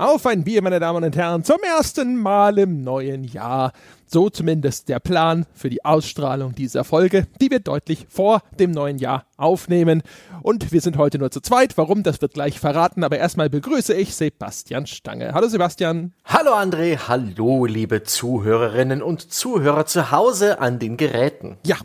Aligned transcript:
Auf 0.00 0.24
ein 0.24 0.44
Bier, 0.44 0.62
meine 0.62 0.80
Damen 0.80 1.04
und 1.04 1.14
Herren, 1.14 1.44
zum 1.44 1.58
ersten 1.62 2.16
Mal 2.16 2.58
im 2.58 2.82
neuen 2.82 3.22
Jahr. 3.22 3.72
So 4.06 4.30
zumindest 4.30 4.88
der 4.88 4.98
Plan 4.98 5.44
für 5.52 5.68
die 5.68 5.84
Ausstrahlung 5.84 6.54
dieser 6.54 6.84
Folge, 6.84 7.26
die 7.38 7.50
wir 7.50 7.60
deutlich 7.60 8.06
vor 8.08 8.40
dem 8.58 8.70
neuen 8.70 8.96
Jahr 8.96 9.26
aufnehmen. 9.36 10.02
Und 10.40 10.72
wir 10.72 10.80
sind 10.80 10.96
heute 10.96 11.18
nur 11.18 11.30
zu 11.30 11.42
zweit. 11.42 11.76
Warum, 11.76 12.02
das 12.02 12.22
wird 12.22 12.32
gleich 12.32 12.58
verraten. 12.58 13.04
Aber 13.04 13.18
erstmal 13.18 13.50
begrüße 13.50 13.92
ich 13.92 14.14
Sebastian 14.14 14.86
Stange. 14.86 15.34
Hallo 15.34 15.48
Sebastian. 15.48 16.14
Hallo 16.24 16.52
André. 16.52 16.96
Hallo 17.06 17.66
liebe 17.66 18.02
Zuhörerinnen 18.02 19.02
und 19.02 19.30
Zuhörer 19.30 19.84
zu 19.84 20.10
Hause 20.10 20.60
an 20.60 20.78
den 20.78 20.96
Geräten. 20.96 21.58
Ja. 21.66 21.76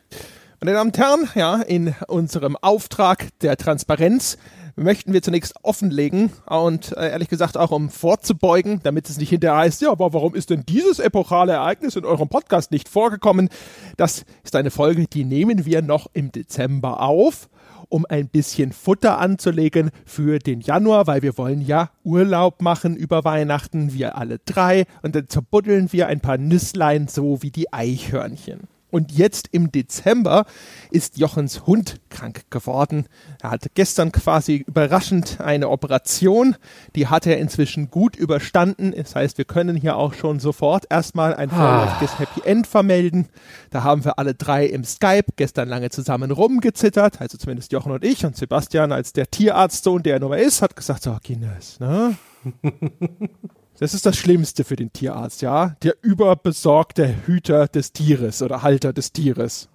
Meine 0.61 0.71
Damen 0.71 0.91
und 0.91 0.97
Herren, 0.97 1.29
ja, 1.35 1.61
in 1.61 1.93
unserem 2.07 2.55
Auftrag 2.55 3.27
der 3.41 3.57
Transparenz 3.57 4.37
möchten 4.75 5.13
wir 5.13 5.21
zunächst 5.21 5.53
offenlegen 5.63 6.31
und 6.47 6.95
äh, 6.97 7.09
ehrlich 7.09 7.29
gesagt 7.29 7.57
auch 7.57 7.71
um 7.71 7.89
vorzubeugen, 7.89 8.81
damit 8.83 9.09
es 9.09 9.17
nicht 9.17 9.29
hinterher 9.29 9.57
heißt, 9.57 9.81
ja, 9.81 9.91
aber 9.91 10.13
warum 10.13 10.35
ist 10.35 10.49
denn 10.49 10.63
dieses 10.67 10.99
epochale 10.99 11.53
Ereignis 11.53 11.95
in 11.95 12.05
eurem 12.05 12.29
Podcast 12.29 12.71
nicht 12.71 12.89
vorgekommen? 12.89 13.49
Das 13.97 14.25
ist 14.43 14.55
eine 14.55 14.71
Folge, 14.71 15.07
die 15.07 15.25
nehmen 15.25 15.65
wir 15.65 15.81
noch 15.81 16.07
im 16.13 16.31
Dezember 16.31 17.01
auf 17.01 17.49
um 17.89 18.05
ein 18.09 18.29
bisschen 18.29 18.71
Futter 18.71 19.19
anzulegen 19.19 19.91
für 20.05 20.39
den 20.39 20.61
Januar, 20.61 21.05
weil 21.05 21.21
wir 21.21 21.37
wollen 21.37 21.61
ja 21.61 21.91
Urlaub 22.03 22.61
machen 22.61 22.95
über 22.95 23.23
Weihnachten, 23.23 23.93
wir 23.93 24.17
alle 24.17 24.39
drei, 24.39 24.85
und 25.03 25.15
dann 25.15 25.27
zerbuddeln 25.27 25.93
wir 25.93 26.07
ein 26.07 26.19
paar 26.19 26.37
Nüsslein 26.37 27.07
so 27.07 27.43
wie 27.43 27.51
die 27.51 27.71
Eichhörnchen. 27.71 28.61
Und 28.91 29.11
jetzt 29.11 29.49
im 29.51 29.71
Dezember 29.71 30.45
ist 30.89 31.17
Jochens 31.17 31.65
Hund 31.65 31.99
krank 32.09 32.45
geworden. 32.49 33.07
Er 33.41 33.51
hatte 33.51 33.69
gestern 33.73 34.11
quasi 34.11 34.63
überraschend 34.65 35.41
eine 35.41 35.69
Operation. 35.69 36.55
Die 36.95 37.07
hat 37.07 37.27
er 37.27 37.37
inzwischen 37.39 37.89
gut 37.89 38.15
überstanden. 38.15 38.93
Das 38.95 39.15
heißt, 39.15 39.37
wir 39.37 39.45
können 39.45 39.75
hier 39.75 39.97
auch 39.97 40.13
schon 40.13 40.39
sofort 40.39 40.85
erstmal 40.89 41.33
ein 41.33 41.49
vorläufiges 41.49 42.11
ah. 42.13 42.19
Happy 42.19 42.41
End 42.45 42.67
vermelden. 42.67 43.27
Da 43.69 43.83
haben 43.83 44.05
wir 44.05 44.17
alle 44.17 44.33
drei 44.33 44.65
im 44.65 44.83
Skype 44.83 45.25
gestern 45.35 45.67
lange 45.67 45.89
zusammen 45.89 46.31
rumgezittert. 46.31 47.19
Also 47.19 47.37
zumindest 47.37 47.71
Jochen 47.71 47.91
und 47.91 48.05
ich. 48.05 48.25
Und 48.25 48.37
Sebastian 48.37 48.91
als 48.91 49.13
der 49.13 49.29
Tierarztsohn, 49.29 50.03
der 50.03 50.13
er 50.15 50.19
Nummer 50.19 50.37
ist, 50.37 50.61
hat 50.61 50.75
gesagt, 50.75 51.03
so, 51.03 51.17
Guinness, 51.25 51.79
ne? 51.79 52.15
Das 53.79 53.93
ist 53.93 54.05
das 54.05 54.15
Schlimmste 54.15 54.63
für 54.63 54.75
den 54.75 54.93
Tierarzt, 54.93 55.41
ja? 55.41 55.75
Der 55.83 55.95
überbesorgte 56.01 57.13
Hüter 57.25 57.67
des 57.67 57.91
Tieres 57.91 58.41
oder 58.41 58.61
Halter 58.61 58.93
des 58.93 59.11
Tieres. 59.11 59.67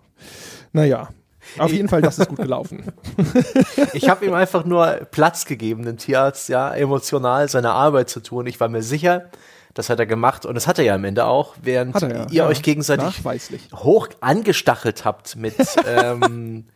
Naja, 0.72 1.08
auf 1.58 1.72
jeden 1.72 1.88
Fall, 1.88 2.02
das 2.02 2.18
ist 2.18 2.28
gut 2.28 2.38
gelaufen. 2.38 2.84
ich 3.92 4.08
habe 4.08 4.24
ihm 4.26 4.34
einfach 4.34 4.64
nur 4.64 4.86
Platz 5.10 5.44
gegeben, 5.44 5.84
den 5.84 5.96
Tierarzt, 5.96 6.48
ja, 6.48 6.72
emotional 6.72 7.48
seine 7.48 7.70
Arbeit 7.70 8.08
zu 8.08 8.20
tun. 8.20 8.46
Ich 8.46 8.60
war 8.60 8.68
mir 8.68 8.82
sicher, 8.82 9.30
das 9.74 9.88
hat 9.90 9.98
er 9.98 10.06
gemacht 10.06 10.46
und 10.46 10.54
das 10.54 10.66
hat 10.66 10.78
er 10.78 10.84
ja 10.84 10.94
am 10.94 11.04
Ende 11.04 11.26
auch, 11.26 11.54
während 11.62 12.00
ja, 12.00 12.08
ihr 12.08 12.26
ja. 12.30 12.46
euch 12.46 12.62
gegenseitig 12.62 13.22
hoch 13.74 14.08
angestachelt 14.20 15.04
habt 15.04 15.36
mit, 15.36 15.54
ähm, 15.86 16.66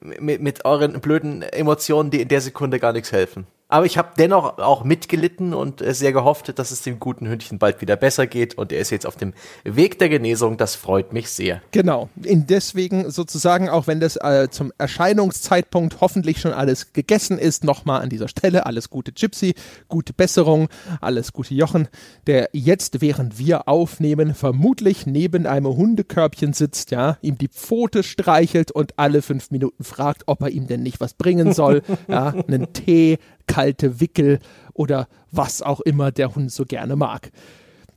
mit, 0.00 0.40
mit 0.40 0.64
euren 0.64 1.00
blöden 1.00 1.42
Emotionen, 1.42 2.10
die 2.10 2.20
in 2.20 2.28
der 2.28 2.40
Sekunde 2.40 2.78
gar 2.78 2.92
nichts 2.92 3.12
helfen. 3.12 3.46
Aber 3.72 3.86
ich 3.86 3.96
habe 3.96 4.10
dennoch 4.18 4.58
auch 4.58 4.84
mitgelitten 4.84 5.54
und 5.54 5.80
äh, 5.80 5.94
sehr 5.94 6.12
gehofft, 6.12 6.58
dass 6.58 6.72
es 6.72 6.82
dem 6.82 7.00
guten 7.00 7.26
Hündchen 7.26 7.58
bald 7.58 7.80
wieder 7.80 7.96
besser 7.96 8.26
geht. 8.26 8.58
Und 8.58 8.70
er 8.70 8.80
ist 8.80 8.90
jetzt 8.90 9.06
auf 9.06 9.16
dem 9.16 9.32
Weg 9.64 9.98
der 9.98 10.10
Genesung. 10.10 10.58
Das 10.58 10.74
freut 10.74 11.14
mich 11.14 11.30
sehr. 11.30 11.62
Genau. 11.70 12.10
In 12.22 12.46
deswegen 12.46 13.10
sozusagen, 13.10 13.70
auch 13.70 13.86
wenn 13.86 13.98
das 13.98 14.16
äh, 14.16 14.48
zum 14.50 14.74
Erscheinungszeitpunkt 14.76 16.02
hoffentlich 16.02 16.38
schon 16.38 16.52
alles 16.52 16.92
gegessen 16.92 17.38
ist, 17.38 17.64
nochmal 17.64 18.02
an 18.02 18.10
dieser 18.10 18.28
Stelle 18.28 18.66
alles 18.66 18.90
gute 18.90 19.10
Gypsy, 19.10 19.54
gute 19.88 20.12
Besserung, 20.12 20.68
alles 21.00 21.32
gute 21.32 21.54
Jochen, 21.54 21.88
der 22.26 22.50
jetzt, 22.52 23.00
während 23.00 23.38
wir 23.38 23.68
aufnehmen, 23.68 24.34
vermutlich 24.34 25.06
neben 25.06 25.46
einem 25.46 25.68
Hundekörbchen 25.68 26.52
sitzt, 26.52 26.90
ja, 26.90 27.16
ihm 27.22 27.38
die 27.38 27.48
Pfote 27.48 28.02
streichelt 28.02 28.70
und 28.70 28.98
alle 28.98 29.22
fünf 29.22 29.50
Minuten 29.50 29.82
fragt, 29.82 30.24
ob 30.26 30.42
er 30.42 30.50
ihm 30.50 30.66
denn 30.66 30.82
nicht 30.82 31.00
was 31.00 31.14
bringen 31.14 31.54
soll. 31.54 31.80
ja, 32.06 32.34
einen 32.46 32.74
Tee, 32.74 33.18
kalte 33.46 34.00
Wickel 34.00 34.38
oder 34.74 35.08
was 35.30 35.62
auch 35.62 35.80
immer 35.80 36.10
der 36.10 36.34
Hund 36.34 36.52
so 36.52 36.64
gerne 36.64 36.96
mag. 36.96 37.30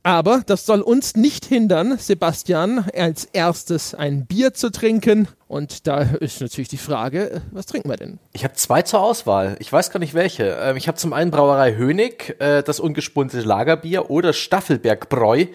Aber 0.06 0.44
das 0.46 0.66
soll 0.66 0.82
uns 0.82 1.16
nicht 1.16 1.44
hindern, 1.44 1.98
Sebastian, 1.98 2.88
als 2.94 3.24
erstes 3.24 3.92
ein 3.92 4.24
Bier 4.24 4.54
zu 4.54 4.70
trinken. 4.70 5.26
Und 5.48 5.88
da 5.88 6.02
ist 6.02 6.40
natürlich 6.40 6.68
die 6.68 6.76
Frage, 6.76 7.42
was 7.50 7.66
trinken 7.66 7.90
wir 7.90 7.96
denn? 7.96 8.20
Ich 8.32 8.44
habe 8.44 8.54
zwei 8.54 8.82
zur 8.82 9.00
Auswahl. 9.00 9.56
Ich 9.58 9.72
weiß 9.72 9.90
gar 9.90 9.98
nicht 9.98 10.14
welche. 10.14 10.58
Ähm, 10.60 10.76
ich 10.76 10.86
habe 10.86 10.96
zum 10.96 11.12
einen 11.12 11.32
Brauerei 11.32 11.74
Hönig, 11.74 12.36
äh, 12.38 12.62
das 12.62 12.78
ungespunnte 12.78 13.40
Lagerbier, 13.40 14.08
oder 14.08 14.32
Staffelbergbräu, 14.32 15.46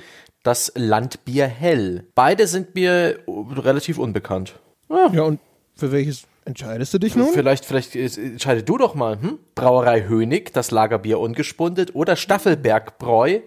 das 0.44 0.74
Landbier 0.76 1.48
Hell. 1.48 2.04
Beide 2.14 2.46
sind 2.46 2.76
mir 2.76 3.20
relativ 3.28 4.00
unbekannt. 4.00 4.56
Ja, 4.90 5.24
und 5.24 5.40
für 5.76 5.94
welches 5.94 6.24
Entscheidest 6.46 6.94
du 6.94 6.98
dich 6.98 7.16
nun? 7.16 7.32
Vielleicht, 7.34 7.66
vielleicht 7.66 7.96
entscheide 7.96 8.64
du 8.64 8.78
doch 8.78 8.96
mal. 8.96 9.22
Hm? 9.22 9.40
Brauerei 9.56 10.08
Hönig, 10.08 10.52
das 10.54 10.72
Lagerbier 10.72 11.20
ungespundet 11.20 11.94
oder 11.94 12.16
Staffelbergbräu 12.16 13.42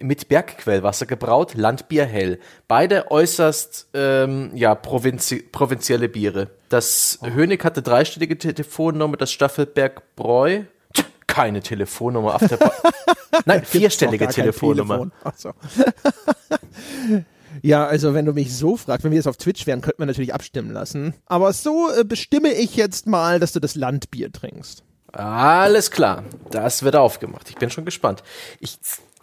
mit 0.00 0.28
Bergquellwasser 0.28 1.06
gebraut, 1.06 1.54
Landbier 1.54 2.04
hell. 2.04 2.40
Beide 2.66 3.10
äußerst 3.10 3.88
ähm, 3.94 4.50
ja, 4.54 4.74
provinzi 4.74 5.42
provinzielle 5.42 6.08
Biere. 6.08 6.50
Das 6.68 7.20
oh. 7.22 7.26
Hönig 7.26 7.64
hatte 7.64 7.82
dreistellige 7.82 8.36
Telefonnummer, 8.36 9.16
das 9.16 9.30
Staffelbergbräu 9.30 10.64
keine 11.34 11.60
Telefonnummer 11.60 12.36
auf 12.36 12.46
der 12.46 12.58
Nein, 13.44 13.64
vierstellige 13.64 14.28
Telefonnummer. 14.28 15.10
Telefon. 15.10 15.12
So. 15.36 15.52
Ja, 17.64 17.86
also 17.86 18.12
wenn 18.12 18.26
du 18.26 18.34
mich 18.34 18.54
so 18.54 18.76
fragst, 18.76 19.04
wenn 19.04 19.10
wir 19.10 19.16
jetzt 19.16 19.26
auf 19.26 19.38
Twitch 19.38 19.66
wären, 19.66 19.80
könnten 19.80 20.00
wir 20.00 20.04
natürlich 20.04 20.34
abstimmen 20.34 20.70
lassen. 20.70 21.14
Aber 21.24 21.50
so 21.54 21.88
äh, 21.98 22.04
bestimme 22.04 22.52
ich 22.52 22.76
jetzt 22.76 23.06
mal, 23.06 23.40
dass 23.40 23.52
du 23.52 23.58
das 23.58 23.74
Landbier 23.74 24.30
trinkst. 24.30 24.84
Alles 25.12 25.90
klar, 25.90 26.24
das 26.50 26.82
wird 26.82 26.94
aufgemacht. 26.94 27.48
Ich 27.48 27.56
bin 27.56 27.70
schon 27.70 27.86
gespannt. 27.86 28.22
Ich 28.60 28.76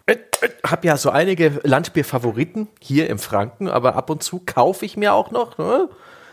äh, 0.06 0.14
äh, 0.14 0.48
habe 0.66 0.88
ja 0.88 0.96
so 0.96 1.10
einige 1.10 1.60
Landbier-Favoriten 1.62 2.66
hier 2.80 3.08
im 3.08 3.20
Franken, 3.20 3.68
aber 3.68 3.94
ab 3.94 4.10
und 4.10 4.24
zu 4.24 4.42
kaufe 4.44 4.84
ich 4.86 4.96
mir 4.96 5.14
auch 5.14 5.30
noch 5.30 5.56
ne, 5.58 5.88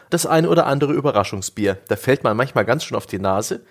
das 0.10 0.26
eine 0.26 0.50
oder 0.50 0.66
andere 0.66 0.94
Überraschungsbier. 0.94 1.78
Da 1.90 1.96
fällt 1.96 2.24
man 2.24 2.36
manchmal 2.36 2.66
ganz 2.66 2.86
schön 2.86 2.98
auf 2.98 3.06
die 3.06 3.20
Nase. 3.20 3.62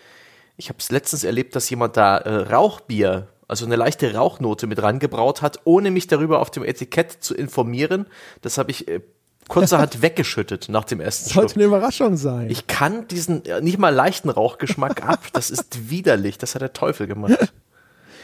Ich 0.56 0.68
habe 0.68 0.78
es 0.78 0.92
letztens 0.92 1.24
erlebt, 1.24 1.56
dass 1.56 1.68
jemand 1.70 1.96
da 1.96 2.18
äh, 2.18 2.36
Rauchbier 2.52 3.26
also 3.48 3.64
eine 3.64 3.76
leichte 3.76 4.14
Rauchnote 4.14 4.66
mit 4.66 4.80
rangebraut 4.82 5.42
hat, 5.42 5.60
ohne 5.64 5.90
mich 5.90 6.06
darüber 6.06 6.40
auf 6.40 6.50
dem 6.50 6.62
Etikett 6.62 7.12
zu 7.20 7.34
informieren. 7.34 8.06
Das 8.42 8.58
habe 8.58 8.70
ich 8.70 8.86
äh, 8.86 9.00
kurzerhand 9.48 10.02
weggeschüttet 10.02 10.68
nach 10.68 10.84
dem 10.84 11.00
ersten 11.00 11.30
Sollte 11.30 11.56
eine 11.56 11.64
Überraschung 11.64 12.16
sein. 12.16 12.50
Ich 12.50 12.66
kann 12.66 13.08
diesen 13.08 13.42
nicht 13.62 13.78
mal 13.78 13.88
leichten 13.88 14.28
Rauchgeschmack 14.28 15.02
ab. 15.08 15.24
Das 15.32 15.50
ist 15.50 15.90
widerlich. 15.90 16.38
Das 16.38 16.54
hat 16.54 16.62
der 16.62 16.74
Teufel 16.74 17.06
gemacht. 17.06 17.36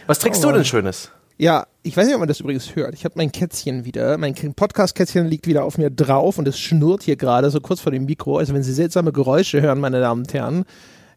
Was 0.07 0.19
trinkst 0.19 0.45
oh, 0.45 0.49
du 0.49 0.55
denn 0.57 0.65
Schönes? 0.67 1.11
Ja, 1.37 1.67
ich 1.83 1.97
weiß 1.97 2.07
nicht, 2.07 2.15
ob 2.15 2.21
man 2.21 2.29
das 2.29 2.39
übrigens 2.39 2.77
hört. 2.77 2.95
Ich 2.95 3.05
habe 3.05 3.15
mein 3.17 3.33
Kätzchen 3.33 3.85
wieder, 3.85 4.19
mein 4.19 4.35
Podcast-Kätzchen 4.35 5.27
liegt 5.27 5.49
wieder 5.49 5.65
auf 5.65 5.79
mir 5.79 5.91
drauf 5.91 6.39
und 6.39 6.47
es 6.47 6.61
schnurrt 6.61 7.03
hier 7.03 7.17
gerade 7.17 7.51
so 7.51 7.61
kurz 7.61 7.81
vor 7.81 7.91
dem 7.91 8.05
Mikro. 8.05 8.39
Also 8.39 8.55
wenn 8.55 8.63
Sie 8.63 8.73
seltsame 8.73 9.11
Geräusche 9.11 9.61
hören, 9.61 9.81
meine 9.81 10.01
Damen 10.01 10.21
und 10.21 10.33
Herren, 10.33 10.65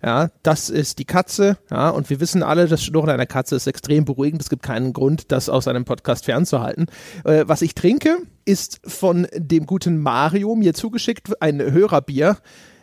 ja, 0.03 0.29
das 0.43 0.69
ist 0.69 0.99
die 0.99 1.05
Katze. 1.05 1.57
Ja, 1.71 1.89
und 1.89 2.09
wir 2.09 2.19
wissen 2.19 2.43
alle, 2.43 2.67
das 2.67 2.83
Schnurren 2.83 3.09
einer 3.09 3.25
Katze 3.25 3.55
ist 3.55 3.67
extrem 3.67 4.05
beruhigend. 4.05 4.41
Es 4.41 4.49
gibt 4.49 4.63
keinen 4.63 4.93
Grund, 4.93 5.31
das 5.31 5.49
aus 5.49 5.67
einem 5.67 5.85
Podcast 5.85 6.25
fernzuhalten. 6.25 6.87
Äh, 7.23 7.45
was 7.47 7.61
ich 7.61 7.75
trinke, 7.75 8.17
ist 8.45 8.79
von 8.85 9.27
dem 9.35 9.65
guten 9.65 9.97
Mario 10.01 10.55
mir 10.55 10.73
zugeschickt 10.73 11.41
ein 11.41 11.59
Hörerbier. 11.59 12.37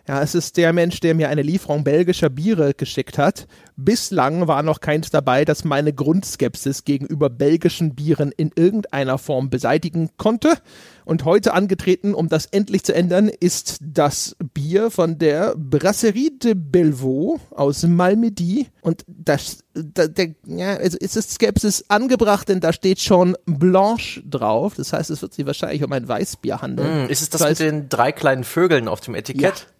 Ja, 0.07 0.23
es 0.23 0.35
ist 0.35 0.59
der 0.59 0.75
Mensch, 0.75 1.01
der 1.01 1.15
mir 1.15 1.31
eine 1.31 1.41
Lieferung 1.41 1.83
belgischer 1.83 2.29
Biere 2.29 2.75
geschickt 2.75 3.17
hat. 3.17 3.47
Bislang 3.77 4.47
war 4.47 4.63
noch 4.63 4.81
keins 4.81 5.11
dabei, 5.11 5.47
das 5.47 5.65
meine 5.65 5.95
Grundskepsis 5.95 6.85
gegenüber 6.85 7.31
belgischen 7.31 7.95
Bieren 7.95 8.31
in 8.37 8.51
irgendeiner 8.55 9.17
Form 9.17 9.49
beseitigen 9.49 10.11
konnte. 10.19 10.59
Und 11.07 11.25
heute 11.25 11.55
angetreten, 11.55 12.15
um 12.15 12.29
das 12.29 12.47
endlich 12.47 12.85
zu 12.85 12.95
ändern, 12.95 13.29
ist 13.29 13.79
das 13.81 14.37
Bier 14.53 14.91
von 14.91 15.19
der 15.19 15.55
Brasserie 15.57 16.31
de 16.31 16.55
Bellevaux 16.55 17.41
aus 17.51 17.83
Malmedy. 17.85 18.69
Und 18.83 19.05
das, 19.07 19.61
da, 19.73 20.07
der, 20.07 20.35
ja, 20.47 20.77
also 20.77 20.99
ist 20.99 21.17
es 21.17 21.35
Skepsis 21.35 21.87
angebracht, 21.89 22.49
denn 22.51 22.61
da 22.61 22.75
steht 22.75 23.01
schon 23.01 23.37
Blanche 23.47 24.23
drauf. 24.23 24.75
Das 24.77 24.93
heißt, 24.93 25.11
es 25.11 25.23
wird 25.23 25.33
sich 25.33 25.47
wahrscheinlich 25.47 25.83
um 25.83 25.93
ein 25.93 26.07
Weißbier 26.07 26.61
handeln. 26.61 27.07
Mm, 27.07 27.11
ist 27.11 27.23
es 27.23 27.31
das, 27.31 27.41
das 27.41 27.51
heißt, 27.51 27.61
mit 27.61 27.71
den 27.71 27.89
drei 27.89 28.13
kleinen 28.13 28.45
Vögeln 28.45 28.89
auf 28.89 29.01
dem 29.01 29.15
Etikett? 29.15 29.61
Ja. 29.61 29.74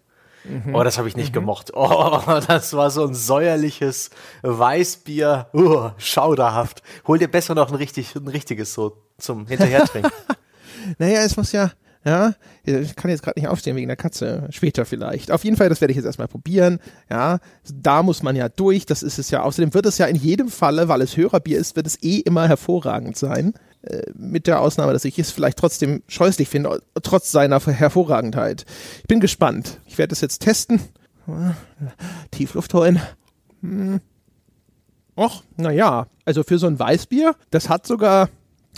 Mhm. 0.49 0.75
Oh, 0.75 0.83
das 0.83 0.97
habe 0.97 1.07
ich 1.07 1.15
nicht 1.15 1.29
mhm. 1.29 1.33
gemocht. 1.33 1.71
Oh, 1.75 2.19
das 2.47 2.73
war 2.73 2.89
so 2.89 3.05
ein 3.05 3.13
säuerliches 3.13 4.09
Weißbier. 4.41 5.47
Uh, 5.53 5.89
schauderhaft. 5.97 6.81
Hol 7.07 7.19
dir 7.19 7.27
besser 7.27 7.55
noch 7.55 7.69
ein, 7.69 7.75
richtig, 7.75 8.15
ein 8.15 8.27
richtiges 8.27 8.73
so 8.73 8.97
zum 9.17 9.47
Hinterhertrinken. 9.47 10.11
naja, 10.97 11.21
es 11.21 11.37
muss 11.37 11.51
ja, 11.51 11.71
Ja, 12.05 12.33
ich 12.63 12.95
kann 12.95 13.09
jetzt 13.09 13.23
gerade 13.23 13.39
nicht 13.39 13.49
aufstehen 13.49 13.75
wegen 13.75 13.87
der 13.87 13.97
Katze. 13.97 14.47
Später 14.51 14.85
vielleicht. 14.85 15.31
Auf 15.31 15.43
jeden 15.43 15.57
Fall, 15.57 15.69
das 15.69 15.81
werde 15.81 15.91
ich 15.91 15.95
jetzt 15.95 16.05
erstmal 16.05 16.27
probieren. 16.27 16.79
Ja, 17.09 17.39
da 17.73 18.03
muss 18.03 18.21
man 18.21 18.35
ja 18.35 18.47
durch. 18.47 18.85
Das 18.85 19.01
ist 19.01 19.17
es 19.17 19.31
ja. 19.31 19.41
Außerdem 19.41 19.73
wird 19.73 19.87
es 19.87 19.97
ja 19.97 20.05
in 20.05 20.15
jedem 20.15 20.49
Falle, 20.49 20.87
weil 20.87 21.01
es 21.01 21.17
Hörerbier 21.17 21.57
ist, 21.57 21.75
wird 21.75 21.87
es 21.87 22.01
eh 22.03 22.19
immer 22.19 22.47
hervorragend 22.47 23.17
sein. 23.17 23.53
Äh, 23.85 24.11
mit 24.15 24.47
der 24.47 24.61
Ausnahme, 24.61 24.93
dass 24.93 25.05
ich 25.05 25.19
es 25.19 25.31
vielleicht 25.31 25.59
trotzdem 25.59 26.01
scheußlich 26.07 26.49
finde, 26.49 26.81
trotz 27.03 27.31
seiner 27.31 27.59
Hervorragendheit. 27.59 28.65
Ich 28.99 29.07
bin 29.07 29.19
gespannt. 29.19 29.79
Ich 29.85 29.97
werde 29.97 30.13
es 30.13 30.21
jetzt 30.21 30.39
testen. 30.39 30.81
Tiefluft 32.31 32.73
holen. 32.73 32.99
Hm. 33.61 33.99
Och, 35.17 35.43
naja, 35.55 36.07
also 36.25 36.43
für 36.43 36.57
so 36.57 36.67
ein 36.67 36.79
Weißbier, 36.79 37.35
das 37.51 37.69
hat 37.69 37.87
sogar, 37.87 38.29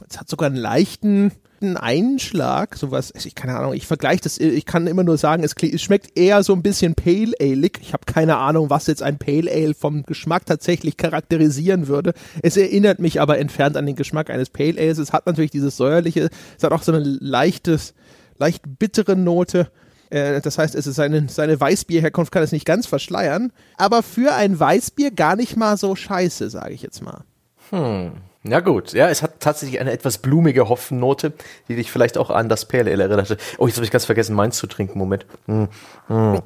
das 0.07 0.19
hat 0.19 0.29
sogar 0.29 0.47
einen 0.47 0.55
leichten, 0.55 1.31
Einschlag, 1.61 2.75
sowas, 2.75 3.11
ich 3.15 3.33
keine 3.33 3.57
Ahnung, 3.57 3.73
ich 3.73 3.87
vergleiche 3.87 4.21
das, 4.21 4.37
ich 4.37 4.65
kann 4.65 4.85
immer 4.85 5.03
nur 5.03 5.17
sagen, 5.17 5.43
es, 5.43 5.55
es 5.59 5.81
schmeckt 5.81 6.17
eher 6.17 6.43
so 6.43 6.53
ein 6.53 6.61
bisschen 6.61 6.93
Pale 6.93 7.33
Ale-ig. 7.39 7.79
Ich 7.81 7.93
habe 7.93 8.05
keine 8.05 8.37
Ahnung, 8.37 8.69
was 8.69 8.87
jetzt 8.87 9.01
ein 9.01 9.17
Pale 9.17 9.51
Ale 9.51 9.73
vom 9.73 10.03
Geschmack 10.03 10.45
tatsächlich 10.45 10.97
charakterisieren 10.97 11.87
würde. 11.87 12.13
Es 12.43 12.57
erinnert 12.57 12.99
mich 12.99 13.19
aber 13.19 13.39
entfernt 13.39 13.75
an 13.75 13.85
den 13.85 13.95
Geschmack 13.95 14.29
eines 14.29 14.49
Pale 14.49 14.79
Ales. 14.79 14.99
Es 14.99 15.13
hat 15.13 15.25
natürlich 15.25 15.51
dieses 15.51 15.75
säuerliche, 15.77 16.29
es 16.57 16.63
hat 16.63 16.71
auch 16.71 16.83
so 16.83 16.91
eine 16.91 17.03
leichtes, 17.03 17.93
leicht 18.37 18.63
bittere 18.77 19.15
Note. 19.15 19.71
Äh, 20.09 20.41
das 20.41 20.57
heißt, 20.57 20.75
es 20.75 20.87
ist 20.87 20.95
seine, 20.95 21.27
seine 21.29 21.59
Weißbierherkunft 21.59 22.31
kann 22.31 22.43
es 22.43 22.51
nicht 22.51 22.65
ganz 22.65 22.85
verschleiern, 22.85 23.51
aber 23.77 24.03
für 24.03 24.33
ein 24.33 24.59
Weißbier 24.59 25.11
gar 25.11 25.35
nicht 25.35 25.57
mal 25.57 25.77
so 25.77 25.95
scheiße, 25.95 26.49
sage 26.49 26.73
ich 26.73 26.81
jetzt 26.81 27.01
mal. 27.01 27.23
Hm. 27.71 28.11
Ja 28.49 28.61
gut, 28.61 28.93
ja, 28.93 29.09
es 29.09 29.21
hat 29.21 29.39
tatsächlich 29.39 29.79
eine 29.79 29.91
etwas 29.91 30.19
blumige 30.19 30.69
Hopfennote, 30.69 31.33
die 31.67 31.75
dich 31.75 31.91
vielleicht 31.91 32.17
auch 32.17 32.29
an 32.29 32.49
das 32.49 32.65
Pale 32.65 32.91
Ale 32.91 33.03
erinnert. 33.03 33.37
Oh, 33.57 33.67
jetzt 33.67 33.75
habe 33.75 33.85
ich 33.85 33.91
ganz 33.91 34.05
vergessen, 34.05 34.35
meins 34.35 34.57
zu 34.57 34.67
trinken. 34.67 34.97
Moment. 34.97 35.25
Hm. 35.47 35.67
Hm. 36.07 36.41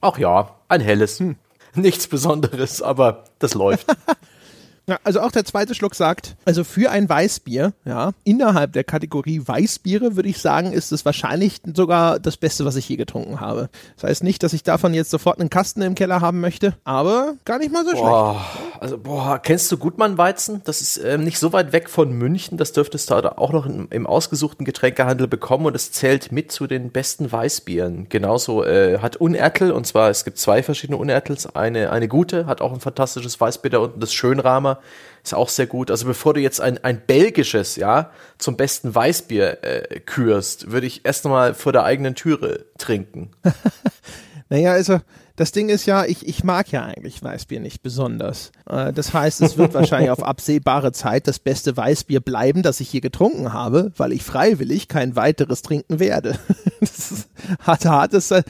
Ach 0.00 0.18
ja, 0.18 0.56
ein 0.68 0.80
helles. 0.80 1.20
Hm. 1.20 1.36
Nichts 1.74 2.08
Besonderes, 2.08 2.82
aber 2.82 3.24
das 3.38 3.54
läuft. 3.54 3.86
Ja, 4.90 4.98
also 5.04 5.20
auch 5.20 5.30
der 5.30 5.44
zweite 5.44 5.76
Schluck 5.76 5.94
sagt, 5.94 6.34
also 6.44 6.64
für 6.64 6.90
ein 6.90 7.08
Weißbier, 7.08 7.72
ja, 7.84 8.10
innerhalb 8.24 8.72
der 8.72 8.82
Kategorie 8.82 9.40
Weißbiere 9.46 10.16
würde 10.16 10.28
ich 10.28 10.38
sagen, 10.38 10.72
ist 10.72 10.90
es 10.90 11.04
wahrscheinlich 11.04 11.60
sogar 11.76 12.18
das 12.18 12.36
Beste, 12.36 12.64
was 12.64 12.74
ich 12.74 12.88
je 12.88 12.96
getrunken 12.96 13.38
habe. 13.38 13.68
Das 13.94 14.10
heißt 14.10 14.24
nicht, 14.24 14.42
dass 14.42 14.52
ich 14.52 14.64
davon 14.64 14.92
jetzt 14.92 15.10
sofort 15.10 15.38
einen 15.38 15.48
Kasten 15.48 15.82
im 15.82 15.94
Keller 15.94 16.20
haben 16.20 16.40
möchte, 16.40 16.74
aber 16.82 17.34
gar 17.44 17.58
nicht 17.58 17.72
mal 17.72 17.84
so 17.84 17.92
boah, 17.92 18.34
schlecht. 18.34 18.80
Also, 18.80 18.98
boah, 18.98 19.38
kennst 19.40 19.70
du 19.70 19.78
Gutmann-Weizen? 19.78 20.62
Das 20.64 20.80
ist 20.80 20.96
ähm, 21.04 21.22
nicht 21.22 21.38
so 21.38 21.52
weit 21.52 21.72
weg 21.72 21.88
von 21.88 22.10
München. 22.10 22.58
Das 22.58 22.72
dürftest 22.72 23.10
du 23.10 23.38
auch 23.38 23.52
noch 23.52 23.66
in, 23.66 23.86
im 23.90 24.08
ausgesuchten 24.08 24.64
Getränkehandel 24.64 25.28
bekommen 25.28 25.66
und 25.66 25.76
es 25.76 25.92
zählt 25.92 26.32
mit 26.32 26.50
zu 26.50 26.66
den 26.66 26.90
besten 26.90 27.30
Weißbieren. 27.30 28.08
Genauso 28.08 28.64
äh, 28.64 28.98
hat 28.98 29.18
Unertel, 29.18 29.70
und 29.70 29.86
zwar 29.86 30.10
es 30.10 30.24
gibt 30.24 30.38
zwei 30.38 30.64
verschiedene 30.64 30.98
Unertels. 30.98 31.54
Eine, 31.54 31.92
eine 31.92 32.08
gute, 32.08 32.46
hat 32.46 32.60
auch 32.60 32.72
ein 32.72 32.80
fantastisches 32.80 33.40
Weißbier 33.40 33.70
da 33.70 33.78
unten, 33.78 34.00
das 34.00 34.12
Schönramer 34.12 34.79
ist 35.22 35.34
auch 35.34 35.48
sehr 35.48 35.66
gut. 35.66 35.90
Also 35.90 36.06
bevor 36.06 36.34
du 36.34 36.40
jetzt 36.40 36.60
ein, 36.60 36.82
ein 36.82 37.00
belgisches, 37.06 37.76
ja, 37.76 38.10
zum 38.38 38.56
besten 38.56 38.94
Weißbier 38.94 39.62
äh, 39.62 40.00
kürst, 40.00 40.70
würde 40.70 40.86
ich 40.86 41.04
erst 41.04 41.26
einmal 41.26 41.54
vor 41.54 41.72
der 41.72 41.84
eigenen 41.84 42.14
Türe 42.14 42.66
trinken. 42.78 43.30
naja, 44.48 44.72
also 44.72 45.00
das 45.36 45.52
Ding 45.52 45.70
ist 45.70 45.86
ja, 45.86 46.04
ich, 46.04 46.28
ich 46.28 46.44
mag 46.44 46.70
ja 46.70 46.84
eigentlich 46.84 47.22
Weißbier 47.22 47.60
nicht 47.60 47.82
besonders. 47.82 48.52
Äh, 48.68 48.92
das 48.92 49.14
heißt, 49.14 49.40
es 49.40 49.56
wird 49.56 49.72
wahrscheinlich 49.72 50.10
auf 50.10 50.22
absehbare 50.24 50.92
Zeit 50.92 51.26
das 51.26 51.38
beste 51.38 51.76
Weißbier 51.76 52.20
bleiben, 52.20 52.62
das 52.62 52.80
ich 52.80 52.90
hier 52.90 53.00
getrunken 53.00 53.52
habe, 53.52 53.92
weil 53.96 54.12
ich 54.12 54.22
freiwillig 54.22 54.88
kein 54.88 55.16
weiteres 55.16 55.62
trinken 55.62 55.98
werde. 55.98 56.38
das 56.86 57.28
hat, 57.60 57.84
hat 57.84 58.14
es 58.14 58.30
äh, 58.30 58.42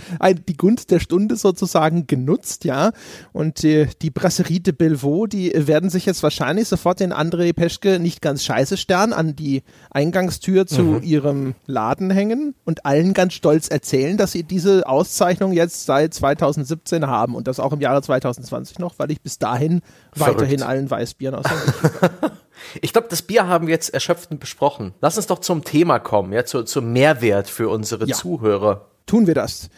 die 0.49 0.57
Gunst 0.57 0.91
der 0.91 1.01
Stunde 1.01 1.37
sozusagen 1.37 2.07
genutzt, 2.07 2.65
ja. 2.65 2.93
Und 3.33 3.65
äh, 3.65 3.89
die 4.03 4.11
Brasserie 4.11 4.61
de 4.61 4.73
Bellevaux, 4.73 5.27
die 5.27 5.53
werden 5.55 5.91
sich 5.91 6.07
jetzt 6.07 6.23
wahrscheinlich 6.23 6.69
sofort 6.69 7.01
den 7.01 7.13
André 7.13 7.53
Peschke 7.53 7.99
nicht 7.99 8.23
ganz 8.23 8.45
scheiße 8.45 8.77
Stern 8.77 9.13
an 9.13 9.37
die 9.37 9.63
Eingangstür 9.91 10.67
zu 10.67 10.83
mhm. 10.83 11.03
ihrem 11.03 11.55
Laden 11.67 12.11
hängen 12.11 12.55
und 12.65 12.87
allen 12.87 13.15
ganz 13.15 13.35
stolz 13.35 13.69
erzählen, 13.69 14.17
dass 14.17 14.33
sie 14.33 14.45
diese 14.45 14.87
Auszeichnung 14.87 15.53
jetzt 15.53 15.87
seit 15.87 16.15
2017 16.15 16.71
2017 16.71 17.07
haben 17.07 17.35
und 17.35 17.47
das 17.47 17.61
auch 17.61 17.73
im 17.73 17.81
Jahre 17.81 18.03
2020 18.03 18.79
noch, 18.79 18.99
weil 18.99 19.11
ich 19.11 19.21
bis 19.21 19.39
dahin 19.39 19.83
Verrückt. 20.13 20.41
weiterhin 20.41 20.63
allen 20.63 20.91
Weißbieren 20.91 21.35
aus 21.35 21.45
Ich 22.81 22.93
glaube, 22.93 23.09
das 23.09 23.23
Bier 23.23 23.47
haben 23.47 23.67
wir 23.67 23.75
jetzt 23.75 23.93
erschöpfend 23.93 24.41
besprochen. 24.41 24.95
Lass 25.01 25.17
uns 25.17 25.27
doch 25.27 25.41
zum 25.41 25.65
Thema 25.65 25.99
kommen, 25.99 26.33
ja, 26.33 26.45
zu, 26.45 26.63
zum 26.65 26.93
Mehrwert 26.93 27.49
für 27.49 27.69
unsere 27.69 28.07
ja. 28.07 28.17
Zuhörer. 28.17 28.87
Tun 29.07 29.27
wir 29.27 29.35
das. 29.35 29.71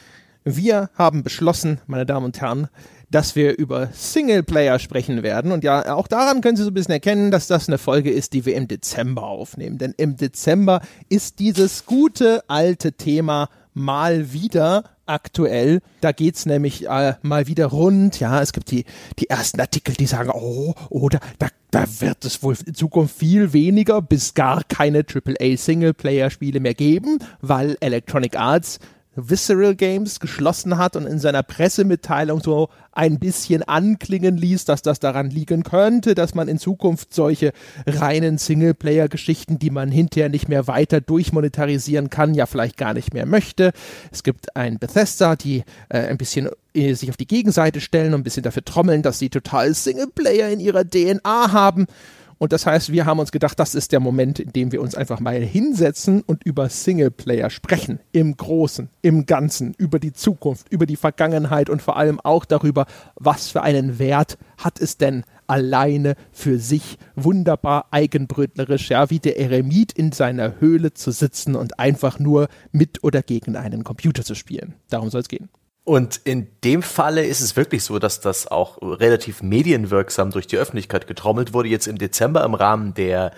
Wir 0.45 0.91
haben 0.95 1.23
beschlossen, 1.23 1.81
meine 1.87 2.05
Damen 2.05 2.27
und 2.27 2.41
Herren, 2.41 2.69
dass 3.11 3.37
wir 3.37 3.59
über 3.59 3.91
Singleplayer 3.93 4.79
sprechen 4.79 5.23
werden. 5.23 5.53
Und 5.53 5.65
ja, 5.65 5.95
auch 5.95 6.09
daran 6.09 6.41
können 6.41 6.57
Sie 6.57 6.65
so 6.65 6.71
ein 6.71 6.75
bisschen 6.75 6.95
erkennen, 6.95 7.31
dass 7.31 7.47
das 7.47 7.69
eine 7.69 7.79
Folge 7.79 8.11
ist, 8.11 8.33
die 8.33 8.45
wir 8.47 8.57
im 8.57 8.67
Dezember 8.67 9.25
aufnehmen. 9.25 9.79
Denn 9.79 9.95
im 9.97 10.17
Dezember 10.17 10.81
ist 11.09 11.39
dieses 11.39 11.87
gute 11.87 12.43
alte 12.49 12.93
Thema 12.93 13.49
mal 13.75 14.33
wieder 14.33 14.85
aktuell. 15.13 15.81
Da 16.01 16.13
geht's 16.13 16.47
nämlich 16.47 16.89
äh, 16.89 17.15
mal 17.23 17.47
wieder 17.47 17.67
rund. 17.67 18.19
Ja, 18.19 18.41
es 18.41 18.53
gibt 18.53 18.71
die, 18.71 18.85
die 19.19 19.31
ersten 19.31 19.61
Artikel, 19.61 19.95
die 19.95 20.07
sagen, 20.07 20.31
oh, 20.33 20.75
oder 20.89 21.21
da, 21.39 21.49
da 21.71 21.85
wird 22.01 22.25
es 22.25 22.43
wohl 22.43 22.57
in 22.67 22.75
Zukunft 22.75 23.17
viel 23.17 23.53
weniger 23.53 24.03
bis 24.03 24.35
gar 24.35 24.65
keine 24.65 25.05
AAA 25.05 25.57
Singleplayer-Spiele 25.57 26.61
mehr 26.61 26.75
geben, 26.75 27.19
weil 27.41 27.77
Electronic 27.81 28.39
Arts 28.39 28.79
Visceral 29.15 29.75
Games 29.75 30.21
geschlossen 30.21 30.79
hat 30.79 30.97
und 30.97 31.07
in 31.07 31.19
seiner 31.19 31.43
Pressemitteilung 31.43 32.41
so 32.41 32.71
ein 32.93 33.19
bisschen 33.19 33.63
anklingen 33.63 34.37
ließ, 34.37 34.65
dass 34.65 34.83
das 34.83 35.01
daran 35.01 35.31
liegen 35.31 35.63
könnte, 35.63 36.15
dass 36.15 36.35
man 36.35 36.49
in 36.49 36.59
Zukunft 36.59 37.13
solche 37.15 37.53
reinen 37.87 38.39
Singleplayer-Geschichten, 38.39 39.59
die 39.59 39.71
man 39.71 39.91
hinterher 39.91 40.29
nicht 40.29 40.49
mehr 40.49 40.67
weiter 40.67 41.01
durchmonetarisieren 41.01 42.11
kann, 42.11 42.35
ja 42.35 42.47
vielleicht 42.47 42.77
gar 42.77 42.95
nicht 42.95 43.15
mehr 43.15 43.27
möchte. 43.27 43.73
Es 44.11 44.23
gibt 44.23 44.57
ein 44.57 44.79
Bethesda, 44.79 45.37
die 45.37 45.65
äh, 45.89 45.99
ein 45.99 46.19
bisschen 46.19 46.49
äh, 46.75 46.95
sich 46.95 47.11
auf 47.11 47.17
die 47.17 47.27
Gegenseite 47.27 47.81
stellen 47.81 48.15
und 48.15 48.21
ein 48.21 48.25
bisschen 48.25 48.43
dafür 48.43 48.65
trommeln, 48.65 49.03
dass 49.03 49.19
sie 49.19 49.29
total 49.31 49.75
Singleplayer 49.75 50.49
in 50.49 50.61
ihrer 50.61 50.85
DNA 50.85 51.53
haben. 51.53 51.87
Und 52.43 52.53
das 52.53 52.67
heißt, 52.67 52.91
wir 52.91 53.07
haben 53.07 53.21
uns 53.21 53.31
gedacht, 53.31 53.61
das 53.61 53.77
ist 53.77 53.93
der 53.93 54.01
Moment, 54.01 54.41
in 54.41 54.53
dem 54.53 54.73
wir 54.73 54.83
uns 54.83 54.97
einfach 54.97 55.21
mal 55.21 55.41
hinsetzen 55.41 56.23
und 56.23 56.43
über 56.43 56.69
Singleplayer 56.69 57.51
sprechen. 57.51 58.01
Im 58.11 58.37
Großen, 58.37 58.89
im 59.01 59.27
Ganzen, 59.27 59.75
über 59.79 60.01
die 60.01 60.13
Zukunft, 60.13 60.67
über 60.69 60.85
die 60.87 60.97
Vergangenheit 60.97 61.71
und 61.71 61.83
vor 61.83 61.97
allem 61.97 62.19
auch 62.19 62.45
darüber, 62.45 62.87
was 63.15 63.47
für 63.47 63.63
einen 63.63 64.01
Wert 64.01 64.39
hat 64.59 64.81
es 64.81 64.97
denn 64.97 65.23
alleine 65.47 66.17
für 66.33 66.59
sich 66.59 66.99
wunderbar 67.15 67.87
eigenbrötlerisch, 67.93 68.91
ja, 68.91 69.09
wie 69.09 69.21
der 69.21 69.39
Eremit 69.39 69.93
in 69.93 70.11
seiner 70.11 70.59
Höhle 70.59 70.95
zu 70.95 71.13
sitzen 71.13 71.55
und 71.55 71.79
einfach 71.79 72.19
nur 72.19 72.49
mit 72.73 73.05
oder 73.05 73.23
gegen 73.23 73.55
einen 73.55 73.85
Computer 73.85 74.25
zu 74.25 74.35
spielen. 74.35 74.75
Darum 74.91 75.11
soll 75.11 75.21
es 75.21 75.29
gehen. 75.29 75.49
Und 75.85 76.21
in 76.25 76.49
dem 76.63 76.83
Falle 76.83 77.25
ist 77.25 77.41
es 77.41 77.57
wirklich 77.57 77.83
so, 77.83 77.99
dass 77.99 78.21
das 78.21 78.47
auch 78.47 78.79
relativ 78.81 79.43
medienwirksam 79.43 80.31
durch 80.31 80.47
die 80.47 80.57
Öffentlichkeit 80.57 81.09
getrommelt 81.09 81.53
wurde. 81.53 81.69
Jetzt 81.69 81.89
im 81.89 81.99
Dezember 81.99 82.45
im 82.45 82.55
Rahmen 82.55 82.95
der 82.95 83.33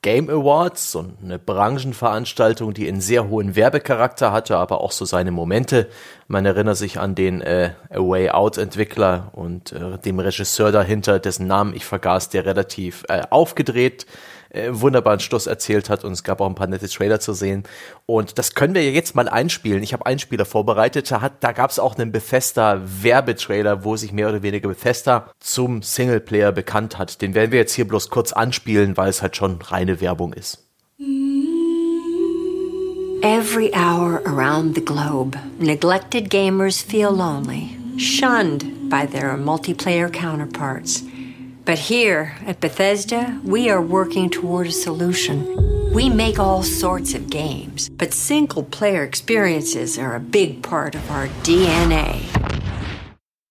Game 0.00 0.28
Awards, 0.28 0.90
so 0.90 1.04
eine 1.22 1.38
Branchenveranstaltung, 1.38 2.74
die 2.74 2.88
einen 2.88 3.00
sehr 3.00 3.28
hohen 3.28 3.54
Werbecharakter 3.54 4.32
hatte, 4.32 4.56
aber 4.56 4.80
auch 4.80 4.90
so 4.90 5.04
seine 5.04 5.30
Momente. 5.30 5.88
Man 6.26 6.44
erinnert 6.44 6.76
sich 6.76 6.98
an 6.98 7.14
den 7.14 7.40
äh, 7.40 7.70
A 7.88 7.98
Way 7.98 8.30
Out 8.30 8.58
Entwickler 8.58 9.30
und 9.32 9.70
äh, 9.70 9.98
dem 9.98 10.18
Regisseur 10.18 10.72
dahinter, 10.72 11.20
dessen 11.20 11.46
Namen 11.46 11.72
ich 11.72 11.84
vergaß, 11.84 12.30
der 12.30 12.46
relativ 12.46 13.04
äh, 13.08 13.22
aufgedreht 13.30 14.06
äh, 14.52 14.68
wunderbaren 14.70 15.20
Schluss 15.20 15.46
erzählt 15.46 15.88
hat 15.88 16.04
und 16.04 16.12
es 16.12 16.24
gab 16.24 16.40
auch 16.40 16.46
ein 16.46 16.54
paar 16.54 16.66
nette 16.66 16.88
Trailer 16.88 17.20
zu 17.20 17.32
sehen. 17.32 17.64
Und 18.04 18.38
das 18.38 18.54
können 18.54 18.74
wir 18.74 18.82
ja 18.82 18.90
jetzt 18.90 19.14
mal 19.14 19.28
einspielen. 19.28 19.82
Ich 19.82 19.92
habe 19.94 20.04
einen 20.04 20.18
Spieler 20.18 20.44
vorbereitet, 20.44 21.10
da, 21.10 21.30
da 21.40 21.52
gab 21.52 21.70
es 21.70 21.78
auch 21.78 21.96
einen 21.96 22.12
Bethesda-Werbetrailer, 22.12 23.84
wo 23.84 23.96
sich 23.96 24.12
mehr 24.12 24.28
oder 24.28 24.42
weniger 24.42 24.68
Bethesda 24.68 25.30
zum 25.40 25.82
Singleplayer 25.82 26.52
bekannt 26.52 26.98
hat. 26.98 27.22
Den 27.22 27.34
werden 27.34 27.50
wir 27.50 27.60
jetzt 27.60 27.72
hier 27.72 27.88
bloß 27.88 28.10
kurz 28.10 28.32
anspielen, 28.32 28.96
weil 28.96 29.08
es 29.08 29.22
halt 29.22 29.36
schon 29.36 29.60
reine 29.62 30.00
Werbung 30.00 30.34
ist. 30.34 30.66
Every 33.22 33.70
hour 33.72 34.20
around 34.26 34.74
the 34.74 34.84
globe, 34.84 35.38
neglected 35.60 36.28
gamers 36.28 36.82
feel 36.82 37.10
lonely, 37.10 37.78
shunned 37.96 38.90
by 38.90 39.06
their 39.06 39.36
multiplayer 39.36 40.10
counterparts. 40.10 41.04
But 41.64 41.78
here 41.78 42.32
at 42.44 42.60
Bethesda, 42.60 43.38
we 43.44 43.70
are 43.70 43.80
working 43.80 44.30
toward 44.30 44.66
a 44.66 44.72
solution. 44.72 45.46
We 45.94 46.10
make 46.10 46.40
all 46.40 46.64
sorts 46.64 47.14
of 47.14 47.30
games, 47.30 47.88
but 47.88 48.12
single 48.12 48.64
player 48.64 49.04
experiences 49.04 49.96
are 49.96 50.16
a 50.16 50.20
big 50.20 50.64
part 50.64 50.96
of 50.96 51.08
our 51.08 51.28
DNA. 51.44 52.20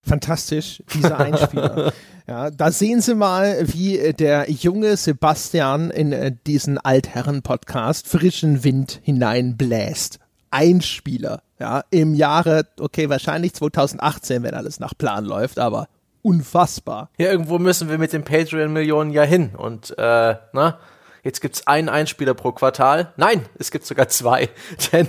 Fantastisch, 0.03 0.84
dieser 0.94 1.20
Einspieler. 1.20 1.94
Ja, 2.27 2.51
da 2.51 2.72
sehen 2.72 3.01
Sie 3.01 3.15
mal, 3.15 3.68
wie 3.74 4.13
der 4.13 4.50
junge 4.50 4.96
Sebastian 4.96 5.89
in 5.89 6.13
äh, 6.13 6.32
diesen 6.46 6.77
Altherren-Podcast 6.77 8.08
frischen 8.08 8.63
Wind 8.63 9.01
hineinbläst. 9.03 10.20
Ein 10.51 10.82
Spieler, 10.82 11.41
ja, 11.60 11.84
im 11.89 12.13
Jahre, 12.13 12.68
okay, 12.80 13.10
wahrscheinlich 13.10 13.53
2018, 13.56 14.44
wenn 14.44 14.53
alles 14.53 14.80
nach 14.80 14.96
Plan 14.96 15.25
läuft, 15.25 15.58
aber 15.60 15.88
unfassbar. 16.22 17.10
Ja, 17.18 17.32
irgendwo 17.32 17.60
müssen 17.60 17.90
wir 17.90 17.98
mit 17.98 18.13
den 18.13 18.24
Patreon-Millionen 18.24 19.12
ja 19.12 19.24
hin 19.24 19.51
und, 19.56 19.98
äh, 19.98 20.36
ne? 20.54 20.78
Jetzt 21.24 21.40
gibt's 21.40 21.68
einen 21.68 21.88
Einspieler 21.88 22.34
pro 22.34 22.51
Quartal. 22.51 23.13
Nein, 23.16 23.46
es 23.60 23.70
gibt 23.70 23.86
sogar 23.86 24.08
zwei. 24.08 24.50
Denn 24.92 25.08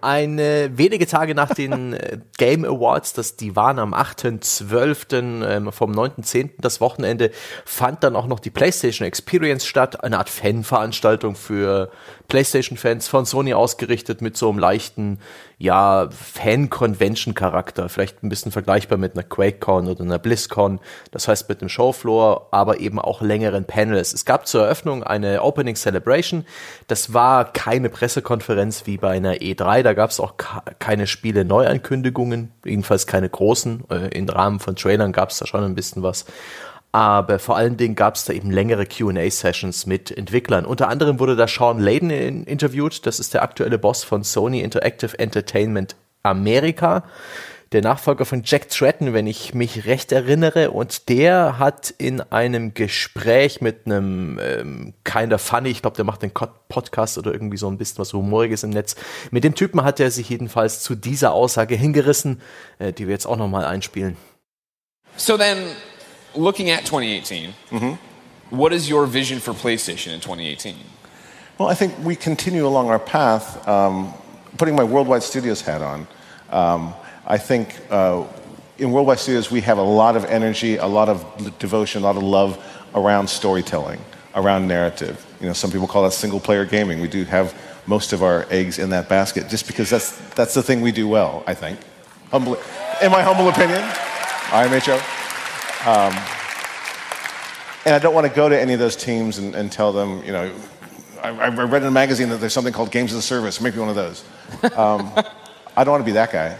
eine, 0.00 0.70
wenige 0.78 1.08
Tage 1.08 1.34
nach 1.34 1.52
den 1.52 1.94
äh, 1.94 2.18
Game 2.38 2.64
Awards, 2.64 3.14
das 3.14 3.36
die 3.36 3.56
waren 3.56 3.80
am 3.80 3.92
8.12. 3.92 5.44
Ähm, 5.44 5.72
vom 5.72 5.90
9.10. 5.90 6.50
das 6.58 6.80
Wochenende, 6.80 7.32
fand 7.64 8.04
dann 8.04 8.14
auch 8.14 8.28
noch 8.28 8.38
die 8.38 8.50
PlayStation 8.50 9.06
Experience 9.06 9.66
statt. 9.66 10.04
Eine 10.04 10.18
Art 10.18 10.30
Fanveranstaltung 10.30 11.34
für 11.34 11.90
PlayStation-Fans 12.30 13.08
von 13.08 13.26
Sony 13.26 13.52
ausgerichtet 13.52 14.22
mit 14.22 14.36
so 14.36 14.48
einem 14.48 14.58
leichten, 14.58 15.18
ja, 15.58 16.08
Fan-Convention-Charakter. 16.10 17.90
Vielleicht 17.90 18.22
ein 18.22 18.30
bisschen 18.30 18.52
vergleichbar 18.52 18.96
mit 18.96 19.12
einer 19.12 19.24
QuakeCon 19.24 19.88
oder 19.88 20.02
einer 20.02 20.18
BlizzCon. 20.18 20.80
Das 21.10 21.28
heißt 21.28 21.50
mit 21.50 21.60
einem 21.60 21.68
Showfloor, 21.68 22.48
aber 22.52 22.80
eben 22.80 22.98
auch 22.98 23.20
längeren 23.20 23.66
Panels. 23.66 24.14
Es 24.14 24.24
gab 24.24 24.46
zur 24.46 24.62
Eröffnung 24.64 25.02
eine 25.02 25.42
Opening 25.42 25.74
Celebration. 25.74 26.46
Das 26.86 27.12
war 27.12 27.52
keine 27.52 27.90
Pressekonferenz 27.90 28.86
wie 28.86 28.96
bei 28.96 29.10
einer 29.10 29.34
E3. 29.34 29.82
Da 29.82 29.92
gab 29.92 30.10
es 30.10 30.20
auch 30.20 30.34
keine 30.78 31.06
Spiele-Neuankündigungen, 31.06 32.52
jedenfalls 32.64 33.06
keine 33.06 33.28
großen. 33.28 33.84
Äh, 33.90 34.16
Im 34.16 34.28
Rahmen 34.28 34.60
von 34.60 34.76
Trailern 34.76 35.12
gab 35.12 35.30
es 35.30 35.38
da 35.38 35.46
schon 35.46 35.64
ein 35.64 35.74
bisschen 35.74 36.02
was. 36.02 36.24
Aber 36.92 37.38
vor 37.38 37.56
allen 37.56 37.76
Dingen 37.76 37.94
gab 37.94 38.16
es 38.16 38.24
da 38.24 38.32
eben 38.32 38.50
längere 38.50 38.84
QA-Sessions 38.84 39.86
mit 39.86 40.10
Entwicklern. 40.10 40.64
Unter 40.64 40.88
anderem 40.88 41.20
wurde 41.20 41.36
da 41.36 41.46
Sean 41.46 41.78
Layden 41.78 42.10
in, 42.10 42.44
interviewt. 42.44 43.06
Das 43.06 43.20
ist 43.20 43.32
der 43.32 43.42
aktuelle 43.42 43.78
Boss 43.78 44.02
von 44.02 44.24
Sony 44.24 44.60
Interactive 44.60 45.16
Entertainment 45.18 45.94
Amerika. 46.24 47.04
Der 47.70 47.82
Nachfolger 47.82 48.24
von 48.24 48.42
Jack 48.44 48.68
Tretton, 48.68 49.12
wenn 49.12 49.28
ich 49.28 49.54
mich 49.54 49.86
recht 49.86 50.10
erinnere. 50.10 50.72
Und 50.72 51.08
der 51.08 51.60
hat 51.60 51.94
in 51.96 52.20
einem 52.20 52.74
Gespräch 52.74 53.60
mit 53.60 53.86
einem 53.86 54.40
ähm, 54.42 54.94
Kinder 55.04 55.38
Funny, 55.38 55.68
ich 55.68 55.82
glaube, 55.82 55.94
der 55.94 56.04
macht 56.04 56.24
einen 56.24 56.32
Podcast 56.68 57.18
oder 57.18 57.32
irgendwie 57.32 57.56
so 57.56 57.68
ein 57.68 57.78
bisschen 57.78 57.98
was 57.98 58.12
Humoriges 58.12 58.64
im 58.64 58.70
Netz. 58.70 58.96
Mit 59.30 59.44
dem 59.44 59.54
Typen 59.54 59.84
hat 59.84 60.00
er 60.00 60.10
sich 60.10 60.28
jedenfalls 60.28 60.80
zu 60.80 60.96
dieser 60.96 61.32
Aussage 61.32 61.76
hingerissen, 61.76 62.40
äh, 62.80 62.92
die 62.92 63.06
wir 63.06 63.12
jetzt 63.12 63.26
auch 63.26 63.36
nochmal 63.36 63.64
einspielen. 63.64 64.16
So 65.16 65.36
then 65.36 65.58
looking 66.34 66.70
at 66.70 66.84
2018, 66.84 67.54
mm-hmm. 67.70 68.56
what 68.56 68.72
is 68.72 68.88
your 68.88 69.06
vision 69.06 69.40
for 69.40 69.52
PlayStation 69.52 70.12
in 70.12 70.20
2018? 70.20 70.76
Well, 71.58 71.68
I 71.68 71.74
think 71.74 71.98
we 71.98 72.16
continue 72.16 72.66
along 72.66 72.88
our 72.88 72.98
path. 72.98 73.66
Um, 73.68 74.14
putting 74.56 74.74
my 74.74 74.84
Worldwide 74.84 75.22
Studios 75.22 75.60
hat 75.60 75.82
on, 75.82 76.06
um, 76.50 76.94
I 77.26 77.38
think 77.38 77.78
uh, 77.90 78.24
in 78.78 78.90
Worldwide 78.92 79.18
Studios 79.18 79.50
we 79.50 79.60
have 79.60 79.78
a 79.78 79.82
lot 79.82 80.16
of 80.16 80.24
energy, 80.24 80.76
a 80.76 80.86
lot 80.86 81.08
of 81.08 81.58
devotion, 81.58 82.02
a 82.02 82.04
lot 82.04 82.16
of 82.16 82.22
love 82.22 82.58
around 82.94 83.28
storytelling, 83.28 84.00
around 84.34 84.66
narrative. 84.66 85.24
You 85.40 85.48
know, 85.48 85.52
some 85.52 85.70
people 85.70 85.86
call 85.86 86.02
that 86.04 86.12
single-player 86.12 86.64
gaming. 86.64 87.00
We 87.00 87.08
do 87.08 87.24
have 87.24 87.54
most 87.86 88.12
of 88.12 88.22
our 88.22 88.46
eggs 88.50 88.78
in 88.78 88.90
that 88.90 89.08
basket, 89.08 89.48
just 89.48 89.66
because 89.66 89.90
that's 89.90 90.16
that's 90.30 90.54
the 90.54 90.62
thing 90.62 90.80
we 90.80 90.92
do 90.92 91.08
well. 91.08 91.44
I 91.46 91.54
think, 91.54 91.78
in 92.32 93.10
my 93.10 93.22
humble 93.22 93.48
opinion, 93.48 93.82
IMHO. 94.50 95.19
Um, 95.86 96.12
and 97.86 97.94
I 97.94 97.98
don't 97.98 98.14
want 98.14 98.26
to 98.26 98.32
go 98.32 98.48
to 98.48 98.60
any 98.60 98.74
of 98.74 98.78
those 98.78 98.96
teams 98.96 99.38
and, 99.38 99.54
and 99.54 99.72
tell 99.72 99.92
them, 99.92 100.22
you 100.24 100.32
know, 100.32 100.52
I, 101.22 101.30
I, 101.30 101.48
read 101.48 101.82
in 101.82 101.88
a 101.88 101.90
magazine 101.90 102.28
that 102.28 102.36
there's 102.36 102.52
something 102.52 102.72
called 102.72 102.90
Games 102.90 103.12
as 103.12 103.18
a 103.18 103.22
Service. 103.22 103.60
Maybe 103.62 103.78
one 103.78 103.88
of 103.88 103.94
those. 103.94 104.22
Um, 104.76 105.10
I 105.76 105.84
don't 105.84 105.92
want 105.92 106.02
to 106.02 106.06
be 106.06 106.12
that 106.12 106.32
guy. 106.32 106.56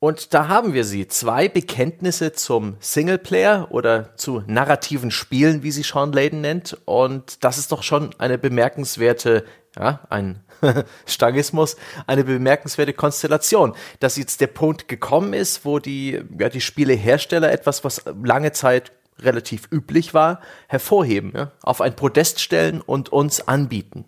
Und 0.00 0.32
da 0.32 0.48
haben 0.48 0.74
wir 0.74 0.84
sie. 0.84 1.08
Zwei 1.08 1.48
Bekenntnisse 1.48 2.32
zum 2.32 2.76
Singleplayer 2.80 3.68
oder 3.70 4.16
zu 4.16 4.42
narrativen 4.46 5.10
Spielen, 5.10 5.62
wie 5.62 5.72
sie 5.72 5.82
Sean 5.82 6.12
Layden 6.12 6.40
nennt. 6.40 6.78
Und 6.84 7.44
das 7.44 7.58
ist 7.58 7.72
doch 7.72 7.82
schon 7.82 8.14
eine 8.18 8.38
bemerkenswerte, 8.38 9.44
ja, 9.76 10.00
ein 10.08 10.44
Stangismus, 11.06 11.76
eine 12.06 12.24
bemerkenswerte 12.24 12.92
Konstellation, 12.92 13.74
dass 14.00 14.16
jetzt 14.16 14.40
der 14.40 14.46
Punkt 14.48 14.88
gekommen 14.88 15.32
ist, 15.32 15.64
wo 15.64 15.78
die, 15.78 16.20
ja, 16.38 16.48
die 16.48 16.60
Spielehersteller 16.60 17.50
etwas, 17.50 17.84
was 17.84 18.04
lange 18.22 18.52
Zeit 18.52 18.92
relativ 19.20 19.68
üblich 19.72 20.14
war, 20.14 20.40
hervorheben, 20.68 21.32
ja, 21.34 21.52
auf 21.62 21.80
ein 21.80 21.96
Podest 21.96 22.40
stellen 22.40 22.80
und 22.80 23.10
uns 23.10 23.46
anbieten. 23.46 24.04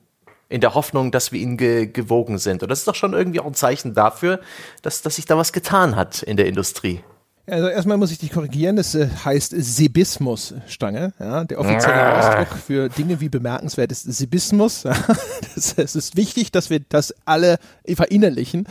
In 0.49 0.61
der 0.61 0.75
Hoffnung, 0.75 1.13
dass 1.13 1.31
wir 1.31 1.41
ihnen 1.41 1.57
ge 1.57 1.87
gewogen 1.87 2.39
sind. 2.39 2.63
Und 2.63 2.71
das 2.71 2.81
ist 2.81 2.89
doch 2.89 2.97
schon 2.97 3.13
irgendwie 3.13 3.39
auch 3.39 3.47
ein 3.47 3.55
Zeichen 3.55 3.95
dafür, 3.95 4.41
dass, 4.83 5.01
dass 5.01 5.17
sich 5.17 5.25
da 5.25 5.37
was 5.37 5.53
getan 5.53 5.95
hat 5.95 6.23
in 6.23 6.37
der 6.37 6.47
Industrie. 6.47 7.05
Also 7.51 7.69
erstmal 7.69 7.97
muss 7.97 8.13
ich 8.13 8.19
dich 8.19 8.31
korrigieren, 8.31 8.77
das 8.77 8.95
äh, 8.95 9.09
heißt 9.25 9.55
Sebismus-Stange. 9.57 11.13
Ja? 11.19 11.45
Der 11.45 11.59
offizielle 11.59 11.95
ah. 11.95 12.19
Ausdruck 12.19 12.59
für 12.59 12.89
Dinge 12.89 13.21
wie 13.21 13.29
bemerkenswert 13.29 13.91
ist 13.91 14.03
Sebismus. 14.03 14.83
das, 15.55 15.75
es 15.77 15.97
ist 15.97 16.17
wichtig, 16.17 16.53
dass 16.53 16.71
wir 16.71 16.81
das 16.89 17.15
alle 17.25 17.59
verinnerlichen. 17.87 18.67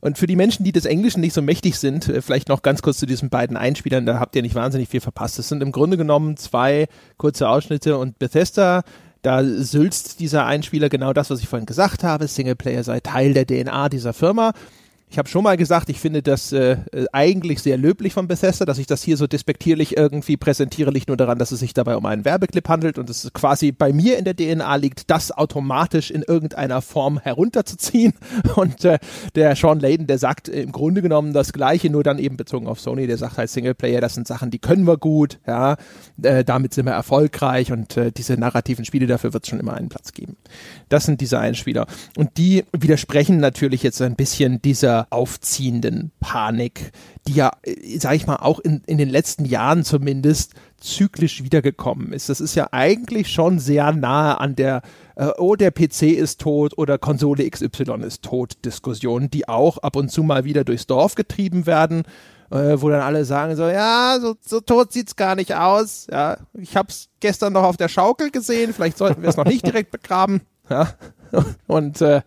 Und 0.00 0.18
für 0.18 0.26
die 0.26 0.36
Menschen, 0.36 0.64
die 0.64 0.72
des 0.72 0.84
Englischen 0.84 1.20
nicht 1.20 1.32
so 1.32 1.42
mächtig 1.42 1.78
sind, 1.78 2.08
äh, 2.08 2.20
vielleicht 2.20 2.48
noch 2.48 2.62
ganz 2.62 2.82
kurz 2.82 2.98
zu 2.98 3.06
diesen 3.06 3.30
beiden 3.30 3.56
Einspielern, 3.56 4.04
da 4.04 4.18
habt 4.18 4.34
ihr 4.36 4.42
nicht 4.42 4.54
wahnsinnig 4.54 4.88
viel 4.88 5.00
verpasst. 5.00 5.38
Es 5.38 5.48
sind 5.48 5.62
im 5.62 5.72
Grunde 5.72 5.96
genommen 5.96 6.36
zwei 6.36 6.88
kurze 7.16 7.48
Ausschnitte 7.48 7.98
und 7.98 8.18
Bethesda 8.18 8.82
da 9.22 9.42
sülzt 9.42 10.20
dieser 10.20 10.46
Einspieler 10.46 10.88
genau 10.88 11.12
das, 11.12 11.30
was 11.30 11.40
ich 11.40 11.48
vorhin 11.48 11.66
gesagt 11.66 12.04
habe. 12.04 12.28
Singleplayer 12.28 12.84
sei 12.84 13.00
Teil 13.00 13.34
der 13.34 13.46
DNA 13.46 13.88
dieser 13.88 14.12
Firma. 14.12 14.52
Ich 15.10 15.16
habe 15.16 15.28
schon 15.28 15.42
mal 15.42 15.56
gesagt, 15.56 15.88
ich 15.88 16.00
finde 16.00 16.22
das 16.22 16.52
äh, 16.52 16.76
eigentlich 17.12 17.62
sehr 17.62 17.78
löblich 17.78 18.12
von 18.12 18.28
Bethesda, 18.28 18.66
dass 18.66 18.76
ich 18.76 18.86
das 18.86 19.02
hier 19.02 19.16
so 19.16 19.26
despektierlich 19.26 19.96
irgendwie 19.96 20.36
präsentiere, 20.36 20.90
liegt 20.90 21.08
nur 21.08 21.16
daran, 21.16 21.38
dass 21.38 21.50
es 21.50 21.60
sich 21.60 21.72
dabei 21.72 21.96
um 21.96 22.04
einen 22.04 22.26
Werbeclip 22.26 22.68
handelt 22.68 22.98
und 22.98 23.08
es 23.08 23.30
quasi 23.32 23.72
bei 23.72 23.92
mir 23.94 24.18
in 24.18 24.26
der 24.26 24.36
DNA 24.36 24.76
liegt, 24.76 25.10
das 25.10 25.32
automatisch 25.32 26.10
in 26.10 26.22
irgendeiner 26.22 26.82
Form 26.82 27.18
herunterzuziehen. 27.18 28.12
Und 28.56 28.84
äh, 28.84 28.98
der 29.34 29.56
Sean 29.56 29.80
Layden, 29.80 30.06
der 30.06 30.18
sagt 30.18 30.48
im 30.48 30.72
Grunde 30.72 31.00
genommen 31.00 31.32
das 31.32 31.52
Gleiche, 31.52 31.90
nur 31.90 32.02
dann 32.02 32.18
eben 32.18 32.36
bezogen 32.36 32.66
auf 32.66 32.80
Sony, 32.80 33.06
der 33.06 33.16
sagt 33.16 33.38
halt 33.38 33.50
Singleplayer, 33.50 34.00
das 34.00 34.14
sind 34.14 34.26
Sachen, 34.26 34.50
die 34.50 34.58
können 34.58 34.86
wir 34.86 34.96
gut, 34.96 35.38
ja, 35.46 35.76
äh, 36.22 36.44
damit 36.44 36.74
sind 36.74 36.86
wir 36.86 36.92
erfolgreich 36.92 37.72
und 37.72 37.96
äh, 37.96 38.12
diese 38.12 38.34
narrativen 38.34 38.84
Spiele, 38.84 39.06
dafür 39.06 39.32
wird 39.32 39.44
es 39.44 39.50
schon 39.50 39.60
immer 39.60 39.74
einen 39.74 39.88
Platz 39.88 40.12
geben. 40.12 40.36
Das 40.88 41.04
sind 41.04 41.20
diese 41.20 41.38
Einspieler. 41.38 41.86
Und 42.16 42.36
die 42.36 42.64
widersprechen 42.72 43.38
natürlich 43.38 43.82
jetzt 43.82 44.02
ein 44.02 44.16
bisschen 44.16 44.60
dieser 44.62 44.97
aufziehenden 45.10 46.10
Panik, 46.20 46.92
die 47.26 47.34
ja, 47.34 47.52
äh, 47.62 47.98
sage 47.98 48.16
ich 48.16 48.26
mal, 48.26 48.36
auch 48.36 48.58
in, 48.58 48.82
in 48.86 48.98
den 48.98 49.08
letzten 49.08 49.44
Jahren 49.44 49.84
zumindest 49.84 50.54
zyklisch 50.78 51.42
wiedergekommen 51.42 52.12
ist. 52.12 52.28
Das 52.28 52.40
ist 52.40 52.54
ja 52.54 52.68
eigentlich 52.72 53.32
schon 53.32 53.58
sehr 53.58 53.92
nahe 53.92 54.38
an 54.38 54.56
der 54.56 54.82
äh, 55.16 55.30
oh, 55.38 55.56
der 55.56 55.72
PC 55.72 56.02
ist 56.02 56.40
tot 56.40 56.78
oder 56.78 56.96
Konsole 56.98 57.48
XY 57.48 58.04
ist 58.06 58.22
tot 58.22 58.64
Diskussion, 58.64 59.30
die 59.30 59.48
auch 59.48 59.78
ab 59.78 59.96
und 59.96 60.10
zu 60.10 60.22
mal 60.22 60.44
wieder 60.44 60.64
durchs 60.64 60.86
Dorf 60.86 61.16
getrieben 61.16 61.66
werden, 61.66 62.04
äh, 62.50 62.76
wo 62.76 62.88
dann 62.88 63.00
alle 63.00 63.24
sagen 63.24 63.56
so, 63.56 63.68
ja, 63.68 64.18
so, 64.20 64.36
so 64.40 64.60
tot 64.60 64.92
sieht's 64.92 65.16
gar 65.16 65.34
nicht 65.34 65.54
aus. 65.54 66.06
Ja, 66.10 66.38
ich 66.54 66.76
hab's 66.76 67.08
gestern 67.20 67.52
noch 67.52 67.64
auf 67.64 67.76
der 67.76 67.88
Schaukel 67.88 68.30
gesehen, 68.30 68.72
vielleicht 68.72 68.96
sollten 68.96 69.22
wir 69.22 69.28
es 69.28 69.36
noch 69.36 69.44
nicht 69.44 69.66
direkt 69.66 69.90
begraben. 69.90 70.42
Ja, 70.70 70.92
Und 71.66 72.00
äh, 72.00 72.22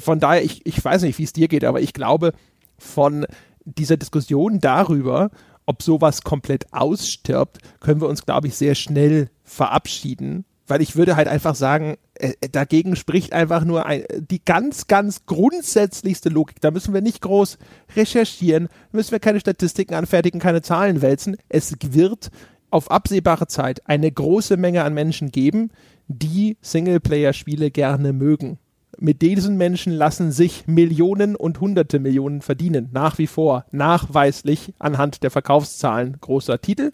von 0.00 0.20
daher, 0.20 0.44
ich, 0.44 0.64
ich 0.66 0.82
weiß 0.82 1.02
nicht, 1.02 1.18
wie 1.18 1.24
es 1.24 1.32
dir 1.32 1.48
geht, 1.48 1.64
aber 1.64 1.80
ich 1.80 1.92
glaube, 1.92 2.32
von 2.78 3.26
dieser 3.64 3.96
Diskussion 3.96 4.60
darüber, 4.60 5.30
ob 5.66 5.82
sowas 5.82 6.22
komplett 6.22 6.72
ausstirbt, 6.72 7.58
können 7.80 8.00
wir 8.00 8.08
uns, 8.08 8.24
glaube 8.24 8.48
ich, 8.48 8.56
sehr 8.56 8.74
schnell 8.74 9.30
verabschieden. 9.44 10.44
Weil 10.66 10.82
ich 10.82 10.94
würde 10.94 11.16
halt 11.16 11.26
einfach 11.26 11.56
sagen, 11.56 11.96
äh, 12.14 12.32
dagegen 12.50 12.94
spricht 12.94 13.32
einfach 13.32 13.64
nur 13.64 13.86
ein, 13.86 14.04
die 14.30 14.44
ganz, 14.44 14.86
ganz 14.86 15.26
grundsätzlichste 15.26 16.28
Logik. 16.28 16.60
Da 16.60 16.70
müssen 16.70 16.94
wir 16.94 17.00
nicht 17.00 17.22
groß 17.22 17.58
recherchieren, 17.96 18.68
müssen 18.92 19.12
wir 19.12 19.20
keine 19.20 19.40
Statistiken 19.40 19.94
anfertigen, 19.94 20.40
keine 20.40 20.62
Zahlen 20.62 21.02
wälzen. 21.02 21.36
Es 21.48 21.74
wird 21.80 22.30
auf 22.70 22.90
absehbare 22.90 23.48
Zeit 23.48 23.86
eine 23.88 24.10
große 24.10 24.56
Menge 24.56 24.84
an 24.84 24.94
Menschen 24.94 25.30
geben, 25.30 25.70
die 26.10 26.56
Singleplayer-Spiele 26.60 27.70
gerne 27.70 28.12
mögen. 28.12 28.58
Mit 28.98 29.22
diesen 29.22 29.56
Menschen 29.56 29.92
lassen 29.92 30.32
sich 30.32 30.66
Millionen 30.66 31.36
und 31.36 31.60
hunderte 31.60 32.00
Millionen 32.00 32.42
verdienen, 32.42 32.88
nach 32.92 33.18
wie 33.18 33.28
vor, 33.28 33.64
nachweislich 33.70 34.74
anhand 34.78 35.22
der 35.22 35.30
Verkaufszahlen 35.30 36.18
großer 36.20 36.60
Titel. 36.60 36.90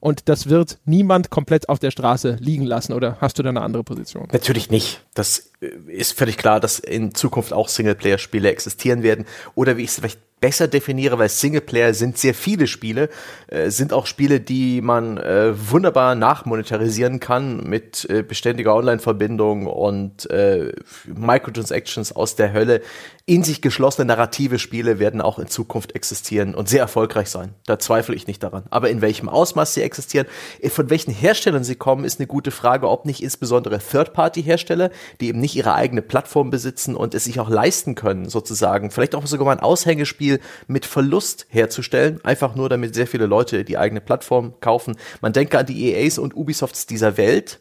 Und 0.00 0.28
das 0.28 0.48
wird 0.48 0.78
niemand 0.84 1.30
komplett 1.30 1.68
auf 1.68 1.78
der 1.78 1.90
Straße 1.90 2.36
liegen 2.40 2.64
lassen. 2.64 2.92
Oder 2.92 3.16
hast 3.20 3.38
du 3.38 3.42
da 3.42 3.48
eine 3.48 3.62
andere 3.62 3.84
Position? 3.84 4.28
Natürlich 4.32 4.70
nicht. 4.70 5.04
Das 5.14 5.50
ist 5.60 6.18
völlig 6.18 6.36
klar, 6.36 6.60
dass 6.60 6.78
in 6.78 7.14
Zukunft 7.14 7.52
auch 7.52 7.68
Singleplayer-Spiele 7.68 8.50
existieren 8.50 9.02
werden. 9.02 9.26
Oder 9.54 9.76
wie 9.76 9.82
ich 9.82 9.90
es 9.90 9.96
vielleicht 9.96 10.20
besser 10.38 10.68
definiere, 10.68 11.18
weil 11.18 11.30
Singleplayer 11.30 11.94
sind 11.94 12.18
sehr 12.18 12.34
viele 12.34 12.66
Spiele, 12.66 13.08
äh, 13.46 13.70
sind 13.70 13.92
auch 13.94 14.06
Spiele, 14.06 14.38
die 14.38 14.82
man 14.82 15.16
äh, 15.16 15.54
wunderbar 15.70 16.14
nachmonetarisieren 16.14 17.20
kann 17.20 17.64
mit 17.64 18.06
äh, 18.10 18.22
beständiger 18.22 18.74
Online-Verbindung 18.74 19.66
und 19.66 20.28
äh, 20.30 20.72
Microtransactions 21.06 22.12
aus 22.12 22.36
der 22.36 22.52
Hölle. 22.52 22.82
In 23.24 23.42
sich 23.42 23.62
geschlossene 23.62 24.04
narrative 24.04 24.58
Spiele 24.58 24.98
werden 24.98 25.20
auch 25.20 25.38
in 25.38 25.48
Zukunft 25.48 25.94
existieren 25.96 26.54
und 26.54 26.68
sehr 26.68 26.80
erfolgreich 26.80 27.28
sein. 27.28 27.54
Da 27.64 27.78
zweifle 27.78 28.14
ich 28.14 28.26
nicht 28.26 28.42
daran. 28.42 28.64
Aber 28.70 28.90
in 28.90 29.00
welchem 29.00 29.28
Ausmaß 29.28 29.72
sie 29.72 29.82
existieren, 29.82 30.26
äh, 30.60 30.68
von 30.68 30.90
welchen 30.90 31.12
Herstellern 31.12 31.64
sie 31.64 31.76
kommen, 31.76 32.04
ist 32.04 32.20
eine 32.20 32.26
gute 32.26 32.50
Frage, 32.50 32.90
ob 32.90 33.06
nicht 33.06 33.22
insbesondere 33.22 33.78
Third-Party-Hersteller, 33.78 34.90
die 35.20 35.28
eben 35.28 35.40
nicht 35.46 35.54
ihre 35.56 35.74
eigene 35.74 36.02
Plattform 36.02 36.50
besitzen 36.50 36.96
und 36.96 37.14
es 37.14 37.24
sich 37.24 37.38
auch 37.38 37.48
leisten 37.48 37.94
können, 37.94 38.28
sozusagen, 38.28 38.90
vielleicht 38.90 39.14
auch 39.14 39.24
sogar 39.26 39.46
mal 39.46 39.52
ein 39.52 39.60
Aushängespiel 39.60 40.16
Spiel 40.16 40.40
mit 40.66 40.86
Verlust 40.86 41.46
herzustellen, 41.50 42.20
einfach 42.24 42.56
nur 42.56 42.68
damit 42.68 42.96
sehr 42.96 43.06
viele 43.06 43.26
Leute 43.26 43.64
die 43.64 43.78
eigene 43.78 44.00
Plattform 44.00 44.54
kaufen. 44.60 44.96
Man 45.20 45.32
denke 45.32 45.56
an 45.58 45.66
die 45.66 45.92
EAs 45.92 46.18
und 46.18 46.34
Ubisofts 46.34 46.86
dieser 46.86 47.16
Welt. 47.16 47.60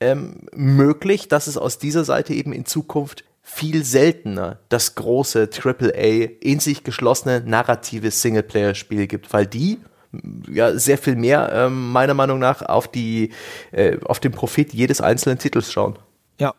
Ähm, 0.00 0.48
möglich, 0.52 1.28
dass 1.28 1.46
es 1.46 1.58
aus 1.58 1.78
dieser 1.78 2.04
Seite 2.04 2.32
eben 2.32 2.52
in 2.52 2.64
Zukunft 2.64 3.22
viel 3.42 3.84
seltener 3.84 4.58
das 4.70 4.94
große 4.94 5.50
AAA 5.52 6.30
in 6.40 6.58
sich 6.58 6.82
geschlossene 6.84 7.42
narrative 7.44 8.10
Singleplayer-Spiel 8.10 9.06
gibt, 9.06 9.32
weil 9.32 9.46
die 9.46 9.78
ja 10.50 10.76
sehr 10.76 10.96
viel 10.96 11.16
mehr 11.16 11.52
ähm, 11.52 11.92
meiner 11.92 12.14
Meinung 12.14 12.38
nach 12.38 12.62
auf 12.62 12.88
die 12.88 13.30
äh, 13.72 13.98
auf 14.04 14.20
den 14.20 14.32
Profit 14.32 14.72
jedes 14.72 15.00
einzelnen 15.00 15.38
Titels 15.38 15.70
schauen. 15.70 15.98
Ja, 16.40 16.54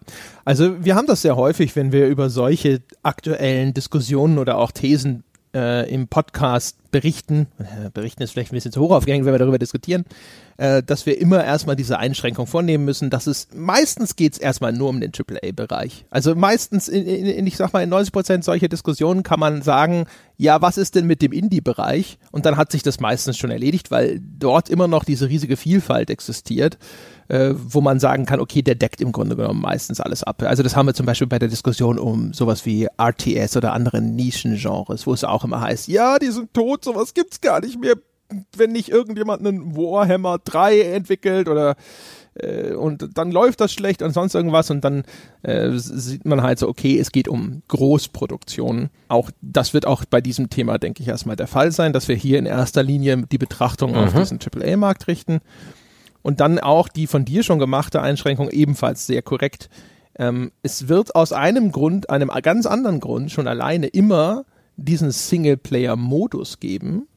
also 0.46 0.86
wir 0.86 0.96
haben 0.96 1.08
das 1.08 1.24
sehr 1.24 1.36
häufig, 1.36 1.76
wenn 1.76 1.92
wir 1.92 2.08
über 2.08 2.30
solche 2.30 2.84
aktuellen 3.02 3.74
Diskussionen 3.74 4.38
oder 4.38 4.60
auch 4.60 4.72
Thesen 4.72 5.24
äh, 5.56 5.92
im 5.92 6.08
Podcast 6.08 6.78
berichten, 6.92 7.48
äh, 7.58 7.90
berichten 7.90 8.22
ist 8.22 8.32
vielleicht 8.32 8.52
ein 8.52 8.56
bisschen 8.56 8.72
zu 8.72 8.80
hoch 8.80 8.92
aufgehängt, 8.92 9.26
wenn 9.26 9.34
wir 9.34 9.40
darüber 9.40 9.58
diskutieren, 9.58 10.06
äh, 10.62 10.84
dass 10.84 11.08
wir 11.08 11.20
immer 11.20 11.44
erstmal 11.44 11.76
diese 11.76 11.98
Einschränkung 11.98 12.46
vornehmen 12.46 12.86
müssen, 12.86 13.10
dass 13.10 13.26
es 13.26 13.48
meistens 13.52 14.16
geht 14.16 14.34
es 14.34 14.38
erstmal 14.38 14.72
nur 14.72 14.90
um 14.90 15.02
den 15.02 15.12
AAA-Bereich. 15.12 16.06
Also 16.12 16.36
meistens, 16.36 16.88
in, 16.88 17.04
in, 17.04 17.48
ich 17.48 17.58
sag 17.58 17.74
mal, 17.74 17.82
in 17.82 17.90
90 17.90 18.14
Prozent 18.14 18.44
solcher 18.44 18.68
Diskussionen 18.68 19.24
kann 19.24 19.40
man 19.40 19.64
sagen, 19.64 20.06
ja, 20.38 20.62
was 20.62 20.78
ist 20.78 20.94
denn 20.94 21.08
mit 21.08 21.24
dem 21.24 21.32
Indie-Bereich? 21.32 22.20
Und 22.32 22.46
dann 22.46 22.58
hat 22.58 22.72
sich 22.72 22.84
das 22.84 23.00
meistens 23.00 23.40
schon 23.40 23.50
erledigt, 23.50 23.90
weil 23.90 24.20
dort 24.22 24.70
immer 24.70 24.88
noch 24.88 25.04
diese 25.04 25.30
riesige 25.30 25.58
Vielfalt 25.58 26.12
existiert 26.12 26.78
äh, 27.28 27.54
wo 27.56 27.80
man 27.80 28.00
sagen 28.00 28.26
kann, 28.26 28.42
okay, 28.42 28.62
der 28.62 28.76
deckt 28.76 29.00
im 29.00 29.14
Grunde 29.14 29.38
genommen 29.38 29.62
meistens 29.62 30.02
alles 30.02 30.22
ab. 30.22 30.44
Also 30.44 30.64
das 30.64 30.76
haben 30.76 30.86
wir 30.86 30.94
zum 30.94 31.06
Beispiel 31.06 31.28
bei 31.28 31.40
der 31.40 31.48
Diskussion 31.48 31.98
um 31.98 32.34
sowas 32.34 32.66
wie 32.66 32.88
RTS 32.98 33.56
oder 33.56 33.72
andere 33.72 34.02
Nischengenres, 34.02 35.08
wo 35.08 35.14
es 35.14 35.24
auch 35.24 35.46
immer 35.46 35.62
heißt, 35.62 35.88
ja, 35.88 36.20
die 36.20 36.30
sind 36.30 36.54
tot, 36.54 36.84
sowas 36.84 37.14
gibt's 37.14 37.40
gar 37.40 37.62
nicht 37.62 37.80
mehr, 37.80 37.96
wenn 38.56 38.72
nicht 38.72 38.90
irgendjemand 38.90 39.46
einen 39.46 39.76
Warhammer 39.76 40.40
3 40.44 40.82
entwickelt 40.82 41.48
oder 41.48 41.76
äh, 42.36 42.74
und 42.74 43.18
dann 43.18 43.32
läuft 43.32 43.62
das 43.62 43.74
schlecht 43.74 44.02
und 44.02 44.14
sonst 44.14 44.36
irgendwas 44.36 44.70
und 44.70 44.84
dann 44.84 45.04
äh, 45.44 45.72
sieht 45.74 46.26
man 46.26 46.42
halt 46.42 46.60
so, 46.60 46.68
okay, 46.68 46.98
es 47.00 47.12
geht 47.12 47.28
um 47.28 47.62
Großproduktionen. 47.68 48.90
Auch 49.08 49.32
das 49.42 49.74
wird 49.74 49.86
auch 49.86 50.06
bei 50.06 50.22
diesem 50.22 50.50
Thema, 50.50 50.78
denke 50.78 51.04
ich, 51.04 51.10
erstmal 51.10 51.36
der 51.36 51.48
Fall 51.48 51.72
sein, 51.72 51.94
dass 51.94 52.08
wir 52.08 52.16
hier 52.16 52.40
in 52.40 52.46
erster 52.46 52.84
Linie 52.84 53.24
die 53.32 53.38
Betrachtung 53.38 53.92
mhm. 53.92 53.98
auf 53.98 54.14
diesen 54.14 54.40
AAA-Markt 54.40 55.08
richten. 55.08 55.42
Und 56.22 56.40
dann 56.40 56.60
auch 56.60 56.88
die 56.88 57.08
von 57.08 57.26
dir 57.26 57.44
schon 57.44 57.60
gemachte 57.60 58.02
Einschränkung 58.02 58.50
ebenfalls 58.50 59.08
sehr 59.08 59.24
korrekt. 59.24 59.70
Ähm, 60.18 60.52
es 60.62 60.88
wird 60.88 61.16
aus 61.16 61.34
einem 61.34 61.72
Grund, 61.72 62.10
einem 62.10 62.30
ganz 62.44 62.66
anderen 62.66 63.00
Grund 63.00 63.32
schon 63.32 63.48
alleine 63.48 63.88
immer 63.88 64.46
diesen 64.78 65.12
Singleplayer-Modus 65.12 66.60
geben, 66.60 67.08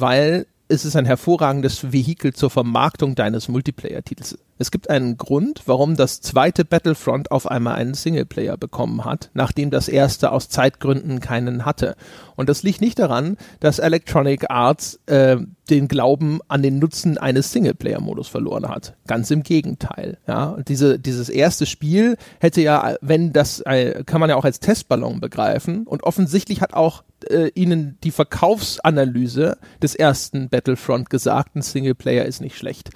weil 0.00 0.46
es 0.68 0.84
ist 0.84 0.96
ein 0.96 1.04
hervorragendes 1.04 1.92
Vehikel 1.92 2.32
zur 2.32 2.50
Vermarktung 2.50 3.14
deines 3.14 3.48
Multiplayer-Titels. 3.48 4.38
Es 4.62 4.70
gibt 4.70 4.90
einen 4.90 5.16
Grund, 5.16 5.62
warum 5.66 5.96
das 5.96 6.20
zweite 6.20 6.64
Battlefront 6.64 7.32
auf 7.32 7.50
einmal 7.50 7.74
einen 7.74 7.94
Singleplayer 7.94 8.56
bekommen 8.56 9.04
hat, 9.04 9.28
nachdem 9.34 9.72
das 9.72 9.88
erste 9.88 10.30
aus 10.30 10.48
Zeitgründen 10.50 11.18
keinen 11.18 11.66
hatte. 11.66 11.96
Und 12.36 12.48
das 12.48 12.62
liegt 12.62 12.80
nicht 12.80 13.00
daran, 13.00 13.38
dass 13.58 13.80
Electronic 13.80 14.50
Arts 14.50 15.00
äh, 15.06 15.38
den 15.68 15.88
Glauben 15.88 16.38
an 16.46 16.62
den 16.62 16.78
Nutzen 16.78 17.18
eines 17.18 17.50
Singleplayer-Modus 17.50 18.28
verloren 18.28 18.68
hat. 18.68 18.94
Ganz 19.08 19.32
im 19.32 19.42
Gegenteil. 19.42 20.18
Ja, 20.28 20.50
und 20.50 20.68
diese, 20.68 21.00
dieses 21.00 21.28
erste 21.28 21.66
Spiel 21.66 22.16
hätte 22.38 22.60
ja, 22.60 22.94
wenn 23.00 23.32
das, 23.32 23.62
äh, 23.62 24.04
kann 24.06 24.20
man 24.20 24.30
ja 24.30 24.36
auch 24.36 24.44
als 24.44 24.60
Testballon 24.60 25.18
begreifen. 25.18 25.88
Und 25.88 26.04
offensichtlich 26.04 26.60
hat 26.60 26.72
auch 26.72 27.02
äh, 27.28 27.48
ihnen 27.56 27.98
die 28.04 28.12
Verkaufsanalyse 28.12 29.58
des 29.82 29.96
ersten 29.96 30.48
Battlefront 30.50 31.10
gesagt, 31.10 31.56
ein 31.56 31.62
Singleplayer 31.62 32.26
ist 32.26 32.40
nicht 32.40 32.56
schlecht. 32.56 32.90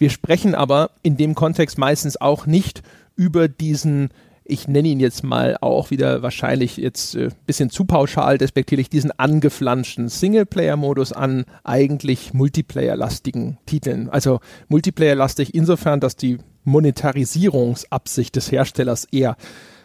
Wir 0.00 0.08
sprechen 0.08 0.54
aber 0.54 0.92
in 1.02 1.18
dem 1.18 1.34
Kontext 1.34 1.76
meistens 1.76 2.18
auch 2.18 2.46
nicht 2.46 2.82
über 3.16 3.48
diesen 3.48 4.08
ich 4.44 4.66
nenne 4.66 4.88
ihn 4.88 4.98
jetzt 4.98 5.22
mal 5.22 5.58
auch 5.60 5.90
wieder 5.90 6.22
wahrscheinlich 6.22 6.78
jetzt 6.78 7.14
ein 7.14 7.28
äh, 7.28 7.30
bisschen 7.46 7.70
zu 7.70 7.84
pauschal, 7.84 8.36
despektierlich 8.36 8.90
diesen 8.90 9.12
angeflanschten 9.12 10.08
Singleplayer-Modus 10.08 11.12
an 11.12 11.44
eigentlich 11.62 12.34
Multiplayer-lastigen 12.34 13.58
Titeln. 13.66 14.08
Also 14.08 14.40
Multiplayer-lastig 14.68 15.54
insofern, 15.54 16.00
dass 16.00 16.16
die 16.16 16.38
Monetarisierungsabsicht 16.64 18.34
des 18.34 18.50
Herstellers 18.50 19.04
eher 19.04 19.36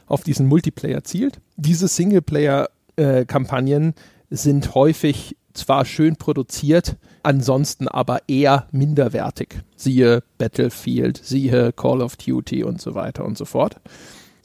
auf 0.08 0.24
diesen 0.24 0.48
Multiplayer 0.48 1.04
zielt. 1.04 1.42
Diese 1.58 1.88
Singleplayer-Kampagnen 1.88 3.90
äh, 3.90 4.36
sind 4.36 4.74
häufig 4.74 5.38
zwar 5.58 5.86
schön 5.86 6.16
produziert, 6.16 6.98
ansonsten 7.24 7.88
aber 7.88 8.20
eher 8.28 8.68
minderwertig. 8.72 9.62
Siehe 9.76 10.24
Battlefield, 10.38 11.20
siehe 11.24 11.74
Call 11.74 12.02
of 12.02 12.16
Duty 12.16 12.64
und 12.64 12.82
so 12.82 12.96
weiter 12.96 13.26
und 13.26 13.38
so 13.38 13.46
fort. 13.46 13.78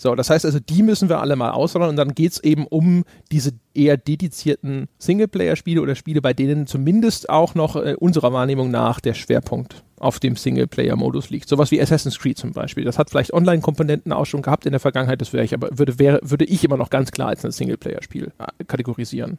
So, 0.00 0.14
das 0.14 0.30
heißt 0.30 0.46
also, 0.46 0.60
die 0.60 0.82
müssen 0.82 1.10
wir 1.10 1.20
alle 1.20 1.36
mal 1.36 1.50
ausrollen 1.50 1.90
und 1.90 1.96
dann 1.96 2.14
geht 2.14 2.32
es 2.32 2.42
eben 2.42 2.66
um 2.66 3.04
diese 3.30 3.52
eher 3.74 3.98
dedizierten 3.98 4.88
Singleplayer-Spiele 4.98 5.82
oder 5.82 5.94
Spiele, 5.94 6.22
bei 6.22 6.32
denen 6.32 6.66
zumindest 6.66 7.28
auch 7.28 7.54
noch 7.54 7.76
äh, 7.76 7.96
unserer 7.98 8.32
Wahrnehmung 8.32 8.70
nach 8.70 9.00
der 9.00 9.12
Schwerpunkt 9.12 9.84
auf 9.98 10.18
dem 10.18 10.36
Singleplayer-Modus 10.36 11.28
liegt. 11.28 11.50
Sowas 11.50 11.70
wie 11.70 11.82
Assassin's 11.82 12.18
Creed 12.18 12.38
zum 12.38 12.52
Beispiel. 12.52 12.84
Das 12.84 12.98
hat 12.98 13.10
vielleicht 13.10 13.34
Online-Komponenten 13.34 14.14
auch 14.14 14.24
schon 14.24 14.40
gehabt 14.40 14.64
in 14.64 14.72
der 14.72 14.80
Vergangenheit, 14.80 15.20
das 15.20 15.34
wäre 15.34 15.44
ich 15.44 15.52
aber, 15.52 15.68
würde, 15.76 15.98
wäre, 15.98 16.18
würde 16.22 16.46
ich 16.46 16.64
immer 16.64 16.78
noch 16.78 16.88
ganz 16.88 17.10
klar 17.10 17.28
als 17.28 17.44
ein 17.44 17.52
Singleplayer-Spiel 17.52 18.32
äh, 18.38 18.64
kategorisieren. 18.64 19.36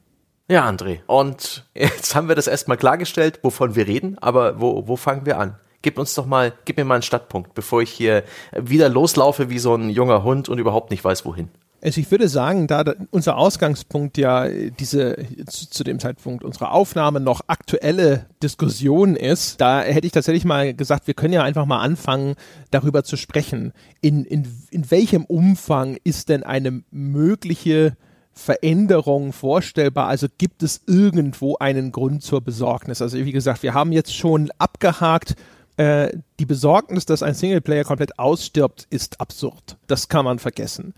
Ja, 0.51 0.67
André. 0.67 0.99
Und 1.07 1.63
jetzt 1.73 2.13
haben 2.13 2.27
wir 2.27 2.35
das 2.35 2.47
erstmal 2.47 2.75
klargestellt, 2.75 3.39
wovon 3.41 3.77
wir 3.77 3.87
reden, 3.87 4.17
aber 4.17 4.59
wo, 4.59 4.85
wo 4.85 4.97
fangen 4.97 5.25
wir 5.25 5.39
an? 5.39 5.55
Gib 5.81 5.97
uns 5.97 6.13
doch 6.13 6.25
mal, 6.25 6.51
gib 6.65 6.75
mir 6.75 6.83
mal 6.83 6.95
einen 6.95 7.03
Startpunkt, 7.03 7.53
bevor 7.53 7.81
ich 7.81 7.89
hier 7.89 8.23
wieder 8.51 8.89
loslaufe 8.89 9.49
wie 9.49 9.59
so 9.59 9.73
ein 9.75 9.89
junger 9.89 10.25
Hund 10.25 10.49
und 10.49 10.59
überhaupt 10.59 10.91
nicht 10.91 11.05
weiß, 11.05 11.23
wohin. 11.23 11.47
Also 11.81 12.01
ich 12.01 12.11
würde 12.11 12.27
sagen, 12.27 12.67
da 12.67 12.83
unser 13.11 13.37
Ausgangspunkt 13.37 14.17
ja 14.17 14.49
diese 14.49 15.15
zu, 15.47 15.69
zu, 15.69 15.85
dem 15.85 15.99
Zeitpunkt 15.99 16.43
unserer 16.43 16.73
Aufnahme 16.73 17.21
noch 17.21 17.43
aktuelle 17.47 18.25
Diskussion 18.43 19.15
ist, 19.15 19.61
da 19.61 19.81
hätte 19.81 20.05
ich 20.05 20.11
tatsächlich 20.11 20.43
mal 20.43 20.73
gesagt, 20.73 21.07
wir 21.07 21.13
können 21.13 21.33
ja 21.33 21.43
einfach 21.43 21.65
mal 21.65 21.79
anfangen, 21.79 22.35
darüber 22.71 23.05
zu 23.05 23.15
sprechen. 23.15 23.71
In, 24.01 24.25
in, 24.25 24.45
in 24.69 24.91
welchem 24.91 25.23
Umfang 25.23 25.97
ist 26.03 26.27
denn 26.27 26.43
eine 26.43 26.83
mögliche 26.91 27.95
Veränderung 28.33 29.33
vorstellbar? 29.33 30.07
Also 30.07 30.27
gibt 30.37 30.63
es 30.63 30.81
irgendwo 30.87 31.57
einen 31.57 31.91
Grund 31.91 32.23
zur 32.23 32.41
Besorgnis? 32.41 33.01
Also 33.01 33.17
wie 33.17 33.31
gesagt, 33.31 33.63
wir 33.63 33.73
haben 33.73 33.91
jetzt 33.91 34.15
schon 34.15 34.51
abgehakt, 34.57 35.35
äh, 35.77 36.11
die 36.39 36.45
Besorgnis, 36.45 37.05
dass 37.05 37.23
ein 37.23 37.33
Singleplayer 37.33 37.83
komplett 37.83 38.19
ausstirbt, 38.19 38.87
ist 38.89 39.19
absurd. 39.19 39.77
Das 39.87 40.09
kann 40.09 40.25
man 40.25 40.39
vergessen. 40.39 40.93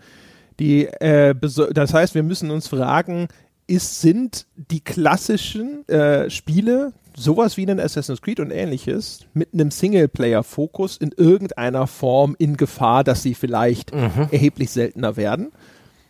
Die, 0.60 0.86
äh, 0.86 1.34
das 1.72 1.94
heißt, 1.94 2.14
wir 2.14 2.22
müssen 2.22 2.50
uns 2.50 2.68
fragen, 2.68 3.28
ist, 3.66 4.00
sind 4.00 4.46
die 4.56 4.80
klassischen 4.80 5.88
äh, 5.88 6.28
Spiele, 6.30 6.92
sowas 7.16 7.56
wie 7.56 7.66
ein 7.66 7.80
Assassin's 7.80 8.20
Creed 8.20 8.40
und 8.40 8.50
ähnliches, 8.50 9.26
mit 9.32 9.54
einem 9.54 9.70
Singleplayer-Fokus 9.70 10.98
in 10.98 11.12
irgendeiner 11.16 11.86
Form 11.86 12.36
in 12.38 12.56
Gefahr, 12.56 13.04
dass 13.04 13.22
sie 13.22 13.34
vielleicht 13.34 13.94
mhm. 13.94 14.28
erheblich 14.30 14.70
seltener 14.70 15.16
werden? 15.16 15.52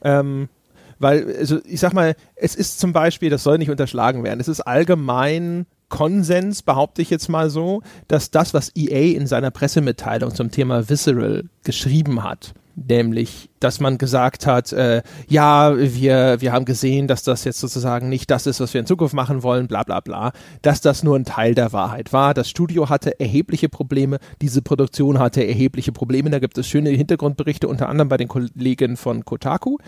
Ähm, 0.03 0.49
weil, 0.99 1.37
also 1.39 1.59
ich 1.65 1.81
sag 1.81 1.93
mal, 1.93 2.15
es 2.37 2.55
ist 2.55 2.81
zum 2.81 2.93
Beispiel, 2.93 3.31
das 3.31 3.43
soll 3.43 3.59
nicht 3.59 3.71
unterschlagen 3.71 4.25
werden, 4.25 4.41
es 4.41 4.49
ist 4.49 4.61
allgemein 4.61 5.67
Konsens, 5.89 6.63
behaupte 6.63 7.03
ich 7.03 7.11
jetzt 7.11 7.29
mal 7.29 7.51
so, 7.51 7.83
dass 8.09 8.31
das, 8.31 8.55
was 8.55 8.73
EA 8.75 9.17
in 9.17 9.27
seiner 9.27 9.51
Pressemitteilung 9.51 10.35
zum 10.35 10.51
Thema 10.51 10.89
Visceral 10.89 11.45
geschrieben 11.63 12.25
hat, 12.25 12.55
nämlich, 12.75 13.51
dass 13.61 13.81
man 13.81 13.99
gesagt 13.99 14.47
hat, 14.47 14.73
äh, 14.73 15.03
ja, 15.29 15.77
wir, 15.77 16.41
wir 16.41 16.53
haben 16.53 16.65
gesehen, 16.65 17.07
dass 17.07 17.23
das 17.23 17.45
jetzt 17.45 17.61
sozusagen 17.61 18.09
nicht 18.09 18.31
das 18.31 18.47
ist, 18.47 18.61
was 18.61 18.75
wir 18.75 18.81
in 18.81 18.87
Zukunft 18.87 19.15
machen 19.15 19.43
wollen, 19.43 19.69
bla 19.69 19.83
bla 19.83 20.01
bla, 20.01 20.33
dass 20.63 20.81
das 20.81 21.03
nur 21.03 21.17
ein 21.17 21.25
Teil 21.25 21.55
der 21.55 21.73
Wahrheit 21.73 22.13
war. 22.13 22.35
Das 22.35 22.51
Studio 22.51 22.89
hatte 22.89 23.21
erhebliche 23.21 23.69
Probleme, 23.69 24.19
diese 24.43 24.63
Produktion 24.63 25.19
hatte 25.19 25.47
erhebliche 25.47 25.93
Probleme, 25.93 26.31
da 26.31 26.39
gibt 26.39 26.59
es 26.59 26.67
schöne 26.67 26.91
Hintergrundberichte, 26.91 27.69
unter 27.69 27.89
anderem 27.89 28.09
bei 28.09 28.17
den 28.17 28.29
Kollegen 28.29 28.97
von 28.97 29.25
Kotaku. 29.25 29.79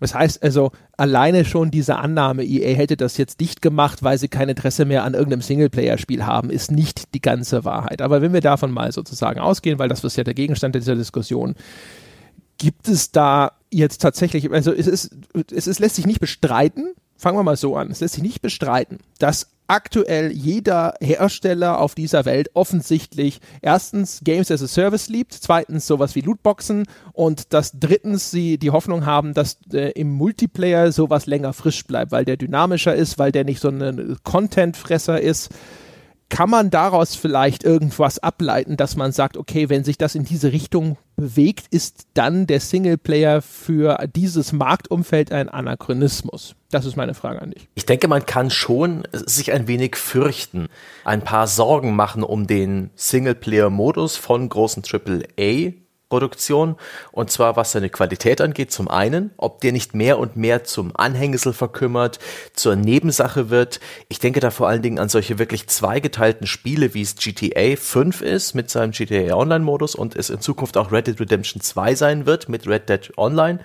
Das 0.00 0.14
heißt 0.14 0.42
also, 0.42 0.72
alleine 0.96 1.44
schon 1.44 1.70
diese 1.70 1.96
Annahme, 1.96 2.44
EA 2.44 2.74
hätte 2.74 2.96
das 2.96 3.16
jetzt 3.16 3.40
dicht 3.40 3.62
gemacht, 3.62 4.02
weil 4.02 4.18
sie 4.18 4.28
kein 4.28 4.48
Interesse 4.48 4.84
mehr 4.84 5.04
an 5.04 5.14
irgendeinem 5.14 5.42
Singleplayer-Spiel 5.42 6.24
haben, 6.24 6.50
ist 6.50 6.70
nicht 6.70 7.14
die 7.14 7.20
ganze 7.20 7.64
Wahrheit. 7.64 8.02
Aber 8.02 8.22
wenn 8.22 8.32
wir 8.32 8.40
davon 8.40 8.70
mal 8.70 8.92
sozusagen 8.92 9.40
ausgehen, 9.40 9.78
weil 9.78 9.88
das 9.88 10.04
ist 10.04 10.16
ja 10.16 10.24
der 10.24 10.34
Gegenstand 10.34 10.74
dieser 10.74 10.96
Diskussion, 10.96 11.54
gibt 12.58 12.88
es 12.88 13.12
da 13.12 13.52
jetzt 13.70 14.02
tatsächlich, 14.02 14.50
also 14.50 14.72
es 14.72 14.86
ist, 14.86 15.16
es 15.52 15.66
ist, 15.66 15.78
lässt 15.78 15.96
sich 15.96 16.06
nicht 16.06 16.20
bestreiten, 16.20 16.94
fangen 17.16 17.38
wir 17.38 17.42
mal 17.42 17.56
so 17.56 17.76
an, 17.76 17.90
es 17.90 18.00
lässt 18.00 18.14
sich 18.14 18.22
nicht 18.22 18.42
bestreiten, 18.42 18.98
dass 19.18 19.50
aktuell 19.68 20.32
jeder 20.32 20.94
Hersteller 21.00 21.80
auf 21.80 21.94
dieser 21.94 22.24
Welt 22.24 22.50
offensichtlich 22.54 23.40
erstens 23.62 24.20
Games 24.24 24.50
as 24.50 24.62
a 24.62 24.66
Service 24.66 25.08
liebt, 25.08 25.32
zweitens 25.34 25.86
sowas 25.86 26.14
wie 26.14 26.22
Lootboxen 26.22 26.86
und 27.12 27.52
dass 27.52 27.78
drittens 27.78 28.30
sie 28.30 28.58
die 28.58 28.70
Hoffnung 28.70 29.06
haben, 29.06 29.34
dass 29.34 29.58
äh, 29.72 29.92
im 29.92 30.10
Multiplayer 30.10 30.90
sowas 30.90 31.26
länger 31.26 31.52
frisch 31.52 31.84
bleibt, 31.86 32.10
weil 32.10 32.24
der 32.24 32.36
dynamischer 32.36 32.94
ist, 32.94 33.18
weil 33.18 33.30
der 33.30 33.44
nicht 33.44 33.60
so 33.60 33.68
ein 33.68 34.16
Content-Fresser 34.24 35.20
ist 35.20 35.50
kann 36.30 36.50
man 36.50 36.70
daraus 36.70 37.14
vielleicht 37.14 37.64
irgendwas 37.64 38.18
ableiten, 38.18 38.76
dass 38.76 38.96
man 38.96 39.12
sagt, 39.12 39.36
okay, 39.36 39.68
wenn 39.68 39.84
sich 39.84 39.96
das 39.96 40.14
in 40.14 40.24
diese 40.24 40.52
Richtung 40.52 40.98
bewegt, 41.16 41.66
ist 41.70 42.06
dann 42.14 42.46
der 42.46 42.60
Singleplayer 42.60 43.40
für 43.40 44.06
dieses 44.14 44.52
Marktumfeld 44.52 45.32
ein 45.32 45.48
Anachronismus? 45.48 46.54
Das 46.70 46.84
ist 46.84 46.96
meine 46.96 47.14
Frage 47.14 47.40
an 47.40 47.52
dich. 47.52 47.66
Ich 47.74 47.86
denke, 47.86 48.08
man 48.08 48.26
kann 48.26 48.50
schon 48.50 49.04
sich 49.12 49.52
ein 49.52 49.68
wenig 49.68 49.96
fürchten, 49.96 50.68
ein 51.04 51.22
paar 51.22 51.46
Sorgen 51.46 51.96
machen 51.96 52.22
um 52.22 52.46
den 52.46 52.90
Singleplayer-Modus 52.94 54.16
von 54.16 54.48
großen 54.48 54.82
AAA 54.84 55.72
Produktion. 56.08 56.76
Und 57.12 57.30
zwar 57.30 57.56
was 57.56 57.72
seine 57.72 57.90
Qualität 57.90 58.40
angeht, 58.40 58.72
zum 58.72 58.88
einen, 58.88 59.30
ob 59.36 59.60
der 59.60 59.72
nicht 59.72 59.94
mehr 59.94 60.18
und 60.18 60.36
mehr 60.36 60.64
zum 60.64 60.92
Anhängsel 60.94 61.52
verkümmert, 61.52 62.18
zur 62.54 62.76
Nebensache 62.76 63.50
wird. 63.50 63.80
Ich 64.08 64.18
denke 64.18 64.40
da 64.40 64.50
vor 64.50 64.68
allen 64.68 64.82
Dingen 64.82 64.98
an 64.98 65.08
solche 65.08 65.38
wirklich 65.38 65.68
zweigeteilten 65.68 66.46
Spiele, 66.46 66.94
wie 66.94 67.02
es 67.02 67.16
GTA 67.16 67.76
5 67.76 68.22
ist 68.22 68.54
mit 68.54 68.70
seinem 68.70 68.92
GTA 68.92 69.34
Online 69.34 69.64
Modus 69.64 69.94
und 69.94 70.16
es 70.16 70.30
in 70.30 70.40
Zukunft 70.40 70.76
auch 70.76 70.92
Red 70.92 71.06
Dead 71.06 71.20
Redemption 71.20 71.60
2 71.60 71.94
sein 71.94 72.26
wird 72.26 72.48
mit 72.48 72.66
Red 72.66 72.88
Dead 72.88 73.12
Online 73.16 73.60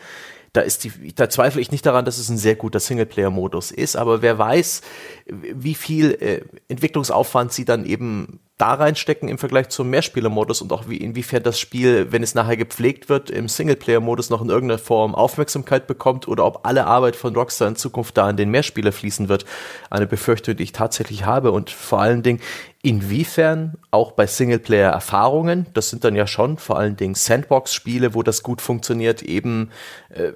da 0.53 0.61
ist 0.61 0.83
die, 0.83 1.13
da 1.15 1.29
zweifle 1.29 1.59
ich 1.59 1.71
nicht 1.71 1.85
daran, 1.85 2.05
dass 2.05 2.19
es 2.19 2.29
ein 2.29 2.37
sehr 2.37 2.55
guter 2.55 2.79
Singleplayer-Modus 2.79 3.71
ist, 3.71 3.95
aber 3.95 4.21
wer 4.21 4.37
weiß, 4.37 4.81
wie 5.25 5.73
viel 5.73 6.11
äh, 6.11 6.41
Entwicklungsaufwand 6.67 7.51
sie 7.51 7.65
dann 7.65 7.85
eben 7.85 8.39
da 8.57 8.75
reinstecken 8.75 9.29
im 9.29 9.39
Vergleich 9.39 9.69
zum 9.69 9.89
Mehrspieler-Modus 9.89 10.61
und 10.61 10.71
auch 10.71 10.87
wie, 10.87 10.97
inwiefern 10.97 11.41
das 11.41 11.59
Spiel, 11.59 12.11
wenn 12.11 12.21
es 12.21 12.35
nachher 12.35 12.55
gepflegt 12.55 13.09
wird, 13.09 13.31
im 13.31 13.47
Singleplayer-Modus 13.47 14.29
noch 14.29 14.43
in 14.43 14.49
irgendeiner 14.49 14.77
Form 14.77 15.15
Aufmerksamkeit 15.15 15.87
bekommt 15.87 16.27
oder 16.27 16.45
ob 16.45 16.65
alle 16.65 16.85
Arbeit 16.85 17.15
von 17.15 17.35
Rockstar 17.35 17.67
in 17.67 17.75
Zukunft 17.75 18.15
da 18.15 18.29
in 18.29 18.37
den 18.37 18.51
Mehrspieler 18.51 18.91
fließen 18.91 19.27
wird. 19.27 19.45
Eine 19.89 20.05
Befürchtung, 20.05 20.55
die 20.55 20.63
ich 20.63 20.71
tatsächlich 20.71 21.25
habe 21.25 21.51
und 21.51 21.71
vor 21.71 21.99
allen 21.99 22.21
Dingen, 22.21 22.41
inwiefern 22.83 23.75
auch 23.89 24.11
bei 24.11 24.27
Singleplayer-Erfahrungen, 24.27 25.67
das 25.73 25.89
sind 25.89 26.03
dann 26.03 26.15
ja 26.15 26.27
schon 26.27 26.57
vor 26.57 26.77
allen 26.77 26.95
Dingen 26.95 27.15
Sandbox-Spiele, 27.15 28.13
wo 28.13 28.21
das 28.21 28.43
gut 28.43 28.61
funktioniert, 28.61 29.23
eben 29.23 29.71
äh, 30.09 30.33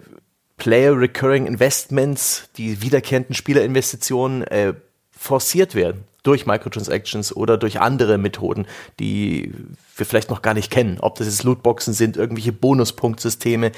Player 0.56 0.98
Recurring 0.98 1.46
Investments, 1.46 2.50
die 2.58 2.82
wiederkehrenden 2.82 3.36
Spielerinvestitionen 3.36 4.44
äh, 4.44 4.74
forciert 5.12 5.76
werden 5.76 6.07
durch 6.28 6.46
Microtransactions 6.46 7.34
oder 7.34 7.58
durch 7.58 7.80
andere 7.80 8.18
Methoden, 8.18 8.68
die 9.00 9.54
wir 9.96 10.06
vielleicht 10.06 10.30
noch 10.30 10.42
gar 10.42 10.54
nicht 10.54 10.70
kennen. 10.70 10.98
Ob 11.00 11.16
das 11.16 11.28
jetzt 11.28 11.44
Lootboxen 11.44 11.94
sind, 11.94 12.18
irgendwelche 12.18 12.52
Bonuspunktsysteme. 12.52 13.72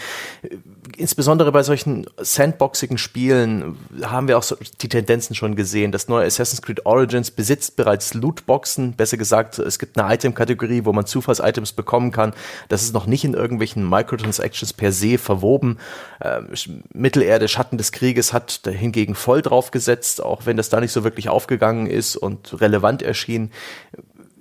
Insbesondere 0.98 1.52
bei 1.52 1.64
solchen 1.64 2.06
sandboxigen 2.18 2.98
Spielen 2.98 3.78
haben 4.04 4.28
wir 4.28 4.38
auch 4.38 4.44
so 4.44 4.56
die 4.82 4.90
Tendenzen 4.90 5.36
schon 5.36 5.56
gesehen. 5.56 5.92
Das 5.92 6.08
neue 6.08 6.26
Assassin's 6.26 6.62
Creed 6.62 6.86
Origins 6.86 7.32
besitzt 7.32 7.76
bereits 7.76 8.14
Lootboxen. 8.14 8.94
Besser 8.94 9.18
gesagt, 9.18 9.60
es 9.60 9.80
gibt 9.80 9.98
eine 9.98 10.14
Item-Kategorie, 10.14 10.86
wo 10.86 10.94
man 10.94 11.06
Zufalls-Items 11.06 11.74
bekommen 11.74 12.12
kann. 12.12 12.34
Das 12.68 12.84
ist 12.84 12.94
noch 12.94 13.06
nicht 13.06 13.24
in 13.24 13.34
irgendwelchen 13.34 13.88
Microtransactions 13.88 14.74
per 14.74 14.92
se 14.92 15.18
verwoben. 15.18 15.80
Ähm, 16.22 16.50
Mittelerde, 16.94 17.48
Schatten 17.48 17.78
des 17.78 17.92
Krieges 17.92 18.34
hat 18.34 18.62
hingegen 18.66 19.16
voll 19.16 19.42
draufgesetzt, 19.42 20.24
auch 20.24 20.46
wenn 20.46 20.58
das 20.58 20.70
da 20.70 20.80
nicht 20.80 20.92
so 20.92 21.04
wirklich 21.04 21.30
aufgegangen 21.30 21.88
ist 21.88 22.16
und 22.16 22.62
relevant 22.62 23.02
erschien 23.02 23.52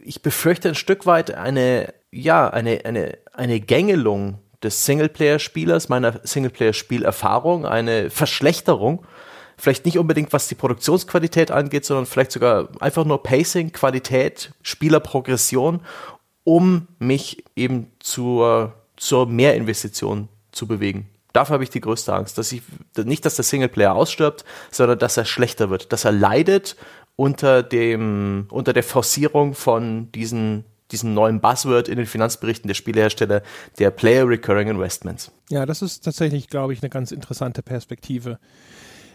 ich 0.08 0.22
befürchte 0.22 0.70
ein 0.70 0.74
Stück 0.74 1.04
weit 1.04 1.34
eine, 1.34 1.92
ja, 2.11 2.48
eine, 2.48 2.80
eine, 2.87 3.18
eine 3.34 3.61
Gängelung 3.61 4.38
des 4.62 4.84
Singleplayer-Spielers, 4.84 5.88
meiner 5.88 6.20
Singleplayer-Spielerfahrung, 6.22 7.66
eine 7.66 8.10
Verschlechterung. 8.10 9.04
Vielleicht 9.56 9.86
nicht 9.86 9.98
unbedingt, 9.98 10.32
was 10.32 10.48
die 10.48 10.54
Produktionsqualität 10.54 11.50
angeht, 11.50 11.84
sondern 11.84 12.06
vielleicht 12.06 12.32
sogar 12.32 12.68
einfach 12.80 13.04
nur 13.04 13.22
Pacing, 13.22 13.72
Qualität, 13.72 14.52
Spielerprogression, 14.62 15.80
um 16.44 16.88
mich 16.98 17.44
eben 17.56 17.90
zur, 17.98 18.74
zur 18.96 19.26
Mehrinvestition 19.26 20.28
zu 20.52 20.66
bewegen. 20.66 21.08
Dafür 21.32 21.54
habe 21.54 21.64
ich 21.64 21.70
die 21.70 21.80
größte 21.80 22.12
Angst, 22.12 22.38
dass 22.38 22.52
ich 22.52 22.62
nicht, 22.96 23.24
dass 23.24 23.36
der 23.36 23.44
Singleplayer 23.44 23.94
ausstirbt, 23.94 24.44
sondern 24.70 24.98
dass 24.98 25.16
er 25.16 25.24
schlechter 25.24 25.70
wird, 25.70 25.92
dass 25.92 26.04
er 26.04 26.12
leidet 26.12 26.76
unter 27.16 27.62
dem, 27.62 28.46
unter 28.50 28.72
der 28.72 28.82
Forcierung 28.82 29.54
von 29.54 30.10
diesen 30.12 30.64
diesen 30.90 31.14
neuen 31.14 31.40
Buzzword 31.40 31.88
in 31.88 31.96
den 31.96 32.07
Finanzberichten 32.07 32.68
der 32.68 32.74
Spielehersteller, 32.74 33.42
der 33.79 33.90
Player 33.90 34.29
Recurring 34.29 34.68
Investments. 34.68 35.31
Ja, 35.51 35.66
das 35.66 35.83
ist 35.83 36.05
tatsächlich, 36.05 36.48
glaube 36.48 36.72
ich, 36.72 36.83
eine 36.83 36.90
ganz 36.90 37.12
interessante 37.12 37.62
Perspektive. 37.62 38.38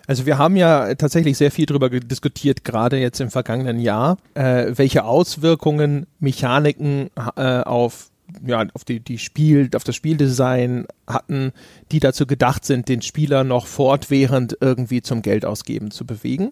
Also 0.05 0.25
wir 0.25 0.37
haben 0.37 0.55
ja 0.57 0.95
tatsächlich 0.95 1.37
sehr 1.37 1.51
viel 1.51 1.65
darüber 1.65 1.89
diskutiert, 1.89 2.65
gerade 2.65 2.97
jetzt 2.97 3.21
im 3.21 3.31
vergangenen 3.31 3.79
Jahr, 3.79 4.17
äh, 4.33 4.71
welche 4.75 5.05
Auswirkungen 5.05 6.07
Mechaniken 6.19 7.09
äh, 7.35 7.61
auf 7.61 8.09
ja, 8.45 8.65
auf 8.73 8.83
die, 8.83 8.99
die 8.99 9.19
Spiel, 9.19 9.69
auf 9.75 9.83
das 9.83 9.95
Spieldesign 9.95 10.87
hatten, 11.05 11.51
die 11.91 11.99
dazu 11.99 12.25
gedacht 12.25 12.65
sind, 12.65 12.89
den 12.89 13.01
Spieler 13.01 13.43
noch 13.43 13.67
fortwährend 13.67 14.57
irgendwie 14.59 15.01
zum 15.01 15.21
Geldausgeben 15.21 15.91
zu 15.91 16.05
bewegen. 16.05 16.51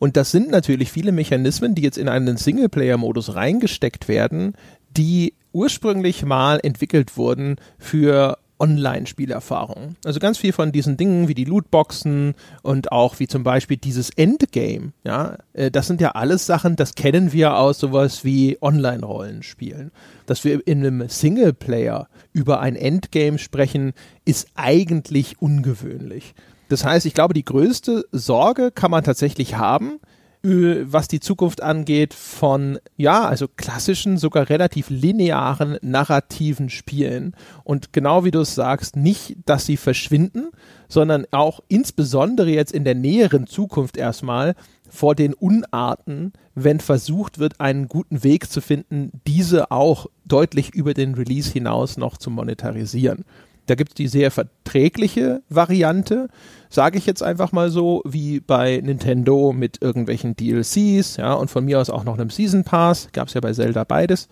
Und 0.00 0.16
das 0.16 0.32
sind 0.32 0.50
natürlich 0.50 0.90
viele 0.90 1.12
Mechanismen, 1.12 1.74
die 1.74 1.82
jetzt 1.82 1.98
in 1.98 2.08
einen 2.08 2.38
Singleplayer-Modus 2.38 3.34
reingesteckt 3.34 4.08
werden, 4.08 4.54
die 4.96 5.34
ursprünglich 5.52 6.24
mal 6.24 6.58
entwickelt 6.62 7.18
wurden 7.18 7.56
für 7.78 8.38
Online-Spielerfahrung. 8.58 9.96
Also 10.04 10.18
ganz 10.18 10.38
viel 10.38 10.52
von 10.52 10.72
diesen 10.72 10.96
Dingen 10.96 11.28
wie 11.28 11.34
die 11.34 11.44
Lootboxen 11.44 12.34
und 12.62 12.92
auch 12.92 13.18
wie 13.18 13.26
zum 13.26 13.42
Beispiel 13.42 13.76
dieses 13.76 14.10
Endgame, 14.10 14.92
ja, 15.04 15.36
äh, 15.52 15.70
das 15.70 15.86
sind 15.86 16.00
ja 16.00 16.12
alles 16.12 16.46
Sachen, 16.46 16.76
das 16.76 16.94
kennen 16.94 17.32
wir 17.32 17.56
aus 17.56 17.78
sowas 17.78 18.24
wie 18.24 18.58
Online-Rollenspielen. 18.60 19.92
Dass 20.24 20.44
wir 20.44 20.66
in 20.66 20.78
einem 20.78 21.08
Singleplayer 21.08 22.08
über 22.32 22.60
ein 22.60 22.76
Endgame 22.76 23.38
sprechen, 23.38 23.92
ist 24.24 24.48
eigentlich 24.54 25.40
ungewöhnlich. 25.40 26.34
Das 26.70 26.84
heißt, 26.84 27.04
ich 27.04 27.14
glaube, 27.14 27.34
die 27.34 27.44
größte 27.44 28.04
Sorge 28.12 28.70
kann 28.70 28.92
man 28.92 29.02
tatsächlich 29.02 29.56
haben, 29.56 29.98
äh, 30.44 30.84
was 30.84 31.08
die 31.08 31.18
Zukunft 31.18 31.64
angeht 31.64 32.14
von, 32.14 32.78
ja, 32.96 33.24
also 33.24 33.48
klassischen, 33.48 34.18
sogar 34.18 34.48
relativ 34.48 34.88
linearen, 34.88 35.78
narrativen 35.82 36.70
Spielen. 36.70 37.34
Und 37.64 37.92
genau 37.92 38.24
wie 38.24 38.30
du 38.30 38.38
es 38.42 38.54
sagst, 38.54 38.94
nicht, 38.94 39.38
dass 39.46 39.66
sie 39.66 39.76
verschwinden, 39.76 40.50
sondern 40.88 41.26
auch 41.32 41.58
insbesondere 41.66 42.50
jetzt 42.50 42.72
in 42.72 42.84
der 42.84 42.94
näheren 42.94 43.48
Zukunft 43.48 43.96
erstmal 43.96 44.54
vor 44.88 45.16
den 45.16 45.34
Unarten, 45.34 46.32
wenn 46.54 46.78
versucht 46.78 47.40
wird, 47.40 47.60
einen 47.60 47.88
guten 47.88 48.22
Weg 48.22 48.48
zu 48.48 48.60
finden, 48.60 49.10
diese 49.26 49.72
auch 49.72 50.06
deutlich 50.24 50.72
über 50.72 50.94
den 50.94 51.14
Release 51.14 51.50
hinaus 51.50 51.96
noch 51.96 52.16
zu 52.16 52.30
monetarisieren. 52.30 53.24
Da 53.70 53.76
gibt 53.76 53.92
es 53.92 53.94
die 53.94 54.08
sehr 54.08 54.32
verträgliche 54.32 55.42
Variante, 55.48 56.28
sage 56.70 56.98
ich 56.98 57.06
jetzt 57.06 57.22
einfach 57.22 57.52
mal 57.52 57.70
so, 57.70 58.02
wie 58.04 58.40
bei 58.40 58.80
Nintendo 58.82 59.52
mit 59.52 59.80
irgendwelchen 59.80 60.34
DLCs, 60.34 61.18
ja, 61.18 61.34
und 61.34 61.52
von 61.52 61.64
mir 61.64 61.78
aus 61.78 61.88
auch 61.88 62.02
noch 62.02 62.18
einem 62.18 62.30
Season 62.30 62.64
Pass, 62.64 63.10
gab 63.12 63.28
es 63.28 63.34
ja 63.34 63.40
bei 63.40 63.52
Zelda 63.52 63.84
beides. 63.84 64.28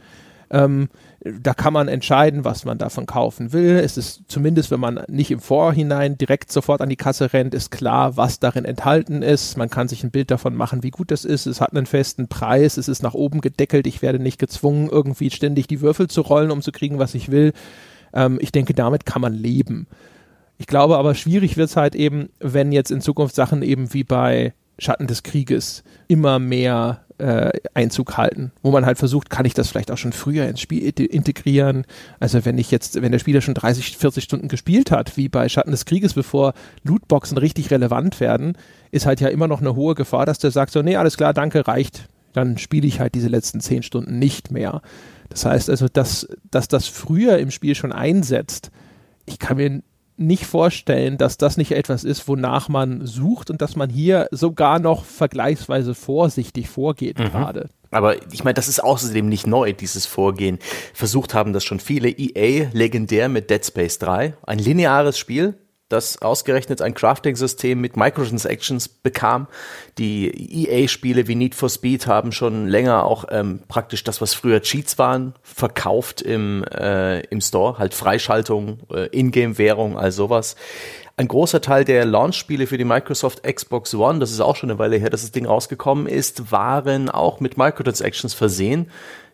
Ähm, 0.51 0.89
da 1.21 1.55
kann 1.55 1.73
man 1.73 1.87
entscheiden, 1.87 2.45
was 2.45 2.65
man 2.65 2.79
davon 2.79 3.07
kaufen 3.07 3.53
will. 3.53 3.77
Es 3.77 3.97
ist 3.97 4.23
zumindest, 4.27 4.73
wenn 4.73 4.81
man 4.81 5.03
nicht 5.07 5.31
im 5.31 5.39
Vorhinein 5.39 6.19
direkt 6.19 6.51
sofort 6.51 6.81
an 6.81 6.89
die 6.89 6.97
Kasse 6.97 7.33
rennt, 7.33 7.55
ist 7.55 7.71
klar, 7.71 8.17
was 8.17 8.41
darin 8.41 8.65
enthalten 8.65 9.23
ist. 9.23 9.57
Man 9.57 9.71
kann 9.71 9.87
sich 9.87 10.03
ein 10.03 10.11
Bild 10.11 10.33
davon 10.33 10.57
machen, 10.57 10.83
wie 10.83 10.91
gut 10.91 11.13
das 11.13 11.25
ist. 11.25 11.47
Es 11.47 11.61
hat 11.61 11.75
einen 11.75 11.87
festen 11.87 12.27
Preis. 12.27 12.77
Es 12.77 12.89
ist 12.89 13.05
nach 13.05 13.15
oben 13.15 13.41
gedeckelt. 13.41 13.87
Ich 13.87 14.03
werde 14.03 14.19
nicht 14.19 14.41
gezwungen, 14.41 14.89
irgendwie 14.89 15.31
ständig 15.31 15.69
die 15.69 15.81
Würfel 15.81 16.09
zu 16.09 16.23
rollen, 16.23 16.51
um 16.51 16.61
zu 16.61 16.73
kriegen, 16.73 16.99
was 16.99 17.15
ich 17.15 17.31
will. 17.31 17.53
Ähm, 18.13 18.39
ich 18.41 18.53
denke, 18.53 18.75
damit 18.75 19.07
kann 19.07 19.23
man 19.23 19.35
leben. 19.35 19.87
Ich 20.59 20.67
glaube 20.67 20.99
aber, 20.99 21.15
schwierig 21.15 21.57
wird 21.57 21.71
es 21.71 21.77
halt 21.77 21.95
eben, 21.95 22.31
wenn 22.41 22.73
jetzt 22.73 22.91
in 22.91 23.01
Zukunft 23.01 23.35
Sachen 23.35 23.63
eben 23.63 23.95
wie 23.95 24.05
bei 24.05 24.55
Schatten 24.79 25.07
des 25.07 25.23
Krieges 25.23 25.83
immer 26.09 26.39
mehr 26.39 27.03
äh, 27.19 27.51
Einzug 27.75 28.17
halten, 28.17 28.53
wo 28.63 28.71
man 28.71 28.87
halt 28.87 28.99
versucht, 28.99 29.29
kann 29.29 29.45
ich 29.45 29.55
das 29.55 29.69
vielleicht 29.69 29.91
auch 29.91 29.99
schon 29.99 30.13
früher 30.13 30.47
ins 30.49 30.61
Spiel 30.61 30.83
integrieren. 30.83 31.85
Also 32.21 32.45
wenn 32.45 32.59
ich 32.59 32.71
jetzt, 32.71 33.01
wenn 33.01 33.13
der 33.13 33.19
Spieler 33.19 33.41
schon 33.41 33.55
30, 33.55 33.97
40 33.97 34.23
Stunden 34.23 34.49
gespielt 34.49 34.91
hat, 34.91 35.17
wie 35.17 35.29
bei 35.29 35.49
Schatten 35.49 35.73
des 35.73 35.85
Krieges, 35.85 36.15
bevor 36.15 36.55
Lootboxen 36.85 37.39
richtig 37.39 37.71
relevant 37.71 38.21
werden, 38.21 38.57
ist 38.91 39.07
halt 39.07 39.21
ja 39.21 39.29
immer 39.29 39.49
noch 39.49 39.61
eine 39.61 39.75
hohe 39.75 39.95
Gefahr, 39.95 40.27
dass 40.27 40.39
der 40.39 40.51
sagt 40.51 40.73
so, 40.73 40.83
nee, 40.83 40.97
alles 40.97 41.17
klar, 41.17 41.35
danke, 41.35 41.67
reicht. 41.67 42.09
Dann 42.33 42.59
spiele 42.59 42.87
ich 42.87 43.01
halt 43.01 43.15
diese 43.15 43.29
letzten 43.29 43.61
10 43.61 43.83
Stunden 43.83 44.19
nicht 44.19 44.53
mehr. 44.53 44.83
Das 45.29 45.45
heißt 45.45 45.71
also, 45.71 45.89
dass, 45.89 46.29
dass 46.51 46.69
das 46.69 46.89
früher 46.89 47.39
im 47.39 47.51
Spiel 47.51 47.75
schon 47.75 47.93
einsetzt, 47.93 48.71
ich 49.27 49.39
kann 49.39 49.59
mir 49.59 49.83
nicht 50.17 50.47
vorstellen, 50.47 51.17
dass 51.17 51.39
das 51.39 51.57
nicht 51.57 51.73
etwas 51.73 52.03
ist, 52.03 52.27
wonach 52.27 52.69
man 52.69 53.07
sucht 53.07 53.51
und 53.51 53.63
dass 53.63 53.77
man 53.77 53.89
hier 53.89 54.29
sogar 54.33 54.81
noch 54.81 55.05
vergleichsweise 55.05 55.95
vorsichtig 55.95 56.69
vorgeht 56.69 57.19
mhm. 57.19 57.25
gerade. 57.31 57.69
Aber 57.91 58.17
ich 58.33 58.45
meine, 58.45 58.55
das 58.55 58.69
ist 58.69 58.83
außerdem 58.83 59.29
nicht 59.29 59.47
neu, 59.47 59.73
dieses 59.73 60.07
Vorgehen. 60.07 60.59
Versucht 60.93 61.35
haben 61.35 61.53
das 61.53 61.65
schon 61.65 61.81
viele. 61.81 62.11
EA 62.11 62.69
legendär 62.73 63.29
mit 63.29 63.49
Dead 63.49 63.65
Space 63.65 63.99
3. 63.99 64.35
Ein 64.43 64.59
lineares 64.59 65.19
Spiel, 65.19 65.55
das 65.89 66.21
ausgerechnet 66.21 66.83
ein 66.83 66.95
Crafting-System 66.95 67.81
mit 67.81 67.97
Microtransactions 67.97 68.89
bekam. 68.89 69.47
Die 69.97 70.67
EA-Spiele 70.67 71.29
wie 71.29 71.35
Need 71.35 71.55
for 71.55 71.71
Speed 71.71 72.07
haben 72.07 72.33
schon 72.33 72.67
länger 72.67 73.05
auch 73.05 73.25
ähm, 73.31 73.61
praktisch 73.69 74.05
das, 74.05 74.21
was 74.21 74.35
früher 74.35 74.61
Cheats 74.61 74.99
waren, 74.99 75.35
verkauft 75.43 76.21
im, 76.21 76.63
äh, 76.65 77.21
im 77.27 77.41
Store, 77.41 77.79
halt 77.79 77.95
Freischaltung, 77.95 78.81
äh, 78.93 79.07
Ingame-Währung, 79.19 79.99
all 79.99 80.13
sowas. 80.13 80.57
Ein 81.17 81.27
großer 81.27 81.61
Teil 81.61 81.85
der 81.85 82.05
Launch-Spiele 82.05 82.67
für 82.67 82.79
die 82.79 82.85
Microsoft 82.85 83.43
Xbox 83.43 83.95
One, 83.95 84.21
das 84.21 84.31
ist 84.31 84.41
auch 84.41 84.57
schon 84.57 84.71
eine 84.71 84.79
Weile 84.79 84.99
her, 84.99 85.11
dass 85.11 85.23
das 85.23 85.33
Ding 85.33 85.47
rausgekommen 85.47 86.07
ist, 86.07 86.53
waren 86.53 87.11
auch 87.11 87.41
mit 87.41 87.57
Microtransactions 87.57 88.35
versehen 88.35 88.89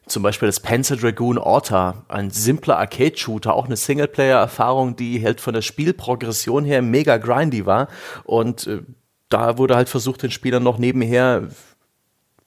zum 0.06 0.22
Beispiel 0.22 0.46
das 0.46 0.60
Panzer 0.60 0.96
Dragoon 0.96 1.38
Orta, 1.38 2.04
ein 2.08 2.30
simpler 2.30 2.78
Arcade-Shooter, 2.78 3.54
auch 3.54 3.66
eine 3.66 3.76
Singleplayer-Erfahrung, 3.76 4.96
die 4.96 5.24
halt 5.24 5.40
von 5.40 5.54
der 5.54 5.62
Spielprogression 5.62 6.64
her 6.64 6.82
mega 6.82 7.16
grindy 7.16 7.64
war. 7.66 7.88
Und 8.24 8.66
äh, 8.66 8.82
da 9.28 9.58
wurde 9.58 9.76
halt 9.76 9.88
versucht, 9.88 10.22
den 10.22 10.30
Spielern 10.30 10.62
noch 10.62 10.78
nebenher 10.78 11.48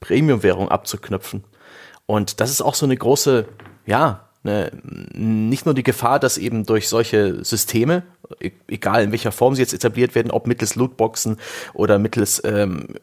Premium-Währung 0.00 0.68
abzuknüpfen. 0.68 1.44
Und 2.06 2.40
das 2.40 2.50
ist 2.50 2.62
auch 2.62 2.74
so 2.74 2.86
eine 2.86 2.96
große, 2.96 3.46
ja, 3.86 4.27
Ne, 4.48 4.72
nicht 5.12 5.66
nur 5.66 5.74
die 5.74 5.82
Gefahr, 5.82 6.18
dass 6.18 6.38
eben 6.38 6.64
durch 6.64 6.88
solche 6.88 7.44
Systeme, 7.44 8.04
e-, 8.40 8.50
egal 8.66 9.04
in 9.04 9.12
welcher 9.12 9.30
Form 9.30 9.54
sie 9.54 9.60
jetzt 9.60 9.74
etabliert 9.74 10.14
werden, 10.14 10.30
ob 10.30 10.46
mittels 10.46 10.74
Lootboxen 10.74 11.36
oder 11.74 11.98
mittels 11.98 12.40
ähm, 12.46 12.94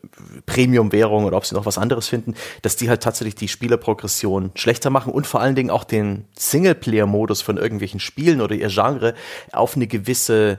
Premium-Währung 0.48 1.24
oder 1.26 1.38
ob 1.38 1.46
sie 1.46 1.54
noch 1.54 1.68
was 1.68 1.78
anderes 1.78 2.08
finden, 2.08 2.34
dass 2.64 2.78
die 2.78 2.90
halt 2.90 3.04
tatsächlich 3.04 3.36
die 3.36 3.48
Spielerprogression 3.48 4.54
schlechter 4.56 4.90
machen 4.90 5.14
und 5.14 5.28
vor 5.28 5.40
allen 5.40 5.54
Dingen 5.54 5.70
auch 5.70 5.84
den 5.84 6.26
Singleplayer-Modus 6.36 7.44
von 7.44 7.58
irgendwelchen 7.58 8.00
Spielen 8.00 8.42
oder 8.42 8.56
ihr 8.56 8.70
Genre 8.70 9.14
auf 9.52 9.76
eine 9.76 9.86
gewisse 9.86 10.58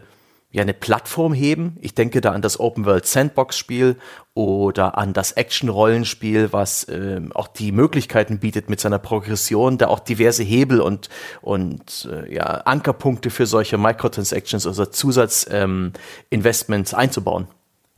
ja 0.50 0.62
eine 0.62 0.74
Plattform 0.74 1.34
heben. 1.34 1.76
Ich 1.80 1.94
denke 1.94 2.20
da 2.20 2.32
an 2.32 2.42
das 2.42 2.60
Open 2.60 2.86
World 2.86 3.06
Sandbox 3.06 3.58
Spiel 3.58 3.96
oder 4.34 4.96
an 4.96 5.12
das 5.12 5.32
Action 5.32 5.68
Rollenspiel, 5.68 6.52
was 6.52 6.86
ähm, 6.88 7.32
auch 7.32 7.48
die 7.48 7.72
Möglichkeiten 7.72 8.38
bietet 8.38 8.70
mit 8.70 8.80
seiner 8.80 8.98
Progression, 8.98 9.78
da 9.78 9.88
auch 9.88 10.00
diverse 10.00 10.42
Hebel 10.42 10.80
und 10.80 11.08
und 11.42 12.08
äh, 12.10 12.34
ja 12.34 12.44
Ankerpunkte 12.44 13.30
für 13.30 13.46
solche 13.46 13.78
Microtransactions, 13.78 14.66
also 14.66 14.86
Zusatzinvestments 14.86 16.92
ähm, 16.92 16.98
einzubauen. 16.98 17.46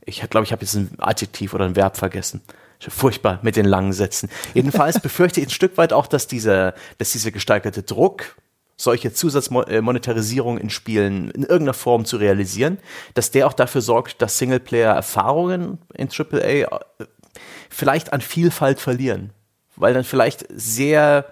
Ich 0.05 0.21
glaube, 0.29 0.45
ich 0.45 0.51
habe 0.51 0.63
jetzt 0.63 0.75
ein 0.75 0.91
Adjektiv 0.97 1.53
oder 1.53 1.65
ein 1.65 1.75
Verb 1.75 1.97
vergessen 1.97 2.41
furchtbar 2.87 3.39
mit 3.41 3.57
den 3.57 3.65
langen 3.65 3.91
Sätzen. 3.91 4.29
Jedenfalls 4.53 4.99
befürchte 5.01 5.41
ich 5.41 5.47
ein 5.47 5.51
Stück 5.51 5.77
weit 5.77 5.91
auch, 5.91 6.07
dass 6.07 6.27
dieser, 6.27 6.73
dass 6.97 7.11
dieser 7.11 7.31
gesteigerte 7.31 7.83
Druck 7.83 8.37
solche 8.79 9.11
Zusatzmonetarisierung 9.11 10.57
in 10.57 10.69
Spielen 10.69 11.29
in 11.31 11.41
irgendeiner 11.41 11.73
Form 11.73 12.05
zu 12.05 12.15
realisieren, 12.15 12.79
dass 13.13 13.29
der 13.29 13.45
auch 13.45 13.53
dafür 13.53 13.81
sorgt, 13.81 14.21
dass 14.21 14.37
Singleplayer-Erfahrungen 14.37 15.79
in 15.93 16.07
AAA 16.07 16.39
äh, 16.39 16.67
vielleicht 17.69 18.13
an 18.13 18.21
Vielfalt 18.21 18.79
verlieren, 18.79 19.31
weil 19.75 19.93
dann 19.93 20.05
vielleicht 20.05 20.45
sehr 20.49 21.25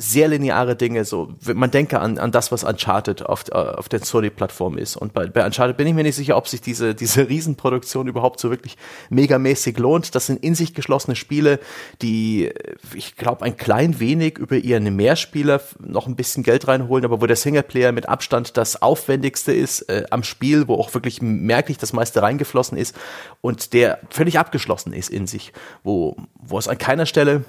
sehr 0.00 0.28
lineare 0.28 0.76
Dinge, 0.76 1.04
so, 1.04 1.34
man 1.54 1.72
denke 1.72 1.98
an, 1.98 2.18
an 2.18 2.30
das, 2.30 2.52
was 2.52 2.62
Uncharted 2.62 3.26
auf, 3.26 3.46
äh, 3.50 3.54
auf 3.54 3.88
der 3.88 3.98
Sony-Plattform 3.98 4.78
ist. 4.78 4.96
Und 4.96 5.12
bei, 5.12 5.26
bei 5.26 5.44
Uncharted 5.44 5.76
bin 5.76 5.88
ich 5.88 5.94
mir 5.94 6.04
nicht 6.04 6.14
sicher, 6.14 6.36
ob 6.36 6.46
sich 6.46 6.60
diese, 6.60 6.94
diese 6.94 7.28
Riesenproduktion 7.28 8.06
überhaupt 8.06 8.38
so 8.38 8.48
wirklich 8.48 8.76
megamäßig 9.10 9.76
lohnt. 9.76 10.14
Das 10.14 10.26
sind 10.26 10.40
in 10.44 10.54
sich 10.54 10.72
geschlossene 10.72 11.16
Spiele, 11.16 11.58
die, 12.00 12.52
ich 12.94 13.16
glaube, 13.16 13.44
ein 13.44 13.56
klein 13.56 13.98
wenig 13.98 14.38
über 14.38 14.54
ihren 14.54 14.94
Mehrspieler 14.94 15.60
noch 15.80 16.06
ein 16.06 16.14
bisschen 16.14 16.44
Geld 16.44 16.68
reinholen, 16.68 17.04
aber 17.04 17.20
wo 17.20 17.26
der 17.26 17.34
Singleplayer 17.34 17.90
mit 17.90 18.08
Abstand 18.08 18.56
das 18.56 18.80
aufwendigste 18.80 19.52
ist 19.52 19.82
äh, 19.88 20.04
am 20.10 20.22
Spiel, 20.22 20.68
wo 20.68 20.74
auch 20.74 20.94
wirklich 20.94 21.22
merklich 21.22 21.76
das 21.76 21.92
meiste 21.92 22.22
reingeflossen 22.22 22.78
ist 22.78 22.94
und 23.40 23.72
der 23.72 23.98
völlig 24.10 24.38
abgeschlossen 24.38 24.92
ist 24.92 25.10
in 25.10 25.26
sich, 25.26 25.52
wo, 25.82 26.16
wo 26.40 26.56
es 26.56 26.68
an 26.68 26.78
keiner 26.78 27.04
Stelle 27.06 27.44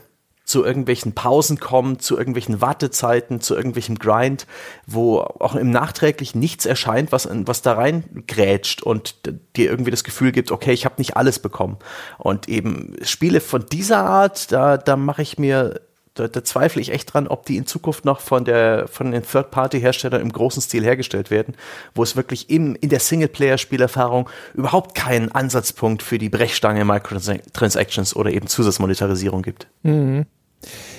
zu 0.50 0.66
irgendwelchen 0.66 1.14
Pausen 1.14 1.60
kommt, 1.60 2.02
zu 2.02 2.18
irgendwelchen 2.18 2.60
Wartezeiten, 2.60 3.40
zu 3.40 3.56
irgendwelchem 3.56 4.00
Grind, 4.00 4.48
wo 4.88 5.20
auch 5.20 5.54
im 5.54 5.70
Nachträglich 5.70 6.34
nichts 6.34 6.66
erscheint, 6.66 7.12
was, 7.12 7.30
was 7.32 7.62
da 7.62 7.74
rein 7.74 8.24
grätscht 8.26 8.82
und 8.82 9.16
dir 9.56 9.70
irgendwie 9.70 9.92
das 9.92 10.04
Gefühl 10.04 10.32
gibt, 10.32 10.52
okay, 10.52 10.72
ich 10.72 10.86
habe 10.86 10.96
nicht 10.98 11.16
alles 11.16 11.38
bekommen. 11.38 11.78
Und 12.18 12.50
eben 12.50 12.96
Spiele 13.04 13.42
von 13.42 13.68
dieser 13.72 14.00
Art, 14.00 14.52
da, 14.52 14.78
da 14.78 14.96
mache 14.96 15.22
ich 15.22 15.38
mir 15.38 15.82
da, 16.16 16.28
da 16.28 16.44
zweifle 16.44 16.82
ich 16.82 16.92
echt 16.92 17.14
dran, 17.14 17.28
ob 17.28 17.46
die 17.46 17.56
in 17.56 17.68
Zukunft 17.68 18.04
noch 18.04 18.20
von 18.20 18.44
der 18.44 18.88
von 18.88 19.12
den 19.12 19.22
Third-Party-Herstellern 19.22 20.20
im 20.20 20.32
großen 20.32 20.64
Stil 20.64 20.84
hergestellt 20.84 21.30
werden, 21.30 21.56
wo 21.94 22.02
es 22.02 22.16
wirklich 22.16 22.50
im, 22.50 22.76
in 22.76 22.90
der 22.90 23.00
Singleplayer-Spielerfahrung 23.00 24.28
überhaupt 24.56 24.96
keinen 24.96 25.32
Ansatzpunkt 25.32 26.02
für 26.02 26.18
die 26.18 26.30
Brechstange 26.30 26.86
Microtransactions 26.86 28.16
oder 28.16 28.32
eben 28.32 28.48
Zusatzmonetarisierung 28.48 29.44
gibt. 29.44 29.68
Mhm. 29.84 30.26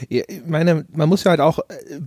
Ich 0.08 0.24
meine, 0.46 0.84
man 0.92 1.08
muss 1.08 1.24
ja 1.24 1.30
halt 1.30 1.40
auch 1.40 1.58
äh, 1.58 2.00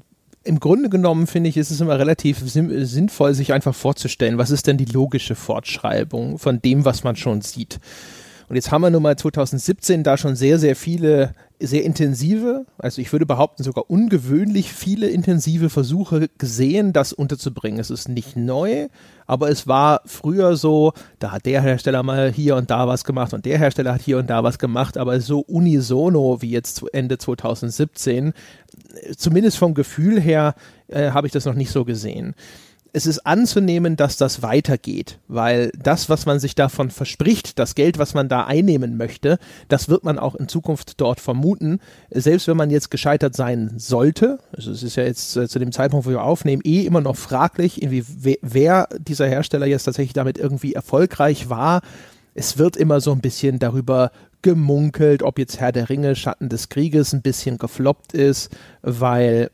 im 0.44 0.60
Grunde 0.60 0.90
genommen 0.90 1.28
finde 1.28 1.50
ich, 1.50 1.58
ist 1.58 1.72
es 1.72 1.80
immer 1.80 1.98
relativ 1.98 2.40
sinnvoll, 2.46 3.34
sich 3.34 3.54
einfach 3.54 3.74
vorzustellen, 3.74 4.38
was 4.38 4.52
ist 4.52 4.68
denn 4.68 4.78
die 4.78 4.86
logische 4.86 5.36
Fortschreibung 5.36 6.38
von 6.38 6.62
dem, 6.62 6.86
was 6.86 7.04
man 7.04 7.16
schon 7.16 7.42
sieht. 7.42 7.80
Und 8.54 8.58
jetzt 8.58 8.72
haben 8.72 8.84
wir 8.84 8.92
nun 8.92 9.02
mal 9.02 9.16
2017 9.16 10.04
da 10.04 10.16
schon 10.16 10.36
sehr, 10.36 10.60
sehr 10.60 10.76
viele, 10.76 11.34
sehr 11.60 11.84
intensive, 11.84 12.68
also 12.78 13.02
ich 13.02 13.12
würde 13.12 13.26
behaupten 13.26 13.64
sogar 13.64 13.90
ungewöhnlich 13.90 14.72
viele 14.72 15.08
intensive 15.08 15.72
Versuche 15.72 16.30
gesehen, 16.38 16.94
das 16.94 17.14
unterzubringen. 17.14 17.80
Es 17.80 17.90
ist 17.90 18.10
nicht 18.10 18.36
neu, 18.36 18.90
aber 19.26 19.50
es 19.50 19.66
war 19.66 20.02
früher 20.06 20.56
so, 20.56 20.94
da 21.18 21.32
hat 21.32 21.48
der 21.48 21.64
Hersteller 21.64 22.04
mal 22.04 22.32
hier 22.32 22.56
und 22.56 22.70
da 22.70 22.88
was 22.88 23.06
gemacht 23.06 23.34
und 23.34 23.46
der 23.46 23.58
Hersteller 23.58 23.96
hat 23.96 24.04
hier 24.04 24.20
und 24.20 24.30
da 24.30 24.44
was 24.44 24.60
gemacht, 24.60 25.00
aber 25.00 25.20
so 25.20 25.40
unisono 25.40 26.44
wie 26.44 26.52
jetzt 26.52 26.84
Ende 26.94 27.18
2017, 27.18 28.34
zumindest 29.18 29.58
vom 29.58 29.74
Gefühl 29.74 30.22
her, 30.22 30.54
äh, 30.90 31.10
habe 31.10 31.26
ich 31.26 31.34
das 31.34 31.46
noch 31.46 31.56
nicht 31.56 31.72
so 31.72 31.86
gesehen 31.86 32.36
es 32.96 33.08
ist 33.08 33.26
anzunehmen, 33.26 33.96
dass 33.96 34.18
das 34.18 34.44
weitergeht, 34.44 35.20
weil 35.28 35.72
das, 35.72 36.10
was 36.10 36.28
man 36.28 36.40
sich 36.40 36.54
davon 36.54 36.92
verspricht, 36.92 37.58
das 37.58 37.74
Geld, 37.74 37.98
was 37.98 38.14
man 38.14 38.30
da 38.30 38.46
einnehmen 38.46 38.98
möchte, 38.98 39.40
das 39.68 39.90
wird 39.90 40.04
man 40.04 40.20
auch 40.20 40.36
in 40.36 40.48
Zukunft 40.48 41.02
dort 41.02 41.20
vermuten. 41.20 41.80
Selbst 42.12 42.48
wenn 42.48 42.56
man 42.56 42.70
jetzt 42.70 42.92
gescheitert 42.92 43.36
sein 43.36 43.74
sollte, 43.78 44.38
also 44.56 44.72
es 44.72 44.84
ist 44.84 44.96
ja 44.96 45.04
jetzt 45.04 45.36
äh, 45.36 45.48
zu 45.48 45.58
dem 45.58 45.72
Zeitpunkt, 45.72 46.06
wo 46.06 46.12
wir 46.12 46.24
aufnehmen, 46.24 46.62
eh 46.64 46.86
immer 46.86 47.02
noch 47.02 47.16
fraglich, 47.16 47.82
irgendwie 47.82 48.38
wer 48.42 48.88
dieser 49.00 49.28
Hersteller 49.28 49.66
jetzt 49.66 49.86
tatsächlich 49.86 50.14
damit 50.14 50.38
irgendwie 50.38 50.74
erfolgreich 50.74 51.50
war. 51.50 51.82
Es 52.36 52.60
wird 52.60 52.78
immer 52.78 53.02
so 53.02 53.12
ein 53.12 53.22
bisschen 53.22 53.58
darüber 53.58 54.12
gemunkelt, 54.44 55.24
ob 55.24 55.40
jetzt 55.40 55.60
Herr 55.60 55.72
der 55.72 55.90
Ringe, 55.90 56.16
Schatten 56.16 56.50
des 56.50 56.70
Krieges 56.70 57.12
ein 57.12 57.24
bisschen 57.24 57.58
gefloppt 57.58 58.14
ist, 58.14 58.52
weil 58.84 59.50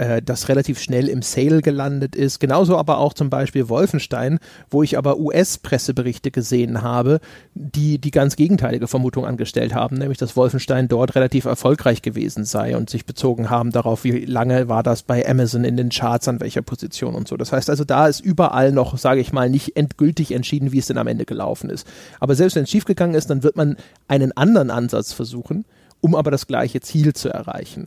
äh, 0.00 0.22
das 0.22 0.48
relativ 0.48 0.80
schnell 0.80 1.08
im 1.08 1.20
Sale 1.20 1.60
gelandet 1.60 2.16
ist. 2.16 2.40
Genauso 2.40 2.78
aber 2.78 2.98
auch 2.98 3.12
zum 3.12 3.28
Beispiel 3.28 3.68
Wolfenstein, 3.68 4.38
wo 4.70 4.82
ich 4.82 4.96
aber 4.96 5.18
US-Presseberichte 5.18 6.30
gesehen 6.30 6.80
habe, 6.80 7.20
die 7.54 7.98
die 7.98 8.10
ganz 8.10 8.36
gegenteilige 8.36 8.88
Vermutung 8.88 9.26
angestellt 9.26 9.74
haben, 9.74 9.96
nämlich 9.96 10.16
dass 10.16 10.36
Wolfenstein 10.36 10.88
dort 10.88 11.14
relativ 11.16 11.44
erfolgreich 11.44 12.00
gewesen 12.00 12.46
sei 12.46 12.76
und 12.76 12.88
sich 12.88 13.04
bezogen 13.04 13.50
haben 13.50 13.72
darauf, 13.72 14.04
wie 14.04 14.24
lange 14.24 14.68
war 14.68 14.82
das 14.82 15.02
bei 15.02 15.28
Amazon 15.28 15.64
in 15.64 15.76
den 15.76 15.90
Charts, 15.90 16.28
an 16.28 16.40
welcher 16.40 16.62
Position 16.62 17.14
und 17.14 17.28
so. 17.28 17.36
Das 17.36 17.52
heißt 17.52 17.68
also, 17.68 17.84
da 17.84 18.06
ist 18.06 18.20
überall 18.20 18.72
noch, 18.72 18.96
sage 18.96 19.20
ich 19.20 19.34
mal, 19.34 19.50
nicht 19.50 19.76
endgültig 19.76 20.32
entschieden, 20.32 20.72
wie 20.72 20.78
es 20.78 20.86
denn 20.86 20.98
am 20.98 21.08
Ende 21.08 21.26
gelaufen 21.26 21.68
ist. 21.68 21.86
Aber 22.20 22.34
selbst 22.34 22.56
wenn 22.56 22.64
es 22.64 22.70
schiefgegangen 22.70 23.14
ist, 23.14 23.28
dann 23.28 23.42
wird 23.42 23.56
man 23.56 23.76
einen 24.08 24.32
anderen 24.32 24.70
Ansatz 24.70 25.12
versuchen, 25.12 25.66
um 26.00 26.14
aber 26.14 26.30
das 26.30 26.46
gleiche 26.46 26.80
Ziel 26.80 27.12
zu 27.12 27.28
erreichen. 27.28 27.86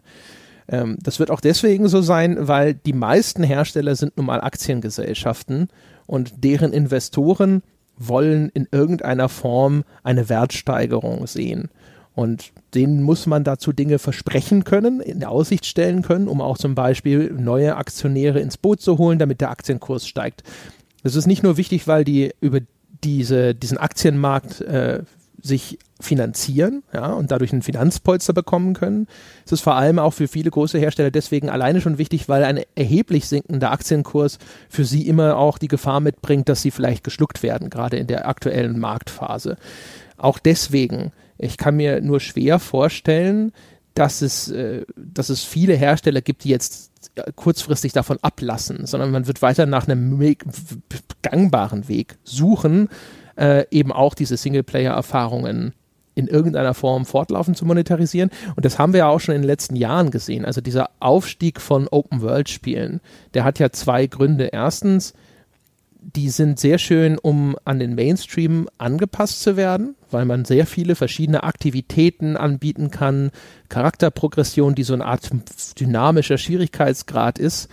Ähm, 0.73 0.97
das 1.01 1.19
wird 1.19 1.29
auch 1.29 1.39
deswegen 1.39 1.88
so 1.88 2.01
sein, 2.01 2.47
weil 2.47 2.73
die 2.73 2.93
meisten 2.93 3.43
Hersteller 3.43 3.95
sind 3.95 4.17
nun 4.17 4.25
mal 4.25 4.41
Aktiengesellschaften 4.41 5.69
und 6.07 6.43
deren 6.43 6.73
Investoren 6.73 7.62
wollen 7.95 8.49
in 8.49 8.67
irgendeiner 8.71 9.29
Form 9.29 9.83
eine 10.01 10.29
Wertsteigerung 10.29 11.27
sehen. 11.27 11.69
Und 12.15 12.51
denen 12.73 13.03
muss 13.03 13.27
man 13.27 13.43
dazu 13.43 13.71
Dinge 13.71 13.99
versprechen 13.99 14.63
können, 14.63 14.99
in 14.99 15.23
Aussicht 15.23 15.65
stellen 15.65 16.01
können, 16.01 16.27
um 16.27 16.41
auch 16.41 16.57
zum 16.57 16.73
Beispiel 16.75 17.31
neue 17.31 17.75
Aktionäre 17.75 18.39
ins 18.39 18.57
Boot 18.57 18.81
zu 18.81 18.97
holen, 18.97 19.19
damit 19.19 19.41
der 19.41 19.51
Aktienkurs 19.51 20.07
steigt. 20.07 20.43
Das 21.03 21.15
ist 21.15 21.27
nicht 21.27 21.43
nur 21.43 21.57
wichtig, 21.57 21.88
weil 21.88 22.03
die 22.03 22.31
über 22.39 22.59
diese, 23.03 23.53
diesen 23.53 23.77
Aktienmarkt 23.77 24.62
äh, 24.62 25.03
sich 25.43 25.77
finanzieren 25.99 26.84
ja, 26.93 27.12
und 27.12 27.32
dadurch 27.32 27.51
einen 27.51 27.62
Finanzpolster 27.62 28.32
bekommen 28.34 28.73
können. 28.73 29.08
Es 29.45 29.51
ist 29.51 29.62
vor 29.62 29.75
allem 29.75 29.99
auch 29.99 30.13
für 30.13 30.29
viele 30.29 30.49
große 30.49 30.79
Hersteller 30.79 31.12
deswegen 31.12 31.49
alleine 31.49 31.82
schon 31.82 31.97
wichtig, 31.97 32.29
weil 32.29 32.45
ein 32.45 32.62
erheblich 32.75 33.27
sinkender 33.27 33.71
Aktienkurs 33.71 34.39
für 34.69 34.86
sie 34.86 35.06
immer 35.06 35.38
auch 35.38 35.58
die 35.58 35.67
Gefahr 35.67 35.99
mitbringt, 35.99 36.47
dass 36.47 36.62
sie 36.62 36.71
vielleicht 36.71 37.03
geschluckt 37.03 37.43
werden, 37.43 37.69
gerade 37.69 37.97
in 37.97 38.08
der 38.08 38.27
aktuellen 38.27 38.79
Marktphase. 38.79 39.58
Auch 40.17 40.39
deswegen, 40.39 41.12
ich 41.38 41.58
kann 41.58 41.75
mir 41.75 41.99
nur 41.99 42.21
schwer 42.21 42.60
vorstellen, 42.60 43.51
dass 43.95 44.21
es, 44.21 44.49
äh, 44.49 44.86
dass 44.95 45.27
es 45.27 45.43
viele 45.43 45.75
Hersteller 45.75 46.21
gibt, 46.21 46.45
die 46.45 46.49
jetzt 46.49 46.91
kurzfristig 47.36 47.91
davon 47.91 48.17
ablassen, 48.21 48.86
sondern 48.86 49.12
man 49.12 49.27
wird 49.27 49.41
weiter 49.41 49.65
nach 49.65 49.88
einem 49.88 50.36
gangbaren 51.21 51.88
Weg 51.88 52.15
suchen, 52.23 52.89
äh, 53.36 53.65
eben 53.72 53.91
auch 53.91 54.13
diese 54.13 54.38
Singleplayer-Erfahrungen 54.38 55.74
in 56.15 56.28
irgendeiner 56.28 56.74
Form 56.74 57.06
fortlaufend 57.06 57.58
zu 57.58 57.65
monetarisieren. 57.65 58.30
Und 58.56 58.65
das 58.65 58.78
haben 58.78 58.93
wir 58.93 59.00
ja 59.00 59.08
auch 59.08 59.19
schon 59.19 59.36
in 59.36 59.41
den 59.41 59.48
letzten 59.48 59.76
Jahren 59.76 60.12
gesehen. 60.12 60.46
Also 60.46 60.62
dieser 60.62 60.91
Aufstieg 61.00 61.60
von 61.60 61.88
Open-World-Spielen, 61.88 63.02
der 63.34 63.43
hat 63.43 63.60
ja 63.60 63.72
zwei 63.72 64.06
Gründe. 64.06 64.46
Erstens, 64.46 65.13
die 66.00 66.30
sind 66.30 66.60
sehr 66.60 66.78
schön, 66.78 67.17
um 67.17 67.56
an 67.65 67.80
den 67.80 67.96
Mainstream 67.96 68.69
angepasst 68.78 69.41
zu 69.41 69.58
werden, 69.58 69.96
weil 70.12 70.26
man 70.26 70.46
sehr 70.46 70.67
viele 70.67 70.96
verschiedene 70.96 71.43
Aktivitäten 71.43 72.38
anbieten 72.38 72.91
kann, 72.91 73.32
Charakterprogression, 73.69 74.76
die 74.76 74.84
so 74.84 74.93
eine 74.93 75.06
Art 75.06 75.30
dynamischer 75.80 76.38
Schwierigkeitsgrad 76.38 77.39
ist 77.39 77.69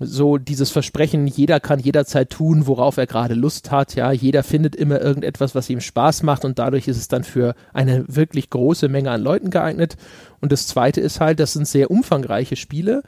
so 0.00 0.38
dieses 0.38 0.70
Versprechen, 0.70 1.26
jeder 1.26 1.60
kann 1.60 1.78
jederzeit 1.78 2.30
tun, 2.30 2.66
worauf 2.66 2.96
er 2.96 3.06
gerade 3.06 3.34
Lust 3.34 3.70
hat, 3.70 3.94
ja, 3.94 4.10
jeder 4.10 4.42
findet 4.42 4.74
immer 4.74 5.00
irgendetwas, 5.00 5.54
was 5.54 5.70
ihm 5.70 5.80
Spaß 5.80 6.24
macht 6.24 6.44
und 6.44 6.58
dadurch 6.58 6.88
ist 6.88 6.96
es 6.96 7.08
dann 7.08 7.24
für 7.24 7.54
eine 7.72 8.04
wirklich 8.08 8.50
große 8.50 8.88
Menge 8.88 9.10
an 9.10 9.22
Leuten 9.22 9.50
geeignet. 9.50 9.96
Und 10.40 10.52
das 10.52 10.66
zweite 10.66 11.00
ist 11.00 11.20
halt, 11.20 11.38
das 11.38 11.52
sind 11.52 11.68
sehr 11.68 11.90
umfangreiche 11.90 12.56
Spiele, 12.56 13.02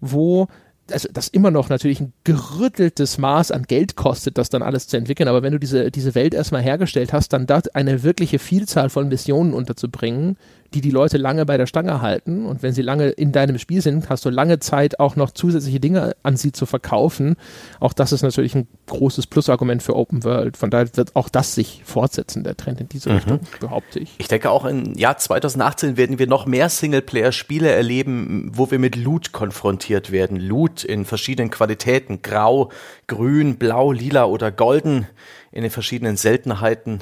wo 0.00 0.48
also 0.90 1.08
das 1.12 1.28
immer 1.28 1.50
noch 1.50 1.68
natürlich 1.68 2.00
ein 2.00 2.12
gerütteltes 2.24 3.18
Maß 3.18 3.52
an 3.52 3.64
Geld 3.64 3.96
kostet, 3.96 4.38
das 4.38 4.48
dann 4.48 4.62
alles 4.62 4.88
zu 4.88 4.96
entwickeln. 4.96 5.28
Aber 5.28 5.42
wenn 5.42 5.52
du 5.52 5.58
diese, 5.58 5.90
diese 5.90 6.14
Welt 6.14 6.34
erstmal 6.34 6.62
hergestellt 6.62 7.12
hast, 7.12 7.32
dann 7.32 7.46
dort 7.46 7.74
eine 7.74 8.02
wirkliche 8.02 8.38
Vielzahl 8.38 8.90
von 8.90 9.08
Missionen 9.08 9.54
unterzubringen, 9.54 10.36
die 10.74 10.80
die 10.80 10.90
Leute 10.90 11.18
lange 11.18 11.46
bei 11.46 11.56
der 11.56 11.66
Stange 11.66 12.00
halten. 12.00 12.46
Und 12.46 12.62
wenn 12.62 12.72
sie 12.72 12.82
lange 12.82 13.08
in 13.08 13.32
deinem 13.32 13.58
Spiel 13.58 13.82
sind, 13.82 14.08
hast 14.08 14.24
du 14.24 14.30
lange 14.30 14.60
Zeit 14.60 15.00
auch 15.00 15.16
noch 15.16 15.32
zusätzliche 15.32 15.80
Dinge 15.80 16.14
an 16.22 16.36
sie 16.36 16.52
zu 16.52 16.66
verkaufen. 16.66 17.36
Auch 17.80 17.92
das 17.92 18.12
ist 18.12 18.22
natürlich 18.22 18.54
ein 18.54 18.68
großes 18.86 19.26
Plusargument 19.26 19.82
für 19.82 19.96
Open 19.96 20.22
World. 20.24 20.56
Von 20.56 20.70
daher 20.70 20.96
wird 20.96 21.16
auch 21.16 21.28
das 21.28 21.54
sich 21.54 21.82
fortsetzen, 21.84 22.44
der 22.44 22.56
Trend 22.56 22.80
in 22.80 22.88
diese 22.88 23.10
mhm. 23.10 23.16
Richtung, 23.16 23.40
behaupte 23.58 23.98
ich. 23.98 24.14
Ich 24.18 24.28
denke 24.28 24.50
auch 24.50 24.64
im 24.64 24.94
Jahr 24.94 25.18
2018 25.18 25.96
werden 25.96 26.18
wir 26.18 26.26
noch 26.26 26.46
mehr 26.46 26.68
Singleplayer-Spiele 26.68 27.68
erleben, 27.68 28.50
wo 28.54 28.70
wir 28.70 28.78
mit 28.78 28.96
Loot 28.96 29.32
konfrontiert 29.32 30.12
werden. 30.12 30.38
Loot 30.38 30.84
in 30.84 31.04
verschiedenen 31.04 31.50
Qualitäten. 31.50 32.22
Grau, 32.22 32.70
grün, 33.06 33.56
blau, 33.56 33.92
lila 33.92 34.24
oder 34.24 34.52
golden 34.52 35.06
in 35.50 35.62
den 35.62 35.70
verschiedenen 35.70 36.16
Seltenheiten. 36.16 37.00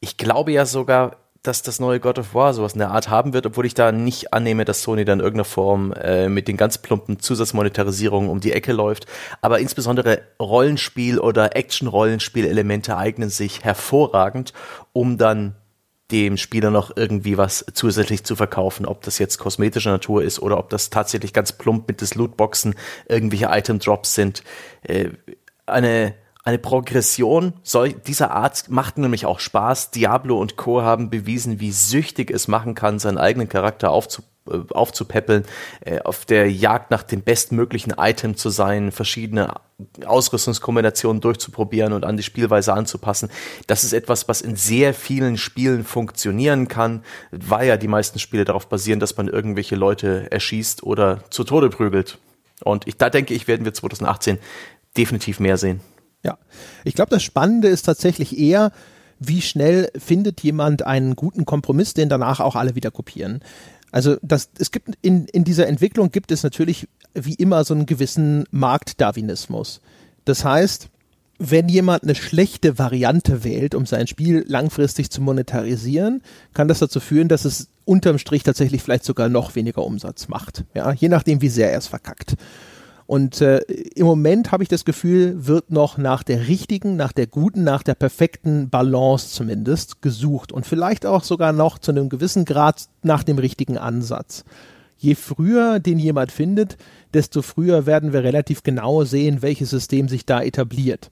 Ich 0.00 0.16
glaube 0.16 0.52
ja 0.52 0.66
sogar, 0.66 1.23
dass 1.44 1.62
das 1.62 1.78
neue 1.78 2.00
God 2.00 2.18
of 2.18 2.34
War 2.34 2.54
sowas 2.54 2.72
in 2.72 2.78
der 2.78 2.90
Art 2.90 3.10
haben 3.10 3.34
wird, 3.34 3.46
obwohl 3.46 3.66
ich 3.66 3.74
da 3.74 3.92
nicht 3.92 4.32
annehme, 4.32 4.64
dass 4.64 4.82
Sony 4.82 5.04
dann 5.04 5.20
in 5.20 5.24
irgendeiner 5.24 5.44
Form 5.44 5.92
äh, 5.92 6.28
mit 6.28 6.48
den 6.48 6.56
ganz 6.56 6.78
plumpen 6.78 7.20
Zusatzmonetarisierungen 7.20 8.30
um 8.30 8.40
die 8.40 8.52
Ecke 8.52 8.72
läuft. 8.72 9.06
Aber 9.42 9.60
insbesondere 9.60 10.22
Rollenspiel- 10.40 11.20
oder 11.20 11.54
Action-Rollenspiel-Elemente 11.54 12.96
eignen 12.96 13.28
sich 13.28 13.62
hervorragend, 13.62 14.54
um 14.94 15.18
dann 15.18 15.54
dem 16.10 16.38
Spieler 16.38 16.70
noch 16.70 16.96
irgendwie 16.96 17.36
was 17.36 17.64
zusätzlich 17.74 18.24
zu 18.24 18.36
verkaufen, 18.36 18.86
ob 18.86 19.02
das 19.02 19.18
jetzt 19.18 19.38
kosmetischer 19.38 19.90
Natur 19.90 20.22
ist 20.22 20.38
oder 20.38 20.58
ob 20.58 20.70
das 20.70 20.88
tatsächlich 20.88 21.34
ganz 21.34 21.52
plump 21.52 21.88
mit 21.88 22.00
des 22.00 22.14
Lootboxen 22.14 22.74
irgendwelche 23.06 23.48
Item-Drops 23.50 24.14
sind. 24.14 24.42
Äh, 24.82 25.10
eine 25.66 26.14
eine 26.44 26.58
Progression 26.58 27.54
dieser 28.06 28.30
Art 28.32 28.68
macht 28.68 28.98
nämlich 28.98 29.24
auch 29.24 29.40
Spaß. 29.40 29.90
Diablo 29.92 30.38
und 30.38 30.56
Co. 30.56 30.82
haben 30.82 31.08
bewiesen, 31.08 31.58
wie 31.58 31.72
süchtig 31.72 32.30
es 32.30 32.48
machen 32.48 32.74
kann, 32.74 32.98
seinen 32.98 33.16
eigenen 33.16 33.48
Charakter 33.48 33.90
aufzu, 33.90 34.22
äh, 34.50 34.58
aufzupäppeln, 34.74 35.44
äh, 35.80 36.00
auf 36.00 36.26
der 36.26 36.52
Jagd 36.52 36.90
nach 36.90 37.02
dem 37.02 37.22
bestmöglichen 37.22 37.94
Item 37.96 38.36
zu 38.36 38.50
sein, 38.50 38.92
verschiedene 38.92 39.54
Ausrüstungskombinationen 40.04 41.22
durchzuprobieren 41.22 41.94
und 41.94 42.04
an 42.04 42.18
die 42.18 42.22
Spielweise 42.22 42.74
anzupassen. 42.74 43.30
Das 43.66 43.82
ist 43.82 43.94
etwas, 43.94 44.28
was 44.28 44.42
in 44.42 44.54
sehr 44.54 44.92
vielen 44.92 45.38
Spielen 45.38 45.82
funktionieren 45.82 46.68
kann, 46.68 47.04
weil 47.30 47.66
ja 47.68 47.78
die 47.78 47.88
meisten 47.88 48.18
Spiele 48.18 48.44
darauf 48.44 48.68
basieren, 48.68 49.00
dass 49.00 49.16
man 49.16 49.28
irgendwelche 49.28 49.76
Leute 49.76 50.30
erschießt 50.30 50.82
oder 50.82 51.24
zu 51.30 51.44
Tode 51.44 51.70
prügelt. 51.70 52.18
Und 52.62 52.86
ich, 52.86 52.98
da 52.98 53.08
denke 53.08 53.32
ich, 53.32 53.48
werden 53.48 53.64
wir 53.64 53.72
2018 53.72 54.38
definitiv 54.94 55.40
mehr 55.40 55.56
sehen. 55.56 55.80
Ja, 56.24 56.38
ich 56.84 56.94
glaube, 56.94 57.10
das 57.10 57.22
Spannende 57.22 57.68
ist 57.68 57.82
tatsächlich 57.82 58.38
eher, 58.38 58.72
wie 59.20 59.42
schnell 59.42 59.90
findet 59.96 60.40
jemand 60.40 60.84
einen 60.84 61.14
guten 61.16 61.44
Kompromiss, 61.44 61.94
den 61.94 62.08
danach 62.08 62.40
auch 62.40 62.56
alle 62.56 62.74
wieder 62.74 62.90
kopieren. 62.90 63.40
Also 63.92 64.16
das, 64.22 64.50
es 64.58 64.72
gibt 64.72 64.90
in, 65.02 65.26
in 65.26 65.44
dieser 65.44 65.68
Entwicklung 65.68 66.10
gibt 66.10 66.32
es 66.32 66.42
natürlich 66.42 66.88
wie 67.14 67.34
immer 67.34 67.62
so 67.64 67.74
einen 67.74 67.86
gewissen 67.86 68.44
Marktdarwinismus. 68.50 69.80
Das 70.24 70.44
heißt, 70.44 70.88
wenn 71.38 71.68
jemand 71.68 72.04
eine 72.04 72.14
schlechte 72.14 72.78
Variante 72.78 73.44
wählt, 73.44 73.74
um 73.74 73.86
sein 73.86 74.06
Spiel 74.06 74.44
langfristig 74.48 75.10
zu 75.10 75.20
monetarisieren, 75.20 76.22
kann 76.54 76.68
das 76.68 76.78
dazu 76.78 77.00
führen, 77.00 77.28
dass 77.28 77.44
es 77.44 77.68
unterm 77.84 78.18
Strich 78.18 78.42
tatsächlich 78.42 78.82
vielleicht 78.82 79.04
sogar 79.04 79.28
noch 79.28 79.54
weniger 79.54 79.84
Umsatz 79.84 80.28
macht. 80.28 80.64
Ja, 80.74 80.92
je 80.92 81.08
nachdem, 81.08 81.42
wie 81.42 81.48
sehr 81.48 81.70
er 81.70 81.78
es 81.78 81.86
verkackt. 81.86 82.34
Und 83.06 83.40
äh, 83.42 83.58
im 83.94 84.06
Moment 84.06 84.50
habe 84.50 84.62
ich 84.62 84.68
das 84.68 84.84
Gefühl, 84.84 85.46
wird 85.46 85.70
noch 85.70 85.98
nach 85.98 86.22
der 86.22 86.48
richtigen, 86.48 86.96
nach 86.96 87.12
der 87.12 87.26
guten, 87.26 87.62
nach 87.62 87.82
der 87.82 87.94
perfekten 87.94 88.70
Balance 88.70 89.28
zumindest 89.34 90.00
gesucht 90.00 90.52
und 90.52 90.66
vielleicht 90.66 91.04
auch 91.04 91.22
sogar 91.22 91.52
noch 91.52 91.78
zu 91.78 91.90
einem 91.90 92.08
gewissen 92.08 92.46
Grad 92.46 92.88
nach 93.02 93.22
dem 93.22 93.38
richtigen 93.38 93.76
Ansatz. 93.76 94.44
Je 94.96 95.14
früher 95.16 95.80
den 95.80 95.98
jemand 95.98 96.32
findet, 96.32 96.78
desto 97.12 97.42
früher 97.42 97.84
werden 97.84 98.14
wir 98.14 98.24
relativ 98.24 98.62
genau 98.62 99.04
sehen, 99.04 99.42
welches 99.42 99.68
System 99.68 100.08
sich 100.08 100.24
da 100.24 100.42
etabliert. 100.42 101.10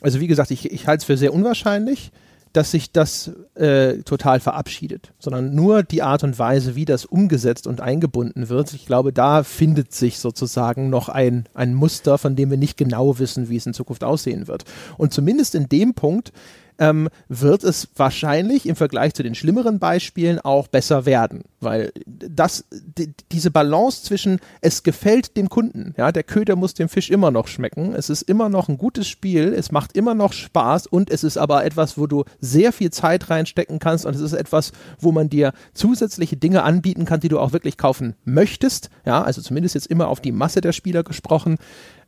Also 0.00 0.18
wie 0.18 0.26
gesagt, 0.26 0.50
ich, 0.50 0.72
ich 0.72 0.88
halte 0.88 1.02
es 1.02 1.04
für 1.04 1.16
sehr 1.16 1.32
unwahrscheinlich 1.32 2.10
dass 2.58 2.72
sich 2.72 2.90
das 2.90 3.30
äh, 3.54 3.98
total 3.98 4.40
verabschiedet, 4.40 5.12
sondern 5.20 5.54
nur 5.54 5.84
die 5.84 6.02
Art 6.02 6.24
und 6.24 6.40
Weise, 6.40 6.74
wie 6.74 6.86
das 6.86 7.04
umgesetzt 7.04 7.68
und 7.68 7.80
eingebunden 7.80 8.48
wird. 8.48 8.74
Ich 8.74 8.84
glaube, 8.84 9.12
da 9.12 9.44
findet 9.44 9.94
sich 9.94 10.18
sozusagen 10.18 10.90
noch 10.90 11.08
ein, 11.08 11.44
ein 11.54 11.72
Muster, 11.72 12.18
von 12.18 12.34
dem 12.34 12.50
wir 12.50 12.56
nicht 12.56 12.76
genau 12.76 13.20
wissen, 13.20 13.48
wie 13.48 13.54
es 13.54 13.66
in 13.66 13.74
Zukunft 13.74 14.02
aussehen 14.02 14.48
wird. 14.48 14.64
Und 14.96 15.12
zumindest 15.12 15.54
in 15.54 15.68
dem 15.68 15.94
Punkt 15.94 16.32
ähm, 16.78 17.08
wird 17.28 17.64
es 17.64 17.88
wahrscheinlich 17.96 18.66
im 18.66 18.76
Vergleich 18.76 19.14
zu 19.14 19.22
den 19.22 19.34
schlimmeren 19.34 19.78
Beispielen 19.78 20.38
auch 20.38 20.68
besser 20.68 21.06
werden, 21.06 21.42
weil 21.60 21.92
das 22.06 22.64
die, 22.70 23.12
diese 23.32 23.50
Balance 23.50 24.04
zwischen 24.04 24.40
es 24.60 24.82
gefällt 24.82 25.36
dem 25.36 25.48
Kunden, 25.48 25.94
ja, 25.96 26.12
der 26.12 26.22
Köder 26.22 26.56
muss 26.56 26.74
dem 26.74 26.88
Fisch 26.88 27.10
immer 27.10 27.30
noch 27.30 27.48
schmecken, 27.48 27.94
es 27.94 28.10
ist 28.10 28.22
immer 28.22 28.48
noch 28.48 28.68
ein 28.68 28.78
gutes 28.78 29.08
Spiel, 29.08 29.52
es 29.52 29.72
macht 29.72 29.96
immer 29.96 30.14
noch 30.14 30.32
Spaß 30.32 30.86
und 30.86 31.10
es 31.10 31.24
ist 31.24 31.36
aber 31.36 31.64
etwas, 31.64 31.98
wo 31.98 32.06
du 32.06 32.24
sehr 32.40 32.72
viel 32.72 32.90
Zeit 32.90 33.30
reinstecken 33.30 33.78
kannst 33.78 34.06
und 34.06 34.14
es 34.14 34.20
ist 34.20 34.32
etwas, 34.32 34.72
wo 35.00 35.12
man 35.12 35.28
dir 35.28 35.52
zusätzliche 35.74 36.36
Dinge 36.36 36.62
anbieten 36.62 37.04
kann, 37.04 37.20
die 37.20 37.28
du 37.28 37.38
auch 37.38 37.52
wirklich 37.52 37.76
kaufen 37.76 38.14
möchtest, 38.24 38.90
ja, 39.04 39.22
also 39.22 39.42
zumindest 39.42 39.74
jetzt 39.74 39.88
immer 39.88 40.08
auf 40.08 40.20
die 40.20 40.32
Masse 40.32 40.60
der 40.60 40.72
Spieler 40.72 41.02
gesprochen. 41.02 41.56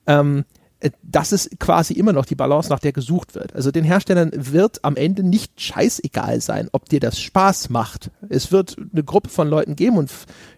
Ähm, 0.06 0.40
äh, 0.40 0.59
das 1.02 1.32
ist 1.32 1.58
quasi 1.60 1.94
immer 1.94 2.12
noch 2.12 2.24
die 2.24 2.34
Balance, 2.34 2.70
nach 2.70 2.78
der 2.78 2.92
gesucht 2.92 3.34
wird. 3.34 3.54
Also 3.54 3.70
den 3.70 3.84
Herstellern 3.84 4.30
wird 4.34 4.84
am 4.84 4.96
Ende 4.96 5.22
nicht 5.22 5.60
scheißegal 5.60 6.40
sein, 6.40 6.68
ob 6.72 6.88
dir 6.88 7.00
das 7.00 7.20
Spaß 7.20 7.70
macht. 7.70 8.10
Es 8.30 8.52
wird 8.52 8.76
eine 8.92 9.02
Gruppe 9.02 9.28
von 9.28 9.48
Leuten 9.48 9.76
geben 9.76 9.98
und 9.98 10.10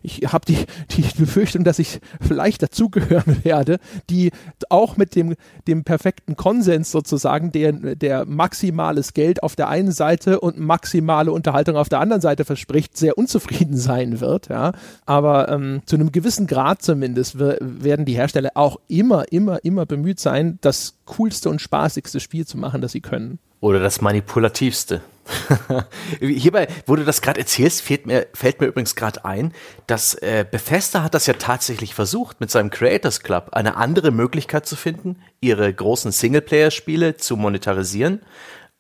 ich 0.03 0.21
habe 0.33 0.45
die, 0.47 0.59
die 0.91 1.03
Befürchtung, 1.19 1.65
dass 1.65 1.79
ich 1.79 2.01
vielleicht 2.21 2.63
dazugehören 2.63 3.39
werde, 3.45 3.79
die 4.11 4.31
auch 4.69 4.97
mit 4.97 5.17
dem, 5.17 5.35
dem 5.67 5.83
perfekten 5.83 6.37
Konsens 6.37 6.91
sozusagen, 6.91 7.51
der, 7.51 7.73
der 7.73 8.27
maximales 8.27 9.15
Geld 9.15 9.43
auf 9.43 9.57
der 9.57 9.69
einen 9.69 9.93
Seite 9.93 10.41
und 10.41 10.59
maximale 10.59 11.33
Unterhaltung 11.33 11.77
auf 11.77 11.89
der 11.89 12.01
anderen 12.01 12.21
Seite 12.21 12.45
verspricht, 12.45 12.97
sehr 12.97 13.17
unzufrieden 13.17 13.77
sein 13.79 14.21
wird. 14.21 14.49
Ja. 14.49 14.73
Aber 15.07 15.49
ähm, 15.49 15.81
zu 15.87 15.97
einem 15.97 16.13
gewissen 16.13 16.47
Grad 16.47 16.83
zumindest 16.83 17.39
werden 17.39 18.05
die 18.05 18.15
Hersteller 18.15 18.51
auch 18.55 18.79
immer, 18.89 19.33
immer, 19.33 19.65
immer 19.65 19.87
bemüht 19.87 20.21
sein, 20.21 20.59
das 20.61 20.99
coolste 21.07 21.49
und 21.49 21.61
spaßigste 21.61 22.21
Spiel 22.21 22.47
zu 22.47 22.59
machen, 22.59 22.83
das 22.83 22.93
sie 22.93 23.01
können. 23.01 23.39
Oder 23.61 23.81
das 23.81 24.01
manipulativste. 24.01 25.01
Hierbei, 26.21 26.69
wo 26.87 26.97
du 26.97 27.05
das 27.05 27.23
gerade 27.23 27.41
erzählst, 27.41 27.83
fällt 27.83 28.07
mir, 28.07 28.27
fällt 28.35 28.61
mir 28.61 28.67
übrigens 28.67 28.97
gerade 28.97 29.25
ein, 29.25 29.53
dass 29.87 30.15
äh, 30.15 30.45
Bethesda 30.49 31.03
hat 31.03 31.15
das 31.15 31.27
ja 31.27 31.35
tatsächlich 31.35 31.95
versucht, 31.95 32.41
mit 32.41 32.51
seinem 32.51 32.71
Creators 32.71 33.21
Club 33.21 33.51
eine 33.53 33.77
andere 33.77 34.11
Möglichkeit 34.11 34.67
zu 34.67 34.77
finden, 34.77 35.23
ihre 35.41 35.73
großen 35.73 36.13
Singleplayer-Spiele 36.13 37.17
zu 37.17 37.37
monetarisieren, 37.37 38.23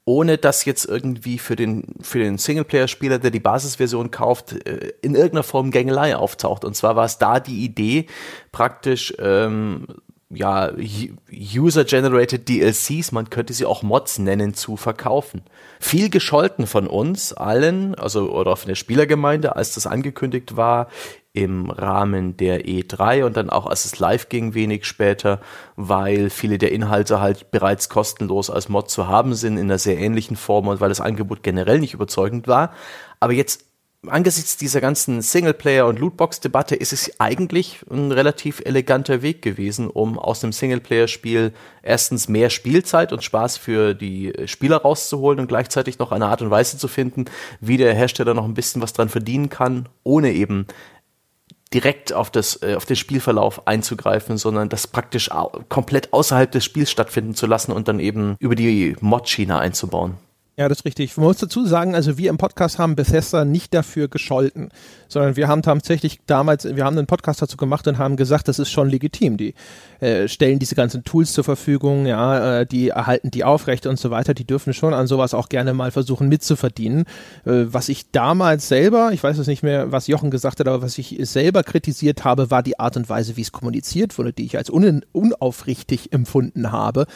ohne 0.04 0.36
dass 0.36 0.64
jetzt 0.64 0.84
irgendwie 0.84 1.38
für 1.38 1.54
den, 1.54 1.94
für 2.00 2.18
den 2.18 2.38
Singleplayer-Spieler, 2.38 3.18
der 3.20 3.30
die 3.30 3.40
Basisversion 3.40 4.10
kauft, 4.10 4.66
äh, 4.66 4.92
in 5.00 5.14
irgendeiner 5.14 5.44
Form 5.44 5.70
Gängelei 5.70 6.16
auftaucht. 6.16 6.64
Und 6.64 6.74
zwar 6.74 6.96
war 6.96 7.04
es 7.04 7.18
da 7.18 7.38
die 7.38 7.64
Idee, 7.64 8.06
praktisch 8.50 9.14
ähm, 9.18 9.86
ja, 10.34 10.70
User-Generated 11.30 12.48
DLCs, 12.48 13.12
man 13.12 13.30
könnte 13.30 13.52
sie 13.52 13.66
auch 13.66 13.82
Mods 13.82 14.18
nennen, 14.18 14.54
zu 14.54 14.76
verkaufen. 14.76 15.42
Viel 15.80 16.10
gescholten 16.10 16.66
von 16.66 16.86
uns 16.86 17.32
allen, 17.32 17.94
also 17.94 18.30
oder 18.30 18.56
von 18.56 18.68
der 18.68 18.74
Spielergemeinde, 18.74 19.56
als 19.56 19.74
das 19.74 19.86
angekündigt 19.86 20.56
war 20.56 20.88
im 21.34 21.70
Rahmen 21.70 22.36
der 22.36 22.66
E3 22.66 23.24
und 23.24 23.36
dann 23.36 23.48
auch 23.48 23.66
als 23.66 23.86
es 23.86 23.98
live 23.98 24.28
ging 24.28 24.52
wenig 24.52 24.84
später, 24.84 25.40
weil 25.76 26.28
viele 26.28 26.58
der 26.58 26.72
Inhalte 26.72 27.20
halt 27.20 27.50
bereits 27.50 27.88
kostenlos 27.88 28.50
als 28.50 28.68
Mod 28.68 28.90
zu 28.90 29.08
haben 29.08 29.34
sind 29.34 29.56
in 29.56 29.64
einer 29.64 29.78
sehr 29.78 29.96
ähnlichen 29.96 30.36
Form 30.36 30.68
und 30.68 30.80
weil 30.80 30.90
das 30.90 31.00
Angebot 31.00 31.42
generell 31.42 31.80
nicht 31.80 31.94
überzeugend 31.94 32.48
war. 32.48 32.72
Aber 33.18 33.32
jetzt 33.32 33.64
angesichts 34.08 34.56
dieser 34.56 34.80
ganzen 34.80 35.20
Singleplayer- 35.20 35.86
und 35.86 35.98
Lootbox-Debatte 35.98 36.74
ist 36.74 36.92
es 36.92 37.20
eigentlich 37.20 37.80
ein 37.90 38.10
relativ 38.10 38.60
eleganter 38.64 39.22
Weg 39.22 39.42
gewesen, 39.42 39.88
um 39.88 40.18
aus 40.18 40.40
dem 40.40 40.52
Singleplayer-Spiel 40.52 41.52
erstens 41.82 42.28
mehr 42.28 42.50
Spielzeit 42.50 43.12
und 43.12 43.22
Spaß 43.22 43.58
für 43.58 43.94
die 43.94 44.32
Spieler 44.46 44.78
rauszuholen 44.78 45.38
und 45.38 45.46
gleichzeitig 45.46 45.98
noch 45.98 46.10
eine 46.10 46.26
Art 46.26 46.42
und 46.42 46.50
Weise 46.50 46.78
zu 46.78 46.88
finden, 46.88 47.26
wie 47.60 47.76
der 47.76 47.94
Hersteller 47.94 48.34
noch 48.34 48.44
ein 48.44 48.54
bisschen 48.54 48.82
was 48.82 48.92
dran 48.92 49.08
verdienen 49.08 49.50
kann, 49.50 49.88
ohne 50.02 50.32
eben 50.32 50.66
direkt 51.72 52.12
auf 52.12 52.30
das 52.30 52.60
äh, 52.62 52.74
auf 52.74 52.84
den 52.84 52.96
Spielverlauf 52.96 53.66
einzugreifen, 53.66 54.36
sondern 54.36 54.68
das 54.68 54.86
praktisch 54.86 55.30
komplett 55.68 56.12
außerhalb 56.12 56.50
des 56.50 56.64
Spiels 56.64 56.90
stattfinden 56.90 57.34
zu 57.34 57.46
lassen 57.46 57.72
und 57.72 57.88
dann 57.88 58.00
eben 58.00 58.36
über 58.40 58.56
die 58.56 58.96
Mod-Schiene 59.00 59.58
einzubauen. 59.58 60.16
Ja, 60.62 60.68
das 60.68 60.78
ist 60.78 60.84
richtig. 60.84 61.16
Man 61.16 61.26
muss 61.26 61.38
dazu 61.38 61.66
sagen, 61.66 61.96
also 61.96 62.18
wir 62.18 62.30
im 62.30 62.38
Podcast 62.38 62.78
haben 62.78 62.94
Bethesda 62.94 63.44
nicht 63.44 63.74
dafür 63.74 64.06
gescholten, 64.06 64.68
sondern 65.08 65.34
wir 65.34 65.48
haben 65.48 65.62
tatsächlich 65.62 66.20
damals, 66.28 66.76
wir 66.76 66.84
haben 66.84 66.96
einen 66.96 67.08
Podcast 67.08 67.42
dazu 67.42 67.56
gemacht 67.56 67.88
und 67.88 67.98
haben 67.98 68.14
gesagt, 68.14 68.46
das 68.46 68.60
ist 68.60 68.70
schon 68.70 68.88
legitim. 68.88 69.38
Die 69.38 69.54
äh, 69.98 70.28
stellen 70.28 70.60
diese 70.60 70.76
ganzen 70.76 71.02
Tools 71.02 71.32
zur 71.32 71.42
Verfügung, 71.42 72.06
ja, 72.06 72.60
äh, 72.60 72.66
die 72.66 72.90
erhalten 72.90 73.32
die 73.32 73.42
aufrecht 73.42 73.86
und 73.86 73.98
so 73.98 74.12
weiter. 74.12 74.34
Die 74.34 74.44
dürfen 74.44 74.72
schon 74.72 74.94
an 74.94 75.08
sowas 75.08 75.34
auch 75.34 75.48
gerne 75.48 75.74
mal 75.74 75.90
versuchen 75.90 76.28
mitzuverdienen. 76.28 77.06
Äh, 77.44 77.64
was 77.66 77.88
ich 77.88 78.12
damals 78.12 78.68
selber, 78.68 79.10
ich 79.12 79.24
weiß 79.24 79.38
es 79.38 79.48
nicht 79.48 79.64
mehr, 79.64 79.90
was 79.90 80.06
Jochen 80.06 80.30
gesagt 80.30 80.60
hat, 80.60 80.68
aber 80.68 80.80
was 80.80 80.96
ich 80.96 81.18
selber 81.22 81.64
kritisiert 81.64 82.22
habe, 82.22 82.52
war 82.52 82.62
die 82.62 82.78
Art 82.78 82.96
und 82.96 83.08
Weise, 83.08 83.36
wie 83.36 83.42
es 83.42 83.50
kommuniziert 83.50 84.16
wurde, 84.16 84.32
die 84.32 84.44
ich 84.44 84.56
als 84.56 84.70
un 84.70 85.04
unaufrichtig 85.10 86.12
empfunden 86.12 86.70
habe 86.70 87.08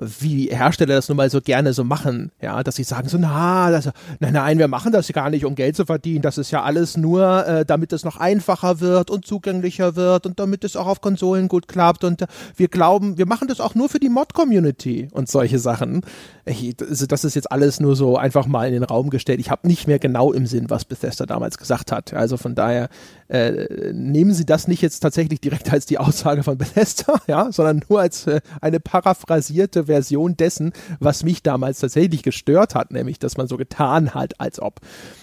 wie 0.00 0.48
Hersteller 0.48 0.94
das 0.94 1.08
nun 1.08 1.16
mal 1.16 1.30
so 1.30 1.40
gerne 1.40 1.72
so 1.72 1.84
machen, 1.84 2.32
ja, 2.40 2.62
dass 2.62 2.76
sie 2.76 2.84
sagen 2.84 3.08
so, 3.08 3.18
na, 3.18 3.70
das, 3.70 3.90
nein, 4.20 4.32
nein, 4.32 4.58
wir 4.58 4.68
machen 4.68 4.92
das 4.92 5.08
gar 5.08 5.30
nicht, 5.30 5.44
um 5.44 5.54
Geld 5.54 5.76
zu 5.76 5.86
verdienen, 5.86 6.22
das 6.22 6.38
ist 6.38 6.50
ja 6.50 6.62
alles 6.62 6.96
nur, 6.96 7.46
äh, 7.46 7.64
damit 7.64 7.92
es 7.92 8.04
noch 8.04 8.16
einfacher 8.16 8.80
wird 8.80 9.10
und 9.10 9.26
zugänglicher 9.26 9.96
wird 9.96 10.26
und 10.26 10.38
damit 10.40 10.64
es 10.64 10.76
auch 10.76 10.86
auf 10.86 11.00
Konsolen 11.00 11.48
gut 11.48 11.68
klappt 11.68 12.04
und 12.04 12.22
äh, 12.22 12.26
wir 12.56 12.68
glauben, 12.68 13.18
wir 13.18 13.26
machen 13.26 13.48
das 13.48 13.60
auch 13.60 13.74
nur 13.74 13.88
für 13.88 14.00
die 14.00 14.08
Mod-Community 14.08 15.08
und 15.12 15.28
solche 15.28 15.58
Sachen. 15.58 16.02
Ich, 16.44 16.74
also 16.80 17.06
das 17.06 17.24
ist 17.24 17.34
jetzt 17.34 17.50
alles 17.50 17.80
nur 17.80 17.96
so 17.96 18.16
einfach 18.16 18.46
mal 18.46 18.66
in 18.66 18.74
den 18.74 18.84
Raum 18.84 19.10
gestellt. 19.10 19.40
Ich 19.40 19.50
habe 19.50 19.66
nicht 19.66 19.86
mehr 19.86 19.98
genau 19.98 20.32
im 20.32 20.46
Sinn, 20.46 20.68
was 20.68 20.84
Bethesda 20.84 21.26
damals 21.26 21.58
gesagt 21.58 21.90
hat. 21.90 22.12
Also 22.12 22.36
von 22.36 22.54
daher 22.54 22.88
äh, 23.28 23.92
nehmen 23.92 24.34
Sie 24.34 24.44
das 24.44 24.68
nicht 24.68 24.82
jetzt 24.82 25.00
tatsächlich 25.00 25.40
direkt 25.40 25.72
als 25.72 25.86
die 25.86 25.98
Aussage 25.98 26.42
von 26.42 26.58
Bethesda, 26.58 27.14
ja, 27.26 27.50
sondern 27.50 27.82
nur 27.88 28.00
als 28.00 28.26
äh, 28.26 28.40
eine 28.60 28.80
paraphrasierte 28.80 29.83
Version 29.86 30.36
dessen, 30.36 30.72
was 31.00 31.24
mich 31.24 31.42
damals 31.42 31.80
tatsächlich 31.80 32.22
gestört 32.22 32.74
hat, 32.74 32.92
nämlich, 32.92 33.18
dass 33.18 33.36
man 33.36 33.48
so 33.48 33.56
getan 33.56 34.14
hat, 34.14 34.40
als 34.40 34.60
ob. 34.60 34.80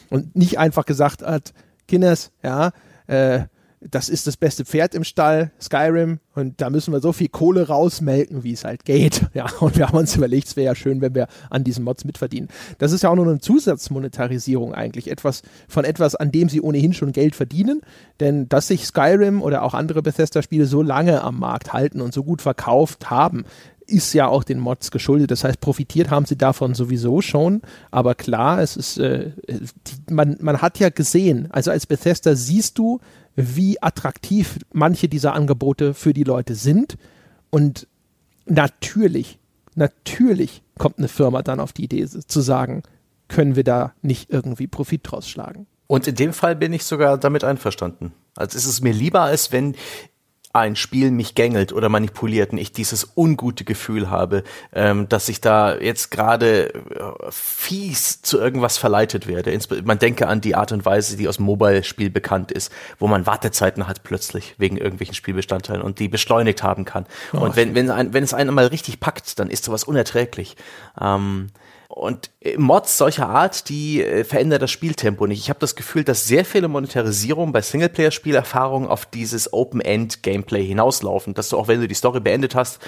Und 0.10 0.36
nicht 0.36 0.60
einfach 0.60 0.86
gesagt 0.86 1.24
hat, 1.24 1.54
Kinders, 1.88 2.32
ja, 2.44 2.72
äh, 3.08 3.44
das 3.82 4.10
ist 4.10 4.28
das 4.28 4.38
beste 4.38 4.64
Pferd 4.64 4.94
im 4.94 5.04
Stall, 5.04 5.52
Skyrim, 5.60 6.20
und 6.36 6.62
da 6.62 6.70
müssen 6.70 6.94
wir 6.94 7.02
so 7.02 7.12
viel 7.12 7.28
Kohle 7.28 7.68
rausmelken, 7.68 8.44
wie 8.44 8.54
es 8.54 8.64
halt 8.64 8.86
geht. 8.86 9.26
Ja, 9.34 9.46
und 9.60 9.78
wir 9.78 9.88
haben 9.88 9.98
uns 9.98 10.16
überlegt, 10.16 10.48
es 10.48 10.56
wäre 10.58 10.66
ja 10.66 10.76
schön, 10.76 11.00
wenn 11.00 11.16
wir 11.16 11.28
an 11.50 11.64
diesen 11.64 11.86
Mods 11.86 12.04
mitverdienen. 12.04 12.50
Das 12.80 12.92
ist 12.92 13.02
ja 13.02 13.10
auch 13.10 13.16
nur 13.16 13.26
eine 13.26 13.40
Zusatzmonetarisierung 13.40 14.74
eigentlich, 14.74 15.10
etwas 15.10 15.42
von 15.70 15.86
etwas, 15.86 16.16
an 16.16 16.32
dem 16.32 16.50
sie 16.50 16.62
ohnehin 16.62 16.94
schon 16.94 17.14
Geld 17.14 17.34
verdienen, 17.34 17.82
denn 18.20 18.50
dass 18.50 18.68
sich 18.68 18.86
Skyrim 18.86 19.42
oder 19.42 19.64
auch 19.64 19.74
andere 19.74 20.02
Bethesda-Spiele 20.02 20.66
so 20.66 20.82
lange 20.82 21.22
am 21.24 21.40
Markt 21.40 21.72
halten 21.72 22.02
und 22.02 22.14
so 22.14 22.24
gut 22.24 22.42
verkauft 22.42 23.10
haben, 23.10 23.46
ist 23.92 24.14
ja 24.14 24.28
auch 24.28 24.44
den 24.44 24.60
Mods 24.60 24.92
geschuldet. 24.92 25.32
Das 25.32 25.44
heißt, 25.44 25.60
profitiert 25.60 26.10
haben 26.10 26.26
sie 26.26 26.38
davon 26.38 26.74
sowieso 26.74 27.22
schon. 27.22 27.62
Aber 27.92 28.16
klar, 28.16 28.62
es 28.62 28.78
ist, 28.78 28.98
äh, 28.98 29.32
die, 29.48 30.14
man, 30.14 30.38
man 30.40 30.62
hat 30.62 30.80
ja 30.80 30.90
gesehen, 30.90 31.48
also 31.52 31.72
als 31.72 31.86
Bethesda 31.86 32.36
siehst 32.36 32.78
du, 32.78 33.00
wie 33.36 33.82
attraktiv 33.82 34.60
manche 34.74 35.08
dieser 35.08 35.34
Angebote 35.34 35.94
für 35.94 36.14
die 36.14 36.24
Leute 36.24 36.56
sind. 36.56 36.98
Und 37.50 37.88
natürlich, 38.46 39.40
natürlich 39.76 40.64
kommt 40.78 40.98
eine 40.98 41.08
Firma 41.08 41.42
dann 41.42 41.60
auf 41.60 41.74
die 41.74 41.84
Idee 41.84 42.06
zu 42.08 42.42
sagen, 42.42 42.84
können 43.28 43.56
wir 43.56 43.64
da 43.64 43.94
nicht 44.02 44.30
irgendwie 44.32 44.68
Profit 44.68 45.02
draus 45.04 45.30
schlagen. 45.30 45.68
Und 45.88 46.08
in 46.08 46.16
dem 46.16 46.34
Fall 46.34 46.56
bin 46.56 46.74
ich 46.74 46.84
sogar 46.84 47.18
damit 47.18 47.44
einverstanden. 47.44 48.14
Also 48.36 48.58
ist 48.58 48.66
es 48.66 48.82
mir 48.82 48.94
lieber, 48.94 49.22
als 49.22 49.52
wenn 49.52 49.76
ein 50.54 50.76
Spiel 50.76 51.12
mich 51.12 51.36
gängelt 51.36 51.74
oder 51.74 51.90
manipuliert 51.90 52.52
und 52.52 52.58
ich 52.58 52.72
dieses 52.72 53.12
ungute 53.16 53.64
Gefühl 53.64 54.10
habe, 54.10 54.44
ähm, 54.74 55.08
dass 55.08 55.30
ich 55.30 55.42
da 55.42 55.78
jetzt 55.78 56.12
gerade 56.12 56.74
äh, 56.74 56.82
fies 57.30 58.22
zu 58.22 58.40
irgendwas 58.40 58.78
verleitet 58.78 59.28
werde. 59.28 59.58
Man 59.84 60.00
denke 60.00 60.28
an 60.28 60.42
die 60.42 60.56
Art 60.56 60.72
und 60.72 60.86
Weise, 60.86 61.18
die 61.18 61.28
aus 61.28 61.38
dem 61.38 61.46
Mobile-Spiel 61.46 62.10
bekannt 62.10 62.52
ist, 62.52 62.72
wo 63.00 63.08
man 63.08 63.26
Wartezeiten 63.26 63.88
hat 63.88 64.04
plötzlich 64.04 64.56
wegen 64.58 64.78
irgendwelchen 64.78 65.16
Spielbestandteilen 65.16 65.82
und 65.82 66.00
die 66.00 66.08
beschleunigt 66.08 66.64
haben 66.64 66.86
kann. 66.86 67.06
Oh, 67.34 67.38
und 67.38 67.56
wenn, 67.56 67.76
wenn, 67.76 67.90
ein, 67.90 68.14
wenn 68.14 68.24
es 68.24 68.34
einen 68.34 68.54
mal 68.54 68.68
richtig 68.68 69.00
packt, 69.00 69.40
dann 69.40 69.50
ist 69.50 69.64
sowas 69.64 69.84
unerträglich. 69.84 70.58
Ähm, 71.00 71.48
und 71.92 72.32
Mods 72.58 72.98
solcher 72.98 73.28
Art, 73.28 73.68
die 73.68 74.02
äh, 74.02 74.24
verändern 74.24 74.60
das 74.60 74.72
Spieltempo 74.72 75.28
nicht. 75.28 75.40
Ich 75.40 75.50
habe 75.50 75.60
das 75.60 75.76
Gefühl, 75.76 76.04
dass 76.04 76.26
sehr 76.26 76.46
viele 76.46 76.68
Monetarisierungen 76.68 77.52
bei 77.52 77.62
Singleplayer-Spielerfahrungen 77.62 78.88
auf 78.88 79.06
dieses 79.06 79.52
Open-End-Gameplay 79.52 80.66
hinauslaufen, 80.66 81.34
dass 81.34 81.50
du 81.50 81.58
auch, 81.58 81.68
wenn 81.68 81.82
du 81.82 81.88
die 81.88 81.94
Story 81.94 82.22
beendet 82.22 82.56
hast, 82.56 82.80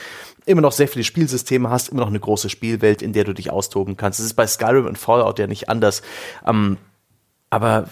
immer 0.46 0.62
noch 0.62 0.72
sehr 0.72 0.88
viele 0.88 1.04
Spielsysteme 1.04 1.70
hast, 1.70 1.90
immer 1.90 2.02
noch 2.02 2.08
eine 2.08 2.20
große 2.20 2.50
Spielwelt, 2.50 3.02
in 3.02 3.14
der 3.14 3.26
du 3.26 3.34
dich 3.34 3.52
austoben 3.52 3.98
kannst. 3.98 4.20
Das 4.20 4.26
ist 4.26 4.36
bei 4.36 4.48
Skyrim 4.48 4.86
und 4.86 4.98
Fallout 4.98 5.38
ja 5.38 5.48
nicht 5.48 5.70
anders. 5.70 6.02
Ähm, 6.46 6.78
aber 7.50 7.88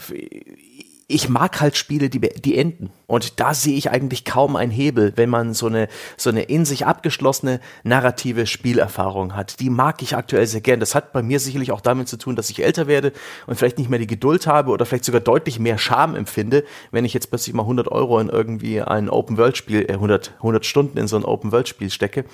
ich 1.11 1.29
mag 1.29 1.61
halt 1.61 1.77
Spiele, 1.77 2.09
die, 2.09 2.19
die 2.19 2.57
enden. 2.57 2.89
Und 3.07 3.39
da 3.39 3.53
sehe 3.53 3.75
ich 3.75 3.91
eigentlich 3.91 4.25
kaum 4.25 4.55
einen 4.55 4.71
Hebel, 4.71 5.13
wenn 5.15 5.29
man 5.29 5.53
so 5.53 5.67
eine, 5.67 5.87
so 6.17 6.29
eine 6.29 6.43
in 6.43 6.65
sich 6.65 6.85
abgeschlossene 6.85 7.59
narrative 7.83 8.45
Spielerfahrung 8.47 9.35
hat. 9.35 9.59
Die 9.59 9.69
mag 9.69 10.01
ich 10.01 10.15
aktuell 10.15 10.47
sehr 10.47 10.61
gern. 10.61 10.79
Das 10.79 10.95
hat 10.95 11.13
bei 11.13 11.21
mir 11.21 11.39
sicherlich 11.39 11.71
auch 11.71 11.81
damit 11.81 12.07
zu 12.07 12.17
tun, 12.17 12.35
dass 12.35 12.49
ich 12.49 12.63
älter 12.63 12.87
werde 12.87 13.11
und 13.47 13.55
vielleicht 13.55 13.77
nicht 13.77 13.89
mehr 13.89 13.99
die 13.99 14.07
Geduld 14.07 14.47
habe 14.47 14.71
oder 14.71 14.85
vielleicht 14.85 15.05
sogar 15.05 15.21
deutlich 15.21 15.59
mehr 15.59 15.77
Scham 15.77 16.15
empfinde, 16.15 16.63
wenn 16.91 17.05
ich 17.05 17.13
jetzt 17.13 17.29
plötzlich 17.29 17.53
mal 17.53 17.63
100 17.63 17.89
Euro 17.89 18.19
in 18.19 18.29
irgendwie 18.29 18.81
ein 18.81 19.09
Open-World-Spiel, 19.09 19.85
äh, 19.89 19.93
100, 19.93 20.33
100 20.37 20.65
Stunden 20.65 20.97
in 20.97 21.07
so 21.07 21.17
ein 21.17 21.25
Open-World-Spiel 21.25 21.89
stecke 21.89 22.25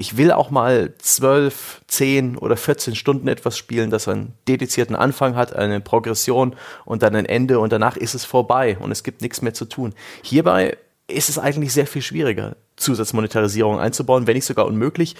ich 0.00 0.16
will 0.16 0.30
auch 0.30 0.50
mal 0.50 0.94
zwölf, 0.98 1.82
zehn 1.88 2.38
oder 2.38 2.56
14 2.56 2.94
Stunden 2.94 3.26
etwas 3.26 3.58
spielen, 3.58 3.90
das 3.90 4.06
einen 4.06 4.32
dedizierten 4.46 4.94
Anfang 4.94 5.34
hat, 5.34 5.56
eine 5.56 5.80
Progression 5.80 6.54
und 6.84 7.02
dann 7.02 7.16
ein 7.16 7.26
Ende 7.26 7.58
und 7.58 7.72
danach 7.72 7.96
ist 7.96 8.14
es 8.14 8.24
vorbei 8.24 8.78
und 8.78 8.92
es 8.92 9.02
gibt 9.02 9.22
nichts 9.22 9.42
mehr 9.42 9.54
zu 9.54 9.64
tun. 9.64 9.92
Hierbei 10.22 10.78
ist 11.08 11.28
es 11.28 11.36
eigentlich 11.36 11.72
sehr 11.72 11.88
viel 11.88 12.02
schwieriger, 12.02 12.54
Zusatzmonetarisierung 12.76 13.80
einzubauen, 13.80 14.28
wenn 14.28 14.36
nicht 14.36 14.44
sogar 14.44 14.66
unmöglich. 14.66 15.16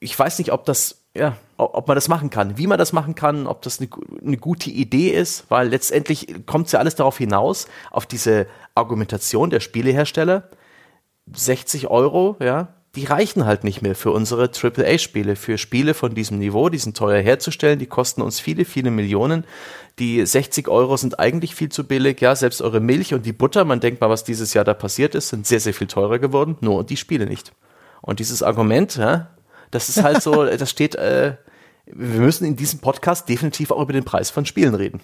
ich 0.00 0.18
weiß 0.18 0.38
nicht, 0.38 0.52
ob 0.52 0.66
das, 0.66 0.98
ja, 1.16 1.38
ob 1.56 1.88
man 1.88 1.94
das 1.94 2.08
machen 2.08 2.28
kann, 2.28 2.58
wie 2.58 2.66
man 2.66 2.78
das 2.78 2.92
machen 2.92 3.14
kann, 3.14 3.46
ob 3.46 3.62
das 3.62 3.80
eine, 3.80 3.88
eine 4.22 4.36
gute 4.36 4.68
Idee 4.68 5.12
ist, 5.12 5.46
weil 5.48 5.68
letztendlich 5.68 6.44
kommt 6.44 6.66
es 6.66 6.72
ja 6.72 6.78
alles 6.78 6.94
darauf 6.94 7.16
hinaus, 7.16 7.68
auf 7.90 8.04
diese 8.04 8.48
Argumentation 8.74 9.48
der 9.48 9.60
Spielehersteller. 9.60 10.50
60 11.32 11.88
Euro, 11.88 12.36
ja, 12.38 12.68
die 12.96 13.04
reichen 13.04 13.44
halt 13.44 13.64
nicht 13.64 13.82
mehr 13.82 13.94
für 13.94 14.10
unsere 14.10 14.50
AAA-Spiele, 14.50 15.36
für 15.36 15.58
Spiele 15.58 15.94
von 15.94 16.14
diesem 16.14 16.38
Niveau, 16.38 16.68
die 16.68 16.78
sind 16.78 16.96
teuer 16.96 17.20
herzustellen, 17.20 17.78
die 17.78 17.86
kosten 17.86 18.22
uns 18.22 18.40
viele, 18.40 18.64
viele 18.64 18.90
Millionen. 18.90 19.44
Die 19.98 20.24
60 20.24 20.68
Euro 20.68 20.96
sind 20.96 21.18
eigentlich 21.18 21.54
viel 21.54 21.68
zu 21.68 21.84
billig, 21.84 22.20
ja, 22.20 22.34
selbst 22.36 22.62
eure 22.62 22.80
Milch 22.80 23.14
und 23.14 23.26
die 23.26 23.32
Butter, 23.32 23.64
man 23.64 23.80
denkt 23.80 24.00
mal, 24.00 24.10
was 24.10 24.24
dieses 24.24 24.54
Jahr 24.54 24.64
da 24.64 24.74
passiert 24.74 25.14
ist, 25.14 25.28
sind 25.28 25.46
sehr, 25.46 25.60
sehr 25.60 25.74
viel 25.74 25.86
teurer 25.86 26.18
geworden, 26.18 26.56
nur 26.60 26.84
die 26.84 26.96
Spiele 26.96 27.26
nicht. 27.26 27.52
Und 28.00 28.20
dieses 28.20 28.42
Argument, 28.42 28.96
ja, 28.96 29.30
das 29.70 29.88
ist 29.88 30.02
halt 30.02 30.22
so, 30.22 30.44
das 30.58 30.70
steht, 30.70 30.94
äh, 30.94 31.36
wir 31.86 32.20
müssen 32.20 32.44
in 32.44 32.56
diesem 32.56 32.80
Podcast 32.80 33.28
definitiv 33.28 33.70
auch 33.70 33.82
über 33.82 33.92
den 33.92 34.04
Preis 34.04 34.30
von 34.30 34.46
Spielen 34.46 34.74
reden. 34.74 35.00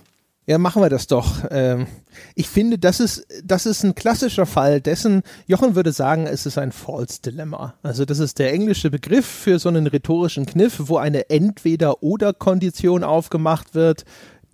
Ja, 0.47 0.59
machen 0.59 0.83
wir 0.83 0.89
das 0.89 1.07
doch. 1.07 1.45
Ähm, 1.51 1.87
ich 2.35 2.49
finde, 2.49 2.79
das 2.79 2.99
ist, 2.99 3.27
das 3.45 3.67
ist 3.67 3.85
ein 3.85 3.95
klassischer 3.95 4.47
Fall 4.47 4.81
dessen, 4.81 5.23
Jochen 5.47 5.75
würde 5.77 5.93
sagen, 5.93 6.27
es 6.27 6.47
ist 6.47 6.59
ein 6.59 6.73
False 6.73 7.21
Dilemma. 7.23 7.75
Also 7.83 8.05
das 8.05 8.19
ist 8.19 8.39
der 8.39 8.53
englische 8.53 8.91
Begriff 8.91 9.27
für 9.27 9.59
so 9.59 9.69
einen 9.69 9.87
rhetorischen 9.87 10.47
Kniff, 10.47 10.83
wo 10.87 10.97
eine 10.97 11.31
Entweder-Oder-Kondition 11.31 13.05
aufgemacht 13.05 13.75
wird, 13.75 14.05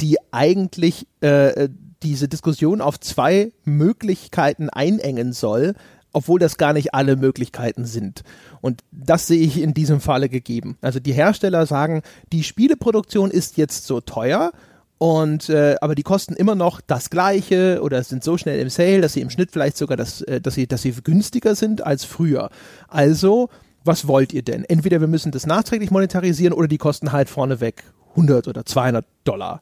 die 0.00 0.16
eigentlich 0.32 1.06
äh, 1.20 1.68
diese 2.02 2.28
Diskussion 2.28 2.80
auf 2.80 3.00
zwei 3.00 3.52
Möglichkeiten 3.64 4.68
einengen 4.68 5.32
soll, 5.32 5.74
obwohl 6.12 6.38
das 6.38 6.56
gar 6.56 6.72
nicht 6.72 6.94
alle 6.94 7.16
Möglichkeiten 7.16 7.84
sind. 7.84 8.22
Und 8.60 8.82
das 8.90 9.26
sehe 9.26 9.40
ich 9.40 9.60
in 9.60 9.74
diesem 9.74 10.00
Falle 10.00 10.28
gegeben. 10.28 10.76
Also 10.80 11.00
die 11.00 11.12
Hersteller 11.12 11.66
sagen, 11.66 12.02
die 12.32 12.42
Spieleproduktion 12.42 13.30
ist 13.30 13.56
jetzt 13.56 13.86
so 13.86 14.00
teuer, 14.00 14.52
und 14.98 15.48
äh, 15.50 15.76
aber 15.80 15.94
die 15.94 16.02
kosten 16.02 16.34
immer 16.34 16.54
noch 16.54 16.80
das 16.80 17.10
gleiche 17.10 17.80
oder 17.82 18.02
sind 18.02 18.24
so 18.24 18.38
schnell 18.38 18.58
im 18.60 18.70
Sale, 18.70 19.02
dass 19.02 19.12
sie 19.12 19.20
im 19.20 19.30
Schnitt 19.30 19.50
vielleicht 19.50 19.76
sogar 19.76 19.96
das, 19.96 20.22
äh, 20.22 20.40
dass 20.40 20.54
sie, 20.54 20.66
dass 20.66 20.82
sie 20.82 20.92
günstiger 20.92 21.54
sind 21.54 21.84
als 21.84 22.04
früher. 22.04 22.50
Also, 22.88 23.50
was 23.84 24.08
wollt 24.08 24.32
ihr 24.32 24.42
denn? 24.42 24.64
Entweder 24.64 25.00
wir 25.00 25.08
müssen 25.08 25.32
das 25.32 25.46
nachträglich 25.46 25.90
monetarisieren 25.90 26.54
oder 26.54 26.68
die 26.68 26.78
kosten 26.78 27.12
halt 27.12 27.28
vorneweg 27.28 27.84
100 28.10 28.48
oder 28.48 28.64
200 28.64 29.04
Dollar. 29.24 29.60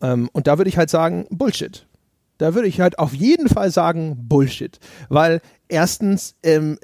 Ähm, 0.00 0.30
und 0.32 0.46
da 0.46 0.58
würde 0.58 0.70
ich 0.70 0.78
halt 0.78 0.90
sagen, 0.90 1.26
Bullshit. 1.30 1.86
Da 2.38 2.54
würde 2.54 2.66
ich 2.66 2.80
halt 2.80 2.98
auf 2.98 3.12
jeden 3.14 3.48
Fall 3.48 3.70
sagen, 3.70 4.16
Bullshit. 4.28 4.80
Weil 5.10 5.42
erstens, 5.68 6.34
ähm, 6.42 6.78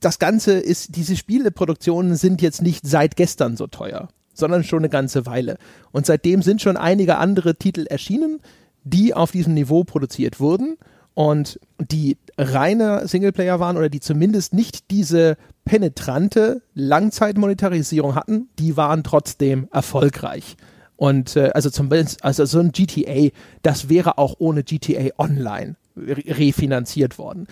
das 0.00 0.18
Ganze 0.18 0.52
ist, 0.52 0.96
diese 0.96 1.16
Spieleproduktionen 1.16 2.16
sind 2.16 2.40
jetzt 2.40 2.62
nicht 2.62 2.86
seit 2.86 3.16
gestern 3.16 3.56
so 3.56 3.66
teuer, 3.66 4.08
sondern 4.36 4.64
schon 4.64 4.80
eine 4.80 4.88
ganze 4.88 5.26
Weile. 5.26 5.58
Und 5.92 6.06
seitdem 6.06 6.42
sind 6.42 6.62
schon 6.62 6.76
einige 6.76 7.18
andere 7.18 7.56
Titel 7.56 7.86
erschienen, 7.88 8.40
die 8.84 9.14
auf 9.14 9.32
diesem 9.32 9.54
Niveau 9.54 9.84
produziert 9.84 10.38
wurden 10.40 10.76
und 11.14 11.58
die 11.78 12.18
reine 12.38 13.08
Singleplayer 13.08 13.58
waren 13.58 13.76
oder 13.76 13.88
die 13.88 14.00
zumindest 14.00 14.52
nicht 14.52 14.90
diese 14.90 15.36
penetrante 15.64 16.62
Langzeitmonetarisierung 16.74 18.14
hatten, 18.14 18.48
die 18.58 18.76
waren 18.76 19.02
trotzdem 19.02 19.68
erfolgreich. 19.72 20.56
Und 20.96 21.36
äh, 21.36 21.50
also 21.54 21.70
zum 21.70 21.90
also 22.20 22.44
so 22.44 22.58
ein 22.60 22.72
GTA, 22.72 23.30
das 23.62 23.88
wäre 23.88 24.18
auch 24.18 24.36
ohne 24.38 24.62
GTA 24.62 25.10
Online 25.18 25.76
refinanziert 25.96 27.18
worden. 27.18 27.46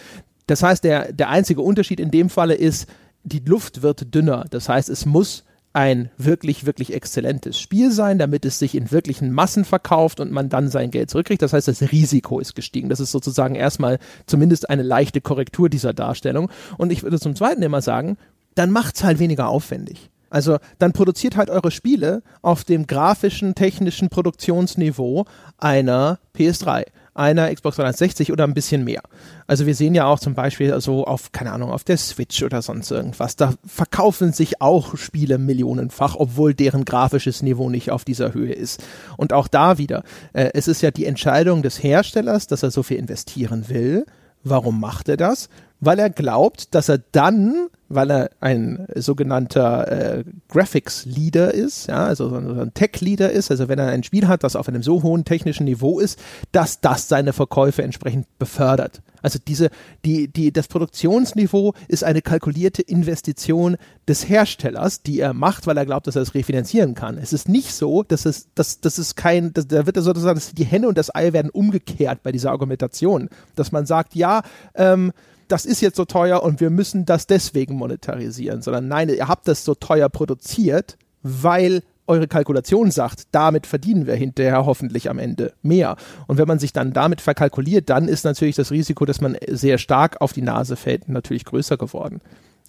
Das 0.47 0.63
heißt, 0.63 0.85
der, 0.85 1.13
der 1.13 1.31
einzige 1.31 1.63
Unterschied 1.63 2.01
in 2.01 2.11
dem 2.11 2.29
Falle 2.29 2.55
ist, 2.55 2.87
die 3.23 3.41
Luft 3.41 3.83
wird 3.83 4.15
dünner. 4.15 4.45
Das 4.51 4.69
heißt, 4.69 4.91
es 4.91 5.07
muss 5.07 5.45
ein 5.75 6.11
wirklich, 6.17 6.67
wirklich 6.67 6.95
exzellentes 6.95 7.59
Spiel 7.59 7.91
sein, 7.91 8.19
damit 8.19 8.45
es 8.45 8.59
sich 8.61 8.77
in 8.77 8.93
wirklichen 8.93 9.33
Massen 9.33 9.65
verkauft 9.65 10.21
und 10.21 10.31
man 10.31 10.49
dann 10.49 10.71
sein 10.71 10.93
Geld 10.93 11.11
zurückkriegt. 11.11 11.43
Das 11.43 11.53
heißt, 11.53 11.69
das 11.69 11.83
Risiko 11.83 12.39
ist 12.39 12.55
gestiegen. 12.55 12.89
Das 12.89 13.01
ist 13.01 13.11
sozusagen 13.11 13.57
erstmal 13.57 13.99
zumindest 14.27 14.71
eine 14.71 14.85
leichte 14.85 15.21
Korrektur 15.21 15.69
dieser 15.69 15.93
Darstellung. 15.93 16.49
Und 16.79 16.93
ich 16.93 17.03
würde 17.03 17.19
zum 17.19 17.35
Zweiten 17.35 17.63
immer 17.63 17.83
sagen, 17.83 18.17
dann 18.55 18.71
macht's 18.71 19.03
halt 19.03 19.19
weniger 19.19 19.49
aufwendig. 19.49 20.11
Also 20.31 20.59
dann 20.79 20.93
produziert 20.93 21.37
halt 21.37 21.51
eure 21.51 21.73
Spiele 21.73 22.23
auf 22.41 22.63
dem 22.65 22.87
grafischen, 22.87 23.57
technischen 23.57 24.09
Produktionsniveau 24.09 25.27
einer 25.59 26.19
PS3 26.37 26.85
einer 27.15 27.55
Xbox 27.55 27.77
360 27.77 28.33
oder 28.33 28.45
ein 28.45 28.55
bisschen 28.55 28.85
mehr. 28.85 29.03
Also 29.47 29.67
wir 29.67 29.75
sehen 29.75 29.95
ja 29.95 30.07
auch 30.07 30.19
zum 30.19 30.35
Beispiel 30.35 30.79
so 30.81 31.05
auf, 31.05 31.33
keine 31.33 31.53
Ahnung, 31.53 31.71
auf 31.71 31.85
der 31.85 31.97
Switch 31.97 32.43
oder 32.43 32.61
sonst 32.61 32.91
irgendwas, 32.91 33.37
da 33.37 33.55
verkaufen 33.65 34.33
sich 34.33 34.61
auch 34.61 34.97
Spiele 34.97 35.39
millionenfach, 35.39 36.17
obwohl 36.17 36.55
deren 36.55 36.85
grafisches 36.85 37.43
Niveau 37.43 37.71
nicht 37.71 37.91
auf 37.91 38.05
dieser 38.05 38.35
Höhe 38.35 38.53
ist. 38.53 38.83
Und 39.17 39.33
auch 39.33 39.49
da 39.49 39.79
wieder, 39.79 40.03
äh, 40.33 40.51
es 40.55 40.69
ist 40.69 40.83
ja 40.83 40.91
die 40.91 41.07
Entscheidung 41.07 41.63
des 41.63 41.83
Herstellers, 41.83 42.47
dass 42.49 42.63
er 42.63 42.71
so 42.71 42.83
viel 42.83 42.99
investieren 42.99 43.69
will. 43.69 44.07
Warum 44.43 44.81
macht 44.81 45.09
er 45.09 45.17
das? 45.17 45.49
Weil 45.81 45.99
er 45.99 46.11
glaubt, 46.11 46.75
dass 46.75 46.89
er 46.89 46.99
dann 47.13 47.69
weil 47.89 48.11
er 48.11 48.31
ein 48.41 48.87
sogenannter 48.95 49.91
äh, 49.91 50.25
Graphics 50.49 51.05
Leader 51.05 51.53
ist, 51.53 51.89
ja, 51.89 52.07
also 52.07 52.29
so 52.29 52.37
ein 52.37 52.75
Tech 52.75 53.01
Leader 53.01 53.31
ist, 53.31 53.51
also 53.51 53.69
wenn 53.69 53.79
er 53.79 53.89
ein 53.89 54.03
Spiel 54.03 54.29
hat, 54.29 54.45
das 54.45 54.57
auf 54.57 54.69
einem 54.69 54.83
so 54.83 55.03
hohen 55.03 55.25
technischen 55.25 55.65
Niveau 55.65 56.01
ist, 56.01 56.19
dass 56.53 56.81
das 56.81 57.09
seine 57.09 57.33
Verkäufe 57.33 57.83
entsprechend 57.83 58.27
befördert. 58.39 59.03
Also 59.25 59.39
diese, 59.39 59.71
die, 60.05 60.29
die, 60.29 60.53
das 60.53 60.69
Produktionsniveau 60.69 61.73
ist 61.89 62.05
eine 62.05 62.21
kalkulierte 62.21 62.83
Investition 62.83 63.79
des 64.07 64.29
Herstellers, 64.29 65.03
die 65.03 65.19
er 65.19 65.33
macht, 65.33 65.67
weil 65.67 65.79
er 65.79 65.87
glaubt, 65.87 66.07
dass 66.07 66.17
er 66.17 66.21
es 66.21 66.35
refinanzieren 66.35 66.95
kann. 66.95 67.17
Es 67.17 67.33
ist 67.33 67.49
nicht 67.49 67.73
so, 67.73 68.03
dass 68.03 68.27
es, 68.27 68.49
dass, 68.55 68.81
dass 68.81 68.99
es 68.99 69.15
kein, 69.15 69.55
dass, 69.55 69.67
da 69.67 69.87
wird 69.87 69.97
sozusagen, 69.97 70.35
dass 70.35 70.53
die 70.53 70.65
Henne 70.65 70.89
und 70.89 70.99
das 70.99 71.15
Ei 71.15 71.33
werden 71.33 71.51
umgekehrt 71.51 72.23
bei 72.23 72.33
dieser 72.33 72.51
Argumentation, 72.51 73.31
dass 73.57 73.73
man 73.73 73.87
sagt, 73.87 74.15
ja, 74.15 74.43
ähm, 74.75 75.13
das 75.49 75.65
ist 75.65 75.81
jetzt 75.81 75.97
so 75.97 76.05
teuer 76.05 76.43
und 76.43 76.61
wir 76.61 76.71
müssen 76.71 77.05
das 77.05 77.27
deswegen 77.27 77.75
monetarisieren, 77.75 78.63
sondern 78.63 78.89
nein, 78.89 79.09
ihr 79.09 79.29
habt 79.29 79.49
das 79.49 79.65
so 79.65 79.75
teuer 79.75 80.09
produziert, 80.09 80.97
weil 81.23 81.83
eure 82.07 82.29
Kalkulation 82.29 82.91
sagt, 82.91 83.29
damit 83.33 83.67
verdienen 83.67 84.07
wir 84.07 84.15
hinterher 84.15 84.67
hoffentlich 84.67 85.09
am 85.09 85.19
Ende 85.19 85.55
mehr. 85.63 85.97
Und 86.27 86.37
wenn 86.39 86.49
man 86.49 86.59
sich 86.59 86.73
dann 86.73 86.93
damit 86.93 87.21
verkalkuliert, 87.21 87.89
dann 87.89 88.09
ist 88.09 88.25
natürlich 88.25 88.57
das 88.57 88.71
Risiko, 88.71 89.05
dass 89.07 89.21
man 89.21 89.37
sehr 89.49 89.79
stark 89.79 90.21
auf 90.21 90.33
die 90.33 90.43
Nase 90.43 90.77
fällt, 90.77 91.09
natürlich 91.09 91.45
größer 91.45 91.77
geworden. 91.79 92.21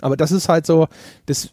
Aber 0.01 0.17
das 0.17 0.31
ist 0.31 0.49
halt 0.49 0.65
so, 0.65 0.87
das, 1.25 1.49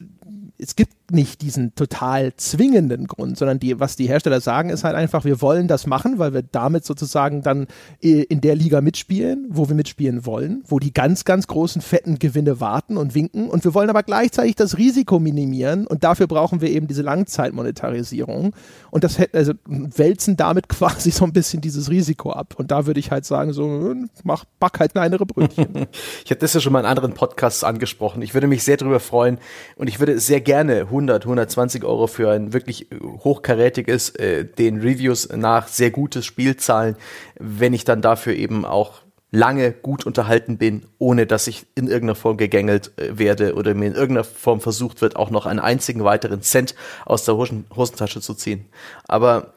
es 0.62 0.76
gibt 0.76 1.10
nicht 1.10 1.42
diesen 1.42 1.74
total 1.74 2.34
zwingenden 2.36 3.06
Grund, 3.06 3.36
sondern 3.36 3.58
die, 3.58 3.80
was 3.80 3.96
die 3.96 4.06
Hersteller 4.06 4.40
sagen, 4.40 4.70
ist 4.70 4.84
halt 4.84 4.94
einfach, 4.94 5.24
wir 5.24 5.42
wollen 5.42 5.66
das 5.66 5.86
machen, 5.86 6.18
weil 6.18 6.32
wir 6.32 6.42
damit 6.42 6.84
sozusagen 6.84 7.42
dann 7.42 7.66
äh, 8.00 8.22
in 8.22 8.40
der 8.40 8.54
Liga 8.54 8.80
mitspielen, 8.80 9.46
wo 9.50 9.68
wir 9.68 9.74
mitspielen 9.74 10.24
wollen, 10.24 10.62
wo 10.66 10.78
die 10.78 10.92
ganz, 10.92 11.24
ganz 11.24 11.48
großen, 11.48 11.82
fetten 11.82 12.18
Gewinne 12.18 12.60
warten 12.60 12.96
und 12.96 13.14
winken. 13.14 13.50
Und 13.50 13.64
wir 13.64 13.74
wollen 13.74 13.90
aber 13.90 14.04
gleichzeitig 14.04 14.54
das 14.54 14.78
Risiko 14.78 15.18
minimieren 15.18 15.86
und 15.86 16.04
dafür 16.04 16.28
brauchen 16.28 16.60
wir 16.60 16.70
eben 16.70 16.86
diese 16.86 17.02
Langzeitmonetarisierung. 17.02 18.54
Und 18.90 19.04
das 19.04 19.18
also 19.32 19.52
wälzen 19.66 20.36
damit 20.36 20.68
quasi 20.68 21.10
so 21.10 21.24
ein 21.24 21.32
bisschen 21.32 21.60
dieses 21.60 21.90
Risiko 21.90 22.30
ab. 22.30 22.54
Und 22.56 22.70
da 22.70 22.86
würde 22.86 23.00
ich 23.00 23.10
halt 23.10 23.26
sagen, 23.26 23.52
so, 23.52 23.94
mach, 24.22 24.44
back 24.60 24.78
halt 24.78 24.92
kleinere 24.92 25.26
Brötchen. 25.26 25.88
ich 26.24 26.30
habe 26.30 26.40
das 26.40 26.54
ja 26.54 26.60
schon 26.60 26.72
mal 26.72 26.80
in 26.80 26.86
anderen 26.86 27.14
Podcasts 27.14 27.64
angesprochen. 27.64 28.22
Ich 28.22 28.32
würde 28.32 28.46
mich 28.46 28.62
sehr 28.62 28.76
darüber 28.76 29.00
freuen 29.00 29.38
und 29.76 29.88
ich 29.88 29.98
würde 29.98 30.20
sehr 30.20 30.40
gerne 30.40 30.51
100, 30.58 31.24
120 31.24 31.84
Euro 31.84 32.06
für 32.06 32.30
ein 32.30 32.52
wirklich 32.52 32.88
hochkarätiges, 33.02 34.10
äh, 34.10 34.44
den 34.44 34.80
Reviews 34.80 35.28
nach 35.28 35.68
sehr 35.68 35.90
gutes 35.90 36.26
Spiel 36.26 36.56
zahlen, 36.56 36.96
wenn 37.38 37.72
ich 37.72 37.84
dann 37.84 38.02
dafür 38.02 38.34
eben 38.34 38.64
auch 38.64 39.02
lange 39.32 39.72
gut 39.72 40.04
unterhalten 40.04 40.58
bin, 40.58 40.84
ohne 40.98 41.26
dass 41.26 41.46
ich 41.46 41.66
in 41.74 41.86
irgendeiner 41.86 42.14
Form 42.14 42.36
gegängelt 42.36 42.92
äh, 42.98 43.18
werde 43.18 43.54
oder 43.54 43.74
mir 43.74 43.86
in 43.86 43.94
irgendeiner 43.94 44.24
Form 44.24 44.60
versucht 44.60 45.00
wird, 45.00 45.16
auch 45.16 45.30
noch 45.30 45.46
einen 45.46 45.58
einzigen 45.58 46.04
weiteren 46.04 46.42
Cent 46.42 46.74
aus 47.06 47.24
der 47.24 47.36
Hosen 47.36 47.64
Hosentasche 47.74 48.20
zu 48.20 48.34
ziehen. 48.34 48.66
Aber 49.08 49.54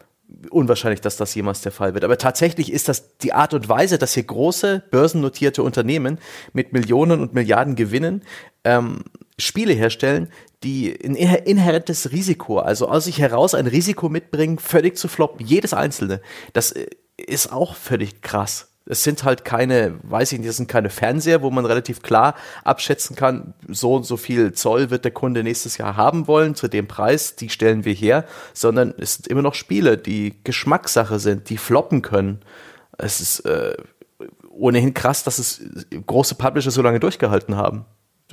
unwahrscheinlich, 0.50 1.02
dass 1.02 1.18
das 1.18 1.36
jemals 1.36 1.62
der 1.62 1.72
Fall 1.72 1.94
wird. 1.94 2.04
Aber 2.04 2.18
tatsächlich 2.18 2.72
ist 2.72 2.88
das 2.88 3.18
die 3.18 3.34
Art 3.34 3.54
und 3.54 3.70
Weise, 3.70 3.98
dass 3.98 4.14
hier 4.14 4.24
große 4.24 4.84
börsennotierte 4.90 5.62
Unternehmen 5.62 6.20
mit 6.54 6.74
Millionen 6.74 7.20
und 7.20 7.34
Milliarden 7.34 7.76
Gewinnen 7.76 8.24
ähm, 8.64 9.04
Spiele 9.38 9.74
herstellen, 9.74 10.30
die 10.64 10.98
ein 11.04 11.16
inhärentes 11.16 12.12
Risiko, 12.12 12.60
also 12.60 12.88
aus 12.88 13.06
sich 13.06 13.20
heraus 13.20 13.54
ein 13.54 13.68
Risiko 13.68 14.10
mitbringen, 14.10 14.60
völlig 14.60 14.98
zu 14.98 15.08
floppen, 15.08 15.46
jedes 15.46 15.74
einzelne. 15.74 16.22
Das 16.54 16.72
äh, 16.72 16.88
ist 17.18 17.52
auch 17.52 17.76
völlig 17.76 18.22
krass. 18.22 18.72
Es 18.88 19.04
sind 19.04 19.24
halt 19.24 19.46
keine, 19.46 19.98
weiß 20.04 20.32
ich 20.32 20.40
nicht, 20.40 20.48
das 20.48 20.58
sind 20.58 20.70
keine 20.70 20.92
Fernseher, 20.92 21.42
wo 21.42 21.50
man 21.50 21.66
relativ 21.66 22.04
klar 22.04 22.36
abschätzen 22.64 23.16
kann, 23.16 23.56
so 23.68 23.96
und 23.96 24.06
so 24.06 24.16
viel 24.16 24.54
Zoll 24.54 24.92
wird 24.92 25.06
der 25.06 25.12
Kunde 25.12 25.44
nächstes 25.44 25.80
Jahr 25.80 25.98
haben 25.98 26.28
wollen, 26.28 26.54
zu 26.54 26.68
dem 26.68 26.88
Preis, 26.88 27.36
die 27.36 27.50
stellen 27.50 27.84
wir 27.84 27.94
her, 27.94 28.26
sondern 28.54 28.94
es 29.00 29.16
sind 29.16 29.28
immer 29.28 29.42
noch 29.42 29.56
Spiele, 29.56 29.98
die 29.98 30.36
Geschmackssache 30.44 31.20
sind, 31.20 31.50
die 31.50 31.58
floppen 31.58 32.04
können. 32.04 32.42
Es 32.98 33.22
ist 33.22 33.40
äh, 33.42 33.76
ohnehin 34.52 34.94
krass, 34.94 35.24
dass 35.24 35.40
es 35.40 35.62
große 36.06 36.36
Publisher 36.36 36.72
so 36.72 36.84
lange 36.84 37.00
durchgehalten 37.00 37.58
haben. 37.58 37.86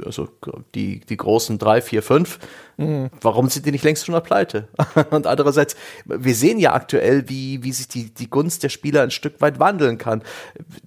Also 0.05 0.28
die, 0.74 1.01
die 1.01 1.16
großen 1.16 1.59
drei, 1.59 1.82
vier, 1.82 2.03
fünf, 2.03 2.38
mhm. 2.78 3.11
warum 3.20 3.49
sind 3.49 3.66
die 3.66 3.72
nicht 3.72 3.84
längst 3.84 4.07
schon 4.07 4.20
pleite? 4.22 4.68
Und 5.11 5.26
andererseits, 5.26 5.76
wir 6.05 6.34
sehen 6.34 6.59
ja 6.59 6.72
aktuell, 6.72 7.28
wie, 7.28 7.62
wie 7.62 7.72
sich 7.72 7.88
die, 7.88 8.12
die 8.12 8.30
Gunst 8.30 8.62
der 8.62 8.70
Spieler 8.70 9.03
ein 9.03 9.11
Stück 9.11 9.40
weit 9.40 9.59
wandeln 9.59 9.99
kann. 9.99 10.22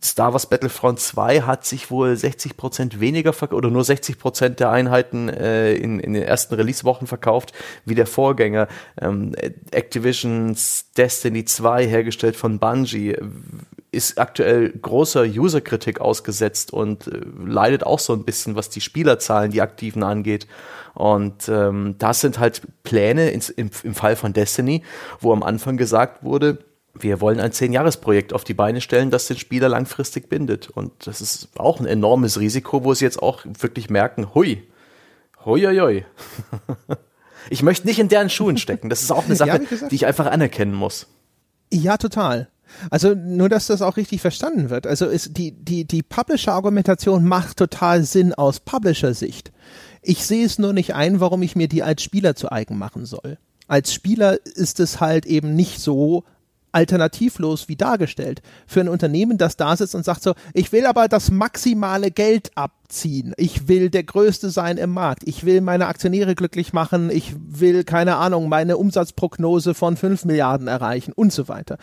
Star 0.04 0.34
Wars 0.34 0.48
Battlefront 0.48 1.00
2 1.00 1.42
hat 1.42 1.66
sich 1.66 1.92
wohl 1.92 2.16
60 2.16 2.58
Prozent 2.58 3.00
weniger 3.00 3.34
oder 3.52 3.70
nur 3.70 3.84
60 3.84 4.18
Prozent 4.18 4.60
der 4.60 4.72
Einheiten 4.72 5.30
äh, 5.30 5.74
in, 5.74 6.00
in 6.00 6.14
den 6.14 6.24
ersten 6.24 6.56
Release-Wochen 6.56 7.08
verkauft 7.08 7.54
wie 7.86 7.96
der 7.96 8.08
Vorgänger. 8.08 8.68
Ähm, 9.00 9.34
Activisions 9.72 10.92
Destiny 10.98 11.46
2, 11.46 11.88
hergestellt 11.88 12.36
von 12.36 12.60
Bungie, 12.60 13.16
ist 13.96 14.20
aktuell 14.20 14.70
großer 14.70 15.24
User-Kritik 15.24 16.02
ausgesetzt 16.02 16.72
und 16.72 17.08
äh, 17.08 17.22
leidet 17.46 17.84
auch 17.84 18.00
so 18.00 18.14
ein 18.14 18.24
bisschen, 18.24 18.56
was 18.56 18.70
die 18.70 18.82
Spielerzahlen, 18.82 19.52
die 19.52 19.62
Aktiven 19.62 20.04
angeht. 20.04 20.48
Und 20.94 21.50
ähm, 21.50 21.96
das 21.98 22.22
sind 22.22 22.40
halt 22.40 22.62
Pläne 22.84 23.32
ins, 23.32 23.50
im, 23.50 23.70
im 23.84 23.96
Fall 23.96 24.16
von 24.16 24.34
Destiny, 24.34 24.84
wo 25.20 25.34
am 25.34 25.44
Anfang 25.44 25.78
gesagt 25.78 26.24
wurde, 26.24 26.60
wir 26.98 27.20
wollen 27.20 27.40
ein 27.40 27.52
Zehn-Jahres-Projekt 27.52 28.34
auf 28.34 28.44
die 28.44 28.54
Beine 28.54 28.80
stellen, 28.80 29.12
das 29.12 29.28
den 29.28 29.38
Spieler 29.38 29.68
langfristig 29.68 30.30
bindet. 30.30 30.70
Und 30.70 30.92
das 31.06 31.22
ist 31.22 31.50
auch 31.58 31.80
ein 31.80 31.86
enormes 31.86 32.40
Risiko, 32.40 32.84
wo 32.84 32.94
sie 32.94 33.06
jetzt 33.06 33.22
auch 33.22 33.44
wirklich 33.46 33.90
merken, 33.90 34.34
hui, 34.34 34.64
hui, 35.44 35.62
hui, 35.62 35.80
hui. 35.80 36.06
ich 37.50 37.64
möchte 37.64 37.88
nicht 37.88 38.00
in 38.00 38.08
deren 38.08 38.30
Schuhen 38.30 38.58
stecken. 38.58 38.90
Das 38.90 39.02
ist 39.02 39.12
auch 39.12 39.26
eine 39.26 39.36
Sache, 39.36 39.62
ja, 39.70 39.88
die 39.90 39.96
ich 39.96 40.06
einfach 40.06 40.28
anerkennen 40.28 40.74
muss. 40.74 41.08
Ja, 41.72 41.98
total. 41.98 42.48
Also 42.90 43.14
nur, 43.14 43.50
dass 43.50 43.68
das 43.68 43.82
auch 43.82 43.98
richtig 43.98 44.22
verstanden 44.22 44.70
wird. 44.70 44.88
Also 44.88 45.08
ist 45.08 45.38
die, 45.38 45.52
die, 45.52 45.86
die 45.86 46.04
Publisher-Argumentation 46.04 47.26
macht 47.26 47.58
total 47.58 48.04
Sinn 48.04 48.34
aus 48.34 48.60
Publisher-Sicht. 48.60 49.52
Ich 50.02 50.26
sehe 50.26 50.46
es 50.46 50.60
nur 50.60 50.74
nicht 50.74 50.94
ein, 50.94 51.20
warum 51.20 51.42
ich 51.42 51.56
mir 51.56 51.68
die 51.68 51.84
als 51.84 52.04
Spieler 52.04 52.36
zu 52.36 52.52
eigen 52.52 52.78
machen 52.78 53.06
soll. 53.06 53.38
Als 53.68 53.94
Spieler 53.94 54.38
ist 54.46 54.80
es 54.80 55.00
halt 55.00 55.26
eben 55.26 55.56
nicht 55.56 55.80
so 55.80 56.24
alternativlos 56.76 57.70
wie 57.70 57.78
dargestellt. 57.78 58.42
Für 58.68 58.82
ein 58.82 58.90
Unternehmen, 58.90 59.38
das 59.38 59.56
da 59.56 59.76
sitzt 59.76 59.96
und 59.96 60.04
sagt 60.04 60.22
so, 60.22 60.34
ich 60.54 60.72
will 60.72 60.86
aber 60.86 61.08
das 61.08 61.32
maximale 61.32 62.12
Geld 62.12 62.52
abziehen. 62.56 63.34
Ich 63.38 63.70
will 63.70 63.90
der 63.90 64.04
Größte 64.04 64.50
sein 64.50 64.78
im 64.78 64.92
Markt. 64.92 65.24
Ich 65.26 65.46
will 65.46 65.62
meine 65.62 65.88
Aktionäre 65.88 66.36
glücklich 66.36 66.74
machen. 66.74 67.10
Ich 67.10 67.34
will, 67.48 67.86
keine 67.86 68.18
Ahnung, 68.18 68.50
meine 68.50 68.78
Umsatzprognose 68.78 69.74
von 69.74 69.96
5 69.96 70.26
Milliarden 70.26 70.68
erreichen 70.68 71.14
und 71.14 71.32
so 71.32 71.48
weiter. 71.48 71.78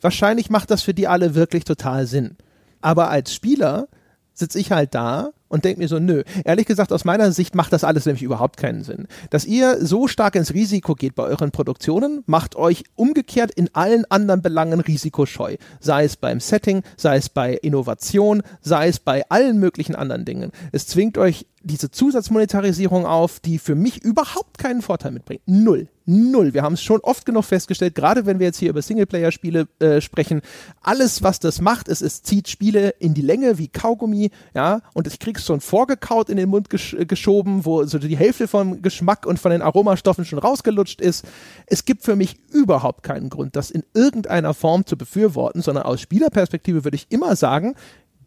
Wahrscheinlich 0.00 0.48
macht 0.48 0.70
das 0.70 0.82
für 0.82 0.94
die 0.94 1.08
alle 1.08 1.34
wirklich 1.34 1.64
total 1.64 2.06
Sinn. 2.06 2.36
Aber 2.80 3.10
als 3.10 3.34
Spieler 3.34 3.88
sitze 4.32 4.58
ich 4.58 4.72
halt 4.72 4.94
da 4.94 5.30
und 5.48 5.64
denke 5.64 5.80
mir 5.80 5.88
so, 5.88 5.98
nö. 5.98 6.22
Ehrlich 6.44 6.66
gesagt, 6.66 6.92
aus 6.92 7.04
meiner 7.04 7.32
Sicht 7.32 7.54
macht 7.54 7.72
das 7.72 7.84
alles 7.84 8.06
nämlich 8.06 8.22
überhaupt 8.22 8.56
keinen 8.56 8.84
Sinn. 8.84 9.06
Dass 9.30 9.44
ihr 9.44 9.84
so 9.84 10.08
stark 10.08 10.34
ins 10.34 10.54
Risiko 10.54 10.94
geht 10.94 11.14
bei 11.14 11.24
euren 11.24 11.50
Produktionen, 11.50 12.22
macht 12.26 12.56
euch 12.56 12.84
umgekehrt 12.94 13.50
in 13.50 13.70
allen 13.74 14.04
anderen 14.10 14.42
Belangen 14.42 14.80
risikoscheu. 14.80 15.56
Sei 15.80 16.04
es 16.04 16.16
beim 16.16 16.40
Setting, 16.40 16.82
sei 16.96 17.16
es 17.16 17.28
bei 17.28 17.54
Innovation, 17.54 18.42
sei 18.60 18.88
es 18.88 18.98
bei 18.98 19.28
allen 19.28 19.58
möglichen 19.58 19.94
anderen 19.94 20.24
Dingen. 20.24 20.52
Es 20.72 20.86
zwingt 20.86 21.18
euch 21.18 21.46
diese 21.68 21.90
Zusatzmonetarisierung 21.90 23.06
auf, 23.06 23.38
die 23.38 23.58
für 23.58 23.76
mich 23.76 24.02
überhaupt 24.02 24.58
keinen 24.58 24.82
Vorteil 24.82 25.12
mitbringt. 25.12 25.42
Null. 25.46 25.88
Null. 26.10 26.54
Wir 26.54 26.62
haben 26.62 26.72
es 26.72 26.82
schon 26.82 27.00
oft 27.00 27.26
genug 27.26 27.44
festgestellt, 27.44 27.94
gerade 27.94 28.24
wenn 28.24 28.38
wir 28.38 28.46
jetzt 28.46 28.58
hier 28.58 28.70
über 28.70 28.80
Singleplayer-Spiele 28.80 29.68
äh, 29.78 30.00
sprechen. 30.00 30.40
Alles, 30.80 31.22
was 31.22 31.38
das 31.38 31.60
macht, 31.60 31.86
ist, 31.86 32.00
es 32.00 32.22
zieht 32.22 32.48
Spiele 32.48 32.94
in 32.98 33.12
die 33.12 33.20
Länge 33.20 33.58
wie 33.58 33.68
Kaugummi, 33.68 34.30
ja, 34.54 34.80
und 34.94 35.06
ich 35.06 35.18
krieg's 35.18 35.44
schon 35.44 35.60
vorgekaut 35.60 36.30
in 36.30 36.38
den 36.38 36.48
Mund 36.48 36.70
gesch 36.70 36.94
äh, 36.94 37.04
geschoben, 37.04 37.66
wo 37.66 37.84
so 37.84 37.98
die 37.98 38.16
Hälfte 38.16 38.48
vom 38.48 38.80
Geschmack 38.80 39.26
und 39.26 39.38
von 39.38 39.50
den 39.50 39.60
Aromastoffen 39.60 40.24
schon 40.24 40.38
rausgelutscht 40.38 41.02
ist. 41.02 41.26
Es 41.66 41.84
gibt 41.84 42.02
für 42.04 42.16
mich 42.16 42.40
überhaupt 42.50 43.02
keinen 43.02 43.28
Grund, 43.28 43.54
das 43.54 43.70
in 43.70 43.84
irgendeiner 43.92 44.54
Form 44.54 44.86
zu 44.86 44.96
befürworten, 44.96 45.60
sondern 45.60 45.84
aus 45.84 46.00
Spielerperspektive 46.00 46.84
würde 46.84 46.96
ich 46.96 47.06
immer 47.10 47.36
sagen, 47.36 47.74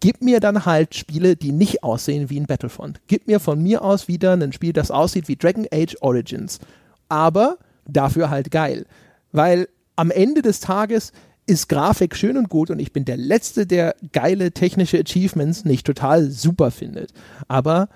gib 0.02 0.22
mir 0.22 0.42
dann 0.42 0.66
halt 0.66 0.96
Spiele, 0.96 1.38
die 1.38 1.54
nicht 1.54 1.84
aussehen 1.84 2.30
wie 2.30 2.40
ein 2.40 2.48
Battlefront. 2.48 3.00
Gib 3.08 3.28
mir 3.28 3.40
von 3.40 3.64
mir 3.64 3.84
aus 3.84 4.10
wieder 4.10 4.34
ein 4.34 4.52
Spiel, 4.52 4.74
das 4.74 4.92
aussieht 4.92 5.30
wie 5.30 5.38
Dragon 5.38 5.68
Age 5.72 5.96
Origins. 6.02 6.60
Aber 7.08 7.58
dafür 7.88 8.30
halt 8.30 8.52
geil. 8.52 8.86
Weil 9.32 9.70
am 9.96 10.12
Ende 10.12 10.42
des 10.42 10.60
Tages 10.60 11.14
ist 11.46 11.70
Grafik 11.70 12.16
schön 12.16 12.38
und 12.38 12.50
gut 12.50 12.70
und 12.70 12.80
ich 12.80 12.92
bin 12.92 13.06
der 13.06 13.18
Letzte, 13.18 13.66
der 13.66 13.96
geile 14.12 14.52
technische 14.52 15.00
Achievements 15.00 15.66
nicht 15.66 15.86
total 15.86 16.30
super 16.30 16.72
findet. 16.72 17.12
Aber 17.48 17.90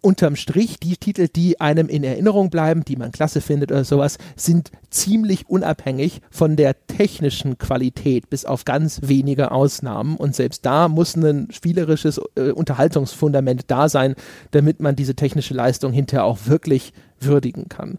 unterm 0.00 0.36
Strich 0.36 0.78
die 0.78 0.96
Titel, 0.96 1.28
die 1.28 1.60
einem 1.60 1.88
in 1.88 2.04
Erinnerung 2.04 2.50
bleiben, 2.50 2.84
die 2.84 2.96
man 2.96 3.12
klasse 3.12 3.40
findet 3.40 3.72
oder 3.72 3.84
sowas, 3.84 4.18
sind 4.36 4.70
ziemlich 4.90 5.48
unabhängig 5.48 6.20
von 6.30 6.56
der 6.56 6.86
technischen 6.86 7.58
Qualität, 7.58 8.30
bis 8.30 8.44
auf 8.44 8.64
ganz 8.64 9.00
wenige 9.02 9.50
Ausnahmen. 9.50 10.16
Und 10.16 10.34
selbst 10.34 10.64
da 10.64 10.88
muss 10.88 11.16
ein 11.16 11.48
spielerisches 11.50 12.20
äh, 12.36 12.50
Unterhaltungsfundament 12.50 13.64
da 13.68 13.88
sein, 13.88 14.14
damit 14.52 14.80
man 14.80 14.96
diese 14.96 15.14
technische 15.14 15.54
Leistung 15.54 15.92
hinterher 15.92 16.24
auch 16.24 16.38
wirklich 16.46 16.92
würdigen 17.20 17.68
kann. 17.68 17.98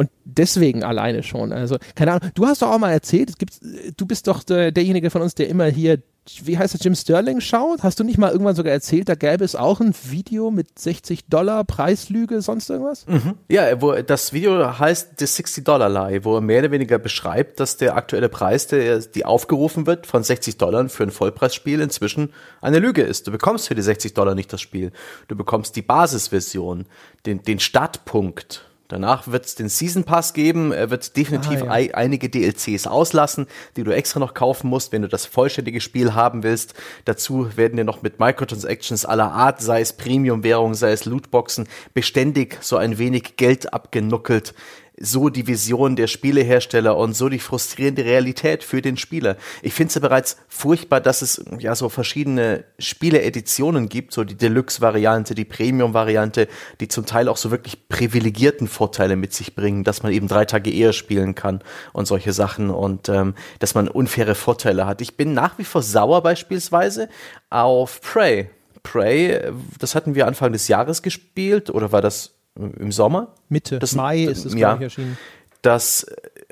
Und 0.00 0.08
deswegen 0.24 0.82
alleine 0.82 1.22
schon. 1.22 1.52
Also, 1.52 1.76
keine 1.94 2.12
Ahnung, 2.12 2.30
du 2.34 2.46
hast 2.46 2.62
doch 2.62 2.70
auch 2.70 2.78
mal 2.78 2.90
erzählt, 2.90 3.28
es 3.28 3.36
gibt, 3.36 3.60
du 3.98 4.06
bist 4.06 4.28
doch 4.28 4.42
der, 4.42 4.72
derjenige 4.72 5.10
von 5.10 5.20
uns, 5.20 5.34
der 5.34 5.50
immer 5.50 5.66
hier, 5.66 5.98
wie 6.42 6.56
heißt 6.56 6.72
das, 6.72 6.82
Jim 6.82 6.94
Sterling 6.94 7.42
schaut? 7.42 7.82
Hast 7.82 8.00
du 8.00 8.04
nicht 8.04 8.16
mal 8.16 8.32
irgendwann 8.32 8.54
sogar 8.54 8.72
erzählt, 8.72 9.10
da 9.10 9.14
gäbe 9.14 9.44
es 9.44 9.54
auch 9.54 9.78
ein 9.78 9.94
Video 10.04 10.50
mit 10.50 10.78
60 10.78 11.26
Dollar 11.26 11.64
Preislüge, 11.64 12.40
sonst 12.40 12.70
irgendwas? 12.70 13.06
Mhm. 13.08 13.34
Ja, 13.50 13.82
wo 13.82 13.92
das 13.92 14.32
Video 14.32 14.78
heißt 14.78 15.18
The 15.18 15.26
60 15.26 15.66
Dollar 15.66 15.90
Lie, 15.90 16.24
wo 16.24 16.36
er 16.36 16.40
mehr 16.40 16.60
oder 16.60 16.70
weniger 16.70 16.98
beschreibt, 16.98 17.60
dass 17.60 17.76
der 17.76 17.94
aktuelle 17.94 18.30
Preis, 18.30 18.68
der, 18.68 19.00
die 19.00 19.26
aufgerufen 19.26 19.86
wird 19.86 20.06
von 20.06 20.22
60 20.22 20.56
Dollar 20.56 20.88
für 20.88 21.02
ein 21.02 21.10
Vollpreisspiel 21.10 21.78
inzwischen 21.82 22.32
eine 22.62 22.78
Lüge 22.78 23.02
ist. 23.02 23.26
Du 23.26 23.32
bekommst 23.32 23.68
für 23.68 23.74
die 23.74 23.82
60 23.82 24.14
Dollar 24.14 24.34
nicht 24.34 24.50
das 24.50 24.62
Spiel. 24.62 24.92
Du 25.28 25.36
bekommst 25.36 25.76
die 25.76 25.82
Basisversion, 25.82 26.86
den, 27.26 27.42
den 27.42 27.60
Startpunkt 27.60 28.64
Danach 28.90 29.28
wird 29.28 29.46
es 29.46 29.54
den 29.54 29.68
Season 29.68 30.02
Pass 30.02 30.34
geben. 30.34 30.72
Er 30.72 30.90
wird 30.90 31.16
definitiv 31.16 31.62
ah, 31.62 31.78
ja. 31.78 31.94
einige 31.94 32.28
DLCs 32.28 32.88
auslassen, 32.88 33.46
die 33.76 33.84
du 33.84 33.92
extra 33.94 34.18
noch 34.18 34.34
kaufen 34.34 34.68
musst, 34.68 34.90
wenn 34.90 35.02
du 35.02 35.08
das 35.08 35.26
vollständige 35.26 35.80
Spiel 35.80 36.14
haben 36.14 36.42
willst. 36.42 36.74
Dazu 37.04 37.56
werden 37.56 37.76
dir 37.76 37.84
noch 37.84 38.02
mit 38.02 38.18
Microtransactions 38.18 39.04
aller 39.04 39.30
Art, 39.30 39.62
sei 39.62 39.80
es 39.80 39.92
Premium-Währung, 39.92 40.74
sei 40.74 40.90
es 40.90 41.04
Lootboxen, 41.04 41.68
beständig 41.94 42.58
so 42.62 42.76
ein 42.76 42.98
wenig 42.98 43.36
Geld 43.36 43.72
abgenuckelt 43.72 44.54
so 45.02 45.30
die 45.30 45.46
Vision 45.46 45.96
der 45.96 46.06
Spielehersteller 46.06 46.96
und 46.96 47.16
so 47.16 47.30
die 47.30 47.38
frustrierende 47.38 48.04
Realität 48.04 48.62
für 48.62 48.82
den 48.82 48.98
Spieler. 48.98 49.36
Ich 49.62 49.72
finde 49.72 49.88
es 49.88 49.94
ja 49.94 50.00
bereits 50.02 50.36
furchtbar, 50.46 51.00
dass 51.00 51.22
es 51.22 51.42
ja 51.58 51.74
so 51.74 51.88
verschiedene 51.88 52.64
Spieleeditionen 52.78 53.88
gibt, 53.88 54.12
so 54.12 54.24
die 54.24 54.36
Deluxe-Variante, 54.36 55.34
die 55.34 55.46
Premium-Variante, 55.46 56.48
die 56.80 56.88
zum 56.88 57.06
Teil 57.06 57.28
auch 57.28 57.38
so 57.38 57.50
wirklich 57.50 57.88
privilegierten 57.88 58.68
Vorteile 58.68 59.16
mit 59.16 59.32
sich 59.32 59.54
bringen, 59.54 59.84
dass 59.84 60.02
man 60.02 60.12
eben 60.12 60.28
drei 60.28 60.44
Tage 60.44 60.70
eher 60.70 60.92
spielen 60.92 61.34
kann 61.34 61.62
und 61.94 62.06
solche 62.06 62.34
Sachen 62.34 62.68
und 62.68 63.08
ähm, 63.08 63.34
dass 63.58 63.74
man 63.74 63.88
unfaire 63.88 64.34
Vorteile 64.34 64.84
hat. 64.84 65.00
Ich 65.00 65.16
bin 65.16 65.32
nach 65.32 65.56
wie 65.58 65.64
vor 65.64 65.82
sauer 65.82 66.22
beispielsweise 66.22 67.08
auf 67.48 68.02
Prey. 68.02 68.50
Prey, 68.82 69.50
das 69.78 69.94
hatten 69.94 70.14
wir 70.14 70.26
Anfang 70.26 70.52
des 70.52 70.68
Jahres 70.68 71.00
gespielt 71.00 71.70
oder 71.70 71.90
war 71.92 72.02
das 72.02 72.39
im 72.54 72.92
Sommer. 72.92 73.34
Mitte 73.48 73.78
das, 73.78 73.94
Mai 73.94 74.24
ist 74.24 74.44
es, 74.44 74.54
ja, 74.54 74.74
ich, 74.76 74.82
erschienen. 74.82 75.18
Das 75.62 76.06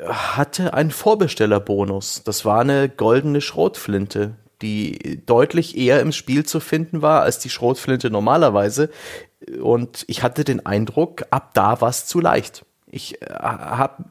hatte 0.04 0.74
einen 0.74 0.90
Vorbestellerbonus. 0.90 2.22
Das 2.24 2.44
war 2.44 2.60
eine 2.60 2.88
goldene 2.88 3.40
Schrotflinte, 3.40 4.36
die 4.62 5.22
deutlich 5.24 5.76
eher 5.76 6.00
im 6.00 6.12
Spiel 6.12 6.44
zu 6.44 6.60
finden 6.60 7.02
war 7.02 7.22
als 7.22 7.38
die 7.38 7.50
Schrotflinte 7.50 8.10
normalerweise. 8.10 8.90
Und 9.60 10.04
ich 10.08 10.22
hatte 10.22 10.44
den 10.44 10.66
Eindruck, 10.66 11.24
ab 11.30 11.54
da 11.54 11.80
war 11.80 11.88
es 11.88 12.06
zu 12.06 12.20
leicht. 12.20 12.64
Ich 12.90 13.22
äh, 13.22 13.26
habe 13.30 14.04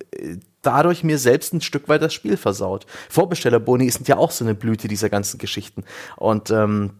dadurch 0.61 1.03
mir 1.03 1.17
selbst 1.17 1.53
ein 1.53 1.61
Stück 1.61 1.89
weit 1.89 2.01
das 2.01 2.13
Spiel 2.13 2.37
versaut. 2.37 2.85
Vorbestellerboni 3.09 3.89
sind 3.89 4.07
ja 4.07 4.17
auch 4.17 4.31
so 4.31 4.43
eine 4.43 4.55
Blüte 4.55 4.87
dieser 4.87 5.09
ganzen 5.09 5.37
Geschichten. 5.37 5.83
Und 6.15 6.49
ähm, 6.51 6.93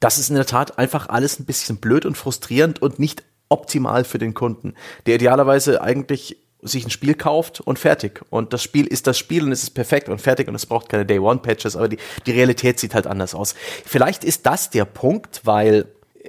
das 0.00 0.18
ist 0.18 0.30
in 0.30 0.36
der 0.36 0.46
Tat 0.46 0.78
einfach 0.78 1.08
alles 1.08 1.38
ein 1.38 1.44
bisschen 1.44 1.76
blöd 1.76 2.04
und 2.06 2.16
frustrierend 2.16 2.82
und 2.82 2.98
nicht 2.98 3.22
optimal 3.52 4.04
für 4.04 4.18
den 4.18 4.34
Kunden, 4.34 4.74
der 5.06 5.16
idealerweise 5.16 5.82
eigentlich 5.82 6.38
sich 6.62 6.86
ein 6.86 6.90
Spiel 6.90 7.14
kauft 7.14 7.60
und 7.60 7.78
fertig. 7.78 8.22
Und 8.30 8.52
das 8.52 8.62
Spiel 8.62 8.86
ist 8.86 9.06
das 9.06 9.18
Spiel 9.18 9.44
und 9.44 9.52
es 9.52 9.64
ist 9.64 9.70
perfekt 9.70 10.08
und 10.08 10.20
fertig 10.20 10.48
und 10.48 10.54
es 10.54 10.64
braucht 10.64 10.88
keine 10.88 11.04
Day-One-Patches, 11.04 11.76
aber 11.76 11.88
die, 11.88 11.98
die 12.24 12.30
Realität 12.30 12.78
sieht 12.78 12.94
halt 12.94 13.06
anders 13.06 13.34
aus. 13.34 13.54
Vielleicht 13.84 14.22
ist 14.22 14.46
das 14.46 14.70
der 14.70 14.84
Punkt, 14.84 15.40
weil 15.44 15.86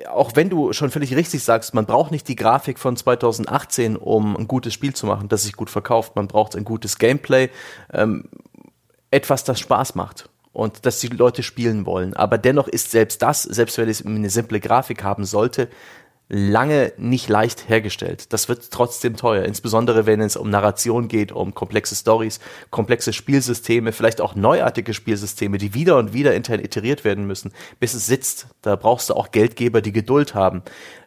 auch 0.10 0.32
wenn 0.36 0.50
du 0.50 0.74
schon 0.74 0.90
völlig 0.90 1.16
richtig 1.16 1.44
sagst, 1.44 1.76
man 1.76 1.86
braucht 1.86 2.12
nicht 2.12 2.28
die 2.28 2.36
Grafik 2.36 2.80
von 2.80 2.98
2018, 2.98 3.96
um 3.96 4.36
ein 4.36 4.48
gutes 4.48 4.74
Spiel 4.74 4.94
zu 4.94 5.06
machen, 5.06 5.30
das 5.30 5.44
sich 5.44 5.54
gut 5.54 5.70
verkauft. 5.70 6.16
Man 6.16 6.28
braucht 6.28 6.56
ein 6.56 6.66
gutes 6.66 6.98
Gameplay, 6.98 7.50
ähm, 7.94 8.26
etwas, 9.12 9.44
das 9.44 9.60
Spaß 9.60 9.94
macht 9.94 10.30
und 10.52 10.86
dass 10.86 11.00
die 11.00 11.08
Leute 11.08 11.44
spielen 11.44 11.86
wollen. 11.86 12.16
Aber 12.16 12.38
dennoch 12.38 12.68
ist 12.68 12.92
selbst 12.92 13.22
das, 13.22 13.44
selbst 13.44 13.78
wenn 13.78 13.90
es 13.90 14.06
eine 14.06 14.30
simple 14.30 14.60
Grafik 14.60 15.04
haben 15.04 15.26
sollte, 15.26 15.70
lange 16.34 16.94
nicht 16.98 17.30
leicht 17.30 17.70
hergestellt. 17.70 18.34
Das 18.34 18.50
wird 18.50 18.72
trotzdem 18.72 19.16
teuer, 19.16 19.44
insbesondere 19.44 20.08
wenn 20.08 20.20
es 20.20 20.36
um 20.36 20.50
Narration 20.50 21.08
geht, 21.08 21.32
um 21.32 21.54
komplexe 21.54 21.96
Stories, 21.96 22.40
komplexe 22.72 23.14
Spielsysteme, 23.14 23.92
vielleicht 23.92 24.20
auch 24.20 24.34
neuartige 24.34 24.96
Spielsysteme, 24.96 25.60
die 25.60 25.76
wieder 25.76 25.98
und 25.98 26.14
wieder 26.14 26.34
intern 26.34 26.60
iteriert 26.60 27.04
werden 27.04 27.28
müssen, 27.28 27.54
bis 27.80 27.94
es 27.94 28.08
sitzt. 28.08 28.48
Da 28.64 28.76
brauchst 28.76 29.12
du 29.12 29.14
auch 29.14 29.30
Geldgeber, 29.30 29.82
die 29.82 29.92
Geduld 29.92 30.34
haben, 30.34 30.64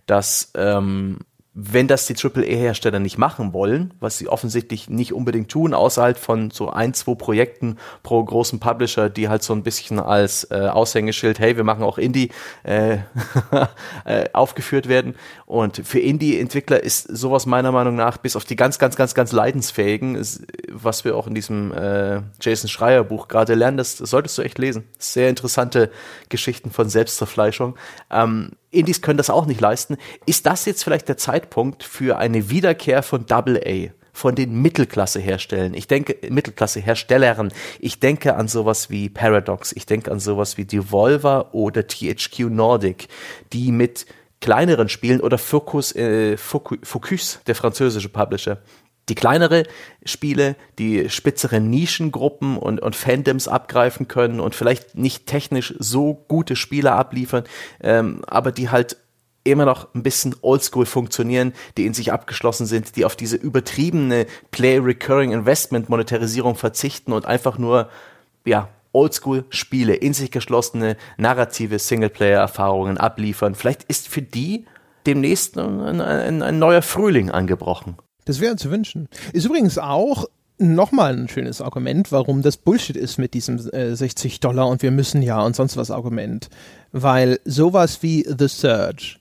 dass 0.06 0.52
ähm, 0.54 1.18
wenn 1.58 1.88
das 1.88 2.04
die 2.04 2.14
AAA-Hersteller 2.14 2.98
nicht 2.98 3.16
machen 3.16 3.54
wollen, 3.54 3.94
was 3.98 4.18
sie 4.18 4.28
offensichtlich 4.28 4.90
nicht 4.90 5.14
unbedingt 5.14 5.50
tun, 5.50 5.72
außerhalb 5.72 6.18
von 6.18 6.50
so 6.50 6.68
ein, 6.68 6.92
zwei 6.92 7.14
Projekten 7.14 7.78
pro 8.02 8.22
großen 8.22 8.60
Publisher, 8.60 9.08
die 9.08 9.30
halt 9.30 9.42
so 9.42 9.54
ein 9.54 9.62
bisschen 9.62 9.98
als 9.98 10.50
äh, 10.50 10.68
Aushängeschild, 10.68 11.38
hey, 11.38 11.56
wir 11.56 11.64
machen 11.64 11.82
auch 11.82 11.96
Indie, 11.96 12.30
äh, 12.62 12.98
äh, 14.04 14.28
aufgeführt 14.34 14.86
werden. 14.86 15.14
Und 15.46 15.80
für 15.82 15.98
Indie-Entwickler 15.98 16.82
ist 16.82 17.04
sowas 17.04 17.46
meiner 17.46 17.72
Meinung 17.72 17.96
nach, 17.96 18.18
bis 18.18 18.36
auf 18.36 18.44
die 18.44 18.56
ganz, 18.56 18.78
ganz, 18.78 18.94
ganz, 18.94 19.14
ganz 19.14 19.32
leidensfähigen, 19.32 20.22
was 20.70 21.06
wir 21.06 21.16
auch 21.16 21.26
in 21.26 21.34
diesem 21.34 21.72
äh, 21.72 22.20
Jason 22.38 22.68
Schreier 22.68 23.02
Buch 23.02 23.28
gerade 23.28 23.54
lernen, 23.54 23.78
das, 23.78 23.96
solltest 23.96 24.36
du 24.36 24.42
echt 24.42 24.58
lesen. 24.58 24.84
Sehr 24.98 25.30
interessante 25.30 25.90
Geschichten 26.28 26.70
von 26.70 26.90
Selbstzerfleischung. 26.90 27.76
Ähm, 28.10 28.50
Indies 28.76 29.00
können 29.00 29.16
das 29.16 29.30
auch 29.30 29.46
nicht 29.46 29.60
leisten. 29.60 29.96
Ist 30.26 30.46
das 30.46 30.66
jetzt 30.66 30.84
vielleicht 30.84 31.08
der 31.08 31.16
Zeitpunkt 31.46 31.84
für 31.84 32.18
eine 32.18 32.50
Wiederkehr 32.50 33.02
von 33.02 33.26
Double 33.26 33.60
A? 33.64 33.92
von 34.12 34.34
den 34.34 34.62
Mittelklasse-Herstellern. 34.62 35.74
Ich 35.74 35.88
denke, 35.88 36.16
Mittelklasse-Herstellern. 36.30 37.52
Ich 37.80 38.00
denke 38.00 38.34
an 38.34 38.48
sowas 38.48 38.88
wie 38.88 39.10
Paradox. 39.10 39.72
Ich 39.72 39.84
denke 39.84 40.10
an 40.10 40.20
sowas 40.20 40.56
wie 40.56 40.64
Devolver 40.64 41.54
oder 41.54 41.86
THQ 41.86 42.48
Nordic, 42.48 43.08
die 43.52 43.72
mit 43.72 44.06
kleineren 44.40 44.88
Spielen 44.88 45.20
oder 45.20 45.36
Focus, 45.36 45.94
äh, 45.94 46.38
Focus, 46.38 47.40
der 47.46 47.54
französische 47.54 48.08
Publisher, 48.08 48.62
die 49.10 49.14
kleinere 49.14 49.64
Spiele, 50.06 50.56
die 50.78 51.10
spitzere 51.10 51.60
Nischengruppen 51.60 52.56
und, 52.56 52.80
und 52.80 52.96
Fandoms 52.96 53.48
abgreifen 53.48 54.08
können 54.08 54.40
und 54.40 54.54
vielleicht 54.54 54.96
nicht 54.96 55.26
technisch 55.26 55.74
so 55.78 56.24
gute 56.26 56.56
Spiele 56.56 56.92
abliefern, 56.92 57.44
ähm, 57.82 58.22
aber 58.26 58.50
die 58.50 58.70
halt 58.70 58.96
immer 59.46 59.64
noch 59.64 59.94
ein 59.94 60.02
bisschen 60.02 60.34
oldschool 60.42 60.86
funktionieren, 60.86 61.52
die 61.76 61.86
in 61.86 61.94
sich 61.94 62.12
abgeschlossen 62.12 62.66
sind, 62.66 62.96
die 62.96 63.04
auf 63.04 63.16
diese 63.16 63.36
übertriebene 63.36 64.26
Play 64.50 64.78
Recurring 64.78 65.32
Investment 65.32 65.88
Monetarisierung 65.88 66.56
verzichten 66.56 67.12
und 67.12 67.26
einfach 67.26 67.58
nur, 67.58 67.88
ja, 68.44 68.68
oldschool 68.92 69.44
Spiele, 69.50 69.94
in 69.94 70.14
sich 70.14 70.30
geschlossene 70.30 70.96
narrative 71.18 71.78
Singleplayer 71.78 72.40
Erfahrungen 72.40 72.98
abliefern. 72.98 73.54
Vielleicht 73.54 73.84
ist 73.84 74.08
für 74.08 74.22
die 74.22 74.64
demnächst 75.06 75.58
ein, 75.58 76.00
ein, 76.00 76.42
ein 76.42 76.58
neuer 76.58 76.82
Frühling 76.82 77.30
angebrochen. 77.30 77.96
Das 78.24 78.40
wäre 78.40 78.56
zu 78.56 78.70
wünschen. 78.70 79.08
Ist 79.32 79.44
übrigens 79.44 79.78
auch 79.78 80.26
nochmal 80.58 81.16
ein 81.16 81.28
schönes 81.28 81.60
Argument, 81.60 82.10
warum 82.12 82.42
das 82.42 82.56
Bullshit 82.56 82.96
ist 82.96 83.18
mit 83.18 83.34
diesem 83.34 83.58
äh, 83.72 83.94
60 83.94 84.40
Dollar 84.40 84.68
und 84.68 84.82
wir 84.82 84.90
müssen 84.90 85.22
ja 85.22 85.40
und 85.40 85.54
sonst 85.54 85.76
was 85.76 85.90
Argument. 85.90 86.48
Weil 86.92 87.40
sowas 87.44 88.02
wie 88.02 88.26
The 88.26 88.48
Surge, 88.48 89.18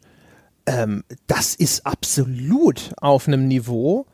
ähm, 0.66 1.03
das 1.28 1.55
ist 1.55 1.86
absolut 1.86 2.91
auf 2.97 3.28
einem 3.28 3.47
Niveau, 3.47 4.05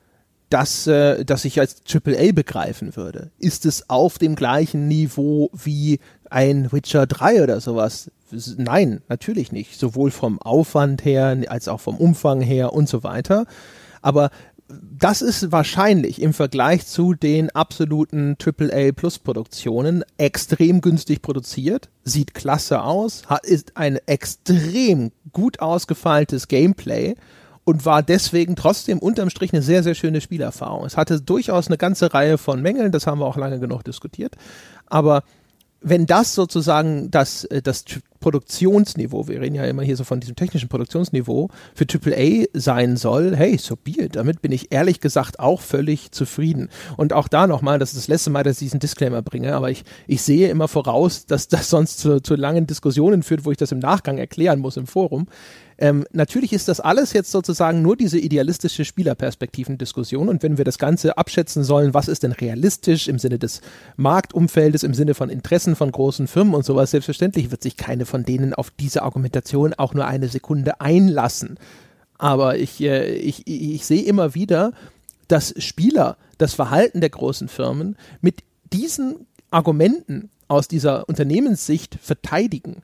das, 0.50 0.86
äh, 0.86 1.24
das 1.24 1.46
ich 1.46 1.60
als 1.60 1.82
AAA 1.90 2.34
begreifen 2.34 2.96
würde. 2.96 3.32
Ist 3.40 3.66
es 3.66 3.90
auf 3.90 4.18
dem 4.18 4.36
gleichen 4.36 4.88
Niveau 4.88 5.50
wie 5.54 6.00
ein 6.30 6.72
Witcher 6.72 7.08
3 7.08 7.44
oder 7.44 7.62
sowas? 7.62 8.12
Nein, 8.58 9.02
natürlich 9.08 9.52
nicht. 9.52 9.80
Sowohl 9.80 10.12
vom 10.12 10.42
Aufwand 10.42 11.06
her 11.06 11.38
als 11.48 11.68
auch 11.68 11.80
vom 11.80 11.98
Umfang 11.98 12.42
her 12.42 12.74
und 12.74 12.90
so 12.90 13.04
weiter. 13.04 13.46
Aber 14.02 14.30
das 14.98 15.22
ist 15.22 15.52
wahrscheinlich 15.52 16.22
im 16.22 16.34
Vergleich 16.34 16.86
zu 16.86 17.14
den 17.14 17.50
absoluten 17.50 18.36
AAA 18.40 18.92
Plus 18.94 19.20
Produktionen 19.20 20.04
extrem 20.18 20.82
günstig 20.82 21.22
produziert, 21.22 21.90
sieht 22.04 22.34
klasse 22.34 22.82
aus, 22.84 23.24
hat, 23.28 23.46
ist 23.46 23.78
ein 23.78 23.98
extrem 24.06 25.12
gut 25.32 25.60
ausgefeiltes 25.60 26.48
Gameplay 26.48 27.16
und 27.64 27.86
war 27.86 28.04
deswegen 28.04 28.56
trotzdem 28.56 29.00
unterm 29.00 29.30
Strich 29.30 29.54
eine 29.54 29.62
sehr, 29.62 29.84
sehr 29.84 29.96
schöne 29.96 30.22
Spielerfahrung. 30.22 30.86
Es 30.86 30.98
hatte 30.98 31.22
durchaus 31.22 31.68
eine 31.68 31.78
ganze 31.78 32.14
Reihe 32.14 32.38
von 32.38 32.62
Mängeln, 32.62 32.92
das 32.92 33.08
haben 33.08 33.20
wir 33.20 33.26
auch 33.26 33.38
lange 33.38 33.60
genug 33.60 33.84
diskutiert, 33.84 34.36
aber 34.88 35.24
wenn 35.82 36.06
das 36.06 36.36
sozusagen 36.36 37.10
das, 37.10 37.44
äh, 37.46 37.62
das 37.62 37.86
Produktionsniveau, 38.20 39.28
wir 39.28 39.42
reden 39.42 39.56
ja 39.56 39.66
immer 39.66 39.82
hier 39.82 39.98
so 39.98 40.04
von 40.04 40.20
diesem 40.20 40.36
technischen 40.36 40.70
Produktionsniveau, 40.70 41.50
für 41.74 41.86
AAA 41.86 42.46
sein 42.54 42.96
soll, 42.96 43.36
hey, 43.36 43.58
so 43.58 43.76
be 43.76 43.92
it. 43.98 44.16
Damit 44.16 44.44
bin 44.44 44.52
ich 44.52 44.72
ehrlich 44.72 45.00
gesagt 45.00 45.40
auch 45.40 45.60
völlig 45.60 46.12
zufrieden. 46.12 46.70
Und 46.98 47.14
auch 47.14 47.28
da 47.28 47.48
nochmal, 47.48 47.80
das 47.80 47.94
ist 47.94 47.98
das 47.98 48.08
letzte 48.08 48.30
Mal, 48.30 48.44
dass 48.44 48.58
ich 48.58 48.68
diesen 48.68 48.80
Disclaimer 48.80 49.24
bringe, 49.24 49.56
aber 49.56 49.72
ich, 49.72 49.84
ich 50.06 50.22
sehe 50.22 50.50
immer 50.50 50.68
voraus, 50.68 51.26
dass 51.26 51.48
das 51.48 51.70
sonst 51.72 52.00
zu, 52.00 52.22
zu 52.22 52.36
langen 52.36 52.68
Diskussionen 52.68 53.24
führt, 53.24 53.44
wo 53.44 53.52
ich 53.52 53.58
das 53.58 53.72
im 53.72 53.80
Nachgang 53.80 54.20
erklären 54.20 54.60
muss 54.60 54.78
im 54.78 54.86
Forum. 54.86 55.28
Ähm, 55.82 56.06
natürlich 56.12 56.54
ist 56.54 56.68
das 56.68 56.80
alles 56.80 57.12
jetzt 57.12 57.32
sozusagen 57.32 57.82
nur 57.82 57.98
diese 57.98 58.20
idealistische 58.20 58.86
Spielerperspektiven-Diskussion 58.86 60.30
und 60.30 60.44
wenn 60.44 60.60
wir 60.60 60.64
das 60.64 60.78
Ganze 60.78 61.18
abschätzen 61.18 61.64
sollen, 61.64 61.96
was 61.96 62.08
ist 62.08 62.22
denn 62.22 62.34
realistisch 62.34 63.08
im 63.08 63.18
Sinne 63.18 63.40
des 63.40 63.62
Marktumfeldes, 63.98 64.84
im 64.84 64.94
Sinne 64.94 65.16
von 65.16 65.32
Interessen 65.32 65.76
von 65.76 65.92
großen 65.92 66.28
Firmen 66.28 66.54
und 66.54 66.64
sowas, 66.66 66.92
selbstverständlich 66.92 67.50
wird 67.50 67.64
sich 67.64 67.78
keine 67.78 68.06
von 68.06 68.24
denen 68.24 68.54
auf 68.54 68.70
diese 68.70 69.02
Argumentation 69.02 69.74
auch 69.74 69.96
nur 69.96 70.06
eine 70.06 70.28
Sekunde 70.28 70.82
einlassen. 70.82 71.58
Aber 72.20 72.60
ich, 72.60 72.80
äh, 72.82 73.16
ich, 73.16 73.48
ich 73.48 73.84
sehe 73.84 74.04
immer 74.04 74.36
wieder, 74.36 74.74
dass 75.28 75.56
Spieler 75.58 76.18
das 76.38 76.54
Verhalten 76.54 77.02
der 77.02 77.10
großen 77.10 77.48
Firmen 77.48 77.98
mit 78.22 78.44
diesen 78.72 79.26
Argumenten 79.50 80.30
aus 80.48 80.68
dieser 80.68 81.10
Unternehmenssicht 81.10 81.98
verteidigen 82.00 82.84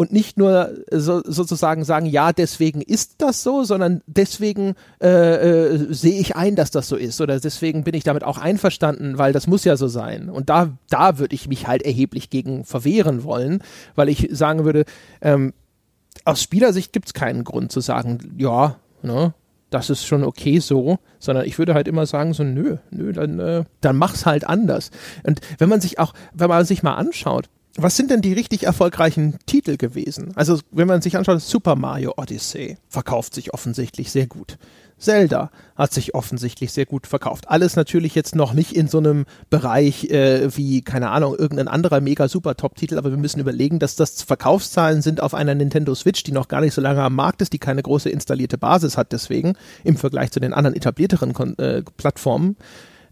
und 0.00 0.12
nicht 0.12 0.38
nur 0.38 0.76
so, 0.92 1.22
sozusagen 1.24 1.82
sagen, 1.82 2.06
ja, 2.06 2.32
deswegen 2.32 2.80
ist 2.80 3.16
das 3.18 3.42
so, 3.42 3.64
sondern 3.64 4.00
deswegen 4.06 4.76
äh, 5.02 5.08
äh, 5.08 5.92
sehe 5.92 6.20
ich 6.20 6.36
ein, 6.36 6.54
dass 6.54 6.70
das 6.70 6.86
so 6.86 6.94
ist 6.94 7.20
oder 7.20 7.40
deswegen 7.40 7.82
bin 7.82 7.94
ich 7.94 8.04
damit 8.04 8.22
auch 8.22 8.38
einverstanden, 8.38 9.18
weil 9.18 9.32
das 9.32 9.48
muss 9.48 9.64
ja 9.64 9.76
so 9.76 9.88
sein. 9.88 10.30
Und 10.30 10.50
da, 10.50 10.70
da 10.88 11.18
würde 11.18 11.34
ich 11.34 11.48
mich 11.48 11.66
halt 11.66 11.82
erheblich 11.82 12.30
gegen 12.30 12.64
verwehren 12.64 13.24
wollen, 13.24 13.60
weil 13.96 14.08
ich 14.08 14.28
sagen 14.30 14.64
würde, 14.64 14.84
ähm, 15.20 15.52
aus 16.24 16.42
Spielersicht 16.42 16.92
gibt 16.92 17.08
es 17.08 17.12
keinen 17.12 17.42
Grund 17.42 17.72
zu 17.72 17.80
sagen, 17.80 18.36
ja, 18.38 18.76
ne, 19.02 19.34
das 19.70 19.90
ist 19.90 20.06
schon 20.06 20.22
okay 20.22 20.60
so, 20.60 20.98
sondern 21.18 21.44
ich 21.44 21.58
würde 21.58 21.74
halt 21.74 21.88
immer 21.88 22.06
sagen 22.06 22.34
so, 22.34 22.44
nö, 22.44 22.76
nö, 22.92 23.12
dann, 23.12 23.40
äh, 23.40 23.64
dann 23.80 23.96
mach's 23.96 24.26
halt 24.26 24.46
anders. 24.46 24.92
Und 25.24 25.40
wenn 25.58 25.68
man 25.68 25.80
sich 25.80 25.98
auch, 25.98 26.14
wenn 26.32 26.48
man 26.48 26.64
sich 26.64 26.84
mal 26.84 26.94
anschaut, 26.94 27.50
was 27.80 27.96
sind 27.96 28.10
denn 28.10 28.20
die 28.20 28.32
richtig 28.32 28.64
erfolgreichen 28.64 29.38
Titel 29.46 29.76
gewesen? 29.76 30.32
Also, 30.34 30.60
wenn 30.70 30.88
man 30.88 31.00
sich 31.00 31.16
anschaut, 31.16 31.40
Super 31.40 31.76
Mario 31.76 32.14
Odyssey 32.16 32.76
verkauft 32.88 33.34
sich 33.34 33.54
offensichtlich 33.54 34.10
sehr 34.10 34.26
gut. 34.26 34.58
Zelda 34.98 35.50
hat 35.76 35.94
sich 35.94 36.14
offensichtlich 36.14 36.72
sehr 36.72 36.86
gut 36.86 37.06
verkauft. 37.06 37.48
Alles 37.48 37.76
natürlich 37.76 38.16
jetzt 38.16 38.34
noch 38.34 38.52
nicht 38.52 38.72
in 38.72 38.88
so 38.88 38.98
einem 38.98 39.26
Bereich 39.48 40.10
äh, 40.10 40.56
wie, 40.56 40.82
keine 40.82 41.10
Ahnung, 41.10 41.36
irgendein 41.36 41.68
anderer 41.68 42.00
mega 42.00 42.26
super 42.26 42.56
Top-Titel, 42.56 42.98
aber 42.98 43.10
wir 43.10 43.16
müssen 43.16 43.38
überlegen, 43.38 43.78
dass 43.78 43.94
das 43.94 44.22
Verkaufszahlen 44.22 45.00
sind 45.00 45.20
auf 45.20 45.34
einer 45.34 45.54
Nintendo 45.54 45.94
Switch, 45.94 46.24
die 46.24 46.32
noch 46.32 46.48
gar 46.48 46.60
nicht 46.60 46.74
so 46.74 46.80
lange 46.80 47.02
am 47.02 47.14
Markt 47.14 47.42
ist, 47.42 47.52
die 47.52 47.58
keine 47.58 47.82
große 47.82 48.10
installierte 48.10 48.58
Basis 48.58 48.96
hat, 48.96 49.12
deswegen 49.12 49.54
im 49.84 49.96
Vergleich 49.96 50.32
zu 50.32 50.40
den 50.40 50.52
anderen 50.52 50.76
etablierteren 50.76 51.32
Kon 51.32 51.56
äh, 51.58 51.82
Plattformen. 51.96 52.56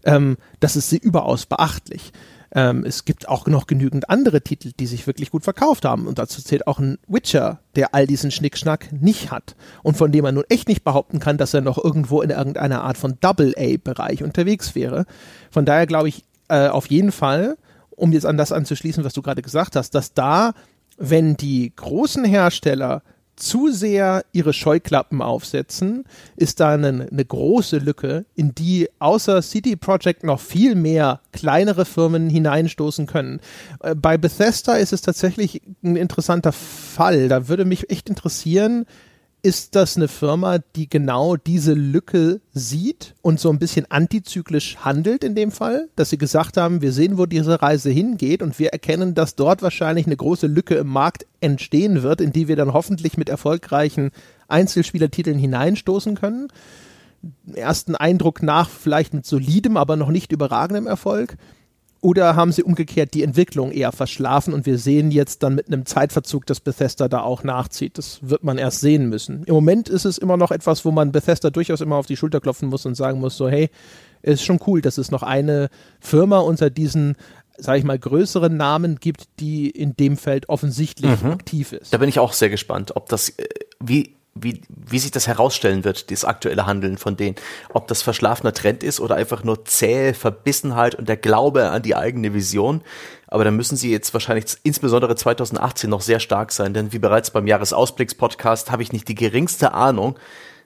Ähm, 0.03 0.37
das 0.59 0.75
ist 0.75 0.89
sie 0.89 0.97
überaus 0.97 1.45
beachtlich. 1.45 2.11
Ähm, 2.53 2.83
es 2.85 3.05
gibt 3.05 3.27
auch 3.27 3.47
noch 3.47 3.67
genügend 3.67 4.09
andere 4.09 4.41
Titel, 4.41 4.71
die 4.79 4.87
sich 4.87 5.05
wirklich 5.07 5.31
gut 5.31 5.43
verkauft 5.43 5.85
haben. 5.85 6.07
Und 6.07 6.19
dazu 6.19 6.41
zählt 6.41 6.67
auch 6.67 6.79
ein 6.79 6.97
Witcher, 7.07 7.59
der 7.75 7.93
all 7.93 8.07
diesen 8.07 8.31
Schnickschnack 8.31 8.89
nicht 8.91 9.31
hat. 9.31 9.55
Und 9.83 9.97
von 9.97 10.11
dem 10.11 10.23
man 10.23 10.35
nun 10.35 10.45
echt 10.49 10.67
nicht 10.67 10.83
behaupten 10.83 11.19
kann, 11.19 11.37
dass 11.37 11.53
er 11.53 11.61
noch 11.61 11.83
irgendwo 11.83 12.21
in 12.21 12.29
irgendeiner 12.29 12.83
Art 12.83 12.97
von 12.97 13.17
Double-A-Bereich 13.19 14.23
unterwegs 14.23 14.75
wäre. 14.75 15.05
Von 15.51 15.65
daher 15.65 15.87
glaube 15.87 16.09
ich 16.09 16.23
äh, 16.47 16.67
auf 16.67 16.87
jeden 16.87 17.11
Fall, 17.11 17.57
um 17.89 18.11
jetzt 18.13 18.25
an 18.25 18.37
das 18.37 18.51
anzuschließen, 18.51 19.03
was 19.03 19.13
du 19.13 19.21
gerade 19.21 19.41
gesagt 19.41 19.75
hast, 19.75 19.95
dass 19.95 20.13
da, 20.13 20.53
wenn 20.97 21.35
die 21.35 21.73
großen 21.75 22.23
Hersteller 22.23 23.03
zu 23.37 23.71
sehr 23.71 24.25
ihre 24.33 24.51
Scheuklappen 24.51 25.21
aufsetzen, 25.21 26.03
ist 26.35 26.59
da 26.59 26.73
eine, 26.73 27.07
eine, 27.09 27.25
große 27.25 27.77
Lücke, 27.77 28.25
in 28.35 28.53
die 28.53 28.89
außer 28.99 29.41
City 29.41 29.75
Project 29.75 30.23
noch 30.23 30.39
viel 30.39 30.75
mehr 30.75 31.21
kleinere 31.31 31.85
Firmen 31.85 32.29
hineinstoßen 32.29 33.05
können. 33.05 33.39
Äh, 33.81 33.95
bei 33.95 34.17
Bethesda 34.17 34.73
ist 34.73 34.91
es 34.91 35.01
tatsächlich 35.01 35.61
ein 35.83 35.95
interessanter 35.95 36.51
Fall. 36.51 37.29
Da 37.29 37.47
würde 37.47 37.63
mich 37.63 37.89
echt 37.89 38.09
interessieren, 38.09 38.85
ist 39.47 39.75
das 39.75 39.95
eine 39.95 40.09
Firma, 40.09 40.59
die 40.75 40.89
genau 40.89 41.37
diese 41.37 41.73
Lücke 41.73 42.41
sieht 42.51 43.15
und 43.21 43.39
so 43.39 43.49
ein 43.49 43.59
bisschen 43.59 43.89
antizyklisch 43.89 44.75
handelt 44.79 45.23
in 45.23 45.35
dem 45.35 45.51
Fall, 45.51 45.87
dass 45.95 46.09
sie 46.09 46.17
gesagt 46.17 46.57
haben, 46.57 46.81
wir 46.81 46.91
sehen, 46.91 47.17
wo 47.17 47.25
diese 47.25 47.61
Reise 47.61 47.89
hingeht 47.89 48.41
und 48.41 48.59
wir 48.59 48.73
erkennen, 48.73 49.15
dass 49.15 49.35
dort 49.35 49.61
wahrscheinlich 49.61 50.05
eine 50.05 50.17
große 50.17 50.47
Lücke 50.47 50.75
im 50.75 50.87
Markt 50.87 51.25
entstehen 51.39 52.03
wird, 52.03 52.19
in 52.19 52.33
die 52.33 52.49
wir 52.49 52.57
dann 52.57 52.73
hoffentlich 52.73 53.17
mit 53.17 53.29
erfolgreichen 53.29 54.11
Einzelspielertiteln 54.49 55.39
hineinstoßen 55.39 56.15
können. 56.15 56.49
Ersten 57.53 57.95
Eindruck 57.95 58.43
nach 58.43 58.69
vielleicht 58.69 59.13
mit 59.13 59.25
solidem, 59.25 59.77
aber 59.77 59.95
noch 59.95 60.09
nicht 60.09 60.33
überragendem 60.33 60.87
Erfolg. 60.87 61.37
Oder 62.01 62.35
haben 62.35 62.51
sie 62.51 62.63
umgekehrt 62.63 63.13
die 63.13 63.23
Entwicklung 63.23 63.71
eher 63.71 63.91
verschlafen 63.91 64.53
und 64.53 64.65
wir 64.65 64.77
sehen 64.77 65.11
jetzt 65.11 65.43
dann 65.43 65.55
mit 65.55 65.67
einem 65.67 65.85
Zeitverzug, 65.85 66.45
dass 66.45 66.59
Bethesda 66.59 67.07
da 67.07 67.21
auch 67.21 67.43
nachzieht. 67.43 67.97
Das 67.97 68.19
wird 68.21 68.43
man 68.43 68.57
erst 68.57 68.81
sehen 68.81 69.09
müssen. 69.09 69.43
Im 69.45 69.55
Moment 69.55 69.89
ist 69.89 70.05
es 70.05 70.17
immer 70.17 70.37
noch 70.37 70.51
etwas, 70.51 70.85
wo 70.85 70.91
man 70.91 71.11
Bethesda 71.11 71.49
durchaus 71.49 71.81
immer 71.81 71.95
auf 71.95 72.05
die 72.05 72.17
Schulter 72.17 72.39
klopfen 72.39 72.69
muss 72.69 72.85
und 72.85 72.95
sagen 72.95 73.19
muss, 73.19 73.35
so 73.35 73.49
hey, 73.49 73.69
ist 74.21 74.43
schon 74.43 74.59
cool, 74.67 74.81
dass 74.81 74.97
es 74.97 75.11
noch 75.11 75.23
eine 75.23 75.69
Firma 75.99 76.39
unter 76.39 76.69
diesen 76.69 77.15
sage 77.59 77.79
ich 77.79 77.85
mal, 77.85 77.97
größeren 77.97 78.55
Namen 78.55 78.97
gibt, 78.99 79.23
die 79.39 79.69
in 79.69 79.95
dem 79.95 80.15
Feld 80.15 80.47
offensichtlich 80.47 81.23
mhm. 81.23 81.31
aktiv 81.31 81.73
ist. 81.73 81.91
Da 81.91 81.97
bin 81.97 82.07
ich 82.07 82.19
auch 82.19 82.33
sehr 82.33 82.49
gespannt, 82.49 82.95
ob 82.95 83.09
das, 83.09 83.29
äh, 83.29 83.45
wie 83.79 84.16
wie, 84.41 84.61
wie 84.69 84.99
sich 84.99 85.11
das 85.11 85.27
herausstellen 85.27 85.83
wird, 85.83 86.11
das 86.11 86.25
aktuelle 86.25 86.65
Handeln 86.65 86.97
von 86.97 87.17
denen. 87.17 87.35
Ob 87.73 87.87
das 87.87 88.01
verschlafener 88.01 88.53
Trend 88.53 88.83
ist 88.83 88.99
oder 88.99 89.15
einfach 89.15 89.43
nur 89.43 89.65
zähe 89.65 90.13
Verbissenheit 90.13 90.95
und 90.95 91.07
der 91.07 91.17
Glaube 91.17 91.69
an 91.69 91.81
die 91.81 91.95
eigene 91.95 92.33
Vision. 92.33 92.81
Aber 93.27 93.43
da 93.43 93.51
müssen 93.51 93.75
sie 93.75 93.91
jetzt 93.91 94.13
wahrscheinlich 94.13 94.45
insbesondere 94.63 95.15
2018 95.15 95.89
noch 95.89 96.01
sehr 96.01 96.19
stark 96.19 96.51
sein, 96.51 96.73
denn 96.73 96.93
wie 96.93 96.99
bereits 96.99 97.31
beim 97.31 97.47
Jahresausblicks-Podcast 97.47 98.71
habe 98.71 98.83
ich 98.83 98.93
nicht 98.93 99.07
die 99.07 99.15
geringste 99.15 99.73
Ahnung, 99.73 100.17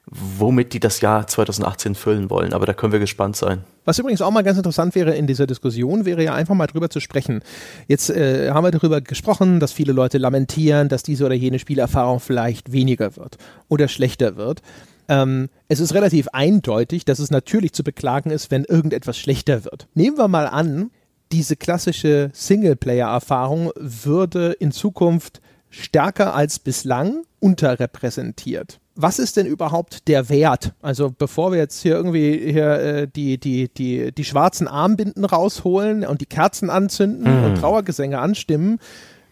womit 0.07 0.73
die 0.73 0.79
das 0.79 1.01
Jahr 1.01 1.27
2018 1.27 1.95
füllen 1.95 2.29
wollen. 2.29 2.53
Aber 2.53 2.65
da 2.65 2.73
können 2.73 2.91
wir 2.91 2.99
gespannt 2.99 3.35
sein. 3.35 3.63
Was 3.85 3.99
übrigens 3.99 4.21
auch 4.21 4.31
mal 4.31 4.43
ganz 4.43 4.57
interessant 4.57 4.95
wäre 4.95 5.15
in 5.15 5.27
dieser 5.27 5.47
Diskussion, 5.47 6.05
wäre 6.05 6.23
ja 6.23 6.33
einfach 6.33 6.55
mal 6.55 6.67
drüber 6.67 6.89
zu 6.89 6.99
sprechen. 6.99 7.41
Jetzt 7.87 8.09
äh, 8.09 8.51
haben 8.51 8.63
wir 8.63 8.71
darüber 8.71 9.01
gesprochen, 9.01 9.59
dass 9.59 9.71
viele 9.71 9.93
Leute 9.93 10.17
lamentieren, 10.17 10.89
dass 10.89 11.03
diese 11.03 11.25
oder 11.25 11.35
jene 11.35 11.59
Spielerfahrung 11.59 12.19
vielleicht 12.19 12.71
weniger 12.71 13.15
wird 13.15 13.37
oder 13.69 13.87
schlechter 13.87 14.35
wird. 14.35 14.61
Ähm, 15.07 15.49
es 15.67 15.79
ist 15.79 15.93
relativ 15.93 16.27
eindeutig, 16.33 17.05
dass 17.05 17.19
es 17.19 17.31
natürlich 17.31 17.73
zu 17.73 17.83
beklagen 17.83 18.31
ist, 18.31 18.51
wenn 18.51 18.65
irgendetwas 18.65 19.17
schlechter 19.17 19.63
wird. 19.65 19.87
Nehmen 19.93 20.17
wir 20.17 20.27
mal 20.27 20.47
an, 20.47 20.91
diese 21.31 21.55
klassische 21.55 22.29
Singleplayer-Erfahrung 22.33 23.71
würde 23.75 24.51
in 24.59 24.71
Zukunft 24.71 25.41
stärker 25.69 26.35
als 26.35 26.59
bislang 26.59 27.23
unterrepräsentiert 27.39 28.80
was 28.95 29.19
ist 29.19 29.37
denn 29.37 29.45
überhaupt 29.45 30.07
der 30.07 30.29
Wert? 30.29 30.73
Also 30.81 31.13
bevor 31.17 31.51
wir 31.51 31.59
jetzt 31.59 31.81
hier 31.81 31.95
irgendwie 31.95 32.51
hier 32.51 32.71
äh, 32.73 33.07
die, 33.07 33.37
die, 33.37 33.69
die, 33.69 34.11
die 34.11 34.25
schwarzen 34.25 34.67
Armbinden 34.67 35.25
rausholen 35.25 36.05
und 36.05 36.21
die 36.21 36.25
Kerzen 36.25 36.69
anzünden 36.69 37.39
mhm. 37.39 37.45
und 37.45 37.55
Trauergesänge 37.55 38.19
anstimmen, 38.19 38.79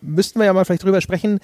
müssten 0.01 0.39
wir 0.39 0.45
ja 0.45 0.53
mal 0.53 0.65
vielleicht 0.65 0.83
drüber 0.83 1.01
sprechen, 1.01 1.39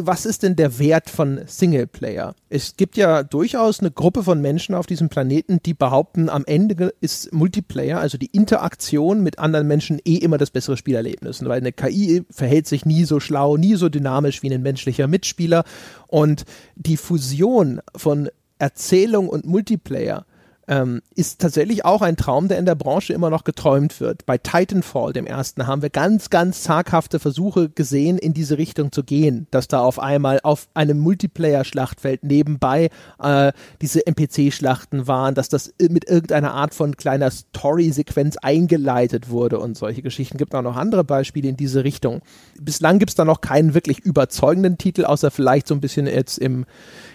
was 0.00 0.26
ist 0.26 0.42
denn 0.42 0.56
der 0.56 0.78
Wert 0.78 1.10
von 1.10 1.40
Singleplayer? 1.46 2.34
Es 2.48 2.76
gibt 2.76 2.96
ja 2.96 3.22
durchaus 3.22 3.80
eine 3.80 3.90
Gruppe 3.90 4.22
von 4.22 4.40
Menschen 4.40 4.74
auf 4.74 4.86
diesem 4.86 5.08
Planeten, 5.08 5.60
die 5.64 5.74
behaupten, 5.74 6.28
am 6.28 6.44
Ende 6.46 6.94
ist 7.00 7.32
Multiplayer, 7.32 8.00
also 8.00 8.18
die 8.18 8.30
Interaktion 8.32 9.22
mit 9.22 9.38
anderen 9.38 9.66
Menschen, 9.66 10.00
eh 10.04 10.16
immer 10.16 10.38
das 10.38 10.50
bessere 10.50 10.76
Spielerlebnis. 10.76 11.44
Weil 11.44 11.60
eine 11.60 11.72
KI 11.72 12.24
verhält 12.30 12.66
sich 12.66 12.86
nie 12.86 13.04
so 13.04 13.20
schlau, 13.20 13.56
nie 13.56 13.74
so 13.76 13.88
dynamisch 13.88 14.42
wie 14.42 14.52
ein 14.52 14.62
menschlicher 14.62 15.06
Mitspieler. 15.06 15.64
Und 16.06 16.44
die 16.76 16.96
Fusion 16.96 17.80
von 17.96 18.28
Erzählung 18.58 19.28
und 19.28 19.46
Multiplayer 19.46 20.26
ähm, 20.68 21.00
ist 21.14 21.40
tatsächlich 21.40 21.84
auch 21.84 22.02
ein 22.02 22.16
Traum, 22.16 22.48
der 22.48 22.58
in 22.58 22.66
der 22.66 22.74
Branche 22.74 23.14
immer 23.14 23.30
noch 23.30 23.44
geträumt 23.44 24.00
wird. 24.00 24.26
Bei 24.26 24.36
Titanfall, 24.36 25.14
dem 25.14 25.26
ersten, 25.26 25.66
haben 25.66 25.82
wir 25.82 25.90
ganz, 25.90 26.30
ganz 26.30 26.62
zaghafte 26.62 27.18
Versuche 27.18 27.70
gesehen, 27.70 28.18
in 28.18 28.34
diese 28.34 28.58
Richtung 28.58 28.92
zu 28.92 29.02
gehen, 29.02 29.46
dass 29.50 29.66
da 29.66 29.80
auf 29.80 29.98
einmal 29.98 30.40
auf 30.42 30.68
einem 30.74 30.98
Multiplayer-Schlachtfeld 31.00 32.22
nebenbei 32.22 32.90
äh, 33.20 33.52
diese 33.80 34.06
NPC-Schlachten 34.06 35.06
waren, 35.06 35.34
dass 35.34 35.48
das 35.48 35.72
mit 35.80 36.08
irgendeiner 36.08 36.52
Art 36.52 36.74
von 36.74 36.96
kleiner 36.96 37.30
Story-Sequenz 37.30 38.36
eingeleitet 38.36 39.30
wurde 39.30 39.58
und 39.58 39.76
solche 39.76 40.02
Geschichten. 40.02 40.36
Gibt 40.36 40.54
auch 40.54 40.62
noch 40.62 40.76
andere 40.76 41.04
Beispiele 41.04 41.48
in 41.48 41.56
diese 41.56 41.82
Richtung. 41.82 42.20
Bislang 42.60 42.98
gibt 42.98 43.10
es 43.10 43.16
da 43.16 43.24
noch 43.24 43.40
keinen 43.40 43.72
wirklich 43.72 44.00
überzeugenden 44.00 44.76
Titel, 44.76 45.06
außer 45.06 45.30
vielleicht 45.30 45.66
so 45.66 45.74
ein 45.74 45.80
bisschen 45.80 46.06
jetzt 46.06 46.38
im 46.38 46.66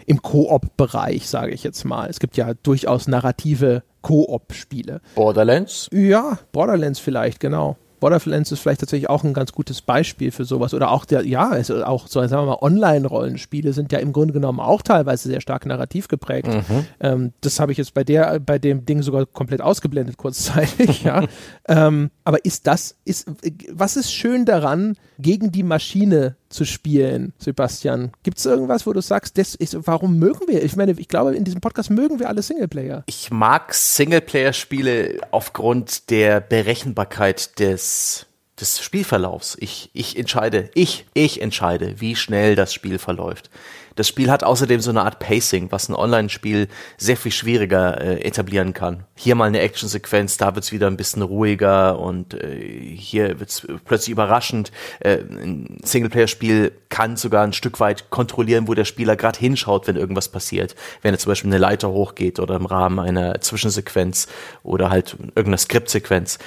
im 0.06 0.22
Koop-Bereich, 0.22 1.28
sage 1.28 1.54
ich 1.54 1.64
jetzt 1.64 1.84
mal. 1.84 2.10
Es 2.10 2.20
gibt 2.20 2.38
ja 2.38 2.54
durchaus 2.54 3.08
narrative 3.08 3.84
Koop-Spiele. 4.02 5.02
Borderlands? 5.16 5.90
Ja, 5.92 6.40
Borderlands 6.52 7.00
vielleicht, 7.00 7.40
genau. 7.40 7.78
Borderlands 8.04 8.52
ist 8.52 8.60
vielleicht 8.60 8.82
tatsächlich 8.82 9.10
auch 9.10 9.24
ein 9.24 9.34
ganz 9.34 9.54
gutes 9.54 9.82
Beispiel 9.82 10.32
für 10.32 10.44
sowas. 10.44 10.74
Oder 10.74 10.92
auch 10.92 11.06
der, 11.06 11.26
ja, 11.26 11.48
also 11.48 11.86
auch 11.86 12.08
so, 12.08 12.20
sagen 12.28 12.46
wir 12.46 12.48
mal, 12.48 12.58
Online-Rollenspiele 12.62 13.72
sind 13.72 13.94
ja 13.94 14.00
im 14.00 14.12
Grunde 14.12 14.34
genommen 14.34 14.60
auch 14.60 14.82
teilweise 14.82 15.30
sehr 15.30 15.40
stark 15.40 15.66
narrativ 15.66 16.10
geprägt. 16.10 16.50
Mhm. 16.50 16.86
Ähm, 17.00 17.34
das 17.40 17.62
habe 17.62 17.72
ich 17.72 17.78
jetzt 17.78 17.94
bei 17.94 18.04
der, 18.04 18.42
bei 18.42 18.60
dem 18.60 18.86
Ding 18.86 19.04
sogar 19.04 19.26
komplett 19.26 19.62
ausgeblendet 19.62 20.18
kurzzeitig, 20.18 21.04
ja. 21.06 21.24
ähm, 21.70 22.12
aber 22.26 22.44
ist 22.44 22.68
das, 22.68 22.98
ist, 23.06 23.32
was 23.72 23.96
ist 23.96 24.12
schön 24.12 24.44
daran, 24.44 24.98
gegen 25.18 25.54
die 25.54 25.64
Maschine 25.64 26.36
zu 26.54 26.66
spielen, 26.66 27.34
Sebastian? 27.38 28.12
Gibt 28.24 28.38
es 28.38 28.46
irgendwas, 28.46 28.86
wo 28.88 28.94
du 28.94 29.02
sagst, 29.02 29.38
das 29.38 29.56
ist, 29.56 29.76
warum 29.88 30.20
mögen 30.20 30.48
wir? 30.48 30.64
Ich 30.64 30.76
meine, 30.76 30.94
ich 30.94 31.08
glaube, 31.08 31.36
in 31.36 31.44
diesem 31.44 31.62
Podcast 31.62 31.90
mögen 31.90 32.20
wir 32.20 32.30
alle 32.30 32.42
Singleplayer. 32.42 33.04
Ich 33.08 33.32
mag 33.32 33.74
Singleplayer-Spiele 33.74 35.22
aufgrund 35.32 36.10
der 36.10 36.40
Berechenbarkeit 36.40 37.60
des 37.60 38.28
des 38.64 38.82
Spielverlaufs. 38.82 39.58
Ich, 39.60 39.90
ich 39.94 40.18
entscheide, 40.18 40.70
ich, 40.74 41.06
ich 41.14 41.42
entscheide, 41.42 42.00
wie 42.00 42.16
schnell 42.16 42.56
das 42.56 42.74
Spiel 42.74 42.98
verläuft. 42.98 43.50
Das 43.96 44.08
Spiel 44.08 44.32
hat 44.32 44.44
außerdem 44.44 44.80
so 44.80 44.90
eine 44.90 45.04
Art 45.04 45.20
Pacing, 45.20 45.72
was 45.72 45.88
ein 45.88 45.94
Online-Spiel 45.94 46.68
sehr 46.98 47.18
viel 47.18 47.32
schwieriger 47.32 48.02
äh, 48.02 48.22
etablieren 48.22 48.74
kann. 48.74 49.04
Hier 49.16 49.36
mal 49.36 49.46
eine 49.46 49.60
Actionsequenz, 49.60 50.38
da 50.38 50.56
wird's 50.56 50.72
wieder 50.72 50.88
ein 50.88 50.98
bisschen 50.98 51.22
ruhiger 51.22 52.00
und 52.00 52.34
äh, 52.34 52.96
hier 52.96 53.40
wird's 53.40 53.68
plötzlich 53.86 54.12
überraschend. 54.12 54.72
Äh, 55.00 55.18
ein 55.18 55.78
Singleplayer-Spiel 55.84 56.72
kann 56.90 57.18
sogar 57.18 57.44
ein 57.44 57.54
Stück 57.54 57.80
weit 57.80 58.10
kontrollieren, 58.10 58.68
wo 58.68 58.74
der 58.74 58.86
Spieler 58.86 59.16
gerade 59.16 59.38
hinschaut, 59.38 59.86
wenn 59.88 59.98
irgendwas 59.98 60.30
passiert. 60.30 60.76
Wenn 61.02 61.14
er 61.14 61.20
zum 61.20 61.30
Beispiel 61.30 61.52
eine 61.52 61.60
Leiter 61.60 61.90
hochgeht 61.90 62.40
oder 62.40 62.56
im 62.56 62.66
Rahmen 62.66 63.00
einer 63.00 63.42
Zwischensequenz 63.42 64.28
oder 64.64 64.90
halt 64.90 65.18
irgendeiner 65.36 65.58
Skriptsequenz 65.58 66.40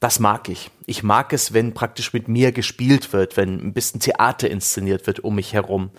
das 0.00 0.20
mag 0.20 0.48
ich. 0.48 0.70
Ich 0.86 1.02
mag 1.02 1.32
es, 1.32 1.52
wenn 1.52 1.74
praktisch 1.74 2.12
mit 2.12 2.28
mir 2.28 2.52
gespielt 2.52 3.12
wird, 3.12 3.36
wenn 3.36 3.60
ein 3.60 3.72
bisschen 3.72 4.00
Theater 4.00 4.50
inszeniert 4.50 5.06
wird 5.06 5.20
um 5.20 5.34
mich 5.34 5.52
herum 5.52 5.90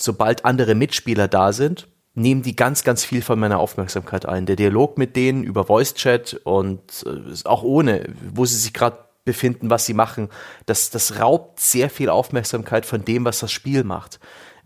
sobald 0.00 0.44
andere 0.44 0.74
Mitspieler 0.74 1.28
da 1.28 1.52
sind, 1.52 1.88
nehmen 2.14 2.42
die 2.42 2.56
ganz, 2.56 2.82
ganz 2.82 3.04
viel 3.04 3.22
von 3.22 3.38
meiner 3.38 3.58
Aufmerksamkeit 3.58 4.26
ein. 4.26 4.46
Der 4.46 4.56
Dialog 4.56 4.98
mit 4.98 5.14
denen 5.14 5.44
über 5.44 5.64
Voice 5.64 5.94
Chat 5.94 6.40
und 6.44 7.04
äh, 7.06 7.34
auch 7.44 7.62
ohne, 7.62 8.12
wo 8.34 8.44
sie 8.44 8.56
sich 8.56 8.72
gerade 8.72 8.98
befinden, 9.24 9.70
was 9.70 9.86
sie 9.86 9.94
machen, 9.94 10.28
das, 10.66 10.90
das 10.90 11.20
raubt 11.20 11.60
sehr 11.60 11.90
viel 11.90 12.08
Aufmerksamkeit 12.08 12.86
von 12.86 13.04
dem, 13.04 13.24
was 13.24 13.40
das 13.40 13.52
Spiel 13.52 13.84
macht. 13.84 14.18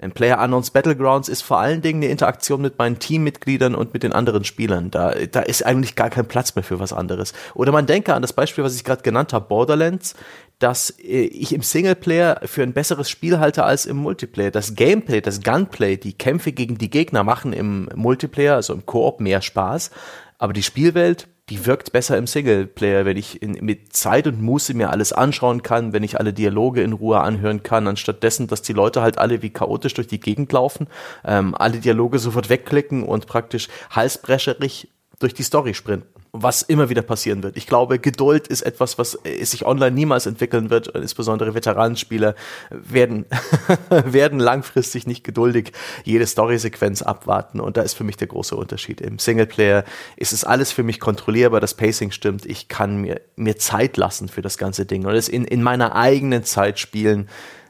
Ein 0.04 0.12
Player 0.12 0.38
Unknowns 0.38 0.70
Battlegrounds 0.70 1.30
ist 1.30 1.40
vor 1.40 1.60
allen 1.60 1.80
Dingen 1.80 2.02
eine 2.02 2.12
Interaktion 2.12 2.60
mit 2.60 2.76
meinen 2.78 2.98
Teammitgliedern 2.98 3.74
und 3.74 3.94
mit 3.94 4.02
den 4.02 4.12
anderen 4.12 4.44
Spielern. 4.44 4.90
Da, 4.90 5.14
da 5.14 5.40
ist 5.40 5.64
eigentlich 5.64 5.96
gar 5.96 6.10
kein 6.10 6.26
Platz 6.26 6.54
mehr 6.54 6.62
für 6.62 6.78
was 6.78 6.92
anderes. 6.92 7.32
Oder 7.54 7.72
man 7.72 7.86
denke 7.86 8.12
an 8.12 8.20
das 8.20 8.34
Beispiel, 8.34 8.62
was 8.62 8.76
ich 8.76 8.84
gerade 8.84 9.00
genannt 9.00 9.32
habe, 9.32 9.48
Borderlands, 9.48 10.14
dass 10.58 10.90
äh, 10.90 11.22
ich 11.22 11.54
im 11.54 11.62
Singleplayer 11.62 12.42
für 12.44 12.62
ein 12.62 12.74
besseres 12.74 13.08
Spiel 13.08 13.38
halte 13.38 13.64
als 13.64 13.86
im 13.86 13.96
Multiplayer. 13.96 14.50
Das 14.50 14.74
Gameplay, 14.74 15.22
das 15.22 15.42
Gunplay, 15.42 15.96
die 15.96 16.12
Kämpfe 16.12 16.52
gegen 16.52 16.76
die 16.76 16.90
Gegner 16.90 17.24
machen 17.24 17.54
im 17.54 17.88
Multiplayer, 17.94 18.56
also 18.56 18.74
im 18.74 18.84
Koop 18.84 19.20
mehr 19.20 19.40
Spaß. 19.40 19.90
Aber 20.36 20.52
die 20.52 20.62
Spielwelt 20.62 21.28
die 21.50 21.66
wirkt 21.66 21.92
besser 21.92 22.16
im 22.16 22.26
Singleplayer, 22.26 23.04
wenn 23.04 23.18
ich 23.18 23.42
in, 23.42 23.52
mit 23.64 23.92
Zeit 23.94 24.26
und 24.26 24.40
Muße 24.40 24.72
mir 24.72 24.90
alles 24.90 25.12
anschauen 25.12 25.62
kann, 25.62 25.92
wenn 25.92 26.02
ich 26.02 26.18
alle 26.18 26.32
Dialoge 26.32 26.82
in 26.82 26.94
Ruhe 26.94 27.20
anhören 27.20 27.62
kann, 27.62 27.86
anstatt 27.86 28.22
dessen, 28.22 28.46
dass 28.46 28.62
die 28.62 28.72
Leute 28.72 29.02
halt 29.02 29.18
alle 29.18 29.42
wie 29.42 29.50
chaotisch 29.50 29.94
durch 29.94 30.06
die 30.06 30.20
Gegend 30.20 30.52
laufen, 30.52 30.86
ähm, 31.24 31.54
alle 31.54 31.78
Dialoge 31.78 32.18
sofort 32.18 32.48
wegklicken 32.48 33.02
und 33.02 33.26
praktisch 33.26 33.68
halsbrecherig 33.90 34.88
durch 35.18 35.34
die 35.34 35.42
Story 35.42 35.74
sprinten 35.74 36.14
was 36.36 36.62
immer 36.62 36.88
wieder 36.88 37.02
passieren 37.02 37.44
wird. 37.44 37.56
Ich 37.56 37.68
glaube, 37.68 38.00
Geduld 38.00 38.48
ist 38.48 38.62
etwas, 38.62 38.98
was 38.98 39.16
sich 39.42 39.64
online 39.64 39.92
niemals 39.92 40.26
entwickeln 40.26 40.68
wird. 40.68 40.88
Insbesondere 40.88 41.54
Veteranenspieler 41.54 42.34
werden, 42.70 43.24
werden 43.88 44.40
langfristig 44.40 45.06
nicht 45.06 45.22
geduldig 45.22 45.70
jede 46.02 46.26
Story-Sequenz 46.26 47.02
abwarten. 47.02 47.60
Und 47.60 47.76
da 47.76 47.82
ist 47.82 47.94
für 47.94 48.02
mich 48.02 48.16
der 48.16 48.26
große 48.26 48.56
Unterschied. 48.56 49.00
Im 49.00 49.20
Singleplayer 49.20 49.84
ist 50.16 50.32
es 50.32 50.42
alles 50.42 50.72
für 50.72 50.82
mich 50.82 50.98
kontrollierbar, 50.98 51.60
das 51.60 51.74
Pacing 51.74 52.10
stimmt. 52.10 52.46
Ich 52.46 52.66
kann 52.66 52.96
mir, 52.96 53.20
mir 53.36 53.56
Zeit 53.56 53.96
lassen 53.96 54.26
für 54.26 54.42
das 54.42 54.58
ganze 54.58 54.86
Ding 54.86 55.06
und 55.06 55.14
es 55.14 55.28
in, 55.28 55.44
in 55.44 55.62
meiner 55.62 55.94
eigenen 55.94 56.42
Zeit 56.42 56.80
spielen, 56.80 57.28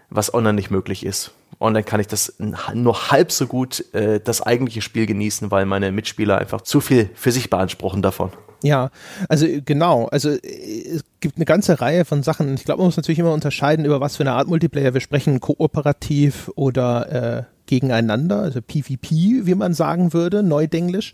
was 0.09 0.33
online 0.33 0.55
nicht 0.55 0.71
möglich 0.71 1.05
ist 1.05 1.33
Und 1.59 1.75
dann 1.75 1.85
kann 1.85 2.01
ich 2.01 2.07
das 2.07 2.35
nur 2.75 3.11
halb 3.11 3.33
so 3.33 3.47
gut 3.47 3.85
äh, 3.95 4.21
das 4.21 4.43
eigentliche 4.43 4.83
Spiel 4.83 5.07
genießen, 5.07 5.51
weil 5.51 5.67
meine 5.67 5.93
Mitspieler 5.93 6.39
einfach 6.39 6.63
zu 6.63 6.81
viel 6.81 7.11
für 7.15 7.33
sich 7.33 7.51
beanspruchen 7.51 8.03
davon. 8.03 8.31
Ja, 8.63 8.91
also 9.29 9.47
genau. 9.65 10.07
Also 10.07 10.31
es 10.31 11.05
gibt 11.21 11.37
eine 11.37 11.45
ganze 11.45 11.83
Reihe 11.83 12.07
von 12.07 12.23
Sachen. 12.23 12.55
Ich 12.55 12.65
glaube, 12.65 12.79
man 12.79 12.87
muss 12.87 12.97
natürlich 12.97 13.19
immer 13.19 13.35
unterscheiden, 13.35 13.85
über 13.85 14.01
was 14.01 14.17
für 14.17 14.23
eine 14.23 14.33
Art 14.33 14.49
Multiplayer 14.49 14.95
wir 14.95 15.03
sprechen, 15.03 15.39
kooperativ 15.41 16.51
oder 16.55 17.13
äh, 17.13 17.43
gegeneinander, 17.67 18.41
also 18.41 18.61
PvP, 18.63 19.47
wie 19.47 19.55
man 19.55 19.75
sagen 19.75 20.15
würde, 20.15 20.43
neudenglisch. 20.43 21.13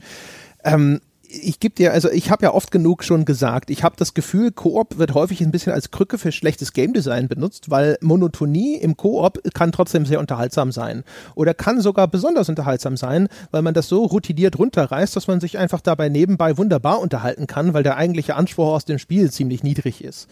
Ähm, 0.62 1.00
ich 1.30 1.60
gebe 1.60 1.74
dir, 1.74 1.92
also 1.92 2.10
ich 2.10 2.30
habe 2.30 2.44
ja 2.44 2.52
oft 2.52 2.70
genug 2.70 3.04
schon 3.04 3.24
gesagt, 3.24 3.70
ich 3.70 3.84
habe 3.84 3.94
das 3.96 4.14
Gefühl, 4.14 4.50
Koop 4.50 4.98
wird 4.98 5.14
häufig 5.14 5.40
ein 5.40 5.52
bisschen 5.52 5.72
als 5.72 5.90
Krücke 5.90 6.18
für 6.18 6.32
schlechtes 6.32 6.72
Game 6.72 6.92
Design 6.92 7.28
benutzt, 7.28 7.70
weil 7.70 7.98
Monotonie 8.00 8.76
im 8.76 8.96
Koop 8.96 9.40
kann 9.54 9.72
trotzdem 9.72 10.06
sehr 10.06 10.18
unterhaltsam 10.18 10.72
sein 10.72 11.04
oder 11.34 11.54
kann 11.54 11.80
sogar 11.80 12.08
besonders 12.08 12.48
unterhaltsam 12.48 12.96
sein, 12.96 13.28
weil 13.50 13.62
man 13.62 13.74
das 13.74 13.88
so 13.88 14.04
routiniert 14.04 14.58
runterreißt, 14.58 15.14
dass 15.14 15.28
man 15.28 15.40
sich 15.40 15.58
einfach 15.58 15.80
dabei 15.80 16.08
nebenbei 16.08 16.58
wunderbar 16.58 17.00
unterhalten 17.00 17.46
kann, 17.46 17.74
weil 17.74 17.82
der 17.82 17.96
eigentliche 17.96 18.34
Anspruch 18.34 18.68
aus 18.68 18.84
dem 18.84 18.98
Spiel 18.98 19.30
ziemlich 19.30 19.62
niedrig 19.62 20.02
ist. 20.02 20.28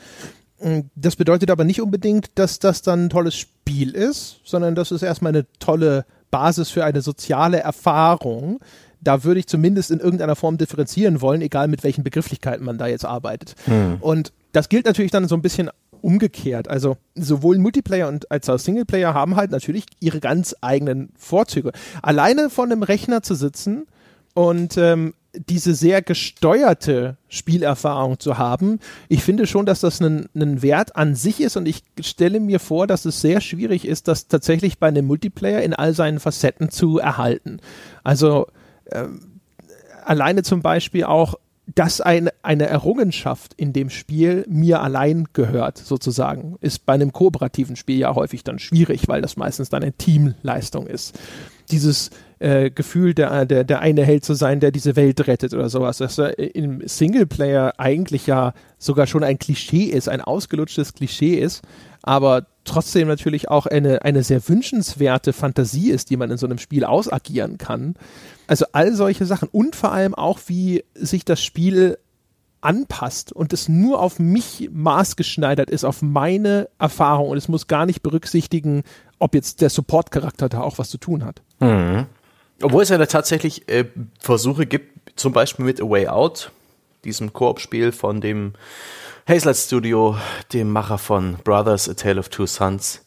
Hm, 0.58 0.90
das 0.96 1.16
bedeutet 1.16 1.50
aber 1.50 1.64
nicht 1.64 1.80
unbedingt, 1.80 2.30
dass 2.34 2.58
das 2.58 2.82
dann 2.82 3.06
ein 3.06 3.10
tolles 3.10 3.36
Spiel 3.36 3.92
ist, 3.92 4.40
sondern 4.44 4.74
das 4.74 4.90
ist 4.90 5.02
erstmal 5.02 5.30
eine 5.30 5.46
tolle 5.60 6.04
Basis 6.30 6.70
für 6.70 6.84
eine 6.84 7.00
soziale 7.00 7.60
Erfahrung, 7.60 8.60
da 9.00 9.24
würde 9.24 9.40
ich 9.40 9.46
zumindest 9.46 9.90
in 9.90 10.00
irgendeiner 10.00 10.36
Form 10.36 10.58
differenzieren 10.58 11.20
wollen, 11.20 11.42
egal 11.42 11.68
mit 11.68 11.84
welchen 11.84 12.04
Begrifflichkeiten 12.04 12.64
man 12.64 12.78
da 12.78 12.86
jetzt 12.86 13.04
arbeitet. 13.04 13.54
Hm. 13.66 13.98
Und 14.00 14.32
das 14.52 14.68
gilt 14.68 14.86
natürlich 14.86 15.10
dann 15.10 15.28
so 15.28 15.34
ein 15.34 15.42
bisschen 15.42 15.70
umgekehrt. 16.00 16.68
Also 16.68 16.96
sowohl 17.14 17.58
Multiplayer 17.58 18.08
und 18.08 18.30
als 18.30 18.48
auch 18.48 18.58
Singleplayer 18.58 19.14
haben 19.14 19.36
halt 19.36 19.50
natürlich 19.50 19.84
ihre 20.00 20.20
ganz 20.20 20.54
eigenen 20.60 21.10
Vorzüge. 21.18 21.72
Alleine 22.02 22.50
vor 22.50 22.64
einem 22.64 22.82
Rechner 22.82 23.22
zu 23.22 23.34
sitzen 23.34 23.86
und 24.34 24.76
ähm, 24.76 25.14
diese 25.34 25.74
sehr 25.74 26.02
gesteuerte 26.02 27.16
Spielerfahrung 27.28 28.18
zu 28.18 28.38
haben, 28.38 28.80
ich 29.08 29.22
finde 29.22 29.46
schon, 29.46 29.66
dass 29.66 29.80
das 29.80 30.00
ein, 30.00 30.28
Wert 30.34 30.96
an 30.96 31.14
sich 31.14 31.40
ist 31.40 31.56
und 31.56 31.66
ich 31.66 31.82
stelle 32.00 32.40
mir 32.40 32.60
vor, 32.60 32.86
dass 32.86 33.04
es 33.04 33.20
sehr 33.20 33.40
schwierig 33.40 33.86
ist, 33.86 34.08
das 34.08 34.26
tatsächlich 34.26 34.78
bei 34.78 34.88
einem 34.88 35.06
Multiplayer 35.06 35.62
in 35.62 35.74
all 35.74 35.94
seinen 35.94 36.18
Facetten 36.18 36.70
zu 36.70 36.98
erhalten. 36.98 37.60
Also 38.04 38.46
ähm, 38.92 39.40
alleine 40.04 40.42
zum 40.42 40.62
Beispiel 40.62 41.04
auch, 41.04 41.34
dass 41.74 42.00
ein, 42.00 42.30
eine 42.42 42.66
Errungenschaft 42.66 43.52
in 43.54 43.72
dem 43.74 43.90
Spiel 43.90 44.46
mir 44.48 44.80
allein 44.80 45.28
gehört, 45.34 45.76
sozusagen, 45.76 46.56
ist 46.60 46.86
bei 46.86 46.94
einem 46.94 47.12
kooperativen 47.12 47.76
Spiel 47.76 47.98
ja 47.98 48.14
häufig 48.14 48.42
dann 48.42 48.58
schwierig, 48.58 49.06
weil 49.06 49.20
das 49.20 49.36
meistens 49.36 49.68
dann 49.68 49.82
eine 49.82 49.92
Teamleistung 49.92 50.86
ist. 50.86 51.18
Dieses 51.70 52.10
äh, 52.38 52.70
Gefühl, 52.70 53.12
der, 53.12 53.44
der, 53.44 53.64
der 53.64 53.80
eine 53.80 54.02
Held 54.04 54.24
zu 54.24 54.32
sein, 54.32 54.60
der 54.60 54.70
diese 54.70 54.96
Welt 54.96 55.26
rettet 55.26 55.52
oder 55.52 55.68
sowas, 55.68 55.98
das 55.98 56.18
im 56.18 56.86
Singleplayer 56.86 57.74
eigentlich 57.76 58.26
ja 58.26 58.54
sogar 58.78 59.06
schon 59.06 59.22
ein 59.22 59.38
Klischee 59.38 59.84
ist, 59.84 60.08
ein 60.08 60.22
ausgelutschtes 60.22 60.94
Klischee 60.94 61.34
ist, 61.34 61.62
aber 62.02 62.46
trotzdem 62.64 63.08
natürlich 63.08 63.50
auch 63.50 63.66
eine, 63.66 64.02
eine 64.02 64.22
sehr 64.22 64.48
wünschenswerte 64.48 65.34
Fantasie 65.34 65.90
ist, 65.90 66.08
die 66.08 66.16
man 66.16 66.30
in 66.30 66.38
so 66.38 66.46
einem 66.46 66.58
Spiel 66.58 66.84
ausagieren 66.84 67.58
kann. 67.58 67.94
Also 68.48 68.64
all 68.72 68.94
solche 68.94 69.26
Sachen 69.26 69.48
und 69.52 69.76
vor 69.76 69.92
allem 69.92 70.14
auch, 70.14 70.40
wie 70.46 70.84
sich 70.94 71.24
das 71.24 71.42
Spiel 71.42 71.98
anpasst 72.60 73.32
und 73.32 73.52
es 73.52 73.68
nur 73.68 74.00
auf 74.00 74.18
mich 74.18 74.70
maßgeschneidert 74.72 75.70
ist, 75.70 75.84
auf 75.84 76.02
meine 76.02 76.68
Erfahrung 76.78 77.28
und 77.28 77.36
es 77.36 77.46
muss 77.46 77.68
gar 77.68 77.86
nicht 77.86 78.02
berücksichtigen, 78.02 78.82
ob 79.18 79.34
jetzt 79.34 79.60
der 79.60 79.70
Support-Charakter 79.70 80.48
da 80.48 80.62
auch 80.62 80.78
was 80.78 80.90
zu 80.90 80.98
tun 80.98 81.24
hat. 81.24 81.42
Mhm. 81.60 82.06
Obwohl 82.62 82.82
es 82.82 82.88
ja 82.88 83.04
tatsächlich 83.06 83.68
äh, 83.68 83.84
Versuche 84.18 84.66
gibt, 84.66 85.20
zum 85.20 85.32
Beispiel 85.32 85.64
mit 85.64 85.80
A 85.80 85.88
Way 85.88 86.08
Out, 86.08 86.50
diesem 87.04 87.32
Koop-Spiel 87.32 87.92
von 87.92 88.20
dem 88.20 88.54
Hazelight 89.28 89.56
Studio, 89.56 90.16
dem 90.52 90.70
Macher 90.72 90.98
von 90.98 91.36
Brothers, 91.44 91.88
A 91.88 91.94
Tale 91.94 92.18
of 92.18 92.28
Two 92.30 92.46
Sons. 92.46 93.06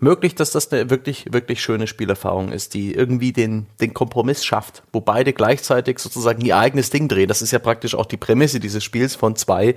Möglich, 0.00 0.36
dass 0.36 0.52
das 0.52 0.70
eine 0.70 0.90
wirklich, 0.90 1.32
wirklich 1.32 1.60
schöne 1.60 1.88
Spielerfahrung 1.88 2.52
ist, 2.52 2.74
die 2.74 2.94
irgendwie 2.94 3.32
den, 3.32 3.66
den 3.80 3.94
Kompromiss 3.94 4.44
schafft, 4.44 4.84
wo 4.92 5.00
beide 5.00 5.32
gleichzeitig 5.32 5.98
sozusagen 5.98 6.40
ihr 6.44 6.56
eigenes 6.56 6.90
Ding 6.90 7.08
drehen. 7.08 7.26
Das 7.26 7.42
ist 7.42 7.50
ja 7.50 7.58
praktisch 7.58 7.96
auch 7.96 8.06
die 8.06 8.16
Prämisse 8.16 8.60
dieses 8.60 8.84
Spiels 8.84 9.16
von 9.16 9.34
zwei 9.34 9.74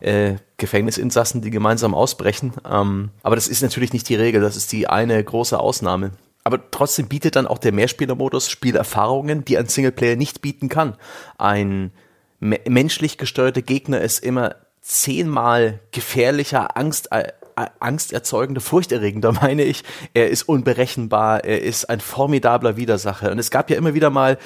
äh, 0.00 0.34
Gefängnisinsassen, 0.58 1.42
die 1.42 1.50
gemeinsam 1.50 1.92
ausbrechen. 1.92 2.52
Ähm, 2.70 3.10
aber 3.24 3.34
das 3.34 3.48
ist 3.48 3.62
natürlich 3.62 3.92
nicht 3.92 4.08
die 4.08 4.14
Regel, 4.14 4.40
das 4.40 4.56
ist 4.56 4.70
die 4.70 4.86
eine 4.86 5.22
große 5.22 5.58
Ausnahme. 5.58 6.12
Aber 6.44 6.70
trotzdem 6.70 7.08
bietet 7.08 7.34
dann 7.34 7.48
auch 7.48 7.58
der 7.58 7.72
Mehrspielermodus 7.72 8.50
Spielerfahrungen, 8.50 9.44
die 9.44 9.58
ein 9.58 9.66
Singleplayer 9.66 10.14
nicht 10.14 10.40
bieten 10.40 10.68
kann. 10.68 10.96
Ein 11.36 11.90
me 12.38 12.60
menschlich 12.68 13.18
gesteuerter 13.18 13.62
Gegner 13.62 14.02
ist 14.02 14.22
immer 14.22 14.54
zehnmal 14.82 15.80
gefährlicher, 15.90 16.76
Angst, 16.76 17.10
äh, 17.10 17.32
angsterzeugender, 17.56 18.60
furchterregender, 18.60 19.32
meine 19.40 19.64
ich. 19.64 19.82
Er 20.14 20.30
ist 20.30 20.42
unberechenbar, 20.44 21.44
er 21.44 21.62
ist 21.62 21.86
ein 21.86 22.00
formidabler 22.00 22.76
Widersacher. 22.76 23.30
Und 23.30 23.38
es 23.38 23.50
gab 23.50 23.70
ja 23.70 23.76
immer 23.76 23.94
wieder 23.94 24.10
mal 24.10 24.38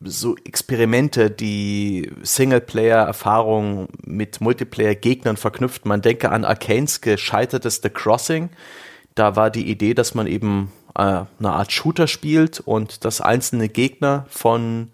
so 0.00 0.36
Experimente, 0.44 1.30
die 1.30 2.10
Singleplayer-Erfahrungen 2.22 3.88
mit 4.04 4.40
Multiplayer-Gegnern 4.40 5.36
verknüpft. 5.36 5.86
Man 5.86 6.02
denke 6.02 6.30
an 6.30 6.44
Arcanes 6.44 7.00
gescheitertes 7.00 7.80
The 7.82 7.90
Crossing. 7.90 8.50
Da 9.14 9.36
war 9.36 9.50
die 9.50 9.70
Idee, 9.70 9.94
dass 9.94 10.14
man 10.14 10.26
eben 10.26 10.72
äh, 10.94 11.00
eine 11.00 11.28
Art 11.40 11.72
Shooter 11.72 12.06
spielt 12.06 12.60
und 12.60 13.04
dass 13.04 13.20
einzelne 13.20 13.68
Gegner 13.68 14.26
von 14.28 14.90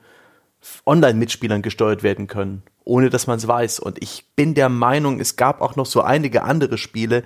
Online-Mitspielern 0.86 1.62
gesteuert 1.62 2.02
werden 2.02 2.28
können 2.28 2.62
ohne 2.84 3.10
dass 3.10 3.26
man 3.26 3.38
es 3.38 3.46
weiß. 3.46 3.80
Und 3.80 4.02
ich 4.02 4.24
bin 4.36 4.54
der 4.54 4.68
Meinung, 4.68 5.20
es 5.20 5.36
gab 5.36 5.60
auch 5.60 5.76
noch 5.76 5.86
so 5.86 6.02
einige 6.02 6.42
andere 6.42 6.78
Spiele, 6.78 7.24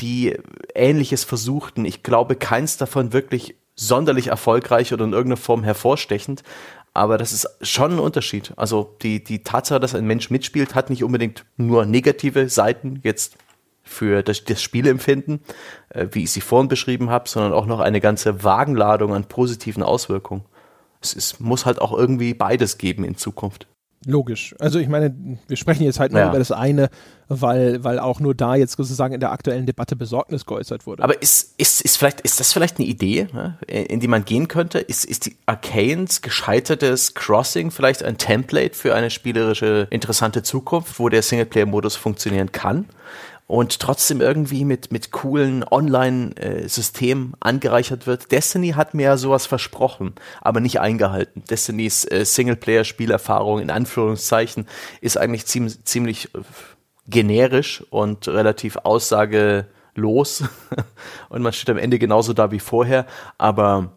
die 0.00 0.36
Ähnliches 0.74 1.24
versuchten. 1.24 1.84
Ich 1.84 2.02
glaube, 2.02 2.36
keins 2.36 2.76
davon 2.76 3.12
wirklich 3.12 3.56
sonderlich 3.74 4.28
erfolgreich 4.28 4.92
oder 4.92 5.04
in 5.04 5.12
irgendeiner 5.12 5.36
Form 5.36 5.64
hervorstechend. 5.64 6.42
Aber 6.92 7.18
das 7.18 7.32
ist 7.32 7.48
schon 7.62 7.92
ein 7.92 7.98
Unterschied. 7.98 8.52
Also 8.56 8.96
die, 9.02 9.22
die 9.22 9.42
Tatsache, 9.42 9.80
dass 9.80 9.94
ein 9.94 10.06
Mensch 10.06 10.30
mitspielt, 10.30 10.74
hat 10.74 10.90
nicht 10.90 11.04
unbedingt 11.04 11.44
nur 11.56 11.86
negative 11.86 12.48
Seiten 12.48 13.00
jetzt 13.02 13.36
für 13.82 14.22
das, 14.22 14.44
das 14.44 14.62
Spieleempfinden, 14.62 15.40
äh, 15.90 16.08
wie 16.12 16.24
ich 16.24 16.32
sie 16.32 16.40
vorhin 16.40 16.68
beschrieben 16.68 17.10
habe, 17.10 17.28
sondern 17.28 17.52
auch 17.52 17.66
noch 17.66 17.80
eine 17.80 18.00
ganze 18.00 18.44
Wagenladung 18.44 19.14
an 19.14 19.24
positiven 19.24 19.82
Auswirkungen. 19.82 20.44
Es 21.00 21.14
ist, 21.14 21.40
muss 21.40 21.64
halt 21.64 21.80
auch 21.80 21.96
irgendwie 21.96 22.34
beides 22.34 22.76
geben 22.76 23.04
in 23.04 23.16
Zukunft. 23.16 23.66
Logisch. 24.06 24.54
Also 24.58 24.78
ich 24.78 24.88
meine, 24.88 25.14
wir 25.46 25.56
sprechen 25.58 25.84
jetzt 25.84 26.00
halt 26.00 26.12
nur 26.12 26.22
ja. 26.22 26.30
über 26.30 26.38
das 26.38 26.52
eine, 26.52 26.88
weil, 27.28 27.84
weil 27.84 27.98
auch 27.98 28.18
nur 28.18 28.34
da 28.34 28.54
jetzt 28.54 28.76
sozusagen 28.76 29.12
in 29.12 29.20
der 29.20 29.30
aktuellen 29.30 29.66
Debatte 29.66 29.94
Besorgnis 29.94 30.46
geäußert 30.46 30.86
wurde. 30.86 31.04
Aber 31.04 31.20
ist, 31.20 31.54
ist, 31.58 31.82
ist, 31.82 31.98
vielleicht, 31.98 32.22
ist 32.22 32.40
das 32.40 32.50
vielleicht 32.54 32.78
eine 32.78 32.88
Idee, 32.88 33.28
ne, 33.32 33.58
in 33.68 34.00
die 34.00 34.08
man 34.08 34.24
gehen 34.24 34.48
könnte? 34.48 34.78
Ist, 34.78 35.04
ist 35.04 35.26
die 35.26 35.36
Arcanes 35.44 36.22
gescheitertes 36.22 37.14
Crossing 37.14 37.70
vielleicht 37.70 38.02
ein 38.02 38.16
Template 38.16 38.74
für 38.74 38.94
eine 38.94 39.10
spielerische 39.10 39.86
interessante 39.90 40.42
Zukunft, 40.42 40.98
wo 40.98 41.10
der 41.10 41.20
Singleplayer-Modus 41.20 41.96
funktionieren 41.96 42.52
kann? 42.52 42.86
Und 43.50 43.80
trotzdem 43.80 44.20
irgendwie 44.20 44.64
mit, 44.64 44.92
mit 44.92 45.10
coolen 45.10 45.64
Online-Systemen 45.68 47.34
angereichert 47.40 48.06
wird. 48.06 48.30
Destiny 48.30 48.70
hat 48.70 48.94
mir 48.94 49.02
ja 49.02 49.16
sowas 49.16 49.46
versprochen, 49.46 50.14
aber 50.40 50.60
nicht 50.60 50.78
eingehalten. 50.78 51.42
Destinys 51.50 52.04
äh, 52.04 52.24
Singleplayer-Spielerfahrung 52.24 53.58
in 53.58 53.70
Anführungszeichen 53.70 54.68
ist 55.00 55.18
eigentlich 55.18 55.46
ziemlich, 55.46 55.84
ziemlich 55.84 56.32
äh, 56.32 56.38
generisch 57.08 57.82
und 57.90 58.28
relativ 58.28 58.76
aussagelos 58.84 60.44
und 61.28 61.42
man 61.42 61.52
steht 61.52 61.70
am 61.70 61.78
Ende 61.78 61.98
genauso 61.98 62.32
da 62.32 62.52
wie 62.52 62.60
vorher, 62.60 63.04
aber 63.36 63.96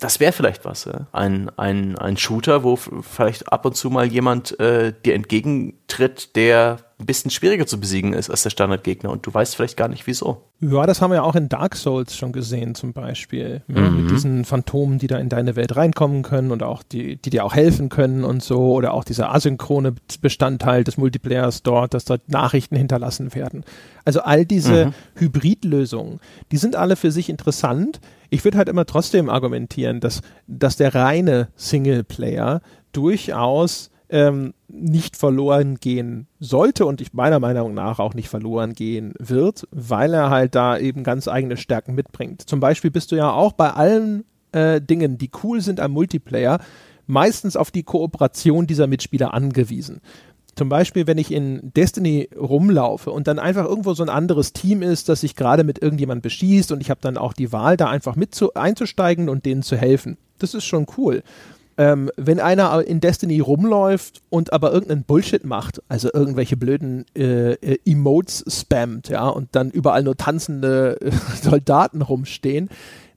das 0.00 0.18
wäre 0.18 0.32
vielleicht 0.32 0.64
was. 0.64 0.86
Ja? 0.86 1.06
Ein, 1.12 1.52
ein, 1.56 1.96
ein 1.96 2.16
Shooter, 2.16 2.64
wo 2.64 2.74
vielleicht 2.74 3.52
ab 3.52 3.64
und 3.64 3.76
zu 3.76 3.90
mal 3.90 4.06
jemand 4.06 4.58
äh, 4.58 4.92
dir 4.92 5.14
entgegentritt, 5.14 6.34
der 6.34 6.78
ein 7.00 7.06
bisschen 7.06 7.30
schwieriger 7.30 7.66
zu 7.66 7.78
besiegen 7.78 8.12
ist 8.12 8.28
als 8.28 8.42
der 8.42 8.50
Standardgegner 8.50 9.10
und 9.10 9.24
du 9.24 9.32
weißt 9.32 9.54
vielleicht 9.54 9.76
gar 9.76 9.86
nicht 9.86 10.08
wieso. 10.08 10.42
Ja, 10.60 10.84
das 10.84 11.00
haben 11.00 11.12
wir 11.12 11.16
ja 11.16 11.22
auch 11.22 11.36
in 11.36 11.48
Dark 11.48 11.76
Souls 11.76 12.16
schon 12.16 12.32
gesehen 12.32 12.74
zum 12.74 12.92
Beispiel. 12.92 13.62
Mhm. 13.68 14.02
Mit 14.02 14.10
diesen 14.10 14.44
Phantomen, 14.44 14.98
die 14.98 15.06
da 15.06 15.18
in 15.18 15.28
deine 15.28 15.54
Welt 15.54 15.76
reinkommen 15.76 16.22
können 16.22 16.50
und 16.50 16.64
auch 16.64 16.82
die, 16.82 17.14
die 17.14 17.30
dir 17.30 17.44
auch 17.44 17.54
helfen 17.54 17.88
können 17.88 18.24
und 18.24 18.42
so 18.42 18.72
oder 18.72 18.94
auch 18.94 19.04
dieser 19.04 19.32
asynchrone 19.32 19.94
Bestandteil 20.20 20.82
des 20.82 20.96
Multiplayers 20.96 21.62
dort, 21.62 21.94
dass 21.94 22.04
dort 22.04 22.28
Nachrichten 22.28 22.74
hinterlassen 22.74 23.32
werden. 23.32 23.64
Also 24.04 24.22
all 24.22 24.44
diese 24.44 24.86
mhm. 24.86 24.94
Hybridlösungen, 25.14 26.18
die 26.50 26.56
sind 26.56 26.74
alle 26.74 26.96
für 26.96 27.12
sich 27.12 27.28
interessant. 27.28 28.00
Ich 28.28 28.44
würde 28.44 28.58
halt 28.58 28.68
immer 28.68 28.86
trotzdem 28.86 29.30
argumentieren, 29.30 30.00
dass, 30.00 30.22
dass 30.48 30.76
der 30.76 30.96
reine 30.96 31.48
Singleplayer 31.54 32.60
durchaus 32.90 33.90
ähm, 34.10 34.54
nicht 34.68 35.16
verloren 35.16 35.76
gehen 35.76 36.26
sollte 36.40 36.86
und 36.86 37.00
ich 37.00 37.12
meiner 37.12 37.40
Meinung 37.40 37.74
nach 37.74 37.98
auch 37.98 38.14
nicht 38.14 38.28
verloren 38.28 38.72
gehen 38.72 39.14
wird, 39.18 39.66
weil 39.70 40.14
er 40.14 40.30
halt 40.30 40.54
da 40.54 40.78
eben 40.78 41.04
ganz 41.04 41.28
eigene 41.28 41.56
Stärken 41.56 41.94
mitbringt. 41.94 42.42
Zum 42.42 42.60
Beispiel 42.60 42.90
bist 42.90 43.12
du 43.12 43.16
ja 43.16 43.30
auch 43.30 43.52
bei 43.52 43.70
allen 43.70 44.24
äh, 44.52 44.80
Dingen, 44.80 45.18
die 45.18 45.30
cool 45.42 45.60
sind 45.60 45.80
am 45.80 45.92
Multiplayer, 45.92 46.60
meistens 47.06 47.56
auf 47.56 47.70
die 47.70 47.82
Kooperation 47.82 48.66
dieser 48.66 48.86
Mitspieler 48.86 49.34
angewiesen. 49.34 50.00
Zum 50.56 50.68
Beispiel, 50.68 51.06
wenn 51.06 51.18
ich 51.18 51.30
in 51.30 51.72
Destiny 51.76 52.28
rumlaufe 52.36 53.12
und 53.12 53.28
dann 53.28 53.38
einfach 53.38 53.64
irgendwo 53.64 53.94
so 53.94 54.02
ein 54.02 54.08
anderes 54.08 54.52
Team 54.52 54.82
ist, 54.82 55.08
das 55.08 55.20
sich 55.20 55.36
gerade 55.36 55.62
mit 55.62 55.80
irgendjemand 55.80 56.22
beschießt 56.22 56.72
und 56.72 56.80
ich 56.80 56.90
habe 56.90 57.00
dann 57.00 57.16
auch 57.16 57.32
die 57.32 57.52
Wahl, 57.52 57.76
da 57.76 57.88
einfach 57.88 58.16
mit 58.16 58.34
zu, 58.34 58.54
einzusteigen 58.54 59.28
und 59.28 59.46
denen 59.46 59.62
zu 59.62 59.76
helfen. 59.76 60.18
Das 60.40 60.54
ist 60.54 60.64
schon 60.64 60.86
cool. 60.96 61.22
Ähm, 61.78 62.10
wenn 62.16 62.40
einer 62.40 62.84
in 62.84 62.98
Destiny 62.98 63.38
rumläuft 63.38 64.20
und 64.30 64.52
aber 64.52 64.72
irgendeinen 64.72 65.04
Bullshit 65.04 65.44
macht, 65.44 65.80
also 65.88 66.10
irgendwelche 66.12 66.56
blöden 66.56 67.06
äh, 67.16 67.52
äh, 67.52 67.78
Emotes 67.84 68.44
spammt, 68.48 69.08
ja, 69.08 69.28
und 69.28 69.50
dann 69.52 69.70
überall 69.70 70.02
nur 70.02 70.16
tanzende 70.16 71.00
äh, 71.00 71.12
Soldaten 71.40 72.02
rumstehen, 72.02 72.68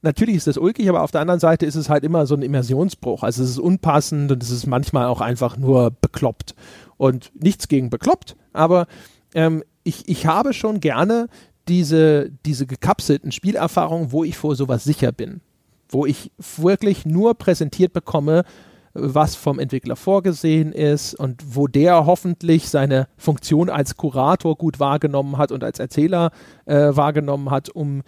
natürlich 0.03 0.35
ist 0.35 0.45
das 0.45 0.59
ulkig, 0.59 0.87
aber 0.89 1.01
auf 1.01 1.09
der 1.09 1.21
anderen 1.21 1.39
Seite 1.39 1.65
ist 1.65 1.73
es 1.73 1.89
halt 1.89 2.03
immer 2.03 2.27
so 2.27 2.35
ein 2.35 2.43
Immersionsbruch. 2.43 3.23
Also 3.23 3.43
es 3.43 3.49
ist 3.49 3.59
unpassend 3.59 4.31
und 4.31 4.43
es 4.43 4.51
ist 4.51 4.67
manchmal 4.67 5.07
auch 5.07 5.21
einfach 5.21 5.57
nur 5.57 5.89
bekloppt. 5.99 6.53
Und 6.97 7.31
nichts 7.33 7.67
gegen 7.67 7.89
bekloppt, 7.89 8.35
aber 8.53 8.85
ähm, 9.33 9.63
ich, 9.83 10.07
ich 10.07 10.27
habe 10.27 10.53
schon 10.53 10.81
gerne 10.81 11.29
diese, 11.67 12.29
diese 12.45 12.67
gekapselten 12.67 13.31
Spielerfahrungen, 13.31 14.11
wo 14.11 14.23
ich 14.23 14.37
vor 14.37 14.55
sowas 14.55 14.83
sicher 14.83 15.11
bin 15.11 15.41
wo 15.91 16.05
ich 16.05 16.31
wirklich 16.37 17.05
nur 17.05 17.35
präsentiert 17.35 17.93
bekomme, 17.93 18.43
was 18.93 19.35
vom 19.35 19.59
Entwickler 19.59 19.95
vorgesehen 19.95 20.73
ist 20.73 21.13
und 21.13 21.55
wo 21.55 21.67
der 21.67 22.05
hoffentlich 22.05 22.69
seine 22.69 23.07
Funktion 23.17 23.69
als 23.69 23.95
Kurator 23.95 24.57
gut 24.57 24.79
wahrgenommen 24.79 25.37
hat 25.37 25.51
und 25.51 25.63
als 25.63 25.79
Erzähler 25.79 26.31
äh, 26.65 26.89
wahrgenommen 26.95 27.51
hat, 27.51 27.69
um 27.69 28.01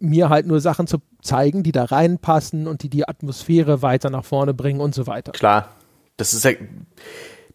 mir 0.00 0.28
halt 0.28 0.46
nur 0.46 0.60
Sachen 0.60 0.88
zu 0.88 0.98
zeigen, 1.22 1.62
die 1.62 1.70
da 1.70 1.84
reinpassen 1.84 2.66
und 2.66 2.82
die 2.82 2.88
die 2.88 3.08
Atmosphäre 3.08 3.82
weiter 3.82 4.10
nach 4.10 4.24
vorne 4.24 4.54
bringen 4.54 4.80
und 4.80 4.94
so 4.94 5.06
weiter. 5.06 5.30
Klar, 5.30 5.68
das 6.16 6.34
ist 6.34 6.44
ja, 6.44 6.52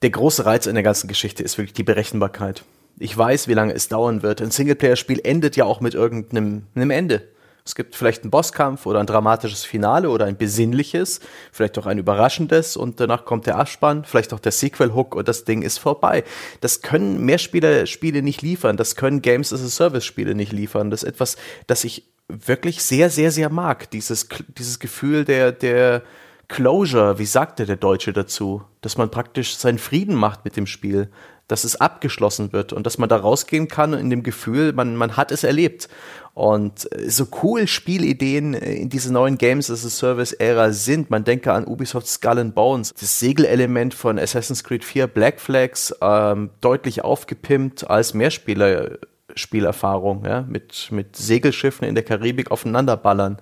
der 0.01 0.09
große 0.09 0.45
Reiz 0.45 0.65
in 0.65 0.75
der 0.75 0.83
ganzen 0.83 1.09
Geschichte 1.09 1.43
ist 1.43 1.57
wirklich 1.57 1.73
die 1.73 1.83
Berechenbarkeit. 1.83 2.63
Ich 2.97 3.15
weiß, 3.15 3.49
wie 3.49 3.53
lange 3.53 3.73
es 3.73 3.89
dauern 3.89 4.23
wird. 4.23 4.41
Ein 4.41 4.51
Singleplayer-Spiel 4.51 5.19
endet 5.23 5.57
ja 5.57 5.65
auch 5.65 5.81
mit 5.81 5.93
irgendeinem 5.93 6.89
Ende. 6.89 7.27
Es 7.67 7.75
gibt 7.75 7.95
vielleicht 7.97 8.23
einen 8.23 8.31
Bosskampf 8.31 8.85
oder 8.85 9.01
ein 9.01 9.05
dramatisches 9.07 9.65
Finale 9.65 10.09
oder 10.09 10.25
ein 10.25 10.37
besinnliches, 10.37 11.19
vielleicht 11.51 11.77
auch 11.77 11.85
ein 11.85 11.97
überraschendes 11.97 12.77
und 12.77 13.01
danach 13.01 13.25
kommt 13.25 13.45
der 13.45 13.57
Abspann, 13.57 14.05
vielleicht 14.05 14.31
auch 14.31 14.39
der 14.39 14.53
Sequel-Hook 14.53 15.15
und 15.15 15.27
das 15.27 15.43
Ding 15.43 15.63
ist 15.63 15.77
vorbei. 15.77 16.23
Das 16.61 16.81
können 16.81 17.25
Mehrspieler-Spiele 17.25 18.21
nicht 18.21 18.41
liefern, 18.41 18.77
das 18.77 18.95
können 18.95 19.21
Games 19.21 19.51
as 19.51 19.61
a 19.61 19.67
Service-Spiele 19.67 20.33
nicht 20.33 20.53
liefern. 20.53 20.89
Das 20.89 21.03
ist 21.03 21.09
etwas, 21.09 21.35
das 21.67 21.83
ich 21.83 22.05
wirklich 22.29 22.81
sehr, 22.83 23.09
sehr, 23.09 23.31
sehr 23.31 23.49
mag. 23.49 23.91
Dieses, 23.91 24.29
dieses 24.57 24.79
Gefühl 24.79 25.25
der, 25.25 25.51
der 25.51 26.03
Closure, 26.47 27.19
wie 27.19 27.25
sagte 27.25 27.65
der 27.65 27.75
Deutsche 27.75 28.13
dazu? 28.13 28.63
Dass 28.79 28.97
man 28.97 29.11
praktisch 29.11 29.57
seinen 29.57 29.77
Frieden 29.77 30.15
macht 30.15 30.45
mit 30.45 30.55
dem 30.55 30.67
Spiel 30.67 31.09
dass 31.47 31.63
es 31.63 31.79
abgeschlossen 31.79 32.51
wird 32.51 32.73
und 32.73 32.85
dass 32.85 32.97
man 32.97 33.09
da 33.09 33.17
rausgehen 33.17 33.67
kann 33.67 33.93
in 33.93 34.09
dem 34.09 34.23
Gefühl, 34.23 34.73
man, 34.73 34.95
man 34.95 35.15
hat 35.15 35.31
es 35.31 35.43
erlebt. 35.43 35.87
Und 36.33 36.91
äh, 36.91 37.09
so 37.09 37.27
cool 37.41 37.67
Spielideen 37.67 38.53
äh, 38.53 38.73
in 38.75 38.89
diese 38.89 39.11
neuen 39.11 39.37
Games 39.37 39.71
as 39.71 39.85
a 39.85 39.89
Service 39.89 40.33
Ära 40.33 40.71
sind. 40.71 41.09
Man 41.09 41.23
denke 41.23 41.53
an 41.53 41.65
Ubisoft 41.65 42.07
Skull 42.07 42.39
and 42.39 42.53
Bones, 42.55 42.93
das 42.93 43.19
Segelelement 43.19 43.93
von 43.93 44.19
Assassin's 44.19 44.63
Creed 44.63 44.83
4 44.83 45.07
Black 45.07 45.39
Flags, 45.39 45.95
ähm, 46.01 46.51
deutlich 46.61 47.03
aufgepimpt 47.03 47.89
als 47.89 48.13
Mehrspieler 48.13 48.99
Spielerfahrung, 49.35 50.25
ja, 50.25 50.41
mit, 50.41 50.89
mit 50.91 51.15
Segelschiffen 51.15 51.87
in 51.87 51.95
der 51.95 52.03
Karibik 52.03 52.51
aufeinanderballern. 52.51 53.37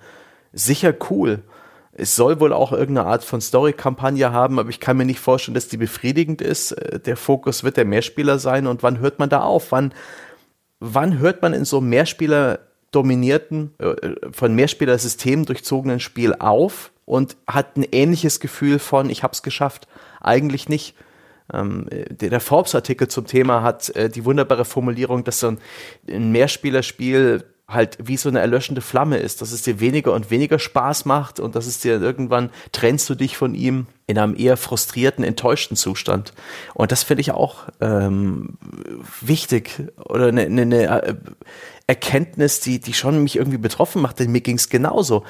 Sicher 0.52 0.94
cool. 1.10 1.42
Es 1.98 2.14
soll 2.14 2.40
wohl 2.40 2.52
auch 2.52 2.72
irgendeine 2.72 3.08
Art 3.08 3.24
von 3.24 3.40
Story-Kampagne 3.40 4.30
haben, 4.30 4.58
aber 4.58 4.68
ich 4.68 4.80
kann 4.80 4.98
mir 4.98 5.06
nicht 5.06 5.20
vorstellen, 5.20 5.54
dass 5.54 5.68
die 5.68 5.78
befriedigend 5.78 6.42
ist. 6.42 6.72
Äh, 6.72 7.00
der 7.00 7.16
Fokus 7.16 7.64
wird 7.64 7.76
der 7.76 7.84
Mehrspieler 7.84 8.38
sein 8.38 8.66
und 8.66 8.82
wann 8.82 8.98
hört 8.98 9.18
man 9.18 9.30
da 9.30 9.40
auf? 9.40 9.72
Wann, 9.72 9.94
wann 10.78 11.18
hört 11.18 11.42
man 11.42 11.54
in 11.54 11.64
so 11.64 11.80
Mehrspieler 11.80 12.60
dominierten, 12.90 13.74
äh, 13.78 14.12
von 14.30 14.54
Mehrspielersystemen 14.54 15.46
durchzogenen 15.46 16.00
Spiel 16.00 16.34
auf 16.34 16.92
und 17.06 17.36
hat 17.46 17.76
ein 17.76 17.86
ähnliches 17.90 18.40
Gefühl 18.40 18.78
von, 18.78 19.08
ich 19.08 19.22
hab's 19.22 19.42
geschafft. 19.42 19.88
Eigentlich 20.20 20.68
nicht. 20.68 20.94
Ähm, 21.52 21.86
der, 21.90 22.40
Forbes-Artikel 22.40 23.08
zum 23.08 23.26
Thema 23.26 23.62
hat 23.62 23.94
äh, 23.96 24.08
die 24.08 24.24
wunderbare 24.24 24.64
Formulierung, 24.64 25.24
dass 25.24 25.40
so 25.40 25.56
ein 26.08 26.32
Mehrspielerspiel 26.32 27.44
halt 27.68 27.98
wie 28.00 28.16
so 28.16 28.28
eine 28.28 28.40
erlöschende 28.40 28.80
Flamme 28.80 29.18
ist, 29.18 29.42
dass 29.42 29.50
es 29.50 29.62
dir 29.62 29.80
weniger 29.80 30.12
und 30.12 30.30
weniger 30.30 30.58
Spaß 30.58 31.04
macht 31.04 31.40
und 31.40 31.56
dass 31.56 31.66
es 31.66 31.80
dir 31.80 32.00
irgendwann 32.00 32.50
trennst 32.70 33.10
du 33.10 33.16
dich 33.16 33.36
von 33.36 33.54
ihm 33.54 33.86
in 34.06 34.18
einem 34.18 34.36
eher 34.36 34.56
frustrierten, 34.56 35.24
enttäuschten 35.24 35.76
Zustand. 35.76 36.32
Und 36.74 36.92
das 36.92 37.02
finde 37.02 37.22
ich 37.22 37.32
auch 37.32 37.64
ähm, 37.80 38.56
wichtig 39.20 39.82
oder 39.96 40.28
eine, 40.28 40.42
eine 40.42 41.02
äh, 41.02 41.14
Erkenntnis, 41.88 42.60
die, 42.60 42.80
die 42.80 42.94
schon 42.94 43.22
mich 43.22 43.36
irgendwie 43.36 43.58
betroffen 43.58 44.00
macht, 44.00 44.20
denn 44.20 44.30
mir 44.30 44.42
ging 44.42 44.56
es 44.56 44.68
genauso. 44.68 45.24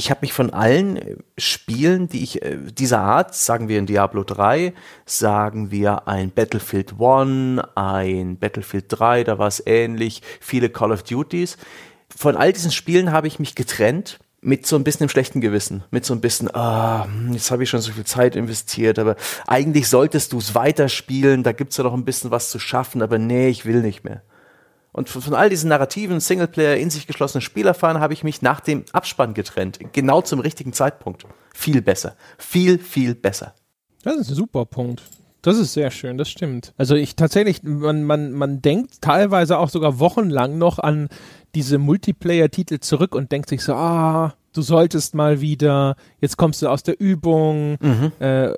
Ich 0.00 0.10
habe 0.10 0.20
mich 0.22 0.32
von 0.32 0.48
allen 0.48 0.96
äh, 0.96 1.16
Spielen, 1.36 2.08
die 2.08 2.22
ich 2.22 2.40
äh, 2.40 2.56
dieser 2.56 3.00
Art, 3.00 3.34
sagen 3.34 3.68
wir 3.68 3.78
in 3.78 3.84
Diablo 3.84 4.24
3, 4.24 4.72
sagen 5.04 5.70
wir 5.70 6.08
ein 6.08 6.30
Battlefield 6.30 6.94
1, 6.98 7.60
ein 7.74 8.38
Battlefield 8.38 8.86
3, 8.88 9.24
da 9.24 9.38
war 9.38 9.48
es 9.48 9.62
ähnlich, 9.66 10.22
viele 10.40 10.70
Call 10.70 10.92
of 10.92 11.02
Duties. 11.02 11.58
Von 12.16 12.34
all 12.34 12.50
diesen 12.50 12.70
Spielen 12.70 13.12
habe 13.12 13.26
ich 13.26 13.38
mich 13.38 13.54
getrennt 13.54 14.20
mit 14.40 14.66
so 14.66 14.76
ein 14.76 14.84
bisschen 14.84 15.04
im 15.04 15.10
schlechten 15.10 15.42
Gewissen, 15.42 15.84
mit 15.90 16.06
so 16.06 16.14
ein 16.14 16.22
bisschen, 16.22 16.48
ah, 16.54 17.06
jetzt 17.32 17.50
habe 17.50 17.64
ich 17.64 17.68
schon 17.68 17.82
so 17.82 17.92
viel 17.92 18.06
Zeit 18.06 18.36
investiert, 18.36 18.98
aber 18.98 19.16
eigentlich 19.46 19.86
solltest 19.86 20.32
du 20.32 20.38
es 20.38 20.54
weiterspielen, 20.54 21.42
da 21.42 21.52
gibt's 21.52 21.76
ja 21.76 21.84
noch 21.84 21.92
ein 21.92 22.06
bisschen 22.06 22.30
was 22.30 22.48
zu 22.48 22.58
schaffen, 22.58 23.02
aber 23.02 23.18
nee, 23.18 23.48
ich 23.48 23.66
will 23.66 23.82
nicht 23.82 24.02
mehr. 24.04 24.22
Und 24.92 25.08
von 25.08 25.34
all 25.34 25.48
diesen 25.48 25.68
narrativen, 25.68 26.20
Singleplayer, 26.20 26.76
in 26.76 26.90
sich 26.90 27.06
geschlossenen 27.06 27.42
Spielerfahren 27.42 28.00
habe 28.00 28.12
ich 28.12 28.24
mich 28.24 28.42
nach 28.42 28.60
dem 28.60 28.84
Abspann 28.92 29.34
getrennt. 29.34 29.78
Genau 29.92 30.20
zum 30.20 30.40
richtigen 30.40 30.72
Zeitpunkt. 30.72 31.26
Viel 31.54 31.80
besser. 31.80 32.16
Viel, 32.38 32.78
viel 32.78 33.14
besser. 33.14 33.54
Das 34.02 34.16
ist 34.16 34.30
ein 34.30 34.34
super 34.34 34.64
Punkt. 34.66 35.02
Das 35.42 35.56
ist 35.56 35.72
sehr 35.72 35.90
schön, 35.90 36.18
das 36.18 36.28
stimmt. 36.28 36.74
Also 36.76 36.96
ich 36.96 37.16
tatsächlich, 37.16 37.62
man, 37.62 38.04
man, 38.04 38.32
man 38.32 38.60
denkt 38.60 39.00
teilweise 39.00 39.58
auch 39.58 39.70
sogar 39.70 39.98
wochenlang 39.98 40.58
noch 40.58 40.78
an 40.78 41.08
diese 41.54 41.78
Multiplayer-Titel 41.78 42.78
zurück 42.80 43.14
und 43.14 43.32
denkt 43.32 43.48
sich 43.48 43.62
so, 43.62 43.74
ah, 43.74 44.34
du 44.52 44.62
solltest 44.62 45.14
mal 45.14 45.40
wieder, 45.40 45.96
jetzt 46.20 46.36
kommst 46.36 46.62
du 46.62 46.68
aus 46.68 46.82
der 46.82 47.00
Übung, 47.00 47.76
mhm. 47.80 48.12
äh, 48.20 48.46
äh, 48.46 48.56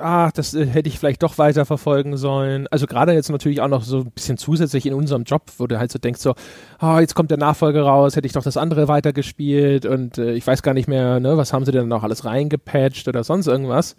ah, 0.00 0.30
das 0.32 0.54
äh, 0.54 0.66
hätte 0.66 0.88
ich 0.88 0.98
vielleicht 0.98 1.22
doch 1.22 1.38
weiter 1.38 1.64
verfolgen 1.64 2.16
sollen. 2.16 2.66
Also 2.68 2.86
gerade 2.86 3.12
jetzt 3.12 3.30
natürlich 3.30 3.60
auch 3.60 3.68
noch 3.68 3.84
so 3.84 4.00
ein 4.00 4.10
bisschen 4.10 4.36
zusätzlich 4.36 4.86
in 4.86 4.94
unserem 4.94 5.22
Job, 5.24 5.44
wo 5.58 5.66
du 5.66 5.78
halt 5.78 5.92
so 5.92 5.98
denkst, 5.98 6.20
so, 6.20 6.34
ah, 6.78 7.00
jetzt 7.00 7.14
kommt 7.14 7.30
der 7.30 7.38
Nachfolger 7.38 7.82
raus, 7.82 8.16
hätte 8.16 8.26
ich 8.26 8.32
doch 8.32 8.42
das 8.42 8.56
andere 8.56 8.88
weitergespielt 8.88 9.86
und 9.86 10.18
äh, 10.18 10.32
ich 10.32 10.46
weiß 10.46 10.62
gar 10.62 10.74
nicht 10.74 10.88
mehr, 10.88 11.20
ne, 11.20 11.36
was 11.36 11.52
haben 11.52 11.64
sie 11.64 11.72
denn 11.72 11.88
noch 11.88 12.02
alles 12.02 12.24
reingepatcht 12.24 13.06
oder 13.06 13.22
sonst 13.22 13.46
irgendwas. 13.46 13.96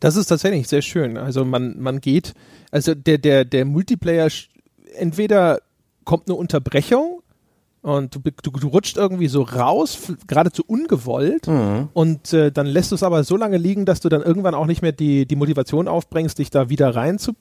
Das 0.00 0.16
ist 0.16 0.26
tatsächlich 0.26 0.68
sehr 0.68 0.82
schön. 0.82 1.16
Also 1.16 1.44
man, 1.44 1.80
man 1.80 2.00
geht, 2.00 2.34
also 2.70 2.94
der, 2.94 3.18
der, 3.18 3.44
der 3.44 3.64
Multiplayer, 3.64 4.28
entweder 4.96 5.60
kommt 6.04 6.28
eine 6.28 6.36
Unterbrechung, 6.36 7.22
und 7.84 8.14
du, 8.14 8.20
du, 8.20 8.50
du 8.50 8.68
rutscht 8.68 8.96
irgendwie 8.96 9.28
so 9.28 9.42
raus, 9.42 9.98
geradezu 10.26 10.64
ungewollt 10.66 11.46
mhm. 11.46 11.90
und 11.92 12.32
äh, 12.32 12.50
dann 12.50 12.66
lässt 12.66 12.92
du 12.92 12.94
es 12.94 13.02
aber 13.02 13.24
so 13.24 13.36
lange 13.36 13.58
liegen, 13.58 13.84
dass 13.84 14.00
du 14.00 14.08
dann 14.08 14.22
irgendwann 14.22 14.54
auch 14.54 14.64
nicht 14.64 14.80
mehr 14.80 14.92
die, 14.92 15.26
die 15.26 15.36
Motivation 15.36 15.86
aufbringst, 15.86 16.38
dich 16.38 16.48
da 16.48 16.70
wieder 16.70 16.96
rein 16.96 17.18
zu 17.18 17.32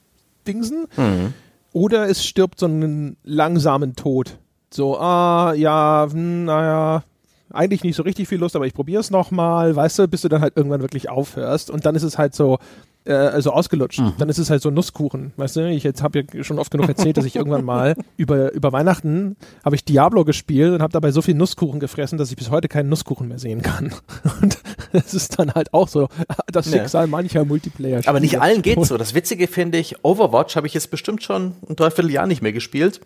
dingsen. 0.45 0.87
Mhm. 0.97 1.33
Oder 1.71 2.09
es 2.09 2.25
stirbt 2.25 2.59
so 2.59 2.65
einen 2.65 3.15
langsamen 3.23 3.95
Tod. 3.95 4.37
So, 4.69 4.99
ah, 4.99 5.53
ja, 5.53 6.09
hm, 6.11 6.43
naja, 6.43 7.03
eigentlich 7.49 7.85
nicht 7.85 7.95
so 7.95 8.03
richtig 8.03 8.27
viel 8.27 8.39
Lust, 8.39 8.57
aber 8.57 8.67
ich 8.67 8.73
probiere 8.73 8.99
es 8.99 9.11
nochmal, 9.11 9.73
weißt 9.73 9.99
du, 9.99 10.07
bis 10.09 10.23
du 10.23 10.27
dann 10.27 10.41
halt 10.41 10.57
irgendwann 10.57 10.81
wirklich 10.81 11.09
aufhörst. 11.09 11.69
Und 11.69 11.85
dann 11.85 11.95
ist 11.95 12.03
es 12.03 12.17
halt 12.17 12.35
so, 12.35 12.59
äh, 13.05 13.13
also 13.13 13.51
ausgelutscht. 13.51 13.99
Mhm. 13.99 14.13
Dann 14.17 14.29
ist 14.29 14.37
es 14.37 14.49
halt 14.49 14.61
so 14.61 14.69
Nusskuchen. 14.69 15.33
Weißt 15.37 15.55
du, 15.55 15.69
ich 15.69 15.85
habe 15.85 16.19
ja 16.19 16.43
schon 16.43 16.59
oft 16.59 16.71
genug 16.71 16.87
erzählt, 16.87 17.17
dass 17.17 17.25
ich 17.25 17.35
irgendwann 17.35 17.65
mal 17.65 17.95
über, 18.17 18.51
über 18.53 18.71
Weihnachten 18.71 19.35
habe 19.63 19.75
ich 19.75 19.85
Diablo 19.85 20.25
gespielt 20.25 20.73
und 20.73 20.81
habe 20.81 20.93
dabei 20.93 21.11
so 21.11 21.21
viel 21.21 21.35
Nusskuchen 21.35 21.79
gefressen, 21.79 22.17
dass 22.17 22.31
ich 22.31 22.37
bis 22.37 22.49
heute 22.49 22.67
keinen 22.67 22.89
Nusskuchen 22.89 23.27
mehr 23.27 23.39
sehen 23.39 23.61
kann. 23.61 23.93
Und 24.41 24.57
das 24.91 25.13
ist 25.13 25.37
dann 25.39 25.53
halt 25.53 25.73
auch 25.73 25.87
so 25.87 26.07
das 26.51 26.69
Schicksal 26.69 27.05
ja. 27.05 27.07
mancher 27.07 27.45
Multiplayer. 27.45 27.99
-Spiele. 27.99 28.07
Aber 28.09 28.19
nicht 28.19 28.39
allen 28.39 28.61
geht's 28.61 28.87
so. 28.87 28.97
Das 28.97 29.13
Witzige 29.13 29.47
finde 29.47 29.77
ich, 29.77 30.03
Overwatch 30.03 30.55
habe 30.55 30.67
ich 30.67 30.73
jetzt 30.73 30.91
bestimmt 30.91 31.23
schon 31.23 31.53
ein 31.67 31.75
Dreivierteljahr 31.75 32.27
nicht 32.27 32.41
mehr 32.41 32.53
gespielt. 32.53 33.01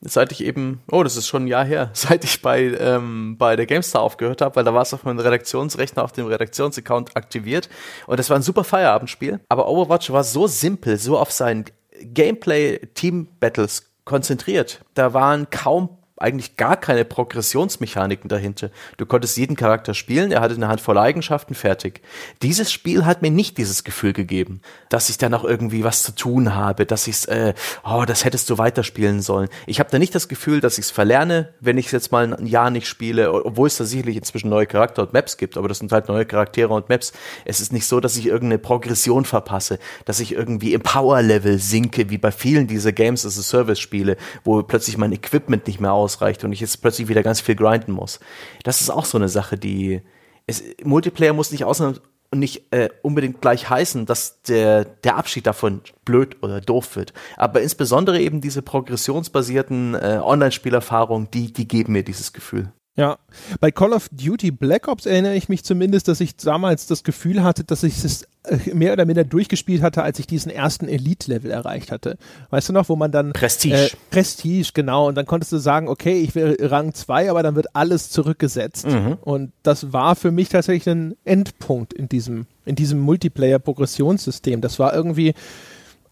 Seit 0.00 0.32
ich 0.32 0.44
eben, 0.44 0.82
oh, 0.90 1.02
das 1.02 1.16
ist 1.16 1.26
schon 1.26 1.44
ein 1.44 1.48
Jahr 1.48 1.64
her, 1.64 1.90
seit 1.94 2.24
ich 2.24 2.42
bei, 2.42 2.62
ähm, 2.78 3.36
bei 3.38 3.56
der 3.56 3.66
GameStar 3.66 4.02
aufgehört 4.02 4.40
habe, 4.40 4.56
weil 4.56 4.64
da 4.64 4.74
war 4.74 4.82
es 4.82 4.94
auf 4.94 5.04
meinem 5.04 5.18
Redaktionsrechner 5.18 6.04
auf 6.04 6.12
dem 6.12 6.26
Redaktionsaccount 6.26 7.16
aktiviert. 7.16 7.68
Und 8.06 8.18
das 8.18 8.30
war 8.30 8.36
ein 8.36 8.42
super 8.42 8.64
Feierabendspiel. 8.64 9.40
Aber 9.48 9.68
Overwatch 9.68 10.10
war 10.10 10.24
so 10.24 10.46
simpel, 10.46 10.98
so 10.98 11.18
auf 11.18 11.32
sein 11.32 11.64
Gameplay-Team-Battles 12.00 13.90
konzentriert. 14.04 14.84
Da 14.94 15.14
waren 15.14 15.50
kaum 15.50 15.95
eigentlich 16.18 16.56
gar 16.56 16.76
keine 16.76 17.04
Progressionsmechaniken 17.04 18.28
dahinter. 18.28 18.70
Du 18.96 19.04
konntest 19.04 19.36
jeden 19.36 19.54
Charakter 19.54 19.92
spielen, 19.92 20.32
er 20.32 20.40
hatte 20.40 20.54
eine 20.54 20.68
Handvoll 20.68 20.96
Eigenschaften, 20.96 21.54
fertig. 21.54 22.00
Dieses 22.42 22.72
Spiel 22.72 23.04
hat 23.04 23.20
mir 23.20 23.30
nicht 23.30 23.58
dieses 23.58 23.84
Gefühl 23.84 24.14
gegeben, 24.14 24.60
dass 24.88 25.10
ich 25.10 25.18
da 25.18 25.28
noch 25.28 25.44
irgendwie 25.44 25.84
was 25.84 26.02
zu 26.02 26.12
tun 26.14 26.54
habe, 26.54 26.86
dass 26.86 27.06
ich 27.06 27.28
äh, 27.28 27.52
oh, 27.84 28.04
das 28.06 28.24
hättest 28.24 28.48
du 28.48 28.56
weiterspielen 28.56 29.20
sollen. 29.20 29.48
Ich 29.66 29.78
habe 29.78 29.90
da 29.90 29.98
nicht 29.98 30.14
das 30.14 30.28
Gefühl, 30.28 30.60
dass 30.60 30.78
ich 30.78 30.86
es 30.86 30.90
verlerne, 30.90 31.52
wenn 31.60 31.76
ich 31.76 31.86
es 31.86 31.92
jetzt 31.92 32.12
mal 32.12 32.32
ein 32.32 32.46
Jahr 32.46 32.70
nicht 32.70 32.88
spiele, 32.88 33.32
obwohl 33.32 33.66
es 33.66 33.76
da 33.76 33.84
sicherlich 33.84 34.16
inzwischen 34.16 34.48
neue 34.48 34.66
Charakter 34.66 35.02
und 35.02 35.12
Maps 35.12 35.36
gibt, 35.36 35.58
aber 35.58 35.68
das 35.68 35.78
sind 35.78 35.92
halt 35.92 36.08
neue 36.08 36.24
Charaktere 36.24 36.72
und 36.72 36.88
Maps. 36.88 37.12
Es 37.44 37.60
ist 37.60 37.72
nicht 37.72 37.86
so, 37.86 38.00
dass 38.00 38.16
ich 38.16 38.26
irgendeine 38.26 38.58
Progression 38.58 39.26
verpasse, 39.26 39.78
dass 40.06 40.20
ich 40.20 40.32
irgendwie 40.32 40.72
im 40.72 40.80
Power-Level 40.80 41.58
sinke, 41.58 42.08
wie 42.08 42.18
bei 42.18 42.32
vielen 42.32 42.66
dieser 42.66 42.92
Games 42.92 43.26
as 43.26 43.38
a 43.38 43.42
Service-Spiele, 43.42 44.16
wo 44.44 44.62
plötzlich 44.62 44.96
mein 44.96 45.12
Equipment 45.12 45.66
nicht 45.66 45.80
mehr 45.80 45.92
aus 45.92 46.05
ausreicht 46.06 46.44
und 46.44 46.52
ich 46.52 46.60
jetzt 46.60 46.80
plötzlich 46.80 47.08
wieder 47.08 47.22
ganz 47.22 47.40
viel 47.40 47.56
grinden 47.56 47.92
muss. 47.92 48.20
Das 48.62 48.80
ist 48.80 48.90
auch 48.90 49.04
so 49.04 49.18
eine 49.18 49.28
Sache, 49.28 49.58
die 49.58 50.02
es, 50.46 50.62
Multiplayer 50.84 51.32
muss 51.32 51.50
nicht 51.50 51.64
ausnahms 51.64 52.00
nicht 52.34 52.72
äh, 52.72 52.88
unbedingt 53.02 53.40
gleich 53.40 53.70
heißen, 53.70 54.06
dass 54.06 54.42
der, 54.42 54.84
der 54.84 55.16
Abschied 55.16 55.46
davon 55.46 55.80
blöd 56.04 56.42
oder 56.42 56.60
doof 56.60 56.96
wird. 56.96 57.12
Aber 57.36 57.60
insbesondere 57.60 58.20
eben 58.20 58.40
diese 58.40 58.62
progressionsbasierten 58.62 59.94
äh, 59.94 60.20
Online-Spielerfahrungen, 60.22 61.30
die, 61.30 61.52
die 61.52 61.68
geben 61.68 61.92
mir 61.92 62.02
dieses 62.02 62.32
Gefühl. 62.32 62.72
Ja, 62.96 63.18
bei 63.60 63.70
Call 63.70 63.92
of 63.92 64.08
Duty 64.10 64.50
Black 64.50 64.88
Ops 64.88 65.04
erinnere 65.04 65.34
ich 65.34 65.50
mich 65.50 65.62
zumindest, 65.64 66.08
dass 66.08 66.20
ich 66.20 66.36
damals 66.36 66.86
das 66.86 67.04
Gefühl 67.04 67.42
hatte, 67.42 67.62
dass 67.62 67.82
ich 67.82 68.02
es 68.02 68.26
äh, 68.44 68.74
mehr 68.74 68.94
oder 68.94 69.04
minder 69.04 69.24
durchgespielt 69.24 69.82
hatte, 69.82 70.02
als 70.02 70.18
ich 70.18 70.26
diesen 70.26 70.50
ersten 70.50 70.88
Elite-Level 70.88 71.50
erreicht 71.50 71.92
hatte. 71.92 72.16
Weißt 72.48 72.70
du 72.70 72.72
noch, 72.72 72.88
wo 72.88 72.96
man 72.96 73.12
dann 73.12 73.34
Prestige. 73.34 73.76
Äh, 73.76 73.90
Prestige, 74.10 74.70
genau, 74.72 75.08
und 75.08 75.14
dann 75.14 75.26
konntest 75.26 75.52
du 75.52 75.58
sagen, 75.58 75.88
okay, 75.88 76.20
ich 76.20 76.34
will 76.34 76.56
Rang 76.58 76.94
2, 76.94 77.30
aber 77.30 77.42
dann 77.42 77.54
wird 77.54 77.76
alles 77.76 78.08
zurückgesetzt. 78.08 78.86
Mhm. 78.86 79.18
Und 79.20 79.52
das 79.62 79.92
war 79.92 80.16
für 80.16 80.30
mich 80.30 80.48
tatsächlich 80.48 80.88
ein 80.88 81.16
Endpunkt 81.26 81.92
in 81.92 82.08
diesem, 82.08 82.46
in 82.64 82.76
diesem 82.76 83.00
Multiplayer-Progressionssystem. 83.00 84.62
Das 84.62 84.78
war 84.78 84.94
irgendwie 84.94 85.34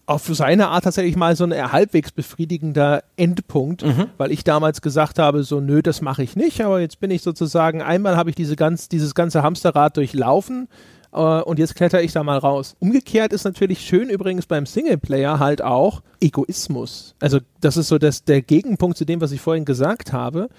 auf 0.05 0.29
seine 0.31 0.67
Art 0.67 0.83
tatsächlich 0.83 1.15
mal 1.15 1.35
so 1.35 1.45
ein 1.45 1.71
halbwegs 1.71 2.11
befriedigender 2.11 3.03
Endpunkt, 3.17 3.83
mhm. 3.83 4.07
weil 4.17 4.31
ich 4.31 4.43
damals 4.43 4.81
gesagt 4.81 5.17
habe, 5.17 5.43
so 5.43 5.59
nö, 5.59 5.81
das 5.81 6.01
mache 6.01 6.23
ich 6.23 6.35
nicht, 6.35 6.61
aber 6.61 6.79
jetzt 6.79 6.99
bin 6.99 7.11
ich 7.11 7.21
sozusagen, 7.23 7.81
einmal 7.81 8.15
habe 8.15 8.29
ich 8.29 8.35
diese 8.35 8.55
ganz, 8.55 8.87
dieses 8.87 9.15
ganze 9.15 9.41
Hamsterrad 9.41 9.97
durchlaufen 9.97 10.67
äh, 11.11 11.17
und 11.17 11.57
jetzt 11.57 11.75
kletter 11.75 12.03
ich 12.03 12.11
da 12.11 12.23
mal 12.23 12.37
raus. 12.37 12.75
Umgekehrt 12.79 13.33
ist 13.33 13.45
natürlich 13.45 13.81
schön 13.81 14.09
übrigens 14.09 14.45
beim 14.45 14.65
Singleplayer 14.65 15.39
halt 15.39 15.63
auch 15.63 16.03
Egoismus. 16.21 17.15
Also 17.19 17.39
das 17.61 17.77
ist 17.77 17.87
so 17.87 17.97
das, 17.97 18.23
der 18.23 18.41
Gegenpunkt 18.41 18.97
zu 18.97 19.05
dem, 19.05 19.21
was 19.21 19.31
ich 19.31 19.41
vorhin 19.41 19.65
gesagt 19.65 20.13
habe 20.13 20.49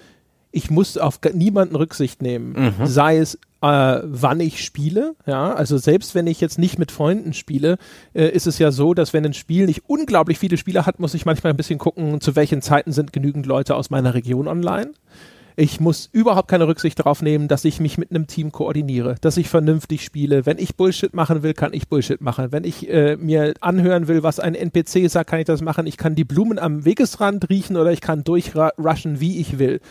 ich 0.51 0.71
muss 0.71 0.97
auf 0.97 1.19
niemanden 1.33 1.75
Rücksicht 1.75 2.21
nehmen. 2.21 2.73
Mhm. 2.79 2.87
Sei 2.87 3.17
es, 3.17 3.37
äh, 3.61 3.99
wann 4.03 4.39
ich 4.39 4.63
spiele. 4.63 5.15
Ja, 5.25 5.53
also 5.53 5.77
selbst 5.77 6.15
wenn 6.15 6.27
ich 6.27 6.41
jetzt 6.41 6.59
nicht 6.59 6.79
mit 6.79 6.91
Freunden 6.91 7.33
spiele, 7.33 7.77
äh, 8.13 8.29
ist 8.29 8.47
es 8.47 8.59
ja 8.59 8.71
so, 8.71 8.93
dass 8.93 9.13
wenn 9.13 9.25
ein 9.25 9.33
Spiel 9.33 9.65
nicht 9.65 9.83
unglaublich 9.87 10.39
viele 10.39 10.57
Spieler 10.57 10.85
hat, 10.85 10.99
muss 10.99 11.13
ich 11.13 11.25
manchmal 11.25 11.53
ein 11.53 11.57
bisschen 11.57 11.79
gucken, 11.79 12.21
zu 12.21 12.35
welchen 12.35 12.61
Zeiten 12.61 12.91
sind 12.91 13.13
genügend 13.13 13.45
Leute 13.45 13.75
aus 13.75 13.89
meiner 13.89 14.13
Region 14.13 14.47
online. 14.47 14.91
Ich 15.59 15.79
muss 15.79 16.07
überhaupt 16.11 16.49
keine 16.49 16.67
Rücksicht 16.67 16.99
darauf 16.99 17.23
nehmen, 17.23 17.47
dass 17.47 17.65
ich 17.65 17.79
mich 17.79 17.97
mit 17.97 18.11
einem 18.11 18.27
Team 18.27 18.51
koordiniere, 18.51 19.15
dass 19.21 19.37
ich 19.37 19.49
vernünftig 19.49 20.03
spiele. 20.03 20.45
Wenn 20.45 20.59
ich 20.59 20.75
Bullshit 20.75 21.15
machen 21.15 21.41
will, 21.41 21.55
kann 21.55 21.73
ich 21.73 21.87
Bullshit 21.87 22.21
machen. 22.21 22.51
Wenn 22.51 22.63
ich 22.63 22.87
äh, 22.87 23.17
mir 23.17 23.55
anhören 23.59 24.07
will, 24.07 24.21
was 24.21 24.39
ein 24.39 24.53
NPC 24.53 25.09
sagt, 25.09 25.31
kann 25.31 25.39
ich 25.39 25.47
das 25.47 25.61
machen. 25.61 25.87
Ich 25.87 25.97
kann 25.97 26.13
die 26.13 26.25
Blumen 26.25 26.59
am 26.59 26.85
Wegesrand 26.85 27.49
riechen 27.49 27.75
oder 27.75 27.91
ich 27.91 28.01
kann 28.01 28.23
durchrushen, 28.23 29.19
wie 29.19 29.39
ich 29.39 29.57
will. 29.57 29.81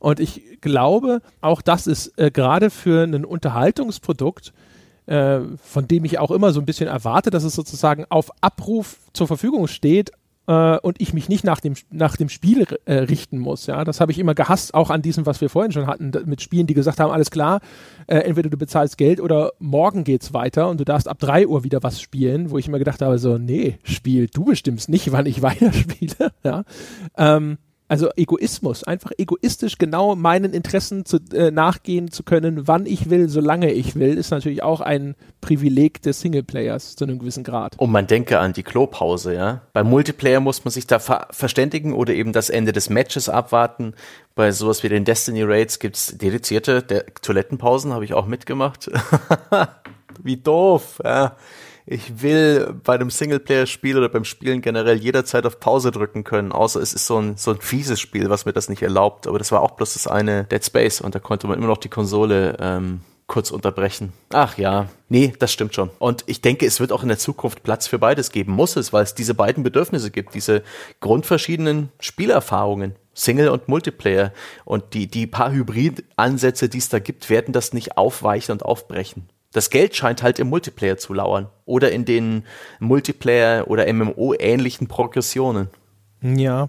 Und 0.00 0.18
ich 0.18 0.60
glaube, 0.60 1.22
auch 1.40 1.62
das 1.62 1.86
ist 1.86 2.18
äh, 2.18 2.32
gerade 2.32 2.70
für 2.70 3.04
ein 3.04 3.24
Unterhaltungsprodukt, 3.24 4.52
äh, 5.06 5.40
von 5.62 5.86
dem 5.86 6.04
ich 6.04 6.18
auch 6.18 6.32
immer 6.32 6.52
so 6.52 6.60
ein 6.60 6.66
bisschen 6.66 6.88
erwarte, 6.88 7.30
dass 7.30 7.44
es 7.44 7.54
sozusagen 7.54 8.06
auf 8.08 8.30
Abruf 8.40 8.98
zur 9.12 9.28
Verfügung 9.28 9.68
steht, 9.68 10.10
äh, 10.50 10.78
und 10.78 11.00
ich 11.00 11.12
mich 11.12 11.28
nicht 11.28 11.44
nach 11.44 11.60
dem, 11.60 11.74
nach 11.90 12.16
dem 12.16 12.28
Spiel 12.28 12.66
äh, 12.84 12.94
richten 12.94 13.38
muss. 13.38 13.66
Ja, 13.66 13.84
das 13.84 14.00
habe 14.00 14.10
ich 14.10 14.18
immer 14.18 14.34
gehasst, 14.34 14.74
auch 14.74 14.90
an 14.90 15.00
diesem, 15.00 15.24
was 15.24 15.40
wir 15.40 15.48
vorhin 15.48 15.70
schon 15.70 15.86
hatten, 15.86 16.10
mit 16.24 16.42
Spielen, 16.42 16.66
die 16.66 16.74
gesagt 16.74 16.98
haben, 16.98 17.12
alles 17.12 17.30
klar, 17.30 17.60
äh, 18.08 18.18
entweder 18.18 18.50
du 18.50 18.56
bezahlst 18.56 18.98
Geld 18.98 19.20
oder 19.20 19.52
morgen 19.60 20.02
geht's 20.02 20.34
weiter 20.34 20.68
und 20.68 20.80
du 20.80 20.84
darfst 20.84 21.08
ab 21.08 21.18
drei 21.20 21.46
Uhr 21.46 21.62
wieder 21.62 21.82
was 21.82 22.00
spielen, 22.00 22.50
wo 22.50 22.58
ich 22.58 22.66
immer 22.66 22.80
gedacht 22.80 23.00
habe, 23.00 23.18
so, 23.18 23.38
nee, 23.38 23.78
Spiel, 23.84 24.26
du 24.26 24.44
bestimmst 24.44 24.88
nicht, 24.88 25.12
wann 25.12 25.26
ich 25.26 25.42
weiterspiele. 25.42 26.32
ja. 26.42 26.64
Ähm, 27.16 27.58
also 27.90 28.08
Egoismus, 28.14 28.84
einfach 28.84 29.10
egoistisch 29.18 29.76
genau 29.76 30.14
meinen 30.14 30.54
Interessen 30.54 31.04
zu, 31.04 31.18
äh, 31.34 31.50
nachgehen 31.50 32.12
zu 32.12 32.22
können, 32.22 32.68
wann 32.68 32.86
ich 32.86 33.10
will, 33.10 33.28
solange 33.28 33.72
ich 33.72 33.96
will, 33.96 34.16
ist 34.16 34.30
natürlich 34.30 34.62
auch 34.62 34.80
ein 34.80 35.16
Privileg 35.40 36.00
des 36.00 36.20
Singleplayers 36.20 36.94
zu 36.94 37.04
einem 37.04 37.18
gewissen 37.18 37.42
Grad. 37.42 37.76
Und 37.78 37.90
man 37.90 38.06
denke 38.06 38.38
an 38.38 38.52
die 38.52 38.62
Klopause, 38.62 39.34
ja. 39.34 39.62
Beim 39.72 39.90
Multiplayer 39.90 40.38
muss 40.38 40.64
man 40.64 40.70
sich 40.70 40.86
da 40.86 41.00
ver 41.00 41.26
verständigen 41.32 41.92
oder 41.92 42.14
eben 42.14 42.32
das 42.32 42.48
Ende 42.48 42.70
des 42.70 42.90
Matches 42.90 43.28
abwarten. 43.28 43.94
Bei 44.36 44.52
sowas 44.52 44.84
wie 44.84 44.88
den 44.88 45.04
Destiny 45.04 45.42
Raids 45.42 45.80
gibt's 45.80 46.16
dedizierte 46.16 46.84
Toilettenpausen, 47.22 47.92
habe 47.92 48.04
ich 48.04 48.14
auch 48.14 48.26
mitgemacht. 48.26 48.88
wie 50.22 50.36
doof, 50.36 51.00
ja 51.02 51.34
ich 51.90 52.22
will 52.22 52.72
bei 52.84 52.94
einem 52.94 53.10
Singleplayer-Spiel 53.10 53.98
oder 53.98 54.08
beim 54.08 54.24
Spielen 54.24 54.62
generell 54.62 54.98
jederzeit 54.98 55.44
auf 55.44 55.58
Pause 55.58 55.90
drücken 55.90 56.22
können, 56.22 56.52
außer 56.52 56.80
es 56.80 56.94
ist 56.94 57.08
so 57.08 57.20
ein, 57.20 57.36
so 57.36 57.50
ein 57.50 57.60
fieses 57.60 57.98
Spiel, 57.98 58.30
was 58.30 58.44
mir 58.44 58.52
das 58.52 58.68
nicht 58.68 58.82
erlaubt. 58.82 59.26
Aber 59.26 59.38
das 59.40 59.50
war 59.50 59.60
auch 59.60 59.72
bloß 59.72 59.94
das 59.94 60.06
eine 60.06 60.44
Dead 60.44 60.64
Space 60.64 61.00
und 61.00 61.16
da 61.16 61.18
konnte 61.18 61.48
man 61.48 61.58
immer 61.58 61.66
noch 61.66 61.78
die 61.78 61.88
Konsole 61.88 62.56
ähm, 62.60 63.00
kurz 63.26 63.50
unterbrechen. 63.50 64.12
Ach 64.32 64.56
ja, 64.56 64.86
nee, 65.08 65.32
das 65.40 65.52
stimmt 65.52 65.74
schon. 65.74 65.90
Und 65.98 66.22
ich 66.28 66.40
denke, 66.40 66.64
es 66.64 66.78
wird 66.78 66.92
auch 66.92 67.02
in 67.02 67.08
der 67.08 67.18
Zukunft 67.18 67.64
Platz 67.64 67.88
für 67.88 67.98
beides 67.98 68.30
geben, 68.30 68.52
muss 68.52 68.76
es, 68.76 68.92
weil 68.92 69.02
es 69.02 69.16
diese 69.16 69.34
beiden 69.34 69.64
Bedürfnisse 69.64 70.12
gibt, 70.12 70.32
diese 70.36 70.62
grundverschiedenen 71.00 71.88
Spielerfahrungen. 71.98 72.94
Single 73.14 73.48
und 73.48 73.66
Multiplayer. 73.66 74.32
Und 74.64 74.94
die, 74.94 75.08
die 75.08 75.26
paar 75.26 75.50
Hybrid-Ansätze, 75.50 76.68
die 76.68 76.78
es 76.78 76.88
da 76.88 77.00
gibt, 77.00 77.28
werden 77.28 77.52
das 77.52 77.72
nicht 77.72 77.98
aufweichen 77.98 78.52
und 78.52 78.64
aufbrechen 78.64 79.28
das 79.52 79.70
Geld 79.70 79.96
scheint 79.96 80.22
halt 80.22 80.38
im 80.38 80.48
Multiplayer 80.48 80.96
zu 80.96 81.12
lauern 81.14 81.48
oder 81.64 81.90
in 81.92 82.04
den 82.04 82.44
Multiplayer 82.78 83.68
oder 83.68 83.92
MMO-ähnlichen 83.92 84.86
Progressionen. 84.86 85.68
Ja, 86.22 86.68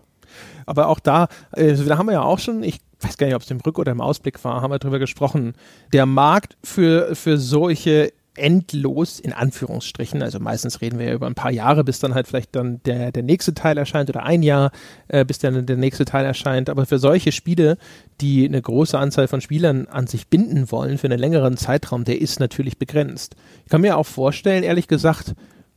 aber 0.65 0.87
auch 0.87 0.99
da, 0.99 1.27
äh, 1.51 1.73
da 1.73 1.97
haben 1.97 2.07
wir 2.07 2.13
ja 2.13 2.23
auch 2.23 2.39
schon, 2.39 2.63
ich 2.63 2.79
weiß 3.01 3.17
gar 3.17 3.27
nicht, 3.27 3.35
ob 3.35 3.41
es 3.41 3.51
im 3.51 3.59
Rück- 3.59 3.79
oder 3.79 3.91
im 3.91 4.01
Ausblick 4.01 4.43
war, 4.43 4.61
haben 4.61 4.71
wir 4.71 4.79
darüber 4.79 4.99
gesprochen. 4.99 5.53
Der 5.93 6.05
Markt 6.05 6.57
für, 6.63 7.15
für 7.15 7.37
solche 7.37 8.13
endlos 8.35 9.19
in 9.19 9.33
Anführungsstrichen. 9.33 10.21
Also 10.21 10.39
meistens 10.39 10.81
reden 10.81 10.99
wir 10.99 11.07
ja 11.07 11.13
über 11.13 11.27
ein 11.27 11.35
paar 11.35 11.51
Jahre, 11.51 11.83
bis 11.83 11.99
dann 11.99 12.13
halt 12.13 12.27
vielleicht 12.27 12.55
dann 12.55 12.81
der, 12.83 13.11
der 13.11 13.23
nächste 13.23 13.53
Teil 13.53 13.77
erscheint 13.77 14.09
oder 14.09 14.23
ein 14.23 14.41
Jahr, 14.41 14.71
äh, 15.09 15.25
bis 15.25 15.39
dann 15.39 15.65
der 15.65 15.77
nächste 15.77 16.05
Teil 16.05 16.25
erscheint. 16.25 16.69
Aber 16.69 16.85
für 16.85 16.99
solche 16.99 17.31
Spiele, 17.31 17.77
die 18.21 18.45
eine 18.45 18.61
große 18.61 18.97
Anzahl 18.97 19.27
von 19.27 19.41
Spielern 19.41 19.87
an 19.87 20.07
sich 20.07 20.27
binden 20.27 20.71
wollen 20.71 20.97
für 20.97 21.07
einen 21.07 21.19
längeren 21.19 21.57
Zeitraum, 21.57 22.03
der 22.03 22.21
ist 22.21 22.39
natürlich 22.39 22.77
begrenzt. 22.77 23.35
Ich 23.65 23.69
kann 23.69 23.81
mir 23.81 23.97
auch 23.97 24.05
vorstellen, 24.05 24.63
ehrlich 24.63 24.87
gesagt, 24.87 25.33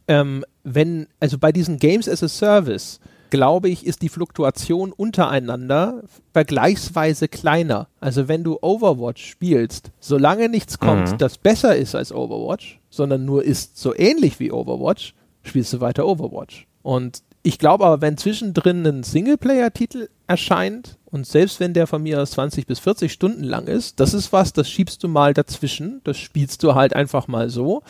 ähm, 0.07 0.45
wenn, 0.63 1.09
also 1.21 1.39
bei 1.39 1.51
diesen 1.51 1.79
Games 1.79 2.09
as 2.09 2.23
a 2.23 2.29
Service, 2.29 3.01
glaube 3.35 3.69
ich, 3.69 3.85
ist 3.85 4.03
die 4.03 4.09
Fluktuation 4.09 4.93
untereinander 4.93 6.05
vergleichsweise 6.33 7.27
kleiner. 7.27 7.89
Also 7.99 8.29
wenn 8.29 8.45
du 8.45 8.59
Overwatch 8.63 9.27
spielst, 9.27 9.91
solange 9.99 10.49
nichts 10.49 10.79
kommt, 10.79 11.11
mhm. 11.11 11.19
das 11.19 11.37
besser 11.39 11.75
ist 11.75 11.97
als 11.97 12.13
Overwatch, 12.13 12.79
sondern 12.91 13.25
nur 13.25 13.45
ist 13.45 13.77
so 13.77 13.93
ähnlich 13.93 14.39
wie 14.39 14.53
Overwatch, 14.53 15.15
spielst 15.43 15.73
du 15.73 15.81
weiter 15.81 16.07
Overwatch. 16.07 16.69
Und 16.83 17.25
ich 17.43 17.59
glaube 17.59 17.85
aber, 17.85 18.01
wenn 18.01 18.17
zwischendrin 18.17 18.87
ein 18.87 19.03
Singleplayer-Titel 19.03 20.09
erscheint 20.29 20.97
und 21.07 21.27
selbst 21.27 21.59
wenn 21.59 21.75
der 21.75 21.89
von 21.89 22.05
mir 22.05 22.23
aus 22.23 22.31
20 22.31 22.69
bis 22.69 22.79
40 22.79 23.13
Stunden 23.13 23.43
lang 23.43 23.67
ist, 23.67 23.99
das 23.99 24.15
ist 24.15 24.33
was, 24.33 24.53
das 24.53 24.71
schiebst 24.71 25.03
du 25.03 25.09
mal 25.09 25.35
dazwischen, 25.35 26.03
das 26.05 26.19
spielst 26.19 26.63
du 26.63 26.77
halt 26.77 26.95
einfach 26.95 27.27
mal 27.27 27.51
so 27.51 27.83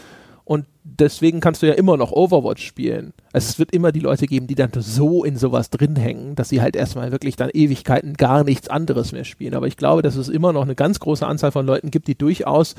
und 0.44 0.66
deswegen 0.82 1.40
kannst 1.40 1.62
du 1.62 1.66
ja 1.66 1.72
immer 1.72 1.96
noch 1.96 2.12
Overwatch 2.12 2.66
spielen. 2.66 3.14
Also 3.32 3.48
es 3.48 3.58
wird 3.58 3.72
immer 3.72 3.92
die 3.92 4.00
Leute 4.00 4.26
geben, 4.26 4.46
die 4.46 4.54
dann 4.54 4.70
so 4.76 5.24
in 5.24 5.36
sowas 5.36 5.70
drin 5.70 5.96
hängen, 5.96 6.34
dass 6.34 6.50
sie 6.50 6.60
halt 6.60 6.76
erstmal 6.76 7.12
wirklich 7.12 7.36
dann 7.36 7.48
Ewigkeiten 7.50 8.14
gar 8.14 8.44
nichts 8.44 8.68
anderes 8.68 9.12
mehr 9.12 9.24
spielen. 9.24 9.54
Aber 9.54 9.66
ich 9.66 9.78
glaube, 9.78 10.02
dass 10.02 10.16
es 10.16 10.28
immer 10.28 10.52
noch 10.52 10.62
eine 10.62 10.74
ganz 10.74 11.00
große 11.00 11.26
Anzahl 11.26 11.50
von 11.50 11.64
Leuten 11.64 11.90
gibt, 11.90 12.08
die 12.08 12.18
durchaus 12.18 12.74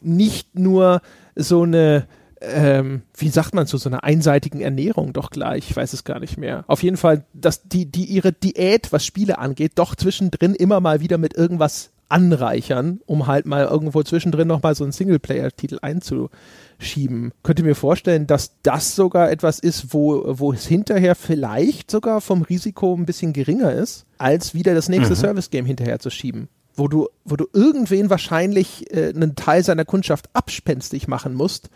nicht 0.00 0.58
nur 0.58 1.02
so 1.36 1.62
eine 1.62 2.06
ähm, 2.42 3.02
wie 3.14 3.28
sagt 3.28 3.54
man 3.54 3.66
zu 3.66 3.76
so 3.76 3.90
einer 3.90 4.02
einseitigen 4.02 4.62
Ernährung 4.62 5.12
doch 5.12 5.30
gleich, 5.30 5.68
ich 5.70 5.76
weiß 5.76 5.92
es 5.92 6.04
gar 6.04 6.20
nicht 6.20 6.38
mehr. 6.38 6.64
Auf 6.68 6.82
jeden 6.82 6.96
Fall, 6.96 7.24
dass 7.34 7.64
die, 7.64 7.84
die 7.84 8.04
ihre 8.04 8.32
Diät, 8.32 8.92
was 8.92 9.04
Spiele 9.04 9.38
angeht, 9.38 9.72
doch 9.74 9.94
zwischendrin 9.94 10.54
immer 10.54 10.80
mal 10.80 11.00
wieder 11.00 11.18
mit 11.18 11.34
irgendwas 11.34 11.90
anreichern, 12.10 13.00
um 13.06 13.26
halt 13.26 13.46
mal 13.46 13.64
irgendwo 13.64 14.02
zwischendrin 14.02 14.48
noch 14.48 14.62
mal 14.62 14.74
so 14.74 14.84
einen 14.84 14.92
Singleplayer-Titel 14.92 15.78
einzuschieben. 15.80 17.32
Könnt 17.42 17.58
ihr 17.58 17.64
mir 17.64 17.74
vorstellen, 17.74 18.26
dass 18.26 18.60
das 18.62 18.96
sogar 18.96 19.30
etwas 19.30 19.58
ist, 19.58 19.94
wo, 19.94 20.22
wo 20.26 20.52
es 20.52 20.66
hinterher 20.66 21.14
vielleicht 21.14 21.90
sogar 21.90 22.20
vom 22.20 22.42
Risiko 22.42 22.94
ein 22.94 23.06
bisschen 23.06 23.32
geringer 23.32 23.72
ist, 23.72 24.06
als 24.18 24.54
wieder 24.54 24.74
das 24.74 24.88
nächste 24.88 25.14
mhm. 25.14 25.18
Service-Game 25.18 25.66
hinterher 25.66 25.98
zu 25.98 26.10
schieben? 26.10 26.48
Wo 26.74 26.88
du, 26.88 27.08
wo 27.24 27.36
du 27.36 27.46
irgendwen 27.52 28.10
wahrscheinlich 28.10 28.92
äh, 28.94 29.12
einen 29.14 29.36
Teil 29.36 29.62
seiner 29.62 29.84
Kundschaft 29.84 30.30
abspenstig 30.32 31.08
machen 31.08 31.34
musst, 31.34 31.70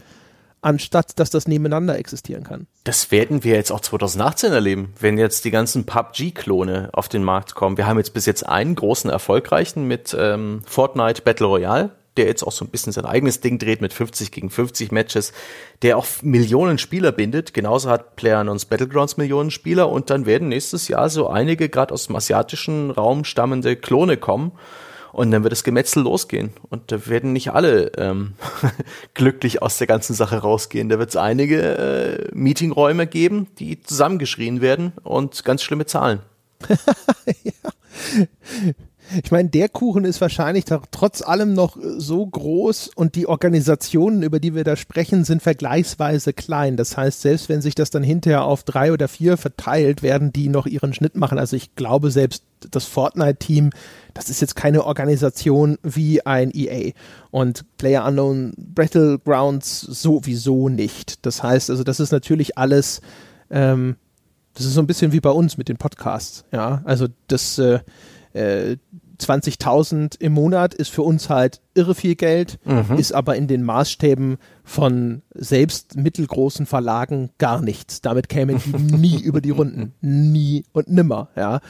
anstatt 0.64 1.18
dass 1.18 1.30
das 1.30 1.46
nebeneinander 1.46 1.98
existieren 1.98 2.44
kann. 2.44 2.66
Das 2.84 3.10
werden 3.10 3.44
wir 3.44 3.54
jetzt 3.54 3.70
auch 3.70 3.80
2018 3.80 4.52
erleben, 4.52 4.94
wenn 4.98 5.18
jetzt 5.18 5.44
die 5.44 5.50
ganzen 5.50 5.84
PUBG-Klone 5.84 6.90
auf 6.92 7.08
den 7.08 7.22
Markt 7.22 7.54
kommen. 7.54 7.76
Wir 7.76 7.86
haben 7.86 7.98
jetzt 7.98 8.14
bis 8.14 8.26
jetzt 8.26 8.46
einen 8.46 8.74
großen 8.74 9.10
erfolgreichen 9.10 9.86
mit 9.86 10.16
ähm, 10.18 10.62
Fortnite 10.66 11.22
Battle 11.22 11.46
Royale, 11.46 11.90
der 12.16 12.26
jetzt 12.26 12.42
auch 12.42 12.52
so 12.52 12.64
ein 12.64 12.70
bisschen 12.70 12.92
sein 12.92 13.04
eigenes 13.04 13.40
Ding 13.40 13.58
dreht 13.58 13.80
mit 13.80 13.92
50 13.92 14.30
gegen 14.30 14.48
50 14.48 14.92
Matches, 14.92 15.32
der 15.82 15.98
auch 15.98 16.06
Millionen 16.22 16.78
Spieler 16.78 17.12
bindet. 17.12 17.54
Genauso 17.54 17.90
hat 17.90 18.16
PlayerUnknown's 18.16 18.64
Battlegrounds 18.64 19.16
Millionen 19.16 19.50
Spieler 19.50 19.90
und 19.90 20.10
dann 20.10 20.24
werden 20.26 20.48
nächstes 20.48 20.88
Jahr 20.88 21.10
so 21.10 21.28
einige 21.28 21.68
gerade 21.68 21.92
aus 21.92 22.06
dem 22.06 22.16
asiatischen 22.16 22.90
Raum 22.90 23.24
stammende 23.24 23.76
Klone 23.76 24.16
kommen 24.16 24.52
und 25.14 25.30
dann 25.30 25.44
wird 25.44 25.52
das 25.52 25.62
Gemetzel 25.62 26.02
losgehen. 26.02 26.50
Und 26.70 26.90
da 26.90 27.06
werden 27.06 27.32
nicht 27.32 27.52
alle 27.52 27.92
ähm, 27.96 28.34
glücklich 29.14 29.62
aus 29.62 29.78
der 29.78 29.86
ganzen 29.86 30.12
Sache 30.14 30.38
rausgehen. 30.38 30.88
Da 30.88 30.98
wird 30.98 31.10
es 31.10 31.16
einige 31.16 31.78
äh, 31.78 32.28
Meetingräume 32.34 33.06
geben, 33.06 33.46
die 33.60 33.80
zusammengeschrien 33.80 34.60
werden 34.60 34.92
und 35.04 35.44
ganz 35.44 35.62
schlimme 35.62 35.86
Zahlen. 35.86 36.18
ja. 37.44 37.52
Ich 39.22 39.30
meine, 39.30 39.48
der 39.50 39.68
Kuchen 39.68 40.04
ist 40.04 40.20
wahrscheinlich 40.20 40.64
trotz 40.90 41.22
allem 41.22 41.52
noch 41.52 41.76
so 41.98 42.26
groß 42.26 42.90
und 42.94 43.14
die 43.14 43.26
Organisationen, 43.26 44.22
über 44.22 44.40
die 44.40 44.54
wir 44.54 44.64
da 44.64 44.76
sprechen, 44.76 45.24
sind 45.24 45.42
vergleichsweise 45.42 46.32
klein. 46.32 46.76
Das 46.76 46.96
heißt, 46.96 47.20
selbst 47.20 47.48
wenn 47.48 47.60
sich 47.60 47.74
das 47.74 47.90
dann 47.90 48.02
hinterher 48.02 48.44
auf 48.44 48.62
drei 48.62 48.92
oder 48.92 49.08
vier 49.08 49.36
verteilt, 49.36 50.02
werden 50.02 50.32
die 50.32 50.48
noch 50.48 50.66
ihren 50.66 50.94
Schnitt 50.94 51.16
machen. 51.16 51.38
Also 51.38 51.56
ich 51.56 51.74
glaube, 51.74 52.10
selbst 52.10 52.44
das 52.70 52.86
Fortnite-Team, 52.86 53.70
das 54.14 54.30
ist 54.30 54.40
jetzt 54.40 54.56
keine 54.56 54.84
Organisation 54.84 55.76
wie 55.82 56.24
ein 56.24 56.50
EA. 56.54 56.92
Und 57.30 57.64
Player 57.76 58.06
Unknown 58.06 58.52
Battlegrounds 58.56 59.80
sowieso 59.80 60.68
nicht. 60.68 61.24
Das 61.26 61.42
heißt, 61.42 61.70
also 61.70 61.84
das 61.84 62.00
ist 62.00 62.12
natürlich 62.12 62.56
alles, 62.56 63.02
ähm, 63.50 63.96
das 64.54 64.64
ist 64.64 64.74
so 64.74 64.80
ein 64.80 64.86
bisschen 64.86 65.12
wie 65.12 65.20
bei 65.20 65.30
uns 65.30 65.58
mit 65.58 65.68
den 65.68 65.76
Podcasts. 65.76 66.44
Ja, 66.52 66.80
also 66.84 67.08
das, 67.28 67.58
äh, 67.58 67.80
äh, 68.34 68.76
20.000 69.18 70.20
im 70.20 70.32
Monat 70.32 70.74
ist 70.74 70.90
für 70.90 71.02
uns 71.02 71.30
halt 71.30 71.60
irre 71.74 71.94
viel 71.94 72.14
Geld, 72.14 72.58
mhm. 72.64 72.96
ist 72.96 73.12
aber 73.12 73.36
in 73.36 73.46
den 73.46 73.62
Maßstäben 73.62 74.38
von 74.64 75.22
selbst 75.34 75.96
mittelgroßen 75.96 76.66
Verlagen 76.66 77.30
gar 77.38 77.60
nichts. 77.60 78.00
Damit 78.00 78.28
kämen 78.28 78.60
die 78.64 78.72
nie 78.96 79.20
über 79.20 79.40
die 79.40 79.50
Runden. 79.50 79.94
Nie 80.00 80.64
und 80.72 80.88
nimmer, 80.88 81.28
ja. 81.36 81.60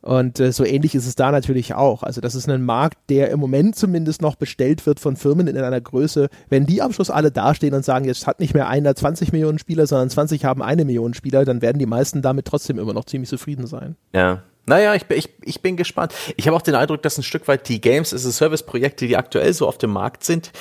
Und 0.00 0.40
äh, 0.40 0.52
so 0.52 0.64
ähnlich 0.64 0.94
ist 0.94 1.06
es 1.06 1.14
da 1.14 1.30
natürlich 1.30 1.74
auch. 1.74 2.02
Also 2.02 2.20
das 2.20 2.34
ist 2.34 2.48
ein 2.48 2.62
Markt, 2.62 2.98
der 3.10 3.30
im 3.30 3.40
Moment 3.40 3.76
zumindest 3.76 4.22
noch 4.22 4.36
bestellt 4.36 4.86
wird 4.86 5.00
von 5.00 5.16
Firmen 5.16 5.46
in 5.46 5.56
einer 5.56 5.80
Größe. 5.80 6.28
Wenn 6.48 6.66
die 6.66 6.82
am 6.82 6.92
Schluss 6.92 7.10
alle 7.10 7.30
dastehen 7.30 7.74
und 7.74 7.84
sagen, 7.84 8.06
jetzt 8.06 8.26
hat 8.26 8.40
nicht 8.40 8.54
mehr 8.54 8.68
einer 8.68 8.94
20 8.94 9.32
Millionen 9.32 9.58
Spieler, 9.58 9.86
sondern 9.86 10.10
20 10.10 10.44
haben 10.44 10.62
eine 10.62 10.84
Million 10.84 11.14
Spieler, 11.14 11.44
dann 11.44 11.62
werden 11.62 11.78
die 11.78 11.86
meisten 11.86 12.22
damit 12.22 12.46
trotzdem 12.46 12.78
immer 12.78 12.92
noch 12.92 13.04
ziemlich 13.04 13.28
zufrieden 13.28 13.66
sein. 13.66 13.96
Ja, 14.12 14.42
naja, 14.68 14.94
ich, 14.94 15.04
ich, 15.10 15.28
ich 15.42 15.62
bin 15.62 15.76
gespannt. 15.76 16.14
Ich 16.36 16.46
habe 16.46 16.56
auch 16.56 16.62
den 16.62 16.74
Eindruck, 16.74 17.02
dass 17.02 17.18
ein 17.18 17.22
Stück 17.22 17.48
weit 17.48 17.68
die 17.68 17.80
Games 17.80 18.14
as 18.14 18.26
a 18.26 18.30
Service 18.30 18.62
Projekte, 18.62 19.06
die 19.06 19.16
aktuell 19.16 19.52
so 19.52 19.66
auf 19.66 19.78
dem 19.78 19.90
Markt 19.90 20.24
sind, 20.24 20.52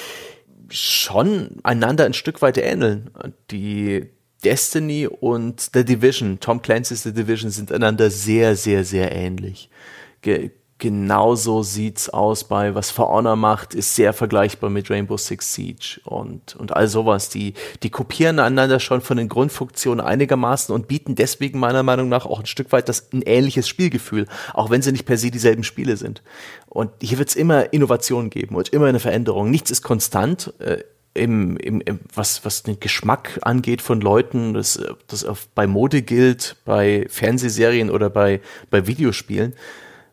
schon 0.70 1.58
einander 1.64 2.06
ein 2.06 2.14
Stück 2.14 2.42
weit 2.42 2.58
ähneln. 2.58 3.12
Die 3.52 4.08
Destiny 4.44 5.08
und 5.08 5.70
The 5.74 5.84
Division, 5.84 6.40
Tom 6.40 6.62
Clancy's 6.62 7.04
The 7.04 7.14
Division 7.14 7.52
sind 7.52 7.72
einander 7.72 8.10
sehr, 8.10 8.56
sehr, 8.56 8.84
sehr 8.84 9.12
ähnlich. 9.12 9.70
Genauso 10.80 11.64
sieht's 11.64 12.10
aus 12.10 12.44
bei 12.44 12.76
was 12.76 12.92
For 12.92 13.10
Honor 13.10 13.36
macht, 13.36 13.74
ist 13.74 13.96
sehr 13.96 14.14
vergleichbar 14.14 14.70
mit 14.70 14.90
Rainbow 14.90 15.18
Six 15.18 15.54
Siege 15.54 16.00
und, 16.04 16.56
und 16.56 16.76
all 16.76 16.88
sowas. 16.88 17.30
Die, 17.30 17.54
die 17.82 17.90
kopieren 17.90 18.40
einander 18.40 18.80
schon 18.80 19.02
von 19.02 19.18
den 19.18 19.28
Grundfunktionen 19.28 20.06
einigermaßen 20.06 20.74
und 20.74 20.88
bieten 20.88 21.16
deswegen 21.16 21.60
meiner 21.60 21.84
Meinung 21.84 22.10
nach 22.10 22.26
auch 22.26 22.40
ein 22.40 22.46
Stück 22.46 22.72
weit 22.72 22.90
das, 22.90 23.12
ein 23.12 23.24
ähnliches 23.24 23.68
Spielgefühl, 23.68 24.28
auch 24.54 24.70
wenn 24.70 24.82
sie 24.82 24.92
nicht 24.92 25.06
per 25.06 25.18
se 25.18 25.32
dieselben 25.32 25.64
Spiele 25.64 25.98
sind. 25.98 26.22
Und 26.68 26.92
hier 27.02 27.18
wird's 27.18 27.36
immer 27.36 27.74
Innovationen 27.74 28.30
geben 28.30 28.56
und 28.56 28.70
immer 28.70 28.86
eine 28.86 29.00
Veränderung. 29.00 29.50
Nichts 29.50 29.72
ist 29.72 29.82
konstant. 29.82 30.54
Äh, 30.60 30.84
im, 31.14 31.58
im, 31.58 31.82
im, 31.82 32.00
was, 32.14 32.46
was 32.46 32.62
den 32.62 32.80
Geschmack 32.80 33.40
angeht 33.42 33.82
von 33.82 34.02
Leuten, 34.02 34.54
das, 34.54 34.80
das 35.08 35.26
bei 35.56 35.66
Mode 35.66 36.04
gilt, 36.04 36.58
bei 36.64 37.08
Fernsehserien 37.10 37.90
oder 37.90 38.12
bei, 38.12 38.40
bei 38.70 38.86
Videospielen 38.86 39.56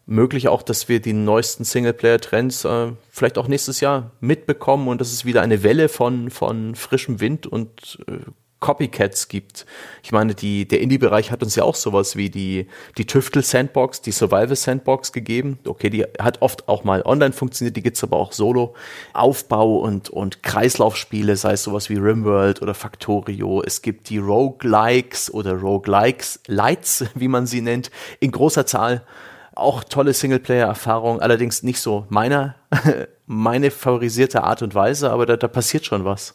möglich 0.06 0.48
auch, 0.48 0.62
dass 0.62 0.88
wir 0.88 1.00
die 1.00 1.12
neuesten 1.12 1.64
Singleplayer-Trends 1.64 2.64
äh, 2.64 2.92
vielleicht 3.10 3.38
auch 3.38 3.48
nächstes 3.48 3.80
Jahr 3.80 4.10
mitbekommen 4.20 4.88
und 4.88 5.00
dass 5.00 5.12
es 5.12 5.24
wieder 5.24 5.42
eine 5.42 5.62
Welle 5.62 5.88
von, 5.88 6.30
von 6.30 6.74
frischem 6.74 7.20
Wind 7.20 7.46
und 7.46 7.98
äh, 8.06 8.18
Copycats 8.64 9.28
gibt. 9.28 9.66
Ich 10.02 10.10
meine, 10.10 10.34
die, 10.34 10.66
der 10.66 10.80
Indie-Bereich 10.80 11.30
hat 11.30 11.42
uns 11.42 11.54
ja 11.54 11.64
auch 11.64 11.74
sowas 11.74 12.16
wie 12.16 12.30
die, 12.30 12.66
die 12.96 13.04
Tüftel-Sandbox, 13.04 14.00
die 14.00 14.10
Survival-Sandbox 14.10 15.12
gegeben. 15.12 15.58
Okay, 15.66 15.90
die 15.90 16.04
hat 16.18 16.40
oft 16.40 16.66
auch 16.66 16.82
mal 16.82 17.02
online 17.02 17.34
funktioniert, 17.34 17.76
die 17.76 17.82
gibt's 17.82 18.02
aber 18.02 18.16
auch 18.16 18.32
solo. 18.32 18.74
Aufbau 19.12 19.76
und, 19.80 20.08
und 20.08 20.42
Kreislaufspiele, 20.42 21.36
sei 21.36 21.52
es 21.52 21.62
sowas 21.64 21.90
wie 21.90 21.96
Rimworld 21.96 22.62
oder 22.62 22.72
Factorio. 22.72 23.62
Es 23.62 23.82
gibt 23.82 24.08
die 24.08 24.16
Roguelikes 24.16 25.30
oder 25.34 25.52
Roguelikes, 25.52 26.40
Lights, 26.46 27.04
wie 27.14 27.28
man 27.28 27.46
sie 27.46 27.60
nennt, 27.60 27.90
in 28.18 28.30
großer 28.30 28.64
Zahl 28.64 29.02
auch 29.56 29.84
tolle 29.84 30.12
Singleplayer-Erfahrung, 30.12 31.20
allerdings 31.20 31.62
nicht 31.62 31.80
so 31.80 32.06
meiner, 32.08 32.56
meine 33.26 33.70
favorisierte 33.70 34.44
Art 34.44 34.62
und 34.62 34.74
Weise, 34.74 35.10
aber 35.10 35.26
da, 35.26 35.36
da 35.36 35.48
passiert 35.48 35.84
schon 35.84 36.04
was. 36.04 36.34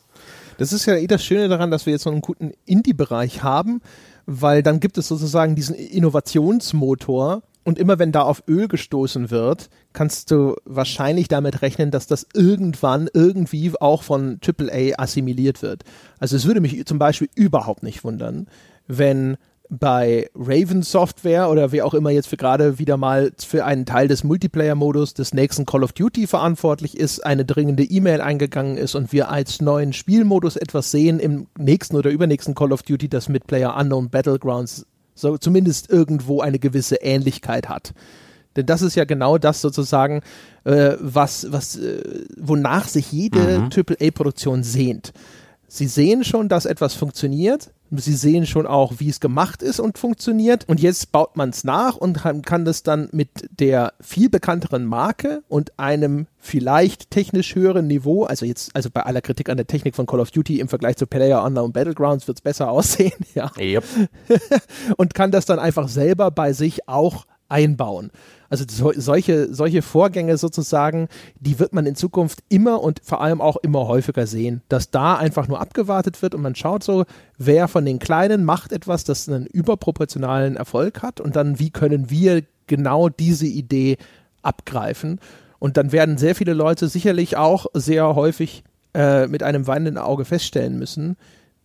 Das 0.57 0.73
ist 0.73 0.85
ja 0.85 0.95
eh 0.95 1.07
das 1.07 1.23
Schöne 1.23 1.47
daran, 1.47 1.71
dass 1.71 1.85
wir 1.85 1.93
jetzt 1.93 2.03
so 2.03 2.11
einen 2.11 2.21
guten 2.21 2.51
Indie-Bereich 2.65 3.43
haben, 3.43 3.81
weil 4.25 4.61
dann 4.61 4.79
gibt 4.79 4.97
es 4.97 5.07
sozusagen 5.07 5.55
diesen 5.55 5.75
Innovationsmotor 5.75 7.43
und 7.63 7.77
immer 7.77 7.99
wenn 7.99 8.11
da 8.11 8.23
auf 8.23 8.43
Öl 8.47 8.67
gestoßen 8.67 9.31
wird, 9.31 9.69
kannst 9.93 10.31
du 10.31 10.55
wahrscheinlich 10.65 11.27
damit 11.27 11.61
rechnen, 11.61 11.91
dass 11.91 12.07
das 12.07 12.25
irgendwann 12.33 13.09
irgendwie 13.13 13.71
auch 13.79 14.03
von 14.03 14.39
AAA 14.43 14.97
assimiliert 14.97 15.61
wird. 15.61 15.83
Also 16.19 16.35
es 16.35 16.45
würde 16.45 16.61
mich 16.61 16.85
zum 16.85 16.99
Beispiel 16.99 17.29
überhaupt 17.35 17.83
nicht 17.83 18.03
wundern, 18.03 18.47
wenn 18.87 19.37
bei 19.69 20.29
Raven 20.35 20.81
Software 20.81 21.49
oder 21.49 21.71
wer 21.71 21.85
auch 21.85 21.93
immer 21.93 22.09
jetzt 22.09 22.27
für 22.27 22.37
gerade 22.37 22.79
wieder 22.79 22.97
mal 22.97 23.31
für 23.37 23.65
einen 23.65 23.85
Teil 23.85 24.07
des 24.07 24.23
Multiplayer-Modus 24.23 25.13
des 25.13 25.33
nächsten 25.33 25.65
Call 25.65 25.83
of 25.83 25.93
Duty 25.93 26.25
verantwortlich 26.25 26.97
ist, 26.97 27.23
eine 27.23 27.45
dringende 27.45 27.83
E-Mail 27.83 28.19
eingegangen 28.21 28.77
ist 28.77 28.95
und 28.95 29.13
wir 29.13 29.29
als 29.29 29.61
neuen 29.61 29.93
Spielmodus 29.93 30.55
etwas 30.55 30.89
sehen 30.89 31.19
im 31.19 31.47
nächsten 31.57 31.95
oder 31.95 32.09
übernächsten 32.09 32.55
Call 32.55 32.73
of 32.73 32.81
Duty, 32.81 33.09
das 33.09 33.29
mit 33.29 33.45
Player 33.45 33.75
Unknown 33.77 34.09
Battlegrounds 34.09 34.87
so 35.13 35.37
zumindest 35.37 35.89
irgendwo 35.89 36.41
eine 36.41 36.59
gewisse 36.59 36.95
Ähnlichkeit 36.95 37.69
hat. 37.69 37.93
Denn 38.55 38.65
das 38.65 38.81
ist 38.81 38.95
ja 38.95 39.05
genau 39.05 39.37
das 39.37 39.61
sozusagen, 39.61 40.21
äh, 40.63 40.93
was, 40.99 41.51
was, 41.51 41.77
äh, 41.77 42.25
wonach 42.37 42.87
sich 42.87 43.11
jede 43.11 43.59
mhm. 43.59 43.69
AAA-Produktion 43.69 44.63
sehnt. 44.63 45.13
Sie 45.67 45.87
sehen 45.87 46.23
schon, 46.23 46.49
dass 46.49 46.65
etwas 46.65 46.95
funktioniert, 46.95 47.71
Sie 47.91 48.13
sehen 48.13 48.45
schon 48.45 48.67
auch, 48.67 48.93
wie 48.97 49.09
es 49.09 49.19
gemacht 49.19 49.63
ist 49.63 49.79
und 49.79 49.97
funktioniert. 49.97 50.67
Und 50.67 50.79
jetzt 50.79 51.11
baut 51.11 51.37
man 51.37 51.49
es 51.49 51.63
nach 51.63 51.95
und 51.95 52.21
kann 52.45 52.65
das 52.65 52.83
dann 52.83 53.09
mit 53.11 53.49
der 53.59 53.93
viel 54.01 54.29
bekannteren 54.29 54.85
Marke 54.85 55.43
und 55.47 55.77
einem 55.79 56.27
vielleicht 56.37 57.11
technisch 57.11 57.55
höheren 57.55 57.87
Niveau, 57.87 58.23
also 58.23 58.45
jetzt, 58.45 58.75
also 58.75 58.89
bei 58.89 59.01
aller 59.01 59.21
Kritik 59.21 59.49
an 59.49 59.57
der 59.57 59.67
Technik 59.67 59.95
von 59.95 60.05
Call 60.05 60.19
of 60.19 60.31
Duty 60.31 60.59
im 60.59 60.67
Vergleich 60.67 60.97
zu 60.97 61.07
Player 61.07 61.43
Unknown 61.43 61.73
Battlegrounds 61.73 62.27
wird 62.27 62.37
es 62.37 62.41
besser 62.41 62.69
aussehen, 62.71 63.25
ja. 63.33 63.51
Yep. 63.57 63.83
und 64.97 65.13
kann 65.13 65.31
das 65.31 65.45
dann 65.45 65.59
einfach 65.59 65.87
selber 65.87 66.31
bei 66.31 66.53
sich 66.53 66.87
auch 66.87 67.25
einbauen. 67.49 68.11
Also 68.49 68.65
so, 68.69 68.91
solche, 68.95 69.53
solche 69.53 69.81
Vorgänge 69.81 70.37
sozusagen, 70.37 71.07
die 71.39 71.59
wird 71.59 71.73
man 71.73 71.85
in 71.85 71.95
Zukunft 71.95 72.39
immer 72.49 72.81
und 72.81 73.01
vor 73.03 73.21
allem 73.21 73.41
auch 73.41 73.57
immer 73.57 73.87
häufiger 73.87 74.25
sehen, 74.25 74.61
dass 74.69 74.89
da 74.89 75.17
einfach 75.17 75.47
nur 75.47 75.59
abgewartet 75.59 76.21
wird 76.21 76.33
und 76.33 76.41
man 76.41 76.55
schaut 76.55 76.83
so, 76.83 77.05
wer 77.37 77.67
von 77.67 77.85
den 77.85 77.99
Kleinen 77.99 78.43
macht 78.43 78.71
etwas, 78.71 79.03
das 79.03 79.29
einen 79.29 79.45
überproportionalen 79.45 80.55
Erfolg 80.55 81.03
hat 81.03 81.19
und 81.19 81.35
dann, 81.35 81.59
wie 81.59 81.69
können 81.69 82.09
wir 82.09 82.43
genau 82.67 83.09
diese 83.09 83.47
Idee 83.47 83.97
abgreifen. 84.41 85.19
Und 85.59 85.77
dann 85.77 85.91
werden 85.91 86.17
sehr 86.17 86.35
viele 86.35 86.53
Leute 86.53 86.87
sicherlich 86.87 87.35
auch 87.35 87.65
sehr 87.73 88.15
häufig 88.15 88.63
äh, 88.93 89.27
mit 89.27 89.43
einem 89.43 89.67
weinenden 89.67 89.97
Auge 89.97 90.25
feststellen 90.25 90.79
müssen, 90.79 91.17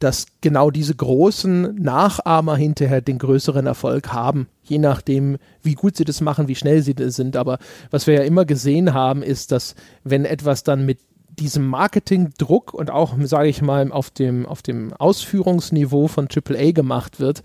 dass 0.04 0.26
genau 0.42 0.70
diese 0.70 0.94
großen 0.94 1.76
Nachahmer 1.76 2.56
hinterher 2.56 3.00
den 3.00 3.18
größeren 3.18 3.66
Erfolg 3.66 4.12
haben, 4.12 4.48
je 4.62 4.76
nachdem, 4.76 5.38
wie 5.62 5.74
gut 5.74 5.96
sie 5.96 6.04
das 6.04 6.20
machen, 6.20 6.46
wie 6.46 6.54
schnell 6.54 6.82
sie 6.82 6.94
das 6.94 7.16
sind. 7.16 7.36
Aber 7.36 7.58
was 7.90 8.06
wir 8.06 8.12
ja 8.12 8.22
immer 8.22 8.44
gesehen 8.44 8.92
haben, 8.92 9.22
ist, 9.22 9.50
dass 9.50 9.74
wenn 10.04 10.26
etwas 10.26 10.62
dann 10.62 10.84
mit 10.84 10.98
diesem 11.38 11.66
Marketingdruck 11.66 12.74
und 12.74 12.90
auch, 12.90 13.14
sage 13.22 13.48
ich 13.48 13.62
mal, 13.62 13.90
auf 13.90 14.10
dem, 14.10 14.44
auf 14.44 14.60
dem 14.60 14.92
Ausführungsniveau 14.92 16.06
von 16.06 16.28
AAA 16.28 16.72
gemacht 16.72 17.18
wird, 17.18 17.42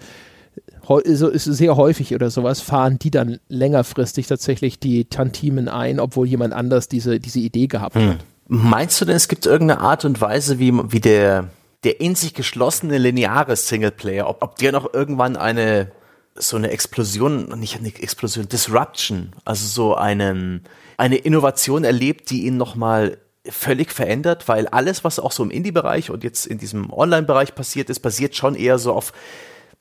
ist 1.03 1.43
sehr 1.45 1.77
häufig 1.77 2.13
oder 2.13 2.29
sowas, 2.29 2.59
fahren 2.59 2.99
die 2.99 3.11
dann 3.11 3.39
längerfristig 3.47 4.27
tatsächlich 4.27 4.79
die 4.79 5.05
Tantimen 5.05 5.69
ein, 5.69 6.01
obwohl 6.01 6.27
jemand 6.27 6.53
anders 6.53 6.89
diese, 6.89 7.21
diese 7.21 7.39
Idee 7.39 7.67
gehabt 7.67 7.95
hm. 7.95 8.09
hat. 8.09 8.17
Meinst 8.49 8.99
du 8.99 9.05
denn, 9.05 9.15
es 9.15 9.29
gibt 9.29 9.45
irgendeine 9.45 9.79
Art 9.79 10.03
und 10.03 10.19
Weise, 10.19 10.59
wie, 10.59 10.73
wie 10.73 10.99
der, 10.99 11.49
der 11.83 12.01
in 12.01 12.15
sich 12.15 12.33
geschlossene 12.33 12.97
lineare 12.97 13.55
Singleplayer, 13.55 14.27
ob, 14.27 14.43
ob 14.43 14.57
der 14.57 14.71
noch 14.71 14.93
irgendwann 14.93 15.37
eine, 15.37 15.91
so 16.35 16.57
eine 16.57 16.71
Explosion, 16.71 17.47
nicht 17.59 17.77
eine 17.77 17.87
Explosion, 17.87 18.47
Disruption, 18.47 19.33
also 19.45 19.65
so 19.67 19.95
einen, 19.95 20.63
eine 20.97 21.17
Innovation 21.17 21.83
erlebt, 21.83 22.29
die 22.29 22.45
ihn 22.45 22.57
nochmal 22.57 23.17
völlig 23.45 23.91
verändert, 23.91 24.47
weil 24.47 24.67
alles, 24.67 25.03
was 25.03 25.19
auch 25.19 25.31
so 25.31 25.43
im 25.43 25.51
Indie-Bereich 25.51 26.11
und 26.11 26.23
jetzt 26.23 26.45
in 26.45 26.57
diesem 26.57 26.91
Online-Bereich 26.91 27.55
passiert 27.55 27.89
ist, 27.89 27.99
basiert 28.01 28.35
schon 28.35 28.55
eher 28.55 28.77
so 28.77 28.93
auf 28.93 29.13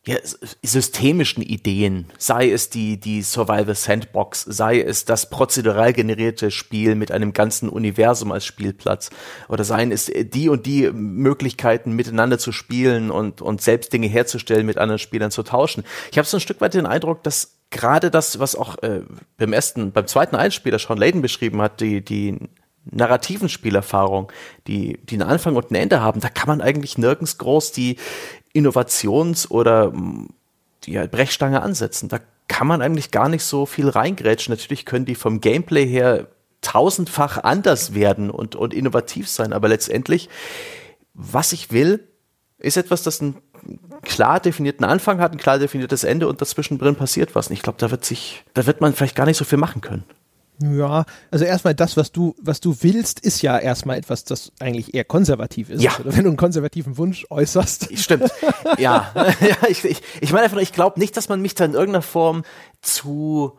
ja, 0.06 0.16
systemischen 0.62 1.42
Ideen, 1.42 2.06
sei 2.16 2.50
es 2.50 2.70
die, 2.70 2.98
die 2.98 3.20
Survival 3.22 3.74
Sandbox, 3.74 4.42
sei 4.42 4.80
es 4.80 5.04
das 5.04 5.28
prozedural 5.28 5.92
generierte 5.92 6.50
Spiel 6.50 6.94
mit 6.94 7.12
einem 7.12 7.32
ganzen 7.32 7.68
Universum 7.68 8.32
als 8.32 8.46
Spielplatz, 8.46 9.10
oder 9.48 9.64
seien 9.64 9.92
es 9.92 10.10
die 10.10 10.48
und 10.48 10.64
die 10.66 10.90
Möglichkeiten 10.90 11.92
miteinander 11.92 12.38
zu 12.38 12.52
spielen 12.52 13.10
und, 13.10 13.42
und 13.42 13.60
selbst 13.60 13.92
Dinge 13.92 14.06
herzustellen, 14.06 14.66
mit 14.66 14.78
anderen 14.78 14.98
Spielern 14.98 15.30
zu 15.30 15.42
tauschen. 15.42 15.84
Ich 16.10 16.16
habe 16.16 16.26
so 16.26 16.38
ein 16.38 16.40
Stück 16.40 16.60
weit 16.60 16.74
den 16.74 16.86
Eindruck, 16.86 17.22
dass 17.22 17.58
gerade 17.70 18.10
das, 18.10 18.38
was 18.38 18.54
auch 18.54 18.82
äh, 18.82 19.02
beim 19.36 19.52
ersten, 19.52 19.92
beim 19.92 20.06
zweiten 20.06 20.36
Einspieler 20.36 20.78
Sean 20.78 20.98
Layden 20.98 21.22
beschrieben 21.22 21.60
hat, 21.60 21.80
die, 21.80 22.02
die 22.02 22.38
narrativen 22.90 23.48
Spielerfahrung, 23.48 24.32
die, 24.66 24.98
die 25.04 25.16
einen 25.16 25.30
Anfang 25.30 25.56
und 25.56 25.70
ein 25.70 25.74
Ende 25.74 26.00
haben, 26.00 26.20
da 26.20 26.28
kann 26.28 26.48
man 26.48 26.60
eigentlich 26.60 26.98
nirgends 26.98 27.38
groß 27.38 27.72
die, 27.72 27.96
Innovations- 28.52 29.50
oder 29.50 29.90
mm, 29.90 30.28
die 30.84 30.98
Brechstange 31.08 31.62
ansetzen. 31.62 32.08
Da 32.08 32.18
kann 32.48 32.66
man 32.66 32.82
eigentlich 32.82 33.10
gar 33.10 33.28
nicht 33.28 33.44
so 33.44 33.66
viel 33.66 33.88
reingrätschen. 33.88 34.52
Natürlich 34.52 34.84
können 34.84 35.04
die 35.04 35.14
vom 35.14 35.40
Gameplay 35.40 35.86
her 35.86 36.28
tausendfach 36.60 37.38
anders 37.38 37.94
werden 37.94 38.30
und, 38.30 38.56
und 38.56 38.74
innovativ 38.74 39.28
sein, 39.28 39.52
aber 39.52 39.68
letztendlich, 39.68 40.28
was 41.14 41.52
ich 41.52 41.70
will, 41.70 42.08
ist 42.58 42.76
etwas, 42.76 43.04
das 43.04 43.20
einen 43.20 43.36
klar 44.02 44.40
definierten 44.40 44.84
Anfang 44.84 45.20
hat, 45.20 45.30
ein 45.30 45.38
klar 45.38 45.60
definiertes 45.60 46.02
Ende 46.02 46.26
und 46.26 46.40
dazwischen 46.40 46.78
drin 46.78 46.96
passiert 46.96 47.36
was. 47.36 47.46
Und 47.46 47.52
ich 47.52 47.62
glaube, 47.62 47.78
da 47.78 47.92
wird 47.92 48.04
sich, 48.04 48.44
da 48.54 48.66
wird 48.66 48.80
man 48.80 48.92
vielleicht 48.92 49.14
gar 49.14 49.26
nicht 49.26 49.36
so 49.36 49.44
viel 49.44 49.58
machen 49.58 49.80
können. 49.80 50.04
Ja, 50.60 51.04
also 51.30 51.44
erstmal 51.44 51.74
das, 51.74 51.96
was 51.96 52.10
du, 52.10 52.34
was 52.40 52.60
du 52.60 52.76
willst, 52.80 53.20
ist 53.20 53.42
ja 53.42 53.58
erstmal 53.58 53.96
etwas, 53.96 54.24
das 54.24 54.52
eigentlich 54.58 54.92
eher 54.92 55.04
konservativ 55.04 55.70
ist. 55.70 55.82
Ja. 55.82 55.96
Oder 56.00 56.16
wenn 56.16 56.24
du 56.24 56.30
einen 56.30 56.36
konservativen 56.36 56.96
Wunsch 56.98 57.26
äußerst. 57.30 57.90
Stimmt. 57.98 58.32
ja. 58.76 59.12
ja 59.14 59.68
ich, 59.68 59.84
ich, 59.84 60.02
ich 60.20 60.32
meine 60.32 60.44
einfach, 60.44 60.58
ich 60.58 60.72
glaube 60.72 60.98
nicht, 60.98 61.16
dass 61.16 61.28
man 61.28 61.40
mich 61.40 61.54
da 61.54 61.64
in 61.64 61.74
irgendeiner 61.74 62.02
Form 62.02 62.44
zu 62.82 63.58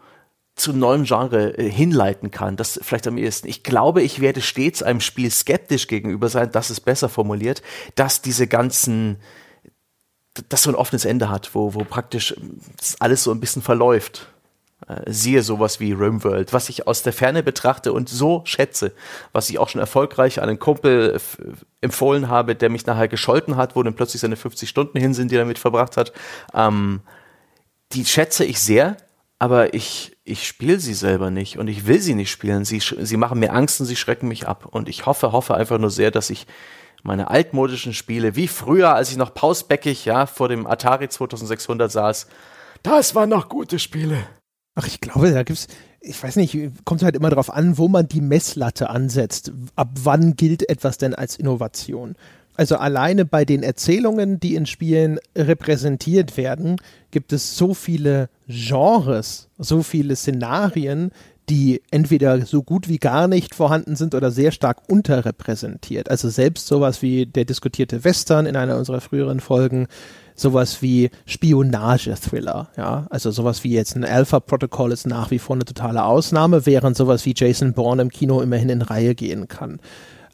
zu 0.55 0.73
neuem 0.73 1.05
Genre 1.05 1.57
äh, 1.57 1.71
hinleiten 1.71 2.31
kann. 2.31 2.57
Das 2.57 2.77
vielleicht 2.83 3.07
am 3.07 3.17
ehesten. 3.17 3.47
Ich 3.47 3.63
glaube, 3.63 4.01
ich 4.01 4.19
werde 4.19 4.41
stets 4.41 4.83
einem 4.83 4.99
Spiel 4.99 5.31
skeptisch 5.31 5.87
gegenüber 5.87 6.27
sein, 6.27 6.51
das 6.51 6.69
ist 6.69 6.81
besser 6.81 7.07
formuliert, 7.07 7.61
dass 7.95 8.21
diese 8.21 8.45
ganzen 8.45 9.17
das 10.47 10.63
so 10.63 10.69
ein 10.69 10.75
offenes 10.75 11.05
Ende 11.05 11.29
hat, 11.29 11.53
wo, 11.53 11.73
wo 11.73 11.83
praktisch 11.83 12.35
alles 12.99 13.23
so 13.23 13.31
ein 13.31 13.39
bisschen 13.39 13.61
verläuft. 13.61 14.27
Äh, 14.87 15.11
siehe 15.11 15.43
sowas 15.43 15.79
wie 15.79 15.91
RimWorld, 15.91 16.53
was 16.53 16.69
ich 16.69 16.87
aus 16.87 17.03
der 17.03 17.11
Ferne 17.11 17.43
betrachte 17.43 17.91
und 17.91 18.07
so 18.07 18.41
schätze, 18.45 18.93
was 19.33 19.49
ich 19.49 19.59
auch 19.59 19.67
schon 19.67 19.81
erfolgreich 19.81 20.41
einen 20.41 20.57
Kumpel 20.57 21.19
empfohlen 21.81 22.29
habe, 22.29 22.55
der 22.55 22.69
mich 22.69 22.85
nachher 22.85 23.09
gescholten 23.09 23.57
hat, 23.57 23.75
wo 23.75 23.83
dann 23.83 23.95
plötzlich 23.95 24.21
seine 24.21 24.37
50 24.37 24.69
Stunden 24.69 24.97
hin 24.97 25.13
sind, 25.13 25.31
die 25.31 25.35
er 25.35 25.41
damit 25.41 25.59
verbracht 25.59 25.97
hat. 25.97 26.13
Ähm, 26.53 27.01
die 27.91 28.05
schätze 28.05 28.45
ich 28.45 28.61
sehr, 28.61 28.95
aber 29.37 29.73
ich, 29.73 30.17
ich 30.23 30.47
spiele 30.47 30.79
sie 30.79 30.93
selber 30.93 31.29
nicht 31.29 31.57
und 31.57 31.67
ich 31.67 31.85
will 31.85 31.99
sie 31.99 32.15
nicht 32.15 32.31
spielen. 32.31 32.63
Sie, 32.63 32.79
sie 32.79 33.17
machen 33.17 33.39
mir 33.39 33.51
Angst 33.51 33.81
und 33.81 33.85
sie 33.85 33.95
schrecken 33.95 34.27
mich 34.27 34.47
ab. 34.47 34.65
Und 34.65 34.87
ich 34.87 35.05
hoffe, 35.05 35.33
hoffe 35.33 35.55
einfach 35.55 35.77
nur 35.77 35.89
sehr, 35.89 36.11
dass 36.11 36.29
ich 36.29 36.47
meine 37.03 37.29
altmodischen 37.29 37.93
Spiele, 37.93 38.35
wie 38.35 38.47
früher, 38.47 38.93
als 38.93 39.11
ich 39.11 39.17
noch 39.17 39.33
pausbäckig, 39.33 40.05
ja, 40.05 40.25
vor 40.25 40.49
dem 40.49 40.67
Atari 40.67 41.09
2600 41.09 41.91
saß, 41.91 42.27
das 42.83 43.15
waren 43.15 43.29
noch 43.29 43.49
gute 43.49 43.79
Spiele. 43.79 44.25
Ach, 44.79 44.87
ich 44.87 45.01
glaube, 45.01 45.31
da 45.31 45.43
gibt's, 45.43 45.67
ich 45.99 46.21
weiß 46.23 46.37
nicht, 46.37 46.57
kommt 46.85 47.03
halt 47.03 47.15
immer 47.15 47.29
darauf 47.29 47.53
an, 47.53 47.77
wo 47.77 47.89
man 47.89 48.07
die 48.07 48.21
Messlatte 48.21 48.89
ansetzt. 48.89 49.51
Ab 49.75 49.89
wann 50.03 50.37
gilt 50.37 50.69
etwas 50.69 50.97
denn 50.97 51.13
als 51.13 51.35
Innovation? 51.35 52.15
Also 52.55 52.77
alleine 52.77 53.25
bei 53.25 53.43
den 53.43 53.61
Erzählungen, 53.61 54.39
die 54.39 54.55
in 54.55 54.65
Spielen 54.65 55.19
repräsentiert 55.35 56.37
werden, 56.37 56.77
gibt 57.11 57.33
es 57.33 57.57
so 57.57 57.73
viele 57.73 58.29
Genres, 58.47 59.49
so 59.57 59.83
viele 59.83 60.15
Szenarien, 60.15 61.11
die 61.49 61.81
entweder 61.91 62.45
so 62.45 62.63
gut 62.63 62.87
wie 62.87 62.99
gar 62.99 63.27
nicht 63.27 63.53
vorhanden 63.53 63.97
sind 63.97 64.15
oder 64.15 64.31
sehr 64.31 64.51
stark 64.51 64.87
unterrepräsentiert. 64.87 66.09
Also 66.09 66.29
selbst 66.29 66.67
sowas 66.67 67.01
wie 67.01 67.25
der 67.25 67.43
diskutierte 67.43 68.05
Western 68.05 68.45
in 68.45 68.55
einer 68.55 68.77
unserer 68.77 69.01
früheren 69.01 69.41
Folgen, 69.41 69.87
sowas 70.39 70.81
wie 70.81 71.09
Spionage-Thriller, 71.25 72.69
ja, 72.77 73.07
also 73.09 73.31
sowas 73.31 73.63
wie 73.63 73.71
jetzt 73.71 73.95
ein 73.95 74.03
Alpha-Protokoll 74.03 74.91
ist 74.91 75.07
nach 75.07 75.31
wie 75.31 75.39
vor 75.39 75.55
eine 75.55 75.65
totale 75.65 76.03
Ausnahme, 76.03 76.65
während 76.65 76.97
sowas 76.97 77.25
wie 77.25 77.33
Jason 77.35 77.73
Bourne 77.73 78.01
im 78.01 78.09
Kino 78.09 78.41
immerhin 78.41 78.69
in 78.69 78.81
Reihe 78.81 79.15
gehen 79.15 79.47
kann. 79.47 79.79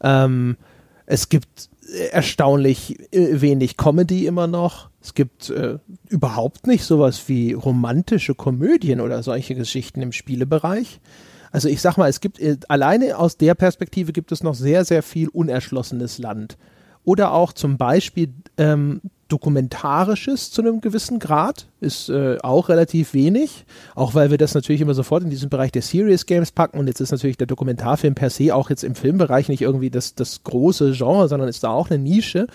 Ähm, 0.02 0.58
es 1.06 1.30
gibt 1.30 1.70
erstaunlich 2.12 3.00
äh, 3.14 3.42
wenig 3.42 3.78
Comedy 3.78 4.26
immer 4.26 4.48
noch. 4.48 4.90
Es 5.02 5.14
gibt 5.14 5.50
äh, 5.50 5.78
überhaupt 6.10 6.68
nicht 6.68 6.84
sowas 6.84 7.28
wie 7.28 7.54
romantische 7.54 8.34
Komödien 8.34 9.02
oder 9.02 9.22
solche 9.24 9.56
Geschichten 9.56 10.02
im 10.02 10.12
Spielebereich. 10.12 11.00
Also 11.52 11.70
ich 11.70 11.82
sag 11.82 11.98
mal, 11.98 12.10
es 12.10 12.22
gibt 12.22 12.40
äh, 12.40 12.58
alleine 12.68 13.18
aus 13.18 13.38
der 13.38 13.56
Perspektive 13.56 14.14
gibt 14.14 14.32
es 14.32 14.44
noch 14.44 14.56
sehr, 14.56 14.84
sehr 14.84 15.04
viel 15.04 15.30
unerschlossenes 15.30 16.18
Land. 16.18 16.58
Oder 17.04 17.34
auch 17.34 17.54
zum 17.54 17.78
Beispiel 17.78 18.34
ähm, 18.58 19.02
Dokumentarisches 19.36 20.50
zu 20.50 20.62
einem 20.62 20.80
gewissen 20.80 21.20
Grad 21.20 21.68
ist 21.82 22.08
äh, 22.08 22.38
auch 22.42 22.70
relativ 22.70 23.14
wenig, 23.14 23.66
auch 23.94 24.16
weil 24.16 24.32
wir 24.32 24.38
das 24.38 24.54
natürlich 24.54 24.80
immer 24.80 24.94
sofort 24.94 25.24
in 25.24 25.30
diesen 25.30 25.50
Bereich 25.50 25.74
der 25.74 25.82
Serious 25.82 26.26
Games 26.26 26.54
packen 26.54 26.80
und 26.80 26.88
jetzt 26.88 27.02
ist 27.02 27.12
natürlich 27.12 27.36
der 27.36 27.46
Dokumentarfilm 27.46 28.16
per 28.16 28.30
se 28.30 28.56
auch 28.56 28.70
jetzt 28.70 28.86
im 28.86 28.96
Filmbereich 28.96 29.50
nicht 29.50 29.62
irgendwie 29.62 29.90
das, 29.90 30.16
das 30.16 30.46
große 30.46 30.94
Genre, 30.94 31.28
sondern 31.28 31.50
ist 31.50 31.66
da 31.66 31.70
auch 31.72 31.90
eine 31.90 32.02
Nische. 32.02 32.48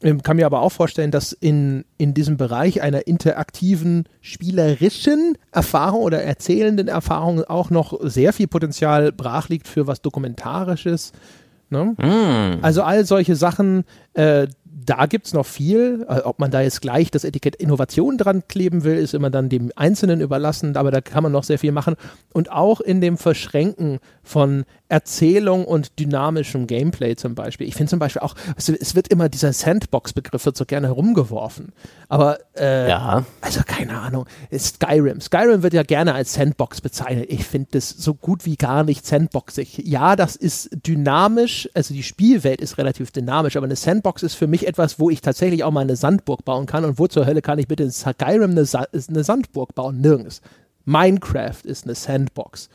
Ich 0.00 0.08
ähm, 0.08 0.22
kann 0.22 0.36
mir 0.36 0.46
aber 0.46 0.62
auch 0.62 0.72
vorstellen, 0.72 1.10
dass 1.10 1.32
in, 1.32 1.84
in 1.98 2.14
diesem 2.14 2.38
Bereich 2.38 2.80
einer 2.80 3.06
interaktiven, 3.06 4.04
spielerischen 4.22 5.36
Erfahrung 5.52 6.00
oder 6.00 6.22
erzählenden 6.22 6.88
Erfahrung 6.88 7.44
auch 7.44 7.68
noch 7.68 7.98
sehr 8.00 8.32
viel 8.32 8.46
Potenzial 8.46 9.12
brach 9.12 9.50
liegt 9.50 9.68
für 9.68 9.86
was 9.86 10.00
Dokumentarisches. 10.00 11.12
Ne? 11.68 11.94
Mm. 11.98 12.64
Also 12.64 12.82
all 12.82 13.04
solche 13.04 13.36
Sachen, 13.36 13.84
äh, 14.14 14.46
da 14.84 15.06
gibt 15.06 15.26
es 15.26 15.32
noch 15.32 15.46
viel. 15.46 16.06
Äh, 16.08 16.20
ob 16.20 16.38
man 16.38 16.50
da 16.50 16.60
jetzt 16.60 16.80
gleich 16.80 17.10
das 17.10 17.24
Etikett 17.24 17.56
Innovation 17.56 18.18
dran 18.18 18.42
kleben 18.48 18.84
will, 18.84 18.96
ist 18.96 19.14
immer 19.14 19.30
dann 19.30 19.48
dem 19.48 19.72
Einzelnen 19.76 20.20
überlassen, 20.20 20.76
aber 20.76 20.90
da 20.90 21.00
kann 21.00 21.22
man 21.22 21.32
noch 21.32 21.44
sehr 21.44 21.58
viel 21.58 21.72
machen. 21.72 21.96
Und 22.32 22.52
auch 22.52 22.80
in 22.80 23.00
dem 23.00 23.16
Verschränken 23.16 23.98
von 24.22 24.64
Erzählung 24.88 25.64
und 25.64 25.98
dynamischem 25.98 26.66
Gameplay 26.66 27.16
zum 27.16 27.34
Beispiel. 27.34 27.66
Ich 27.66 27.74
finde 27.74 27.90
zum 27.90 27.98
Beispiel 27.98 28.22
auch, 28.22 28.34
es 28.56 28.94
wird 28.94 29.08
immer 29.08 29.28
dieser 29.28 29.52
Sandbox-Begriff 29.52 30.46
wird 30.46 30.56
so 30.56 30.64
gerne 30.64 30.88
herumgeworfen. 30.88 31.72
Aber 32.08 32.38
äh, 32.56 32.88
ja. 32.88 33.24
also 33.42 33.60
keine 33.66 33.98
Ahnung, 34.00 34.26
Skyrim. 34.56 35.20
Skyrim 35.20 35.62
wird 35.62 35.74
ja 35.74 35.82
gerne 35.82 36.14
als 36.14 36.34
Sandbox 36.34 36.80
bezeichnet. 36.80 37.26
Ich 37.28 37.44
finde 37.44 37.68
das 37.72 37.90
so 37.90 38.14
gut 38.14 38.46
wie 38.46 38.56
gar 38.56 38.82
nicht 38.84 39.06
sandboxig. 39.06 39.82
Ja, 39.84 40.16
das 40.16 40.36
ist 40.36 40.70
dynamisch, 40.86 41.68
also 41.74 41.92
die 41.92 42.02
Spielwelt 42.02 42.60
ist 42.60 42.78
relativ 42.78 43.10
dynamisch, 43.10 43.56
aber 43.56 43.66
eine 43.66 43.76
Sandbox 43.76 44.22
ist 44.22 44.34
für 44.34 44.46
mich 44.46 44.66
etwas, 44.66 44.68
wo 44.98 45.10
ich 45.10 45.20
tatsächlich 45.20 45.64
auch 45.64 45.70
mal 45.70 45.80
eine 45.80 45.96
Sandburg 45.96 46.44
bauen 46.44 46.66
kann. 46.66 46.84
Und 46.84 46.98
wo 46.98 47.06
zur 47.06 47.26
Hölle 47.26 47.42
kann 47.42 47.58
ich 47.58 47.68
bitte 47.68 47.82
in 47.82 47.90
Skyrim 47.90 48.52
eine, 48.52 48.64
Sa 48.64 48.86
eine 48.92 49.24
Sandburg 49.24 49.74
bauen? 49.74 50.00
Nirgends. 50.00 50.40
Minecraft 50.84 51.64
ist 51.64 51.84
eine 51.84 51.94
Sandbox. 51.94 52.68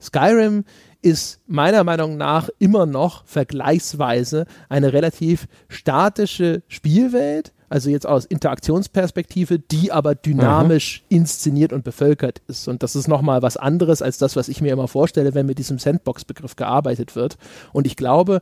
Skyrim 0.00 0.64
ist 1.02 1.40
meiner 1.46 1.84
Meinung 1.84 2.16
nach 2.16 2.48
immer 2.58 2.86
noch 2.86 3.24
vergleichsweise 3.24 4.46
eine 4.68 4.92
relativ 4.92 5.46
statische 5.68 6.62
Spielwelt, 6.68 7.52
also 7.68 7.88
jetzt 7.88 8.06
aus 8.06 8.24
Interaktionsperspektive, 8.24 9.58
die 9.58 9.92
aber 9.92 10.14
dynamisch 10.14 11.04
mhm. 11.08 11.18
inszeniert 11.18 11.72
und 11.72 11.84
bevölkert 11.84 12.42
ist. 12.48 12.66
Und 12.66 12.82
das 12.82 12.96
ist 12.96 13.08
nochmal 13.08 13.42
was 13.42 13.56
anderes 13.56 14.02
als 14.02 14.18
das, 14.18 14.36
was 14.36 14.48
ich 14.48 14.60
mir 14.60 14.72
immer 14.72 14.88
vorstelle, 14.88 15.34
wenn 15.34 15.46
mit 15.46 15.58
diesem 15.58 15.78
Sandbox-Begriff 15.78 16.56
gearbeitet 16.56 17.14
wird. 17.14 17.38
Und 17.72 17.86
ich 17.86 17.96
glaube, 17.96 18.40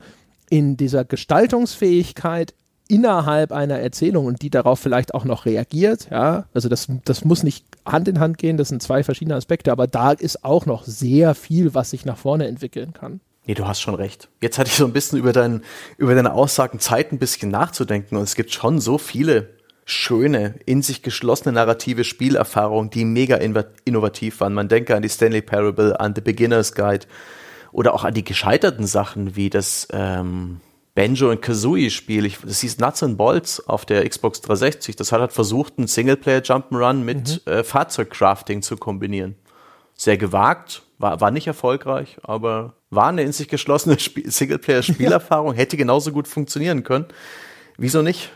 in 0.49 0.77
dieser 0.77 1.05
Gestaltungsfähigkeit 1.05 2.55
innerhalb 2.89 3.53
einer 3.53 3.79
Erzählung 3.79 4.27
und 4.27 4.43
die 4.43 4.51
darauf 4.51 4.81
vielleicht 4.81 5.15
auch 5.15 5.25
noch 5.25 5.47
reagiert, 5.47 6.09
ja, 6.11 6.47
also 6.55 6.69
das, 6.69 6.89
das 7.05 7.25
muss 7.25 7.43
nicht 7.43 7.65
Hand 7.85 8.09
in 8.09 8.19
Hand 8.19 8.39
gehen, 8.39 8.57
das 8.57 8.69
sind 8.69 8.83
zwei 8.83 9.05
verschiedene 9.05 9.37
Aspekte, 9.37 9.71
aber 9.71 9.87
da 9.87 10.13
ist 10.13 10.45
auch 10.45 10.67
noch 10.67 10.85
sehr 10.85 11.35
viel, 11.35 11.75
was 11.75 11.91
sich 11.91 12.05
nach 12.05 12.17
vorne 12.17 12.49
entwickeln 12.49 12.93
kann. 12.95 13.21
Nee, 13.47 13.55
du 13.55 13.67
hast 13.67 13.81
schon 13.81 13.95
recht. 13.95 14.29
Jetzt 14.43 14.59
hatte 14.59 14.69
ich 14.69 14.77
so 14.77 14.85
ein 14.85 14.93
bisschen 14.93 15.19
über, 15.19 15.33
dein, 15.33 15.63
über 15.97 16.15
deine 16.15 16.35
Aussagen 16.35 16.81
Zeit 16.81 17.13
ein 17.13 17.19
bisschen 17.19 17.51
nachzudenken 17.51 18.17
und 18.17 18.25
es 18.25 18.35
gibt 18.35 18.53
schon 18.53 18.81
so 18.81 18.99
viele 18.99 19.51
schöne, 19.87 20.57
in 20.67 20.83
sich 20.83 21.03
geschlossene 21.03 21.53
narrative 21.53 22.05
Spielerfahrungen, 22.05 22.91
die 22.91 23.07
mega 23.07 23.37
innovativ 23.37 24.41
waren. 24.41 24.53
Man 24.53 24.69
denke 24.69 24.95
an 24.95 25.03
die 25.03 25.09
Stanley 25.09 25.41
Parable, 25.41 25.99
an 25.99 26.15
The 26.15 26.21
Beginner's 26.21 26.75
Guide 26.75 27.07
oder 27.73 27.95
auch 27.95 28.05
an 28.05 28.13
die 28.13 28.25
gescheiterten 28.25 28.87
Sachen 28.87 29.35
wie 29.35 29.49
das 29.49 29.89
ähm, 29.91 30.61
Banjo 30.99 31.31
und 31.31 31.41
Kazooie 31.41 31.91
Spiel. 31.91 32.29
das 32.43 32.59
hieß 32.59 32.79
Nuts 32.79 33.05
and 33.05 33.17
Bolts 33.17 33.69
auf 33.69 33.87
der 33.87 34.09
Xbox 34.09 34.41
360. 34.41 34.97
Das 34.97 35.13
hat 35.13 35.21
halt 35.21 35.33
versucht, 35.33 35.75
einen 35.79 35.87
Singleplayer 35.87 36.41
Jump'n'Run 36.41 37.05
mit 37.05 37.41
mhm. 37.47 37.53
äh, 37.53 37.63
Fahrzeugcrafting 37.63 38.63
zu 38.63 38.77
kombinieren. 38.77 39.37
Sehr 39.95 40.19
gewagt, 40.19 40.83
war, 40.99 41.21
war 41.21 41.31
nicht 41.31 41.47
erfolgreich, 41.47 42.17
aber 42.25 42.75
war 42.91 43.11
eine 43.11 43.23
in 43.23 43.31
sich 43.31 43.47
geschlossene 43.47 43.97
Singleplayer-Spielerfahrung, 44.25 45.55
hätte 45.55 45.77
genauso 45.77 46.11
gut 46.11 46.27
funktionieren 46.27 46.83
können. 46.83 47.07
Wieso 47.77 48.03
nicht? 48.03 48.33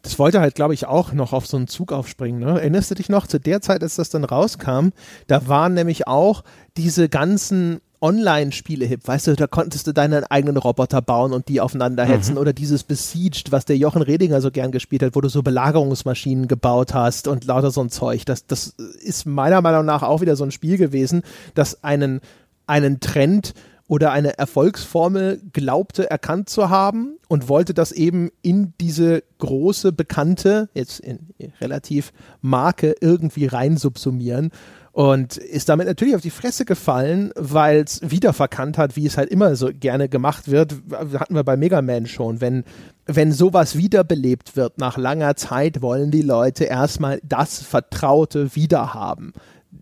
Das 0.00 0.18
wollte 0.18 0.40
halt, 0.40 0.54
glaube 0.54 0.72
ich, 0.72 0.86
auch 0.86 1.12
noch 1.12 1.34
auf 1.34 1.46
so 1.46 1.58
einen 1.58 1.68
Zug 1.68 1.92
aufspringen. 1.92 2.40
Ne? 2.40 2.60
Erinnerst 2.60 2.90
du 2.90 2.94
dich 2.94 3.10
noch, 3.10 3.26
zu 3.26 3.38
der 3.38 3.60
Zeit, 3.60 3.82
als 3.82 3.96
das 3.96 4.08
dann 4.08 4.24
rauskam, 4.24 4.88
da 5.26 5.48
waren 5.48 5.74
nämlich 5.74 6.06
auch 6.06 6.44
diese 6.78 7.10
ganzen 7.10 7.82
Online-Spiele 8.00 8.84
hip, 8.84 9.06
weißt 9.06 9.28
du, 9.28 9.36
da 9.36 9.46
konntest 9.46 9.86
du 9.86 9.92
deinen 9.92 10.24
eigenen 10.24 10.56
Roboter 10.56 11.00
bauen 11.02 11.32
und 11.32 11.48
die 11.48 11.60
aufeinander 11.60 12.04
hetzen 12.04 12.34
mhm. 12.34 12.40
oder 12.40 12.52
dieses 12.52 12.84
Besieged, 12.84 13.52
was 13.52 13.64
der 13.64 13.76
Jochen 13.76 14.02
Redinger 14.02 14.40
so 14.40 14.50
gern 14.50 14.72
gespielt 14.72 15.02
hat, 15.02 15.14
wo 15.14 15.20
du 15.20 15.28
so 15.28 15.42
Belagerungsmaschinen 15.42 16.48
gebaut 16.48 16.94
hast 16.94 17.28
und 17.28 17.44
lauter 17.44 17.70
so 17.70 17.80
ein 17.80 17.90
Zeug. 17.90 18.26
Das, 18.26 18.46
das 18.46 18.74
ist 19.00 19.26
meiner 19.26 19.62
Meinung 19.62 19.84
nach 19.84 20.02
auch 20.02 20.20
wieder 20.20 20.36
so 20.36 20.44
ein 20.44 20.52
Spiel 20.52 20.76
gewesen, 20.76 21.22
das 21.54 21.82
einen, 21.82 22.20
einen 22.66 23.00
Trend 23.00 23.54
oder 23.88 24.10
eine 24.10 24.36
Erfolgsformel 24.36 25.40
glaubte 25.52 26.10
erkannt 26.10 26.48
zu 26.48 26.70
haben 26.70 27.18
und 27.28 27.48
wollte 27.48 27.72
das 27.72 27.92
eben 27.92 28.30
in 28.42 28.74
diese 28.80 29.22
große, 29.38 29.92
bekannte, 29.92 30.68
jetzt 30.74 31.00
in 31.00 31.20
relativ 31.60 32.12
Marke 32.40 32.96
irgendwie 33.00 33.46
reinsubsumieren 33.46 34.50
und 34.96 35.36
ist 35.36 35.68
damit 35.68 35.86
natürlich 35.86 36.14
auf 36.14 36.22
die 36.22 36.30
Fresse 36.30 36.64
gefallen, 36.64 37.30
weil 37.36 37.80
es 37.80 38.00
wieder 38.02 38.32
verkannt 38.32 38.78
hat, 38.78 38.96
wie 38.96 39.04
es 39.04 39.18
halt 39.18 39.28
immer 39.28 39.54
so 39.54 39.68
gerne 39.70 40.08
gemacht 40.08 40.50
wird. 40.50 40.76
Hatten 40.90 41.34
wir 41.34 41.44
bei 41.44 41.58
Mega 41.58 41.82
Man 41.82 42.06
schon, 42.06 42.40
wenn 42.40 42.64
wenn 43.04 43.30
sowas 43.30 43.76
wiederbelebt 43.76 44.56
wird 44.56 44.78
nach 44.78 44.96
langer 44.96 45.36
Zeit, 45.36 45.82
wollen 45.82 46.10
die 46.10 46.22
Leute 46.22 46.64
erstmal 46.64 47.20
das 47.22 47.62
Vertraute 47.62 48.56
wiederhaben 48.56 49.34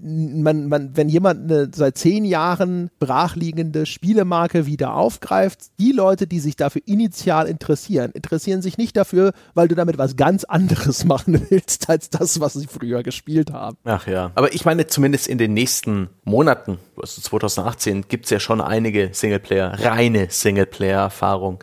man, 0.02 0.68
man, 0.68 0.96
wenn 0.96 1.08
jemand 1.08 1.50
eine 1.50 1.70
seit 1.74 1.98
zehn 1.98 2.24
Jahren 2.24 2.90
brachliegende 2.98 3.86
Spielemarke 3.86 4.66
wieder 4.66 4.94
aufgreift, 4.94 5.60
die 5.78 5.92
Leute, 5.92 6.26
die 6.26 6.40
sich 6.40 6.56
dafür 6.56 6.82
initial 6.86 7.46
interessieren, 7.46 8.12
interessieren 8.12 8.62
sich 8.62 8.78
nicht 8.78 8.96
dafür, 8.96 9.32
weil 9.54 9.68
du 9.68 9.74
damit 9.74 9.98
was 9.98 10.16
ganz 10.16 10.44
anderes 10.44 11.04
machen 11.04 11.46
willst, 11.48 11.88
als 11.88 12.10
das, 12.10 12.40
was 12.40 12.54
sie 12.54 12.66
früher 12.66 13.02
gespielt 13.02 13.52
haben. 13.52 13.76
Ach 13.84 14.06
ja. 14.06 14.32
Aber 14.34 14.54
ich 14.54 14.64
meine, 14.64 14.86
zumindest 14.86 15.28
in 15.28 15.38
den 15.38 15.54
nächsten 15.54 16.08
Monaten, 16.24 16.78
also 16.96 17.20
2018, 17.20 18.06
gibt 18.08 18.24
es 18.24 18.30
ja 18.30 18.40
schon 18.40 18.60
einige 18.60 19.10
Singleplayer, 19.12 19.78
reine 19.80 20.28
Singleplayer-Erfahrungen 20.30 21.58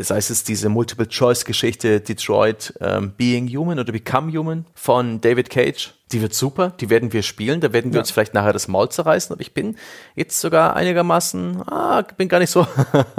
sei 0.00 0.18
es 0.18 0.44
diese 0.44 0.68
Multiple-Choice-Geschichte 0.68 2.00
Detroit 2.00 2.74
ähm, 2.80 3.12
Being 3.16 3.48
Human 3.48 3.78
oder 3.78 3.92
Become 3.92 4.32
Human 4.32 4.66
von 4.74 5.20
David 5.20 5.50
Cage. 5.50 5.94
Die 6.12 6.22
wird 6.22 6.34
super, 6.34 6.72
die 6.80 6.90
werden 6.90 7.12
wir 7.12 7.22
spielen, 7.22 7.60
da 7.60 7.72
werden 7.72 7.92
wir 7.92 7.96
ja. 7.96 8.00
uns 8.00 8.10
vielleicht 8.10 8.34
nachher 8.34 8.52
das 8.52 8.68
Maul 8.68 8.88
zerreißen, 8.88 9.32
aber 9.32 9.42
ich 9.42 9.52
bin 9.52 9.76
jetzt 10.14 10.40
sogar 10.40 10.74
einigermaßen, 10.74 11.62
ah, 11.68 12.02
bin 12.16 12.28
gar 12.28 12.38
nicht 12.38 12.50
so, 12.50 12.66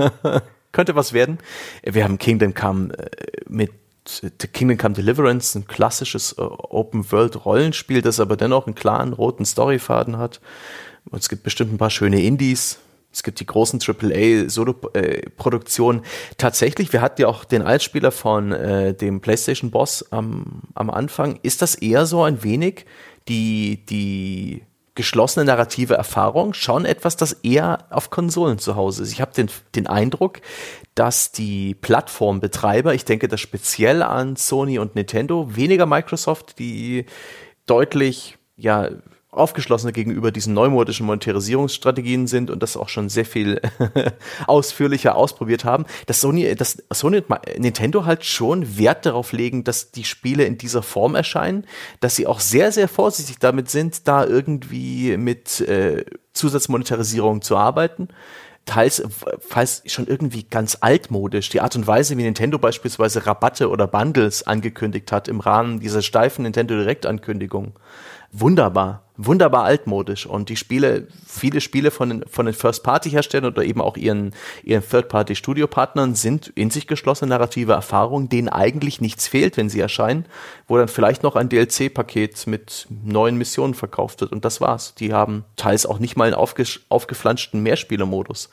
könnte 0.72 0.96
was 0.96 1.14
werden. 1.14 1.38
Wir 1.84 2.04
haben 2.04 2.18
Kingdom 2.18 2.54
Come 2.54 2.98
äh, 2.98 3.10
mit 3.48 3.72
The 4.08 4.48
Kingdom 4.48 4.78
Come 4.78 4.96
Deliverance, 4.96 5.56
ein 5.56 5.68
klassisches 5.68 6.34
äh, 6.34 6.42
Open-World-Rollenspiel, 6.42 8.02
das 8.02 8.20
aber 8.20 8.38
dennoch 8.38 8.66
einen 8.66 8.76
klaren 8.76 9.14
roten 9.14 9.46
Storyfaden 9.46 10.18
hat. 10.18 10.42
Und 11.10 11.22
es 11.22 11.30
gibt 11.30 11.44
bestimmt 11.44 11.72
ein 11.72 11.78
paar 11.78 11.90
schöne 11.90 12.22
Indies, 12.22 12.80
es 13.12 13.24
gibt 13.24 13.40
die 13.40 13.46
großen 13.46 13.80
AAA-Solo-Produktionen. 13.82 16.02
Tatsächlich, 16.38 16.94
wir 16.94 17.02
hatten 17.02 17.22
ja 17.22 17.28
auch 17.28 17.44
den 17.44 17.64
Altspieler 17.64 18.12
von 18.12 18.52
äh, 18.52 18.94
dem 18.94 19.20
PlayStation-Boss 19.20 20.12
am, 20.12 20.62
am 20.76 20.92
Anfang. 20.92 21.40
Ist 21.42 21.64
das 21.64 21.74
eher 21.76 22.06
so 22.06 22.22
ein 22.24 22.44
wenig 22.44 22.86
die, 23.28 23.84
die 23.86 24.62
geschlossene 24.94 25.46
narrative 25.46 25.96
Erfahrung? 25.96 26.54
Schon 26.54 26.86
etwas, 26.86 27.18
das 27.18 27.34
eher 27.34 27.88
auf 27.90 28.12
Konsolen 28.12 28.60
zu 28.60 28.76
Hause 28.76 29.02
ist. 29.02 29.12
Ich 29.12 29.22
habe 29.22 29.34
den, 29.34 29.50
den 29.76 29.88
Eindruck, 29.88 30.42
dass 30.94 31.32
die 31.32 31.74
Plattformbetreiber, 31.74 32.94
ich 32.94 33.06
denke 33.06 33.28
das 33.28 33.42
speziell 33.42 34.04
an 34.04 34.36
Sony 34.36 34.78
und 34.78 34.94
Nintendo, 34.94 35.56
weniger 35.56 35.88
Microsoft, 35.88 36.60
die 36.60 37.08
deutlich 37.66 38.38
ja 38.56 38.90
aufgeschlossener 39.32 39.92
gegenüber 39.92 40.32
diesen 40.32 40.56
neumodischen 40.56 41.06
Monetarisierungsstrategien 41.06 42.26
sind 42.26 42.50
und 42.50 42.64
das 42.64 42.76
auch 42.76 42.90
schon 42.90 43.10
sehr 43.10 43.26
viel 43.26 43.62
ausführlicher 44.48 45.16
ausprobiert 45.16 45.66
haben, 45.66 45.86
dass 46.08 46.22
Sony, 46.22 46.56
dass 46.56 46.84
Sony 46.92 47.18
und 47.18 47.60
Nintendo 47.60 48.06
halt 48.06 48.26
schon 48.26 48.78
Wert 48.78 49.06
darauf 49.06 49.32
legen, 49.32 49.64
dass 49.64 49.92
die 49.92 50.04
Spiele 50.04 50.46
in 50.46 50.58
dieser 50.58 50.82
Form 50.82 51.14
erscheinen, 51.14 51.66
dass 52.00 52.16
sie 52.16 52.26
auch 52.26 52.40
sehr, 52.40 52.72
sehr 52.72 52.88
vorsichtig 52.88 53.38
damit 53.40 53.70
sind, 53.70 54.08
da 54.08 54.26
irgendwie 54.26 55.16
mit 55.18 55.62
äh, 55.62 56.06
Zusatzmonetarisierung 56.34 57.42
zu 57.42 57.56
arbeiten 57.56 58.10
teils, 58.66 59.02
falls 59.40 59.82
schon 59.88 60.06
irgendwie 60.06 60.44
ganz 60.44 60.78
altmodisch. 60.82 61.50
Die 61.50 61.60
Art 61.60 61.76
und 61.76 61.88
Weise, 61.88 62.18
wie 62.18 62.24
Nintendo 62.24 62.60
beispielsweise 62.60 63.26
Rabatte 63.26 63.70
oder 63.70 63.88
Bundles 63.88 64.46
angekündigt 64.46 65.12
hat 65.12 65.28
im 65.28 65.40
Rahmen 65.40 65.80
dieser 65.80 66.04
steifen 66.04 66.44
Nintendo 66.44 66.76
Direct-Ankündigung. 66.76 67.74
Wunderbar 68.32 69.09
wunderbar 69.22 69.66
altmodisch 69.66 70.26
und 70.26 70.48
die 70.48 70.56
Spiele, 70.56 71.10
viele 71.28 71.60
Spiele 71.60 71.92
von 71.92 72.10
den, 72.10 72.24
von 72.26 72.46
den 72.46 72.56
First-Party-Herstellern 72.56 73.52
oder 73.52 73.66
eben 73.66 73.82
auch 73.82 73.98
ihren, 73.98 74.34
ihren 74.64 74.82
Third-Party-Studio-Partnern 74.82 76.16
sind 76.16 76.48
in 76.56 76.70
sich 76.70 76.88
geschlossene 76.88 77.30
narrative 77.30 77.74
Erfahrungen, 77.74 78.30
denen 78.30 78.48
eigentlich 78.48 79.02
nichts 79.02 79.28
fehlt, 79.28 79.58
wenn 79.58 79.70
sie 79.70 79.82
erscheinen, 79.82 80.26
wo 80.70 80.78
dann 80.78 80.88
vielleicht 80.88 81.22
noch 81.22 81.36
ein 81.36 81.50
DLC-Paket 81.50 82.48
mit 82.48 82.88
neuen 82.90 83.38
Missionen 83.38 83.74
verkauft 83.74 84.22
wird 84.22 84.32
und 84.32 84.46
das 84.46 84.62
war's. 84.62 84.96
Die 84.96 85.12
haben 85.12 85.44
teils 85.58 85.86
auch 85.86 86.00
nicht 86.00 86.16
mal 86.16 86.26
einen 86.26 86.36
aufge 86.36 86.64
aufgeflanschten 86.88 87.62
Mehrspielermodus. 87.62 88.50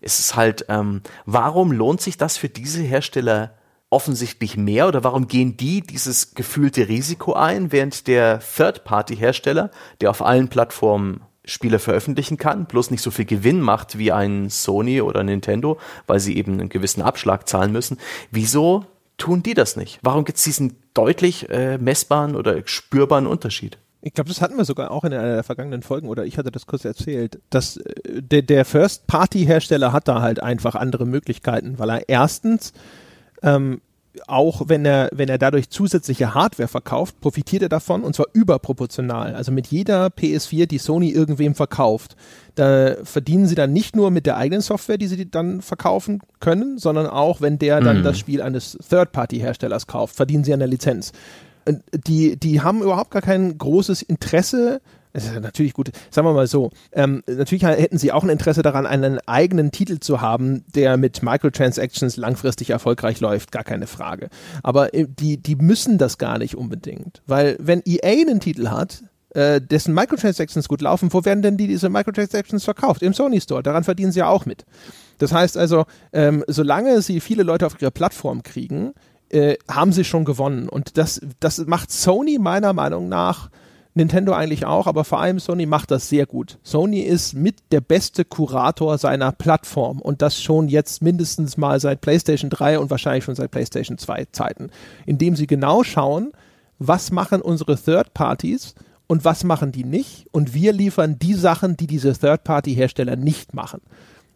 Es 0.00 0.18
ist 0.18 0.34
halt, 0.34 0.66
ähm, 0.68 1.02
warum 1.26 1.70
lohnt 1.70 2.00
sich 2.00 2.16
das 2.16 2.36
für 2.36 2.48
diese 2.48 2.82
Hersteller 2.82 3.54
offensichtlich 3.92 4.56
mehr 4.56 4.88
oder 4.88 5.04
warum 5.04 5.28
gehen 5.28 5.56
die 5.56 5.82
dieses 5.82 6.34
gefühlte 6.34 6.88
Risiko 6.88 7.34
ein, 7.34 7.72
während 7.72 8.06
der 8.06 8.40
Third-Party-Hersteller, 8.40 9.70
der 10.00 10.10
auf 10.10 10.22
allen 10.22 10.48
Plattformen 10.48 11.20
Spiele 11.44 11.78
veröffentlichen 11.78 12.36
kann, 12.36 12.66
bloß 12.66 12.90
nicht 12.90 13.02
so 13.02 13.10
viel 13.10 13.24
Gewinn 13.24 13.60
macht 13.60 13.98
wie 13.98 14.12
ein 14.12 14.48
Sony 14.48 15.00
oder 15.00 15.24
Nintendo, 15.24 15.78
weil 16.06 16.20
sie 16.20 16.36
eben 16.36 16.52
einen 16.54 16.68
gewissen 16.68 17.02
Abschlag 17.02 17.48
zahlen 17.48 17.72
müssen. 17.72 17.98
Wieso 18.30 18.86
tun 19.18 19.42
die 19.42 19.54
das 19.54 19.76
nicht? 19.76 19.98
Warum 20.02 20.24
gibt 20.24 20.38
es 20.38 20.44
diesen 20.44 20.76
deutlich 20.94 21.50
äh, 21.50 21.78
messbaren 21.78 22.36
oder 22.36 22.62
spürbaren 22.64 23.26
Unterschied? 23.26 23.78
Ich 24.04 24.14
glaube, 24.14 24.28
das 24.28 24.40
hatten 24.40 24.56
wir 24.56 24.64
sogar 24.64 24.90
auch 24.90 25.04
in 25.04 25.12
einer 25.12 25.34
der 25.34 25.44
vergangenen 25.44 25.82
Folgen 25.82 26.08
oder 26.08 26.24
ich 26.24 26.38
hatte 26.38 26.50
das 26.50 26.66
kurz 26.66 26.84
erzählt, 26.84 27.40
dass 27.50 27.76
äh, 27.76 28.22
der, 28.22 28.42
der 28.42 28.64
First-Party-Hersteller 28.64 29.92
hat 29.92 30.08
da 30.08 30.22
halt 30.22 30.42
einfach 30.42 30.76
andere 30.76 31.06
Möglichkeiten, 31.06 31.78
weil 31.78 31.90
er 31.90 32.08
erstens 32.08 32.72
ähm, 33.42 33.80
auch 34.26 34.62
wenn 34.66 34.84
er, 34.84 35.08
wenn 35.12 35.28
er 35.28 35.38
dadurch 35.38 35.70
zusätzliche 35.70 36.34
Hardware 36.34 36.68
verkauft, 36.68 37.20
profitiert 37.20 37.62
er 37.62 37.68
davon 37.68 38.02
und 38.02 38.14
zwar 38.14 38.26
überproportional. 38.32 39.34
Also 39.34 39.52
mit 39.52 39.68
jeder 39.68 40.08
PS4, 40.08 40.66
die 40.66 40.78
Sony 40.78 41.10
irgendwem 41.10 41.54
verkauft, 41.54 42.16
da 42.54 42.96
verdienen 43.04 43.46
sie 43.46 43.54
dann 43.54 43.72
nicht 43.72 43.96
nur 43.96 44.10
mit 44.10 44.26
der 44.26 44.36
eigenen 44.36 44.60
Software, 44.60 44.98
die 44.98 45.06
sie 45.06 45.30
dann 45.30 45.62
verkaufen 45.62 46.20
können, 46.40 46.78
sondern 46.78 47.06
auch, 47.06 47.40
wenn 47.40 47.58
der 47.58 47.80
dann 47.80 48.00
mhm. 48.00 48.02
das 48.02 48.18
Spiel 48.18 48.42
eines 48.42 48.76
Third-Party-Herstellers 48.88 49.86
kauft, 49.86 50.14
verdienen 50.14 50.44
sie 50.44 50.52
an 50.52 50.60
der 50.60 50.68
Lizenz. 50.68 51.12
Die, 52.06 52.36
die 52.36 52.60
haben 52.60 52.82
überhaupt 52.82 53.12
gar 53.12 53.22
kein 53.22 53.56
großes 53.56 54.02
Interesse 54.02 54.80
es 55.12 55.26
ist 55.26 55.40
natürlich 55.40 55.74
gut, 55.74 55.90
sagen 56.10 56.26
wir 56.26 56.32
mal 56.32 56.46
so, 56.46 56.70
ähm, 56.92 57.22
natürlich 57.26 57.64
hätten 57.64 57.98
sie 57.98 58.12
auch 58.12 58.24
ein 58.24 58.30
Interesse 58.30 58.62
daran, 58.62 58.86
einen 58.86 59.18
eigenen 59.26 59.70
Titel 59.70 59.98
zu 59.98 60.20
haben, 60.20 60.64
der 60.74 60.96
mit 60.96 61.22
Microtransactions 61.22 62.16
langfristig 62.16 62.70
erfolgreich 62.70 63.20
läuft, 63.20 63.52
gar 63.52 63.64
keine 63.64 63.86
Frage. 63.86 64.28
Aber 64.62 64.94
äh, 64.94 65.06
die, 65.08 65.36
die 65.36 65.56
müssen 65.56 65.98
das 65.98 66.18
gar 66.18 66.38
nicht 66.38 66.56
unbedingt, 66.56 67.22
weil 67.26 67.56
wenn 67.60 67.82
EA 67.84 68.22
einen 68.22 68.40
Titel 68.40 68.68
hat, 68.68 69.04
äh, 69.34 69.60
dessen 69.60 69.94
Microtransactions 69.94 70.68
gut 70.68 70.82
laufen, 70.82 71.12
wo 71.12 71.24
werden 71.24 71.42
denn 71.42 71.56
die 71.56 71.66
diese 71.66 71.88
Microtransactions 71.88 72.64
verkauft? 72.64 73.02
Im 73.02 73.14
Sony 73.14 73.40
Store, 73.40 73.62
daran 73.62 73.84
verdienen 73.84 74.12
sie 74.12 74.20
ja 74.20 74.28
auch 74.28 74.46
mit. 74.46 74.64
Das 75.18 75.32
heißt 75.32 75.56
also, 75.56 75.84
ähm, 76.12 76.44
solange 76.48 77.00
sie 77.02 77.20
viele 77.20 77.42
Leute 77.42 77.66
auf 77.66 77.80
ihre 77.80 77.90
Plattform 77.90 78.42
kriegen, 78.42 78.92
äh, 79.30 79.56
haben 79.70 79.92
sie 79.92 80.04
schon 80.04 80.24
gewonnen. 80.24 80.68
Und 80.68 80.98
das, 80.98 81.20
das 81.40 81.58
macht 81.66 81.90
Sony 81.90 82.38
meiner 82.38 82.72
Meinung 82.72 83.08
nach 83.08 83.48
Nintendo 83.94 84.32
eigentlich 84.32 84.64
auch, 84.64 84.86
aber 84.86 85.04
vor 85.04 85.20
allem 85.20 85.38
Sony 85.38 85.66
macht 85.66 85.90
das 85.90 86.08
sehr 86.08 86.24
gut. 86.24 86.58
Sony 86.62 87.00
ist 87.00 87.34
mit 87.34 87.56
der 87.72 87.82
beste 87.82 88.24
Kurator 88.24 88.96
seiner 88.96 89.32
Plattform 89.32 90.00
und 90.00 90.22
das 90.22 90.42
schon 90.42 90.68
jetzt 90.68 91.02
mindestens 91.02 91.56
mal 91.58 91.78
seit 91.78 92.00
PlayStation 92.00 92.48
3 92.48 92.78
und 92.78 92.90
wahrscheinlich 92.90 93.24
schon 93.24 93.34
seit 93.34 93.50
PlayStation 93.50 93.98
2 93.98 94.26
Zeiten, 94.32 94.70
indem 95.04 95.36
sie 95.36 95.46
genau 95.46 95.82
schauen, 95.82 96.32
was 96.78 97.10
machen 97.10 97.42
unsere 97.42 97.76
Third 97.76 98.14
Parties 98.14 98.74
und 99.06 99.26
was 99.26 99.44
machen 99.44 99.72
die 99.72 99.84
nicht 99.84 100.26
und 100.32 100.54
wir 100.54 100.72
liefern 100.72 101.18
die 101.18 101.34
Sachen, 101.34 101.76
die 101.76 101.86
diese 101.86 102.18
Third 102.18 102.44
Party 102.44 102.74
Hersteller 102.74 103.16
nicht 103.16 103.52
machen. 103.52 103.82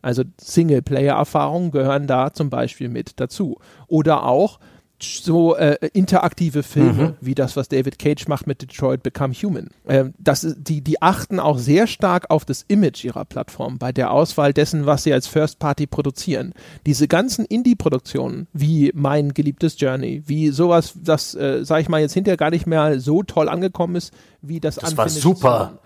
Also 0.02 0.22
Singleplayer-Erfahrungen 0.38 1.70
gehören 1.72 2.06
da 2.06 2.32
zum 2.32 2.50
Beispiel 2.50 2.88
mit 2.88 3.18
dazu. 3.18 3.58
Oder 3.88 4.24
auch 4.24 4.60
so 5.02 5.56
äh, 5.56 5.76
interaktive 5.92 6.62
Filme, 6.62 7.08
mhm. 7.08 7.14
wie 7.20 7.34
das, 7.34 7.56
was 7.56 7.68
David 7.68 7.98
Cage 7.98 8.28
macht 8.28 8.46
mit 8.46 8.62
Detroit 8.62 9.02
Become 9.02 9.34
Human. 9.34 9.68
Ähm, 9.86 10.14
das, 10.18 10.46
die, 10.58 10.80
die 10.80 11.02
achten 11.02 11.38
auch 11.40 11.58
sehr 11.58 11.86
stark 11.86 12.30
auf 12.30 12.44
das 12.44 12.64
Image 12.68 13.04
ihrer 13.04 13.24
Plattform 13.24 13.78
bei 13.78 13.92
der 13.92 14.10
Auswahl 14.10 14.52
dessen, 14.52 14.86
was 14.86 15.02
sie 15.02 15.12
als 15.12 15.26
First 15.26 15.58
Party 15.58 15.86
produzieren. 15.86 16.54
Diese 16.86 17.08
ganzen 17.08 17.44
Indie-Produktionen, 17.44 18.46
wie 18.52 18.92
mein 18.94 19.34
geliebtes 19.34 19.78
Journey, 19.78 20.22
wie 20.26 20.48
sowas, 20.48 20.94
das, 20.96 21.34
äh, 21.34 21.64
sag 21.64 21.80
ich 21.80 21.88
mal, 21.88 22.00
jetzt 22.00 22.14
hinterher 22.14 22.36
gar 22.36 22.50
nicht 22.50 22.66
mehr 22.66 23.00
so 23.00 23.22
toll 23.22 23.48
angekommen 23.48 23.96
ist, 23.96 24.12
wie 24.40 24.60
das 24.60 24.76
Das 24.76 24.96
war 24.96 25.08
super. 25.08 25.78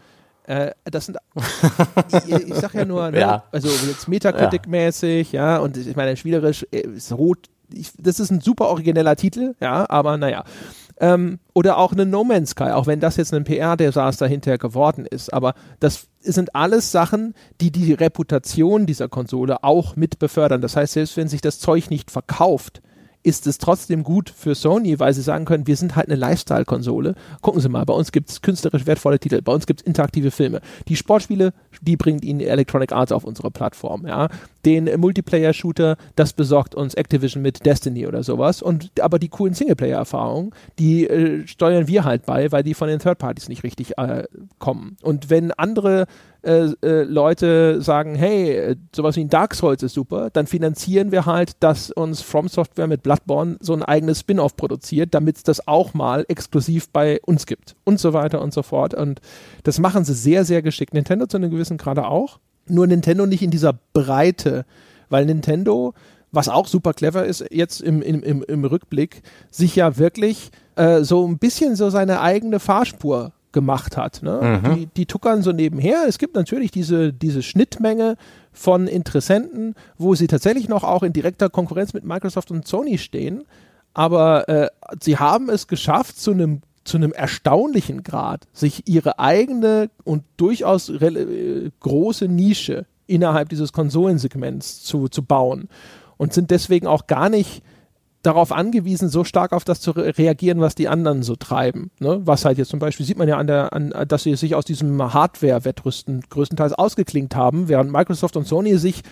Äh, 0.45 0.73
das 0.85 1.07
sind, 1.07 1.19
ich, 2.27 2.35
ich 2.49 2.55
sag 2.55 2.75
ja 2.75 2.85
nur, 2.85 3.11
ne, 3.11 3.21
ja. 3.21 3.45
also 3.53 3.69
jetzt 3.87 4.09
Metacritic-mäßig, 4.09 5.33
ja. 5.33 5.55
ja, 5.55 5.59
und 5.59 5.77
ich 5.77 5.95
meine, 5.95 6.17
spielerisch 6.17 6.67
äh, 6.73 6.81
ist 6.81 7.13
rot 7.13 7.49
ich, 7.73 7.93
das 7.99 8.21
ist 8.21 8.31
ein 8.31 8.41
super 8.41 8.69
origineller 8.69 9.17
Titel, 9.17 9.55
ja, 9.61 9.89
aber 9.89 10.17
naja. 10.17 10.45
Ähm, 10.99 11.39
oder 11.55 11.79
auch 11.79 11.93
eine 11.93 12.05
No 12.05 12.25
Man's 12.25 12.51
Sky, 12.51 12.73
auch 12.73 12.87
wenn 12.87 13.01
das 13.01 13.17
jetzt 13.17 13.33
ein 13.33 13.45
PR-Desaster 13.45 14.27
hinterher 14.27 14.59
geworden 14.59 15.07
ist. 15.07 15.33
Aber 15.33 15.55
das 15.81 16.09
sind 16.21 16.55
alles 16.55 16.93
Sachen, 16.93 17.35
die 17.63 17.71
die 17.71 17.95
Reputation 17.95 18.85
dieser 18.85 19.09
Konsole 19.09 19.65
auch 19.65 19.97
mit 19.97 20.19
befördern. 20.19 20.61
Das 20.61 20.77
heißt, 20.77 20.93
selbst 20.93 21.17
wenn 21.17 21.29
sich 21.29 21.41
das 21.41 21.59
Zeug 21.59 21.89
nicht 21.89 22.11
verkauft, 22.11 22.83
ist 23.23 23.47
es 23.47 23.59
trotzdem 23.59 24.03
gut 24.03 24.31
für 24.31 24.55
Sony, 24.55 24.99
weil 24.99 25.13
sie 25.13 25.23
sagen 25.23 25.45
können, 25.45 25.67
wir 25.67 25.77
sind 25.77 25.95
halt 25.97 26.09
eine 26.09 26.17
Lifestyle-Konsole. 26.17 27.15
Gucken 27.43 27.61
Sie 27.61 27.69
mal, 27.69 27.85
bei 27.85 27.93
uns 27.93 28.13
gibt 28.13 28.31
es 28.31 28.41
künstlerisch 28.41 28.87
wertvolle 28.87 29.19
Titel, 29.19 29.43
bei 29.43 29.53
uns 29.53 29.67
gibt 29.67 29.81
es 29.81 29.87
interaktive 29.87 30.31
Filme. 30.31 30.61
Die 30.89 30.97
Sportspiele, 30.97 31.53
die 31.83 31.97
bringt 31.97 32.25
Ihnen 32.25 32.41
Electronic 32.41 32.93
Arts 32.93 33.13
auf 33.13 33.25
unsere 33.25 33.51
Plattform. 33.51 34.07
Ja? 34.07 34.29
Den 34.65 34.89
Multiplayer-Shooter, 34.99 35.97
das 36.17 36.33
besorgt 36.33 36.75
uns 36.75 36.95
Activision 36.95 37.43
mit 37.43 37.65
Destiny 37.67 38.07
oder 38.07 38.23
sowas. 38.23 38.63
Und 38.63 39.01
aber 39.01 39.19
die 39.19 39.29
coolen 39.29 39.55
Singleplayer-Erfahrungen, 39.55 40.53
die 40.79 41.07
äh, 41.07 41.47
steuern 41.47 41.89
wir 41.89 42.05
halt 42.05 42.25
bei, 42.25 42.51
weil 42.53 42.63
die 42.63 42.75
von 42.75 42.89
den 42.89 43.01
Third 43.01 43.19
Parties 43.19 43.49
nicht 43.49 43.65
richtig 43.65 43.99
äh, 43.99 44.25
kommen. 44.59 44.97
Und 45.03 45.29
wenn 45.29 45.53
andere 45.53 46.07
äh, 46.43 46.73
äh, 46.83 47.03
Leute 47.03 47.83
sagen, 47.83 48.15
hey, 48.15 48.51
äh, 48.51 48.77
sowas 48.95 49.17
wie 49.17 49.21
ein 49.21 49.29
Dark 49.29 49.55
Souls 49.55 49.83
ist 49.83 49.95
super, 49.95 50.31
dann 50.31 50.47
finanzieren 50.47 51.13
wir 51.13 51.27
halt, 51.27 51.53
dass 51.61 51.91
uns 51.91 52.23
From 52.23 52.49
Software 52.49 52.87
mit 52.87 53.03
Bloodborne 53.03 53.57
so 53.61 53.73
ein 53.75 53.83
eigenes 53.83 54.21
Spin-off 54.21 54.57
produziert, 54.57 55.15
damit 55.15 55.37
es 55.37 55.43
das 55.43 55.67
auch 55.69 55.95
mal 55.95 56.25
exklusiv 56.29 56.89
bei 56.91 57.21
uns 57.25 57.47
gibt 57.47 57.77
und 57.85 58.01
so 58.01 58.13
weiter 58.13 58.41
und 58.41 58.55
so 58.55 58.63
fort. 58.63 58.95
Und 58.95 59.21
das 59.65 59.79
machen 59.79 60.05
sie 60.05 60.15
sehr, 60.15 60.45
sehr 60.45 60.63
geschickt. 60.63 60.95
Nintendo 60.95 61.27
zu 61.27 61.37
einem 61.37 61.51
gewissen 61.51 61.77
Grade 61.77 62.07
auch. 62.07 62.39
Nur 62.67 62.87
Nintendo 62.87 63.27
nicht 63.27 63.43
in 63.43 63.51
dieser 63.51 63.79
Breite, 63.93 64.65
weil 65.09 65.27
Nintendo 65.27 65.95
was 66.33 66.49
auch 66.49 66.67
super 66.67 66.95
clever 66.95 67.25
ist, 67.25 67.45
jetzt 67.51 67.81
im, 67.81 68.03
im, 68.03 68.23
im, 68.23 68.43
im 68.45 68.65
Rückblick, 68.65 69.23
sich 69.51 69.75
ja 69.77 69.99
wirklich 69.99 70.51
äh, 70.77 71.03
so 71.03 71.27
ein 71.27 71.39
bisschen 71.39 71.77
so 71.77 71.91
seine 71.91 72.21
eigene 72.21 72.61
Fahrspur 72.61 73.33
gemacht 73.53 73.97
hat. 73.97 74.23
Ne? 74.23 74.61
Mhm. 74.63 74.75
Die, 74.75 74.87
die 74.87 75.07
tuckern 75.07 75.43
so 75.43 75.53
nebenher. 75.53 76.05
Es 76.07 76.19
gibt 76.19 76.35
natürlich 76.35 76.71
diese, 76.71 77.13
diese 77.13 77.43
Schnittmenge 77.43 78.17
von 78.53 78.87
Interessenten, 78.87 79.75
wo 79.99 80.15
sie 80.15 80.27
tatsächlich 80.27 80.69
noch 80.69 80.85
auch 80.85 81.03
in 81.03 81.13
direkter 81.13 81.49
Konkurrenz 81.49 81.93
mit 81.93 82.05
Microsoft 82.05 82.51
und 82.51 82.67
Sony 82.67 82.99
stehen. 82.99 83.45
Aber 83.95 84.49
äh, 84.49 84.69
sie 85.01 85.19
haben 85.19 85.49
es 85.49 85.67
geschafft, 85.67 86.19
zu 86.19 86.33
einem 86.33 86.63
zu 86.83 86.97
einem 86.97 87.13
erstaunlichen 87.13 88.03
Grad 88.03 88.49
sich 88.55 88.89
ihre 88.89 89.19
eigene 89.19 89.91
und 90.03 90.25
durchaus 90.39 90.89
äh, 90.89 91.71
große 91.79 92.27
Nische 92.27 92.87
innerhalb 93.07 93.51
dieses 93.51 93.73
Konsolensegments 93.73 94.83
zu, 94.83 95.09
zu 95.09 95.23
bauen 95.23 95.69
und 96.17 96.33
sind 96.33 96.51
deswegen 96.51 96.87
auch 96.87 97.07
gar 97.07 97.29
nicht 97.29 97.63
darauf 98.23 98.53
angewiesen, 98.53 99.09
so 99.09 99.25
stark 99.25 99.53
auf 99.53 99.65
das 99.65 99.81
zu 99.81 99.93
re 99.93 100.17
reagieren, 100.19 100.61
was 100.61 100.75
die 100.75 100.89
anderen 100.89 101.23
so 101.23 101.37
treiben. 101.37 101.91
Ne? 102.01 102.21
Was 102.25 102.45
halt 102.45 102.59
jetzt 102.59 102.71
zum 102.71 102.79
Beispiel 102.79 103.07
sieht 103.07 103.19
man 103.19 103.29
ja 103.29 103.39
an 103.39 103.47
der, 103.47 103.73
an, 103.73 103.93
dass 104.07 104.25
sie 104.25 104.37
sich 104.37 104.55
aus 104.55 104.65
diesem 104.65 105.13
Hardware-Wettrüsten 105.13 106.23
größtenteils 106.29 106.75
ausgeklinkt 106.75 107.35
haben, 107.35 107.69
während 107.69 107.91
Microsoft 107.91 108.37
und 108.37 108.47
Sony 108.47 108.77
sich 108.77 109.03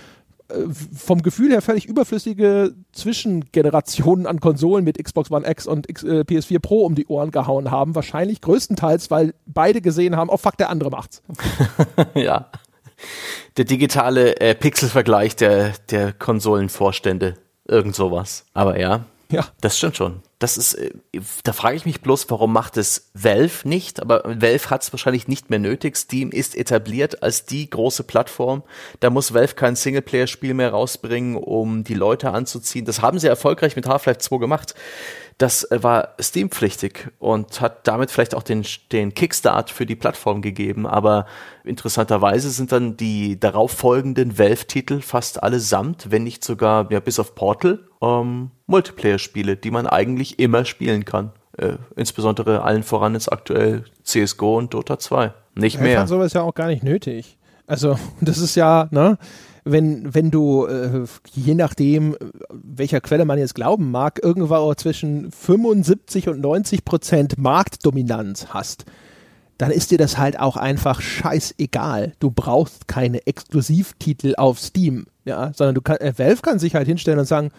äh, 0.49 0.65
vom 0.71 1.23
Gefühl 1.23 1.51
her 1.51 1.63
völlig 1.63 1.87
überflüssige 1.87 2.75
Zwischengenerationen 2.93 4.27
an 4.27 4.41
Konsolen 4.41 4.85
mit 4.85 5.03
Xbox 5.03 5.31
One 5.31 5.49
X 5.49 5.67
und 5.67 5.89
X, 5.89 6.03
äh, 6.05 6.21
PS4 6.21 6.59
Pro 6.59 6.85
um 6.85 6.95
die 6.95 7.07
Ohren 7.07 7.31
gehauen 7.31 7.71
haben. 7.71 7.95
Wahrscheinlich 7.95 8.41
größtenteils, 8.43 9.11
weil 9.11 9.35
beide 9.47 9.81
gesehen 9.81 10.17
haben, 10.17 10.29
oh 10.29 10.37
fuck, 10.37 10.57
der 10.59 10.71
andere 10.71 10.91
macht's. 10.91 11.23
ja. 12.15 12.51
Der 13.57 13.65
digitale 13.65 14.41
äh, 14.41 14.55
Pixelvergleich 14.55 15.37
der, 15.37 15.73
der 15.91 16.13
Konsolenvorstände. 16.13 17.37
Irgend 17.69 17.95
sowas. 17.95 18.45
Aber 18.55 18.79
ja. 18.79 19.05
Ja. 19.31 19.47
Das 19.61 19.77
stimmt 19.77 19.97
schon. 19.97 20.23
Das 20.39 20.57
ist, 20.57 20.75
äh, 20.75 20.91
da 21.45 21.53
frage 21.53 21.77
ich 21.77 21.85
mich 21.85 22.01
bloß, 22.01 22.31
warum 22.31 22.53
macht 22.53 22.79
es 22.79 23.11
Valve 23.13 23.69
nicht? 23.69 24.01
Aber 24.01 24.23
Valve 24.25 24.71
hat 24.71 24.83
es 24.83 24.93
wahrscheinlich 24.93 25.29
nicht 25.29 25.51
mehr 25.51 25.59
nötig. 25.59 25.97
Steam 25.97 26.31
ist 26.31 26.57
etabliert 26.57 27.23
als 27.23 27.45
die 27.45 27.69
große 27.69 28.05
Plattform. 28.05 28.63
Da 29.01 29.11
muss 29.11 29.35
Valve 29.35 29.55
kein 29.55 29.77
Singleplayer-Spiel 29.77 30.55
mehr 30.55 30.71
rausbringen, 30.71 31.37
um 31.37 31.85
die 31.85 31.95
Leute 31.95 32.31
anzuziehen. 32.31 32.87
Das 32.87 33.03
haben 33.03 33.19
sie 33.19 33.27
erfolgreich 33.27 33.77
mit 33.77 33.87
Half-Life 33.87 34.21
2 34.21 34.39
gemacht 34.39 34.75
das 35.39 35.71
äh, 35.71 35.83
war 35.83 36.15
Steam-pflichtig 36.21 37.09
und 37.19 37.61
hat 37.61 37.87
damit 37.87 38.11
vielleicht 38.11 38.35
auch 38.35 38.43
den, 38.43 38.65
den 38.93 39.15
Kickstart 39.15 39.71
für 39.71 39.87
die 39.87 39.95
Plattform 39.97 40.43
gegeben. 40.43 40.87
Aber 40.87 41.27
interessanterweise 41.65 42.51
sind 42.51 42.73
dann 42.73 42.97
die 42.97 43.39
darauffolgenden 43.39 44.39
Valve-Titel 44.39 45.01
fast 45.01 45.43
allesamt, 45.43 46.11
wenn 46.11 46.25
nicht 46.25 46.45
sogar, 46.45 46.91
ja, 46.91 47.01
bis 47.01 47.21
auf 47.21 47.37
Portal, 47.37 47.79
ähm, 48.03 48.51
Multiplayer-Spiele, 48.67 49.57
die 49.57 49.71
man 49.71 49.87
eigentlich 49.87 50.41
immer 50.41 50.65
spielen 50.65 51.05
kann. 51.05 51.33
Äh, 51.57 51.75
insbesondere 51.97 52.63
allen 52.63 52.83
voran 52.83 53.15
ist 53.15 53.29
aktuell 53.29 53.85
CSGO 54.03 54.59
und 54.59 54.75
Dota 54.75 54.99
2. 54.99 55.33
Nicht 55.55 55.77
ja, 55.77 55.81
mehr. 55.83 55.91
Ich 55.93 55.97
fand 55.99 56.09
sowas 56.09 56.33
ja 56.33 56.43
auch 56.43 56.55
gar 56.55 56.67
nicht 56.67 56.83
nötig. 56.83 57.39
Also, 57.67 57.97
das 58.21 58.39
ist 58.39 58.57
ja, 58.57 58.89
ne? 58.91 59.19
Wenn, 59.71 60.15
wenn 60.15 60.31
du, 60.31 60.67
äh, 60.67 61.05
je 61.33 61.55
nachdem, 61.55 62.17
welcher 62.51 63.01
Quelle 63.01 63.25
man 63.25 63.39
jetzt 63.39 63.55
glauben 63.55 63.91
mag, 63.91 64.21
irgendwo 64.23 64.75
zwischen 64.75 65.31
75 65.31 66.29
und 66.29 66.41
90 66.41 66.85
Prozent 66.85 67.39
Marktdominanz 67.39 68.49
hast, 68.51 68.85
dann 69.59 69.71
ist 69.71 69.91
dir 69.91 69.99
das 69.99 70.19
halt 70.19 70.39
auch 70.39 70.57
einfach 70.57 71.01
scheißegal. 71.01 72.13
Du 72.21 72.31
brauchst 72.31 72.89
keine 72.89 73.27
Exklusivtitel 73.27 74.35
auf 74.37 74.61
Steam, 74.61 75.07
ja, 75.25 75.53
sondern 75.55 75.75
du 75.75 75.83
kann, 75.83 75.99
äh, 75.99 76.17
Valve 76.17 76.43
kann 76.43 76.59
sich 76.59 76.75
halt 76.75 76.87
hinstellen 76.87 77.19
und 77.19 77.27
sagen, 77.27 77.51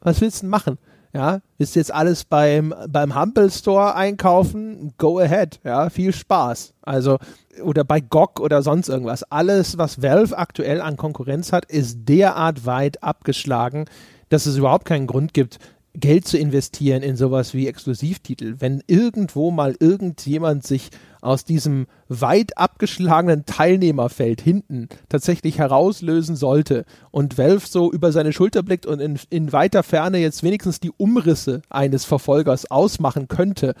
was 0.00 0.20
willst 0.20 0.38
du 0.38 0.40
denn 0.42 0.50
machen? 0.50 0.78
Ja, 1.14 1.40
du 1.58 1.64
jetzt 1.74 1.92
alles 1.92 2.24
beim, 2.24 2.74
beim 2.88 3.14
Humble 3.14 3.50
Store 3.50 3.94
einkaufen? 3.94 4.94
Go 4.96 5.18
ahead, 5.18 5.60
ja, 5.62 5.90
viel 5.90 6.12
Spaß. 6.12 6.72
Also, 6.80 7.18
oder 7.62 7.84
bei 7.84 8.00
GOG 8.00 8.40
oder 8.40 8.62
sonst 8.62 8.88
irgendwas. 8.88 9.22
Alles, 9.24 9.76
was 9.76 10.00
Valve 10.00 10.36
aktuell 10.38 10.80
an 10.80 10.96
Konkurrenz 10.96 11.52
hat, 11.52 11.66
ist 11.66 12.08
derart 12.08 12.64
weit 12.64 13.02
abgeschlagen, 13.02 13.84
dass 14.30 14.46
es 14.46 14.56
überhaupt 14.56 14.86
keinen 14.86 15.06
Grund 15.06 15.34
gibt, 15.34 15.58
Geld 15.94 16.26
zu 16.26 16.38
investieren 16.38 17.02
in 17.02 17.16
sowas 17.16 17.52
wie 17.52 17.68
Exklusivtitel. 17.68 18.56
Wenn 18.58 18.82
irgendwo 18.86 19.50
mal 19.50 19.76
irgendjemand 19.78 20.66
sich 20.66 20.88
aus 21.22 21.44
diesem 21.44 21.86
weit 22.08 22.58
abgeschlagenen 22.58 23.46
Teilnehmerfeld 23.46 24.40
hinten 24.40 24.88
tatsächlich 25.08 25.58
herauslösen 25.58 26.36
sollte 26.36 26.84
und 27.10 27.38
Valve 27.38 27.66
so 27.66 27.90
über 27.90 28.12
seine 28.12 28.32
Schulter 28.32 28.62
blickt 28.62 28.84
und 28.84 29.00
in, 29.00 29.18
in 29.30 29.52
weiter 29.52 29.82
Ferne 29.82 30.18
jetzt 30.18 30.42
wenigstens 30.42 30.80
die 30.80 30.90
Umrisse 30.90 31.62
eines 31.70 32.04
Verfolgers 32.04 32.70
ausmachen 32.70 33.28
könnte, 33.28 33.74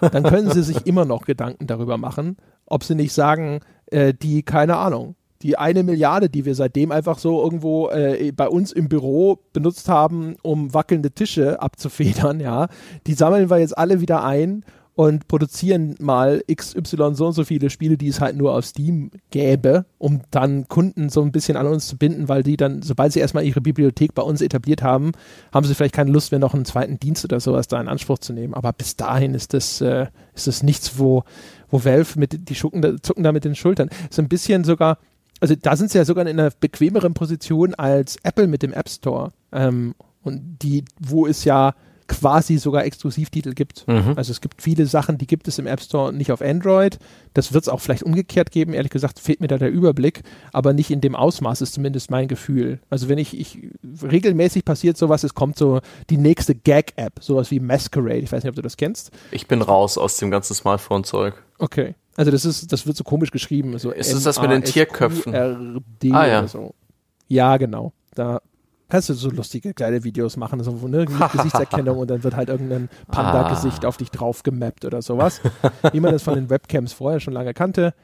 dann 0.00 0.24
können 0.24 0.50
sie 0.50 0.62
sich 0.62 0.78
immer 0.86 1.04
noch 1.04 1.24
Gedanken 1.24 1.66
darüber 1.66 1.96
machen, 1.96 2.36
ob 2.66 2.84
sie 2.84 2.96
nicht 2.96 3.12
sagen, 3.12 3.60
äh, 3.86 4.12
die, 4.12 4.42
keine 4.42 4.76
Ahnung, 4.76 5.14
die 5.42 5.56
eine 5.56 5.84
Milliarde, 5.84 6.28
die 6.28 6.44
wir 6.44 6.54
seitdem 6.54 6.90
einfach 6.90 7.18
so 7.18 7.42
irgendwo 7.42 7.90
äh, 7.90 8.32
bei 8.32 8.48
uns 8.48 8.72
im 8.72 8.88
Büro 8.88 9.38
benutzt 9.52 9.88
haben, 9.88 10.34
um 10.42 10.74
wackelnde 10.74 11.12
Tische 11.12 11.62
abzufedern, 11.62 12.40
ja, 12.40 12.68
die 13.06 13.14
sammeln 13.14 13.48
wir 13.50 13.58
jetzt 13.58 13.78
alle 13.78 14.00
wieder 14.00 14.24
ein 14.24 14.64
und 14.98 15.28
produzieren 15.28 15.94
mal 16.00 16.42
XY 16.52 17.14
so 17.14 17.28
und 17.28 17.32
so 17.32 17.44
viele 17.44 17.70
Spiele, 17.70 17.96
die 17.96 18.08
es 18.08 18.20
halt 18.20 18.36
nur 18.36 18.56
auf 18.56 18.66
Steam 18.66 19.12
gäbe, 19.30 19.84
um 19.98 20.22
dann 20.32 20.66
Kunden 20.66 21.08
so 21.08 21.22
ein 21.22 21.30
bisschen 21.30 21.56
an 21.56 21.68
uns 21.68 21.86
zu 21.86 21.96
binden, 21.96 22.28
weil 22.28 22.42
die 22.42 22.56
dann, 22.56 22.82
sobald 22.82 23.12
sie 23.12 23.20
erstmal 23.20 23.44
ihre 23.44 23.60
Bibliothek 23.60 24.12
bei 24.12 24.22
uns 24.22 24.42
etabliert 24.42 24.82
haben, 24.82 25.12
haben 25.52 25.64
sie 25.64 25.76
vielleicht 25.76 25.94
keine 25.94 26.10
Lust 26.10 26.32
mehr, 26.32 26.40
noch 26.40 26.52
einen 26.52 26.64
zweiten 26.64 26.98
Dienst 26.98 27.24
oder 27.24 27.38
sowas 27.38 27.68
da 27.68 27.80
in 27.80 27.86
Anspruch 27.86 28.18
zu 28.18 28.32
nehmen. 28.32 28.54
Aber 28.54 28.72
bis 28.72 28.96
dahin 28.96 29.34
ist 29.34 29.54
das, 29.54 29.80
äh, 29.80 30.08
ist 30.34 30.48
das 30.48 30.64
nichts, 30.64 30.98
wo, 30.98 31.22
wo 31.70 31.84
Valve 31.84 32.18
mit, 32.18 32.48
die 32.48 32.56
schucken, 32.56 33.00
zucken 33.00 33.22
da 33.22 33.30
mit 33.30 33.44
den 33.44 33.54
Schultern. 33.54 33.90
So 34.10 34.20
ein 34.20 34.28
bisschen 34.28 34.64
sogar, 34.64 34.98
also 35.38 35.54
da 35.54 35.76
sind 35.76 35.92
sie 35.92 35.98
ja 35.98 36.04
sogar 36.04 36.26
in 36.26 36.40
einer 36.40 36.50
bequemeren 36.58 37.14
Position 37.14 37.72
als 37.76 38.16
Apple 38.24 38.48
mit 38.48 38.64
dem 38.64 38.72
App 38.72 38.88
Store. 38.88 39.30
Ähm, 39.52 39.94
und 40.24 40.58
die, 40.60 40.84
wo 40.98 41.24
es 41.24 41.44
ja 41.44 41.76
quasi 42.08 42.56
sogar 42.58 42.84
Exklusivtitel 42.84 43.52
gibt. 43.52 43.86
Mhm. 43.86 44.14
Also 44.16 44.32
es 44.32 44.40
gibt 44.40 44.60
viele 44.60 44.86
Sachen, 44.86 45.18
die 45.18 45.26
gibt 45.26 45.46
es 45.46 45.58
im 45.58 45.66
App 45.66 45.80
Store 45.80 46.12
nicht 46.12 46.32
auf 46.32 46.40
Android. 46.42 46.98
Das 47.34 47.52
wird 47.52 47.64
es 47.64 47.68
auch 47.68 47.80
vielleicht 47.80 48.02
umgekehrt 48.02 48.50
geben. 48.50 48.72
Ehrlich 48.72 48.90
gesagt 48.90 49.20
fehlt 49.20 49.40
mir 49.40 49.46
da 49.46 49.58
der 49.58 49.70
Überblick, 49.70 50.22
aber 50.52 50.72
nicht 50.72 50.90
in 50.90 51.00
dem 51.00 51.14
Ausmaß 51.14 51.60
ist 51.60 51.74
zumindest 51.74 52.10
mein 52.10 52.26
Gefühl. 52.26 52.80
Also 52.90 53.08
wenn 53.08 53.18
ich, 53.18 53.38
ich 53.38 53.68
regelmäßig 54.02 54.64
passiert 54.64 54.96
sowas, 54.96 55.22
es 55.22 55.34
kommt 55.34 55.58
so 55.58 55.80
die 56.10 56.16
nächste 56.16 56.54
Gag-App, 56.54 57.20
sowas 57.20 57.50
wie 57.50 57.60
Masquerade. 57.60 58.18
Ich 58.18 58.32
weiß 58.32 58.42
nicht, 58.42 58.50
ob 58.50 58.56
du 58.56 58.62
das 58.62 58.76
kennst. 58.76 59.12
Ich 59.30 59.46
bin 59.46 59.62
raus 59.62 59.98
aus 59.98 60.16
dem 60.16 60.30
ganzen 60.30 60.54
Smartphone-Zeug. 60.54 61.34
Okay. 61.58 61.94
Also 62.16 62.32
das 62.32 62.44
ist, 62.44 62.72
das 62.72 62.86
wird 62.86 62.96
so 62.96 63.04
komisch 63.04 63.30
geschrieben. 63.30 63.78
So 63.78 63.92
ist 63.92 64.12
es 64.12 64.24
das 64.24 64.40
mit 64.40 64.50
den 64.50 64.64
Tierköpfen? 64.64 65.34
ah, 65.34 66.26
ja. 66.26 66.48
So. 66.48 66.74
Ja, 67.28 67.58
genau. 67.58 67.92
Da 68.14 68.40
kannst 68.88 69.08
du 69.08 69.14
so 69.14 69.30
lustige 69.30 69.74
kleine 69.74 70.04
Videos 70.04 70.36
machen, 70.36 70.62
so 70.62 70.72
ne, 70.88 71.06
Gesichtserkennung 71.32 71.98
und 71.98 72.10
dann 72.10 72.24
wird 72.24 72.36
halt 72.36 72.48
irgendein 72.48 72.88
Panda-Gesicht 73.08 73.84
ah. 73.84 73.88
auf 73.88 73.96
dich 73.96 74.10
drauf 74.10 74.42
gemappt 74.42 74.84
oder 74.84 75.02
sowas. 75.02 75.40
Wie 75.92 76.00
man 76.00 76.12
das 76.12 76.22
von 76.22 76.34
den 76.34 76.50
Webcams 76.50 76.92
vorher 76.92 77.20
schon 77.20 77.34
lange 77.34 77.54
kannte. 77.54 77.94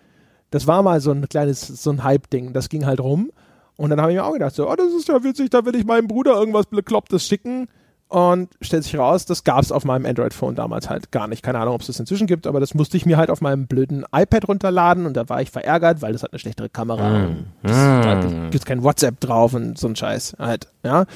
Das 0.50 0.66
war 0.66 0.82
mal 0.82 1.00
so 1.00 1.10
ein 1.10 1.28
kleines, 1.28 1.66
so 1.66 1.90
ein 1.90 2.04
Hype-Ding. 2.04 2.52
Das 2.52 2.68
ging 2.68 2.86
halt 2.86 3.00
rum. 3.00 3.30
Und 3.76 3.90
dann 3.90 4.00
habe 4.00 4.12
ich 4.12 4.16
mir 4.16 4.24
auch 4.24 4.32
gedacht, 4.32 4.54
so, 4.54 4.70
oh, 4.70 4.74
das 4.76 4.92
ist 4.92 5.08
ja 5.08 5.22
witzig, 5.24 5.50
da 5.50 5.64
will 5.64 5.74
ich 5.74 5.84
meinem 5.84 6.06
Bruder 6.06 6.34
irgendwas 6.34 6.66
Beklopptes 6.66 7.26
schicken. 7.26 7.66
Und 8.08 8.50
stellt 8.60 8.84
sich 8.84 8.96
raus, 8.96 9.24
das 9.24 9.42
gab 9.42 9.62
es 9.62 9.72
auf 9.72 9.84
meinem 9.84 10.06
Android-Phone 10.06 10.54
damals 10.54 10.88
halt 10.88 11.10
gar 11.10 11.26
nicht. 11.26 11.42
Keine 11.42 11.58
Ahnung, 11.58 11.74
ob 11.74 11.80
es 11.80 11.88
das 11.88 11.98
inzwischen 11.98 12.26
gibt, 12.26 12.46
aber 12.46 12.60
das 12.60 12.74
musste 12.74 12.96
ich 12.96 13.06
mir 13.06 13.16
halt 13.16 13.30
auf 13.30 13.40
meinem 13.40 13.66
blöden 13.66 14.04
iPad 14.14 14.46
runterladen 14.46 15.06
und 15.06 15.16
da 15.16 15.28
war 15.28 15.42
ich 15.42 15.50
verärgert, 15.50 16.00
weil 16.00 16.12
das 16.12 16.22
hat 16.22 16.32
eine 16.32 16.38
schlechtere 16.38 16.68
Kamera. 16.68 17.26
Mm. 17.28 17.46
Das, 17.62 17.72
Da 17.72 18.20
gibt 18.20 18.54
es 18.54 18.64
kein 18.64 18.84
WhatsApp 18.84 19.18
drauf 19.20 19.54
und 19.54 19.78
so 19.78 19.88
ein 19.88 19.96
Scheiß 19.96 20.36
halt. 20.38 20.68
Ja? 20.84 21.06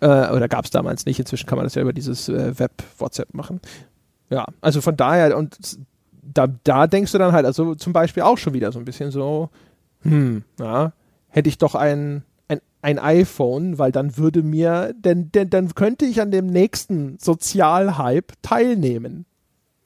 Äh, 0.00 0.32
oder 0.32 0.48
gab 0.48 0.64
es 0.64 0.70
damals 0.70 1.06
nicht. 1.06 1.20
Inzwischen 1.20 1.46
kann 1.46 1.56
man 1.56 1.64
das 1.64 1.74
ja 1.74 1.82
über 1.82 1.92
dieses 1.92 2.28
äh, 2.28 2.58
Web-WhatsApp 2.58 3.34
machen. 3.34 3.60
Ja, 4.30 4.46
also 4.60 4.80
von 4.80 4.96
daher, 4.96 5.36
und 5.36 5.56
da, 6.22 6.48
da 6.64 6.86
denkst 6.86 7.12
du 7.12 7.18
dann 7.18 7.32
halt, 7.32 7.46
also 7.46 7.74
zum 7.74 7.92
Beispiel 7.92 8.22
auch 8.22 8.38
schon 8.38 8.54
wieder 8.54 8.72
so 8.72 8.78
ein 8.78 8.84
bisschen 8.84 9.10
so, 9.10 9.50
hm, 10.02 10.44
ja, 10.58 10.92
hätte 11.28 11.48
ich 11.48 11.58
doch 11.58 11.74
ein 11.74 12.24
ein 12.82 12.98
iPhone, 12.98 13.78
weil 13.78 13.92
dann 13.92 14.16
würde 14.16 14.42
mir, 14.42 14.94
denn, 14.96 15.32
denn 15.32 15.50
dann 15.50 15.74
könnte 15.74 16.04
ich 16.04 16.20
an 16.20 16.30
dem 16.30 16.46
nächsten 16.46 17.18
Sozialhype 17.18 18.34
teilnehmen. 18.42 19.26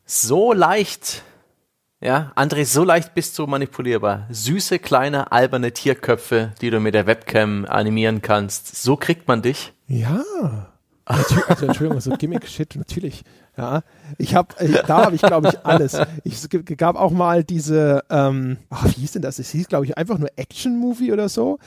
So 0.05 0.52
leicht. 0.52 1.23
Ja, 2.01 2.32
André, 2.35 2.64
so 2.64 2.82
leicht 2.82 3.14
bist 3.14 3.39
du 3.39 3.47
manipulierbar. 3.47 4.27
Süße, 4.28 4.81
kleine, 4.81 5.31
alberne 5.31 5.73
Tierköpfe, 5.73 6.52
die 6.60 6.70
du 6.70 6.81
mit 6.81 6.94
der 6.94 7.06
Webcam 7.06 7.64
animieren 7.64 8.23
kannst. 8.23 8.82
So 8.82 8.97
kriegt 8.97 9.28
man 9.28 9.40
dich. 9.40 9.73
Ja. 9.86 10.24
also 11.05 11.66
Entschuldigung, 11.66 12.01
so 12.01 12.10
Gimmick-Shit, 12.10 12.74
natürlich. 12.77 13.23
Ja, 13.56 13.82
ich 14.19 14.35
habe, 14.35 14.55
da 14.86 15.05
habe 15.05 15.14
ich 15.14 15.23
glaube 15.23 15.48
ich 15.48 15.64
alles. 15.64 15.97
Ich, 16.24 16.35
es 16.35 16.48
gab 16.77 16.97
auch 16.97 17.10
mal 17.10 17.44
diese, 17.44 18.02
ähm, 18.10 18.59
ach, 18.70 18.85
wie 18.86 19.01
hieß 19.01 19.12
denn 19.12 19.23
das? 19.23 19.39
Es 19.39 19.51
hieß 19.51 19.69
glaube 19.69 19.85
ich 19.85 19.97
einfach 19.97 20.19
nur 20.19 20.31
Action-Movie 20.36 21.12
oder 21.12 21.28
so. 21.28 21.59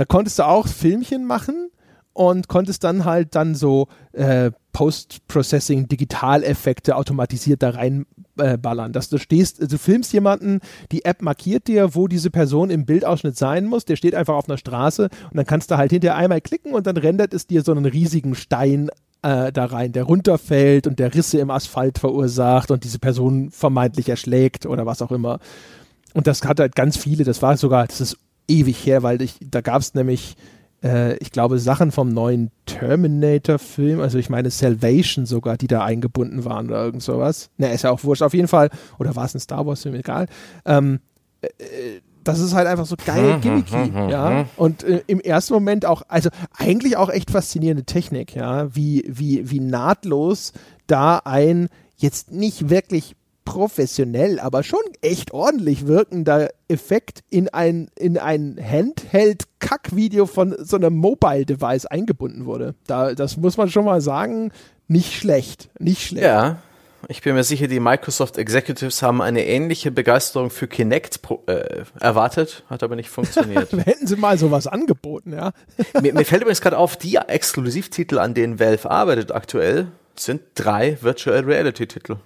Da 0.00 0.06
konntest 0.06 0.38
du 0.38 0.46
auch 0.46 0.66
Filmchen 0.66 1.26
machen 1.26 1.68
und 2.14 2.48
konntest 2.48 2.84
dann 2.84 3.04
halt 3.04 3.34
dann 3.34 3.54
so 3.54 3.88
äh, 4.12 4.50
Post-Processing, 4.72 5.88
Digitaleffekte 5.88 6.96
automatisiert 6.96 7.62
da 7.62 7.68
reinballern. 7.68 8.92
Äh, 8.92 8.92
dass 8.94 9.10
du 9.10 9.18
stehst, 9.18 9.60
du 9.60 9.76
filmst 9.76 10.14
jemanden, 10.14 10.60
die 10.90 11.04
App 11.04 11.20
markiert 11.20 11.68
dir, 11.68 11.94
wo 11.94 12.08
diese 12.08 12.30
Person 12.30 12.70
im 12.70 12.86
Bildausschnitt 12.86 13.36
sein 13.36 13.66
muss, 13.66 13.84
der 13.84 13.96
steht 13.96 14.14
einfach 14.14 14.36
auf 14.36 14.48
einer 14.48 14.56
Straße 14.56 15.10
und 15.30 15.36
dann 15.36 15.44
kannst 15.44 15.70
du 15.70 15.76
halt 15.76 15.90
hinterher 15.90 16.16
einmal 16.16 16.40
klicken 16.40 16.72
und 16.72 16.86
dann 16.86 16.96
rendert 16.96 17.34
es 17.34 17.46
dir 17.46 17.60
so 17.60 17.72
einen 17.72 17.84
riesigen 17.84 18.34
Stein 18.34 18.88
äh, 19.20 19.52
da 19.52 19.66
rein, 19.66 19.92
der 19.92 20.04
runterfällt 20.04 20.86
und 20.86 20.98
der 20.98 21.12
Risse 21.12 21.40
im 21.40 21.50
Asphalt 21.50 21.98
verursacht 21.98 22.70
und 22.70 22.84
diese 22.84 23.00
Person 23.00 23.50
vermeintlich 23.50 24.08
erschlägt 24.08 24.64
oder 24.64 24.86
was 24.86 25.02
auch 25.02 25.12
immer. 25.12 25.40
Und 26.14 26.26
das 26.26 26.42
hat 26.44 26.58
halt 26.58 26.74
ganz 26.74 26.96
viele, 26.96 27.24
das 27.24 27.42
war 27.42 27.58
sogar, 27.58 27.86
das 27.86 28.00
ist 28.00 28.16
ewig 28.50 28.84
her, 28.84 29.02
weil 29.02 29.22
ich, 29.22 29.36
da 29.40 29.60
gab 29.60 29.80
es 29.80 29.94
nämlich, 29.94 30.36
äh, 30.82 31.16
ich 31.18 31.30
glaube, 31.30 31.58
Sachen 31.58 31.92
vom 31.92 32.08
neuen 32.08 32.50
Terminator-Film, 32.66 34.00
also 34.00 34.18
ich 34.18 34.28
meine 34.28 34.50
Salvation 34.50 35.26
sogar, 35.26 35.56
die 35.56 35.66
da 35.66 35.84
eingebunden 35.84 36.44
waren 36.44 36.68
oder 36.68 36.84
irgend 36.84 37.02
sowas. 37.02 37.50
Ne, 37.56 37.72
ist 37.72 37.82
ja 37.82 37.90
auch 37.90 38.04
wurscht. 38.04 38.22
Auf 38.22 38.34
jeden 38.34 38.48
Fall, 38.48 38.70
oder 38.98 39.16
war 39.16 39.24
es 39.24 39.34
ein 39.34 39.40
Star 39.40 39.66
Wars-Film, 39.66 39.94
egal. 39.94 40.26
Ähm, 40.64 41.00
äh, 41.40 41.48
das 42.24 42.38
ist 42.38 42.54
halt 42.54 42.66
einfach 42.66 42.86
so 42.86 42.96
geil 43.04 43.24
hm, 43.24 43.32
hm, 43.32 43.40
gimmicky, 43.40 43.92
hm, 43.92 44.08
ja. 44.10 44.46
Und 44.56 44.82
äh, 44.82 45.02
im 45.06 45.20
ersten 45.20 45.54
Moment 45.54 45.86
auch, 45.86 46.02
also 46.08 46.28
eigentlich 46.56 46.96
auch 46.96 47.08
echt 47.08 47.30
faszinierende 47.30 47.84
Technik, 47.84 48.34
ja, 48.34 48.74
wie, 48.74 49.04
wie, 49.08 49.50
wie 49.50 49.60
nahtlos 49.60 50.52
da 50.86 51.22
ein 51.24 51.68
jetzt 51.96 52.30
nicht 52.30 52.68
wirklich 52.68 53.14
professionell, 53.50 54.38
aber 54.38 54.62
schon 54.62 54.78
echt 55.02 55.32
ordentlich 55.32 55.88
wirkender 55.88 56.50
Effekt 56.68 57.24
in 57.30 57.48
ein, 57.48 57.88
in 57.98 58.16
ein 58.16 58.56
Handheld-Kack-Video 58.62 60.26
von 60.26 60.54
so 60.58 60.76
einem 60.76 60.94
Mobile-Device 60.94 61.86
eingebunden 61.86 62.46
wurde. 62.46 62.76
Da, 62.86 63.12
das 63.14 63.36
muss 63.36 63.56
man 63.56 63.68
schon 63.68 63.84
mal 63.84 64.00
sagen, 64.00 64.52
nicht 64.86 65.14
schlecht. 65.14 65.68
Nicht 65.80 66.06
schlecht. 66.06 66.24
Ja. 66.24 66.58
Ich 67.08 67.22
bin 67.22 67.34
mir 67.34 67.42
sicher, 67.42 67.66
die 67.66 67.80
Microsoft 67.80 68.38
Executives 68.38 69.02
haben 69.02 69.20
eine 69.20 69.44
ähnliche 69.44 69.90
Begeisterung 69.90 70.50
für 70.50 70.68
Kinect 70.68 71.18
äh, 71.46 71.82
erwartet, 71.98 72.62
hat 72.68 72.84
aber 72.84 72.94
nicht 72.94 73.08
funktioniert. 73.08 73.72
Hätten 73.84 74.06
sie 74.06 74.16
mal 74.16 74.38
sowas 74.38 74.68
angeboten, 74.68 75.32
ja. 75.32 75.50
mir, 76.00 76.14
mir 76.14 76.24
fällt 76.24 76.42
übrigens 76.42 76.60
gerade 76.60 76.78
auf, 76.78 76.96
die 76.96 77.16
Exklusivtitel, 77.16 78.18
an 78.18 78.34
denen 78.34 78.60
Valve 78.60 78.88
arbeitet 78.88 79.32
aktuell, 79.32 79.88
sind 80.14 80.42
drei 80.54 80.98
Virtual 81.00 81.40
Reality 81.40 81.88
Titel. 81.88 82.16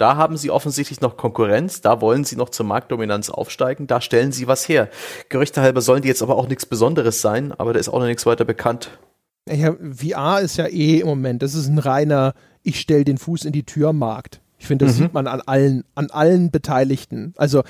Da 0.00 0.16
haben 0.16 0.38
sie 0.38 0.50
offensichtlich 0.50 1.02
noch 1.02 1.18
Konkurrenz, 1.18 1.82
da 1.82 2.00
wollen 2.00 2.24
sie 2.24 2.34
noch 2.34 2.48
zur 2.48 2.64
Marktdominanz 2.64 3.28
aufsteigen, 3.28 3.86
da 3.86 4.00
stellen 4.00 4.32
sie 4.32 4.46
was 4.46 4.66
her. 4.66 4.88
Gerüchte 5.28 5.60
halber 5.60 5.82
sollen 5.82 6.00
die 6.00 6.08
jetzt 6.08 6.22
aber 6.22 6.36
auch 6.36 6.48
nichts 6.48 6.64
Besonderes 6.64 7.20
sein, 7.20 7.52
aber 7.52 7.74
da 7.74 7.80
ist 7.80 7.90
auch 7.90 7.98
noch 7.98 8.06
nichts 8.06 8.24
weiter 8.24 8.46
bekannt. 8.46 8.98
Ja, 9.46 9.74
VR 9.74 10.40
ist 10.40 10.56
ja 10.56 10.68
eh 10.68 11.00
im 11.00 11.06
Moment, 11.06 11.42
das 11.42 11.54
ist 11.54 11.68
ein 11.68 11.78
reiner, 11.78 12.32
ich 12.62 12.80
stelle 12.80 13.04
den 13.04 13.18
Fuß 13.18 13.44
in 13.44 13.52
die 13.52 13.64
Tür 13.64 13.92
Markt. 13.92 14.40
Ich 14.58 14.66
finde, 14.66 14.86
das 14.86 14.94
mhm. 14.94 15.02
sieht 15.02 15.12
man 15.12 15.26
an 15.26 15.42
allen, 15.42 15.84
an 15.94 16.08
allen 16.10 16.50
Beteiligten. 16.50 17.34
Also, 17.36 17.62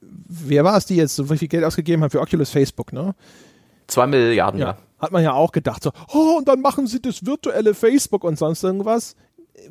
wer 0.00 0.64
war 0.64 0.76
es, 0.78 0.86
die 0.86 0.96
jetzt 0.96 1.14
so 1.14 1.24
viel 1.26 1.46
Geld 1.46 1.62
ausgegeben 1.62 2.02
haben 2.02 2.10
für 2.10 2.20
Oculus 2.20 2.50
Facebook, 2.50 2.92
ne? 2.92 3.14
Zwei 3.86 4.08
Milliarden, 4.08 4.58
ja. 4.58 4.70
ja. 4.70 4.78
Hat 4.98 5.12
man 5.12 5.22
ja 5.22 5.34
auch 5.34 5.52
gedacht, 5.52 5.84
so, 5.84 5.92
oh, 6.12 6.38
und 6.38 6.48
dann 6.48 6.60
machen 6.62 6.88
sie 6.88 7.00
das 7.00 7.24
virtuelle 7.24 7.74
Facebook 7.74 8.24
und 8.24 8.36
sonst 8.36 8.64
irgendwas. 8.64 9.14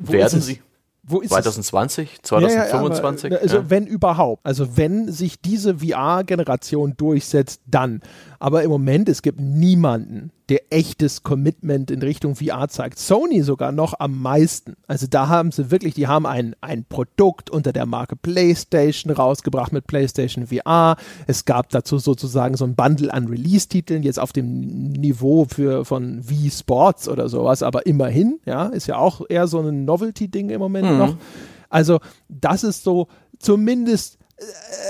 Wo 0.00 0.14
Werden 0.14 0.40
sie? 0.40 0.62
Wo 1.08 1.20
ist 1.20 1.30
2020, 1.30 2.14
es? 2.14 2.22
2025? 2.22 3.30
Ja, 3.30 3.36
ja, 3.36 3.42
also 3.42 3.56
ja. 3.58 3.70
wenn 3.70 3.86
überhaupt. 3.86 4.44
Also 4.44 4.76
wenn 4.76 5.10
sich 5.10 5.40
diese 5.40 5.76
VR-Generation 5.78 6.94
durchsetzt, 6.96 7.60
dann. 7.66 8.00
Aber 8.38 8.62
im 8.62 8.70
Moment, 8.70 9.08
es 9.08 9.22
gibt 9.22 9.40
niemanden, 9.40 10.30
der 10.48 10.72
echtes 10.72 11.22
Commitment 11.22 11.90
in 11.90 12.02
Richtung 12.02 12.36
VR 12.36 12.68
zeigt. 12.68 12.98
Sony 12.98 13.42
sogar 13.42 13.72
noch 13.72 13.98
am 13.98 14.20
meisten. 14.20 14.74
Also 14.86 15.06
da 15.08 15.28
haben 15.28 15.50
sie 15.50 15.70
wirklich, 15.70 15.94
die 15.94 16.06
haben 16.06 16.26
ein, 16.26 16.54
ein 16.60 16.84
Produkt 16.84 17.50
unter 17.50 17.72
der 17.72 17.86
Marke 17.86 18.14
PlayStation 18.14 19.12
rausgebracht 19.12 19.72
mit 19.72 19.86
PlayStation 19.86 20.46
VR. 20.46 20.96
Es 21.26 21.44
gab 21.44 21.70
dazu 21.70 21.98
sozusagen 21.98 22.56
so 22.56 22.64
ein 22.64 22.76
Bundle 22.76 23.12
an 23.12 23.26
Release-Titeln, 23.26 24.02
jetzt 24.02 24.20
auf 24.20 24.32
dem 24.32 24.92
Niveau 24.92 25.46
für, 25.46 25.84
von 25.84 26.28
Wii 26.28 26.50
Sports 26.50 27.08
oder 27.08 27.28
sowas, 27.28 27.62
aber 27.62 27.86
immerhin, 27.86 28.38
ja, 28.44 28.66
ist 28.66 28.86
ja 28.86 28.98
auch 28.98 29.22
eher 29.28 29.48
so 29.48 29.60
ein 29.60 29.84
Novelty-Ding 29.84 30.50
im 30.50 30.60
Moment 30.60 30.90
mhm. 30.90 30.98
noch. 30.98 31.16
Also 31.68 31.98
das 32.28 32.62
ist 32.62 32.84
so 32.84 33.08
zumindest 33.38 34.18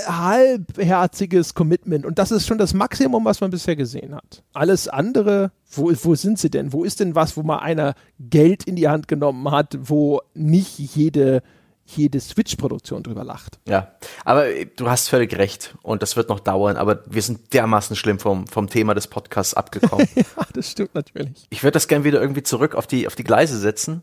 halbherziges 0.06 1.55
Commitment. 1.55 2.05
Und 2.05 2.18
das 2.18 2.31
ist 2.31 2.47
schon 2.47 2.59
das 2.59 2.74
Maximum, 2.74 3.24
was 3.24 3.40
man 3.40 3.51
bisher 3.51 3.77
gesehen 3.77 4.14
hat. 4.14 4.43
Alles 4.52 4.89
andere, 4.89 5.52
wo, 5.70 5.93
wo 6.02 6.14
sind 6.14 6.39
sie 6.39 6.51
denn? 6.51 6.73
Wo 6.73 6.85
ist 6.85 7.01
denn 7.01 7.14
was, 7.14 7.36
wo 7.36 7.43
mal 7.43 7.59
einer 7.59 7.94
Geld 8.18 8.64
in 8.64 8.77
die 8.77 8.89
Hand 8.89 9.09
genommen 9.09 9.51
hat, 9.51 9.78
wo 9.81 10.20
nicht 10.35 10.78
jede 10.78 11.43
jede 11.89 12.18
Switch-Produktion 12.18 13.05
drüber 13.05 13.23
lacht. 13.23 13.60
Ja, 13.68 13.93
aber 14.24 14.47
du 14.77 14.90
hast 14.90 15.09
völlig 15.09 15.36
recht 15.39 15.77
und 15.82 16.02
das 16.02 16.16
wird 16.16 16.28
noch 16.28 16.40
dauern, 16.40 16.77
aber 16.77 17.05
wir 17.06 17.23
sind 17.23 17.55
dermaßen 17.55 17.94
schlimm 17.94 18.18
vom, 18.18 18.48
vom 18.48 18.68
Thema 18.68 18.94
des 18.94 19.06
Podcasts 19.06 19.55
abgekommen. 19.55 20.09
ja, 20.16 20.24
das 20.52 20.73
stimmt 20.73 20.97
natürlich. 20.97 21.47
Ich 21.48 21.62
würde 21.62 21.73
das 21.73 21.86
gerne 21.86 22.05
wieder 22.05 22.20
irgendwie 22.20 22.43
zurück 22.43 22.74
auf 22.74 22.89
die, 22.89 23.06
auf 23.06 23.14
die 23.14 23.23
Gleise 23.23 23.56
setzen 23.56 24.02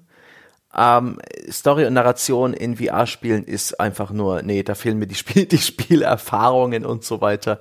Ähm, 0.76 1.20
Story 1.50 1.86
und 1.86 1.94
Narration 1.94 2.54
in 2.54 2.78
VR-Spielen 2.78 3.44
ist 3.44 3.80
einfach 3.80 4.12
nur, 4.12 4.42
nee, 4.42 4.64
da 4.64 4.76
fehlen 4.76 4.98
mir 4.98 5.08
die, 5.08 5.16
Spiel 5.16 5.46
die 5.48 5.58
Spielerfahrungen 5.58 6.86
und 6.86 7.04
so 7.04 7.22
weiter. 7.22 7.60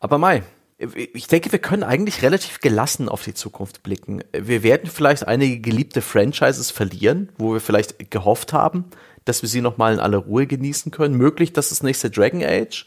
Aber 0.00 0.18
Mai, 0.18 0.42
ich 0.78 1.26
denke, 1.26 1.50
wir 1.50 1.58
können 1.58 1.82
eigentlich 1.82 2.22
relativ 2.22 2.60
gelassen 2.60 3.08
auf 3.08 3.24
die 3.24 3.34
Zukunft 3.34 3.82
blicken. 3.82 4.22
Wir 4.32 4.62
werden 4.62 4.88
vielleicht 4.88 5.26
einige 5.26 5.58
geliebte 5.58 6.02
Franchises 6.02 6.70
verlieren, 6.70 7.30
wo 7.36 7.52
wir 7.52 7.60
vielleicht 7.60 8.10
gehofft 8.10 8.52
haben, 8.52 8.84
dass 9.24 9.42
wir 9.42 9.48
sie 9.48 9.60
nochmal 9.60 9.94
in 9.94 10.00
aller 10.00 10.18
Ruhe 10.18 10.46
genießen 10.46 10.92
können. 10.92 11.16
Möglich, 11.16 11.52
dass 11.52 11.70
das 11.70 11.82
nächste 11.82 12.10
Dragon 12.10 12.44
Age 12.44 12.86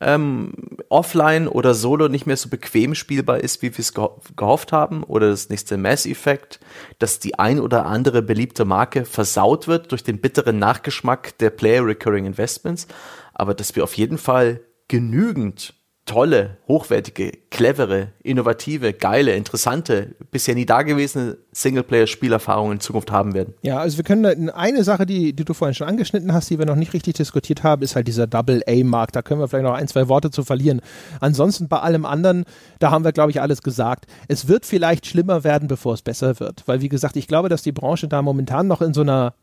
ähm, 0.00 0.52
offline 0.90 1.48
oder 1.48 1.74
solo 1.74 2.08
nicht 2.08 2.26
mehr 2.26 2.36
so 2.36 2.48
bequem 2.48 2.94
spielbar 2.94 3.38
ist, 3.40 3.62
wie 3.62 3.72
wir 3.72 3.78
es 3.78 3.94
geho 3.94 4.20
gehofft 4.36 4.72
haben, 4.72 5.02
oder 5.02 5.30
das 5.30 5.48
nächste 5.48 5.76
Mass 5.76 6.06
Effect, 6.06 6.60
dass 6.98 7.18
die 7.18 7.38
ein 7.38 7.60
oder 7.60 7.86
andere 7.86 8.22
beliebte 8.22 8.64
Marke 8.64 9.04
versaut 9.04 9.68
wird 9.68 9.92
durch 9.92 10.02
den 10.02 10.20
bitteren 10.20 10.58
Nachgeschmack 10.58 11.38
der 11.38 11.50
Player 11.50 11.86
Recurring 11.86 12.26
Investments, 12.26 12.86
aber 13.34 13.54
dass 13.54 13.76
wir 13.76 13.84
auf 13.84 13.94
jeden 13.94 14.18
Fall 14.18 14.60
genügend 14.88 15.74
tolle, 16.06 16.56
hochwertige, 16.68 17.32
clevere, 17.50 18.08
innovative, 18.22 18.92
geile, 18.92 19.34
interessante, 19.34 20.14
bisher 20.30 20.54
nie 20.54 20.64
dagewesene 20.64 21.36
Singleplayer-Spielerfahrungen 21.52 22.74
in 22.74 22.80
Zukunft 22.80 23.10
haben 23.10 23.34
werden. 23.34 23.54
Ja, 23.62 23.78
also 23.78 23.96
wir 23.96 24.04
können 24.04 24.48
eine 24.50 24.84
Sache, 24.84 25.04
die, 25.04 25.32
die 25.32 25.44
du 25.44 25.52
vorhin 25.52 25.74
schon 25.74 25.88
angeschnitten 25.88 26.32
hast, 26.32 26.48
die 26.48 26.58
wir 26.58 26.66
noch 26.66 26.76
nicht 26.76 26.94
richtig 26.94 27.14
diskutiert 27.14 27.64
haben, 27.64 27.82
ist 27.82 27.96
halt 27.96 28.06
dieser 28.06 28.28
Double-A-Markt. 28.28 29.16
Da 29.16 29.22
können 29.22 29.40
wir 29.40 29.48
vielleicht 29.48 29.64
noch 29.64 29.74
ein, 29.74 29.88
zwei 29.88 30.08
Worte 30.08 30.30
zu 30.30 30.44
verlieren. 30.44 30.80
Ansonsten 31.20 31.68
bei 31.68 31.80
allem 31.80 32.06
anderen, 32.06 32.44
da 32.78 32.92
haben 32.92 33.04
wir, 33.04 33.12
glaube 33.12 33.32
ich, 33.32 33.40
alles 33.40 33.62
gesagt. 33.62 34.06
Es 34.28 34.46
wird 34.46 34.64
vielleicht 34.64 35.06
schlimmer 35.06 35.42
werden, 35.42 35.66
bevor 35.66 35.94
es 35.94 36.02
besser 36.02 36.38
wird. 36.38 36.62
Weil, 36.66 36.80
wie 36.80 36.88
gesagt, 36.88 37.16
ich 37.16 37.26
glaube, 37.26 37.48
dass 37.48 37.62
die 37.62 37.72
Branche 37.72 38.06
da 38.06 38.22
momentan 38.22 38.68
noch 38.68 38.80
in 38.80 38.94
so 38.94 39.00
einer 39.00 39.34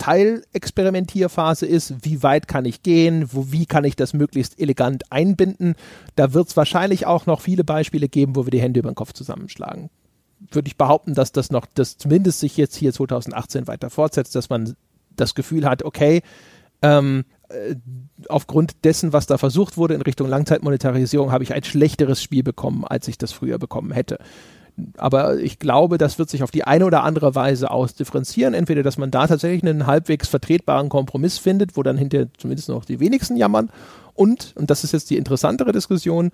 Teilexperimentierphase 0.00 1.66
ist, 1.66 2.06
wie 2.06 2.22
weit 2.22 2.48
kann 2.48 2.64
ich 2.64 2.82
gehen, 2.82 3.28
wo, 3.32 3.52
wie 3.52 3.66
kann 3.66 3.84
ich 3.84 3.96
das 3.96 4.14
möglichst 4.14 4.58
elegant 4.58 5.12
einbinden. 5.12 5.74
Da 6.16 6.32
wird 6.32 6.48
es 6.48 6.56
wahrscheinlich 6.56 7.04
auch 7.06 7.26
noch 7.26 7.42
viele 7.42 7.64
Beispiele 7.64 8.08
geben, 8.08 8.34
wo 8.34 8.46
wir 8.46 8.50
die 8.50 8.62
Hände 8.62 8.80
über 8.80 8.90
den 8.90 8.94
Kopf 8.94 9.12
zusammenschlagen. 9.12 9.90
Würde 10.50 10.68
ich 10.68 10.78
behaupten, 10.78 11.12
dass 11.12 11.32
das 11.32 11.50
noch, 11.50 11.66
das 11.74 11.98
zumindest 11.98 12.40
sich 12.40 12.56
jetzt 12.56 12.76
hier 12.76 12.94
2018 12.94 13.66
weiter 13.66 13.90
fortsetzt, 13.90 14.34
dass 14.34 14.48
man 14.48 14.74
das 15.16 15.34
Gefühl 15.34 15.66
hat, 15.66 15.82
okay, 15.82 16.22
ähm, 16.80 17.24
äh, 17.50 17.76
aufgrund 18.30 18.82
dessen, 18.84 19.12
was 19.12 19.26
da 19.26 19.36
versucht 19.36 19.76
wurde 19.76 19.92
in 19.92 20.00
Richtung 20.00 20.28
Langzeitmonetarisierung, 20.28 21.30
habe 21.30 21.44
ich 21.44 21.52
ein 21.52 21.62
schlechteres 21.62 22.22
Spiel 22.22 22.42
bekommen, 22.42 22.86
als 22.86 23.06
ich 23.06 23.18
das 23.18 23.32
früher 23.32 23.58
bekommen 23.58 23.92
hätte 23.92 24.18
aber 24.96 25.38
ich 25.38 25.58
glaube, 25.58 25.98
das 25.98 26.18
wird 26.18 26.30
sich 26.30 26.42
auf 26.42 26.50
die 26.50 26.64
eine 26.64 26.84
oder 26.84 27.04
andere 27.04 27.34
Weise 27.34 27.70
ausdifferenzieren. 27.70 28.54
Entweder, 28.54 28.82
dass 28.82 28.98
man 28.98 29.10
da 29.10 29.26
tatsächlich 29.26 29.62
einen 29.62 29.86
halbwegs 29.86 30.28
vertretbaren 30.28 30.88
Kompromiss 30.88 31.38
findet, 31.38 31.76
wo 31.76 31.82
dann 31.82 31.96
hinterher 31.96 32.28
zumindest 32.38 32.68
noch 32.68 32.84
die 32.84 33.00
wenigsten 33.00 33.36
jammern. 33.36 33.70
Und, 34.14 34.52
und 34.56 34.70
das 34.70 34.84
ist 34.84 34.92
jetzt 34.92 35.10
die 35.10 35.16
interessantere 35.16 35.72
Diskussion, 35.72 36.30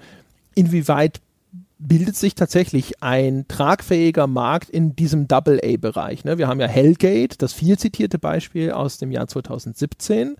inwieweit 0.54 1.20
bildet 1.78 2.16
sich 2.16 2.34
tatsächlich 2.34 3.02
ein 3.02 3.46
tragfähiger 3.48 4.26
Markt 4.26 4.70
in 4.70 4.96
diesem 4.96 5.28
Double-A-Bereich. 5.28 6.24
Ne? 6.24 6.38
Wir 6.38 6.48
haben 6.48 6.60
ja 6.60 6.66
Hellgate, 6.66 7.36
das 7.38 7.52
viel 7.52 7.78
zitierte 7.78 8.18
Beispiel 8.18 8.72
aus 8.72 8.98
dem 8.98 9.10
Jahr 9.10 9.28
2017. 9.28 10.36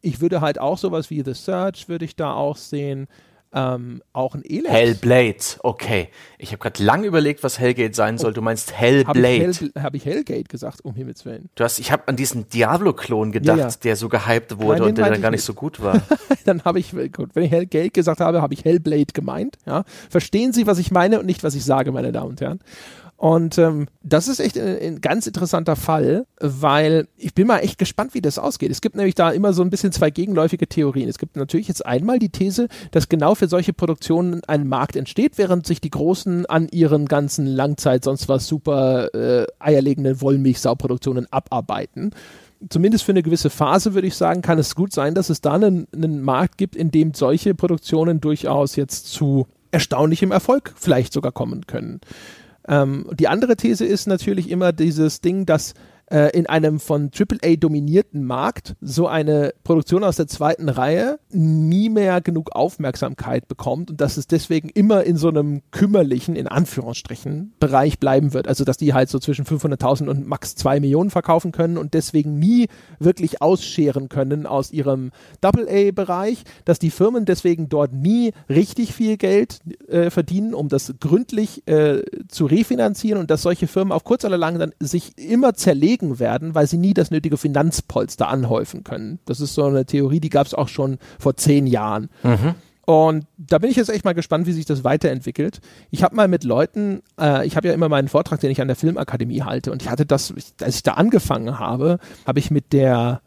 Ich 0.00 0.20
würde 0.20 0.40
halt 0.40 0.58
auch 0.58 0.78
sowas 0.78 1.10
wie 1.10 1.22
The 1.22 1.34
Search, 1.34 1.88
würde 1.88 2.06
ich 2.06 2.16
da 2.16 2.32
auch 2.32 2.56
sehen 2.56 3.08
ähm, 3.52 4.02
auch 4.12 4.34
ein 4.34 4.42
Elend. 4.44 4.70
Hellblade, 4.70 5.38
okay. 5.62 6.08
Ich 6.38 6.52
habe 6.52 6.58
gerade 6.58 6.82
lange 6.82 7.06
überlegt, 7.06 7.42
was 7.42 7.58
Hellgate 7.58 7.94
sein 7.94 8.16
soll. 8.16 8.32
Du 8.32 8.42
meinst 8.42 8.72
Hellblade. 8.72 9.08
Habe 9.08 9.50
ich, 9.50 9.60
Hell, 9.60 9.72
hab 9.82 9.94
ich, 9.94 10.04
Hellgate 10.04 10.44
gesagt, 10.44 10.84
um 10.84 10.94
Himmels 10.94 11.24
Willen? 11.24 11.48
Du 11.56 11.64
hast, 11.64 11.80
ich 11.80 11.90
habe 11.90 12.06
an 12.06 12.14
diesen 12.14 12.48
Diablo-Klon 12.48 13.32
gedacht, 13.32 13.58
ja, 13.58 13.68
ja. 13.68 13.74
der 13.82 13.96
so 13.96 14.08
gehypt 14.08 14.58
wurde 14.58 14.80
Nein, 14.80 14.88
und 14.90 14.98
der 14.98 15.10
dann 15.10 15.22
gar 15.22 15.32
nicht 15.32 15.44
so 15.44 15.54
gut 15.54 15.82
war. 15.82 16.00
dann 16.44 16.64
habe 16.64 16.78
ich, 16.78 16.92
gut, 17.12 17.30
wenn 17.34 17.42
ich 17.42 17.50
Hellgate 17.50 17.90
gesagt 17.90 18.20
habe, 18.20 18.40
habe 18.40 18.54
ich 18.54 18.64
Hellblade 18.64 19.12
gemeint. 19.12 19.58
Ja? 19.66 19.84
Verstehen 20.08 20.52
Sie, 20.52 20.68
was 20.68 20.78
ich 20.78 20.92
meine 20.92 21.18
und 21.18 21.26
nicht, 21.26 21.42
was 21.42 21.56
ich 21.56 21.64
sage, 21.64 21.90
meine 21.90 22.12
Damen 22.12 22.30
und 22.30 22.40
Herren. 22.40 22.60
Und 23.20 23.58
ähm, 23.58 23.86
das 24.02 24.28
ist 24.28 24.40
echt 24.40 24.58
ein, 24.58 24.78
ein, 24.80 25.00
ganz 25.02 25.26
interessanter 25.26 25.76
Fall, 25.76 26.24
weil 26.40 27.06
ich 27.18 27.34
bin 27.34 27.46
mal 27.46 27.58
echt 27.58 27.76
gespannt, 27.76 28.14
wie 28.14 28.22
das 28.22 28.38
ausgeht. 28.38 28.70
Es 28.70 28.80
gibt 28.80 28.96
nämlich 28.96 29.14
da 29.14 29.30
immer 29.30 29.52
so 29.52 29.60
ein 29.60 29.68
bisschen 29.68 29.92
zwei 29.92 30.08
gegenläufige 30.08 30.66
Theorien. 30.66 31.06
Es 31.06 31.18
gibt 31.18 31.36
natürlich 31.36 31.68
jetzt 31.68 31.84
einmal 31.84 32.18
die 32.18 32.30
These, 32.30 32.68
dass 32.92 33.10
genau 33.10 33.34
für 33.34 33.46
solche 33.46 33.74
Produktionen 33.74 34.40
ein 34.46 34.66
Markt 34.66 34.96
entsteht, 34.96 35.36
während 35.36 35.66
sich 35.66 35.82
die 35.82 35.90
Großen 35.90 36.46
an 36.46 36.68
ihren 36.68 37.04
ganzen 37.04 37.44
Langzeit 37.44 38.04
sonst 38.04 38.26
was 38.30 38.46
super 38.46 39.12
äh, 39.12 39.46
eierlegenden 39.58 40.22
Wollmilchsauproduktionen 40.22 41.30
abarbeiten 41.30 42.12
zumindest 42.70 43.04
für 43.04 43.12
eine 43.12 43.22
gewisse 43.22 43.48
Phase, 43.48 43.94
würde 43.94 44.06
ich 44.06 44.16
sagen, 44.16 44.42
kann 44.42 44.58
es 44.58 44.74
gut 44.74 44.92
sein, 44.92 45.14
dass 45.14 45.30
es 45.30 45.40
da 45.40 45.54
einen, 45.54 45.86
einen 45.94 46.20
Markt 46.20 46.58
gibt, 46.58 46.76
in 46.76 46.90
dem 46.90 47.14
solche 47.14 47.54
Produktionen 47.54 48.20
durchaus 48.20 48.76
jetzt 48.76 49.10
zu 49.12 49.46
erstaunlichem 49.70 50.30
Erfolg 50.30 50.74
vielleicht 50.76 51.14
sogar 51.14 51.32
kommen 51.32 51.66
können. 51.66 52.00
Ähm, 52.70 53.06
die 53.12 53.26
andere 53.26 53.56
These 53.56 53.84
ist 53.84 54.06
natürlich 54.06 54.48
immer 54.48 54.72
dieses 54.72 55.20
Ding, 55.20 55.44
dass 55.44 55.74
äh, 56.10 56.36
in 56.36 56.46
einem 56.46 56.80
von 56.80 57.10
AAA 57.16 57.56
dominierten 57.56 58.24
Markt 58.24 58.74
so 58.80 59.06
eine 59.06 59.54
Produktion 59.64 60.04
aus 60.04 60.16
der 60.16 60.26
zweiten 60.26 60.68
Reihe 60.68 61.18
nie 61.30 61.88
mehr 61.88 62.20
genug 62.20 62.52
Aufmerksamkeit 62.52 63.48
bekommt 63.48 63.90
und 63.90 64.00
dass 64.00 64.16
es 64.16 64.26
deswegen 64.26 64.68
immer 64.68 65.04
in 65.04 65.16
so 65.16 65.28
einem 65.28 65.62
kümmerlichen, 65.70 66.36
in 66.36 66.46
Anführungsstrichen, 66.46 67.52
Bereich 67.60 67.98
bleiben 67.98 68.34
wird. 68.34 68.48
Also, 68.48 68.64
dass 68.64 68.76
die 68.76 68.94
halt 68.94 69.08
so 69.08 69.18
zwischen 69.18 69.44
500.000 69.44 70.08
und 70.08 70.26
max 70.26 70.56
2 70.56 70.80
Millionen 70.80 71.10
verkaufen 71.10 71.52
können 71.52 71.78
und 71.78 71.94
deswegen 71.94 72.38
nie 72.38 72.68
wirklich 72.98 73.42
ausscheren 73.42 74.08
können 74.08 74.46
aus 74.46 74.72
ihrem 74.72 75.12
AA-Bereich, 75.42 76.44
dass 76.64 76.78
die 76.78 76.90
Firmen 76.90 77.24
deswegen 77.24 77.68
dort 77.68 77.92
nie 77.92 78.32
richtig 78.48 78.94
viel 78.94 79.16
Geld 79.16 79.60
äh, 79.88 80.10
verdienen, 80.10 80.54
um 80.54 80.68
das 80.68 80.94
gründlich 81.00 81.66
äh, 81.68 82.02
zu 82.28 82.46
refinanzieren 82.46 83.20
und 83.20 83.30
dass 83.30 83.42
solche 83.42 83.66
Firmen 83.66 83.92
auf 83.92 84.04
kurz 84.04 84.24
oder 84.24 84.38
lang 84.38 84.58
dann 84.58 84.72
sich 84.80 85.16
immer 85.16 85.54
zerlegen 85.54 85.99
überlegen 86.00 86.18
werden, 86.18 86.54
weil 86.54 86.66
sie 86.66 86.78
nie 86.78 86.94
das 86.94 87.10
nötige 87.10 87.36
Finanzpolster 87.36 88.28
anhäufen 88.28 88.84
können. 88.84 89.18
Das 89.24 89.40
ist 89.40 89.54
so 89.54 89.64
eine 89.64 89.84
Theorie, 89.84 90.20
die 90.20 90.30
gab 90.30 90.46
es 90.46 90.54
auch 90.54 90.68
schon 90.68 90.98
vor 91.18 91.36
zehn 91.36 91.66
Jahren. 91.66 92.08
Mhm. 92.22 92.54
Und 92.86 93.26
da 93.36 93.58
bin 93.58 93.70
ich 93.70 93.76
jetzt 93.76 93.90
echt 93.90 94.04
mal 94.04 94.14
gespannt, 94.14 94.46
wie 94.46 94.52
sich 94.52 94.64
das 94.64 94.82
weiterentwickelt. 94.82 95.60
Ich 95.90 96.02
habe 96.02 96.16
mal 96.16 96.26
mit 96.26 96.42
Leuten, 96.42 97.02
äh, 97.20 97.46
ich 97.46 97.56
habe 97.56 97.68
ja 97.68 97.74
immer 97.74 97.88
meinen 97.88 98.08
Vortrag, 98.08 98.40
den 98.40 98.50
ich 98.50 98.60
an 98.60 98.66
der 98.66 98.76
Filmakademie 98.76 99.42
halte, 99.42 99.70
und 99.70 99.82
ich 99.82 99.88
hatte 99.88 100.06
das, 100.06 100.34
als 100.60 100.76
ich 100.76 100.82
da 100.82 100.94
angefangen 100.94 101.58
habe, 101.58 101.98
habe 102.26 102.40
ich 102.40 102.50
mit 102.50 102.72
der, 102.72 103.20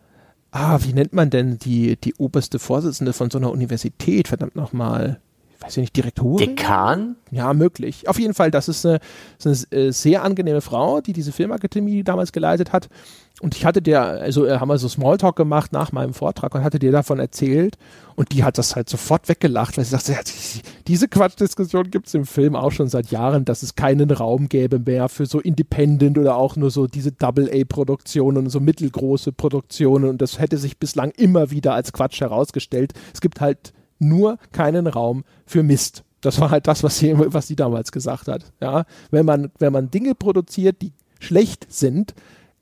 ah, 0.51 0.79
wie 0.81 0.91
nennt 0.91 1.13
man 1.13 1.29
denn 1.29 1.59
die, 1.59 1.95
die 1.95 2.15
oberste 2.15 2.59
Vorsitzende 2.59 3.13
von 3.13 3.29
so 3.29 3.37
einer 3.37 3.51
Universität, 3.51 4.27
verdammt 4.27 4.55
nochmal, 4.57 5.21
weiß 5.63 5.77
ich 5.77 5.81
nicht, 5.81 5.95
Direktorin? 5.95 6.55
Dekan? 6.55 7.15
Ja, 7.31 7.53
möglich. 7.53 8.07
Auf 8.09 8.19
jeden 8.19 8.33
Fall, 8.33 8.51
das 8.51 8.67
ist 8.67 8.85
eine, 8.85 8.99
ist 9.37 9.71
eine 9.71 9.85
äh, 9.85 9.91
sehr 9.91 10.23
angenehme 10.23 10.61
Frau, 10.61 10.99
die 10.99 11.13
diese 11.13 11.31
Filmakademie 11.31 12.03
damals 12.03 12.33
geleitet 12.33 12.73
hat. 12.73 12.89
Und 13.41 13.55
ich 13.55 13.65
hatte 13.65 13.81
der, 13.81 14.03
also 14.03 14.45
äh, 14.45 14.59
haben 14.59 14.67
wir 14.67 14.77
so 14.77 14.87
Smalltalk 14.87 15.35
gemacht 15.35 15.71
nach 15.71 15.91
meinem 15.91 16.13
Vortrag 16.13 16.53
und 16.53 16.63
hatte 16.63 16.79
dir 16.79 16.91
davon 16.91 17.19
erzählt. 17.19 17.77
Und 18.15 18.31
die 18.33 18.43
hat 18.43 18.57
das 18.57 18.75
halt 18.75 18.89
sofort 18.89 19.27
weggelacht, 19.29 19.77
weil 19.77 19.85
sie 19.85 19.91
sagte, 19.91 20.15
diese 20.87 21.07
Quatschdiskussion 21.07 21.89
gibt 21.89 22.07
es 22.07 22.13
im 22.13 22.25
Film 22.25 22.55
auch 22.55 22.71
schon 22.71 22.89
seit 22.89 23.07
Jahren, 23.07 23.45
dass 23.45 23.63
es 23.63 23.75
keinen 23.75 24.11
Raum 24.11 24.49
gäbe 24.49 24.79
mehr 24.79 25.09
für 25.09 25.25
so 25.25 25.39
Independent 25.39 26.17
oder 26.17 26.35
auch 26.35 26.57
nur 26.57 26.71
so 26.71 26.87
diese 26.87 27.13
Double-A-Produktionen 27.13 28.37
und 28.37 28.49
so 28.49 28.59
mittelgroße 28.59 29.31
Produktionen. 29.31 30.09
Und 30.09 30.21
das 30.21 30.39
hätte 30.39 30.57
sich 30.57 30.77
bislang 30.77 31.11
immer 31.11 31.51
wieder 31.51 31.73
als 31.73 31.93
Quatsch 31.93 32.19
herausgestellt. 32.19 32.93
Es 33.13 33.21
gibt 33.21 33.41
halt 33.41 33.73
nur 34.03 34.37
keinen 34.51 34.87
Raum 34.87 35.23
für 35.45 35.63
Mist. 35.63 36.03
Das 36.21 36.39
war 36.39 36.51
halt 36.51 36.67
das, 36.67 36.83
was 36.83 36.97
sie, 36.97 37.13
was 37.17 37.47
sie 37.47 37.55
damals 37.55 37.91
gesagt 37.91 38.27
hat. 38.27 38.45
Ja, 38.61 38.85
wenn 39.11 39.25
man, 39.25 39.51
wenn 39.59 39.73
man 39.73 39.91
Dinge 39.91 40.15
produziert, 40.15 40.81
die 40.81 40.93
schlecht 41.19 41.67
sind, 41.69 42.13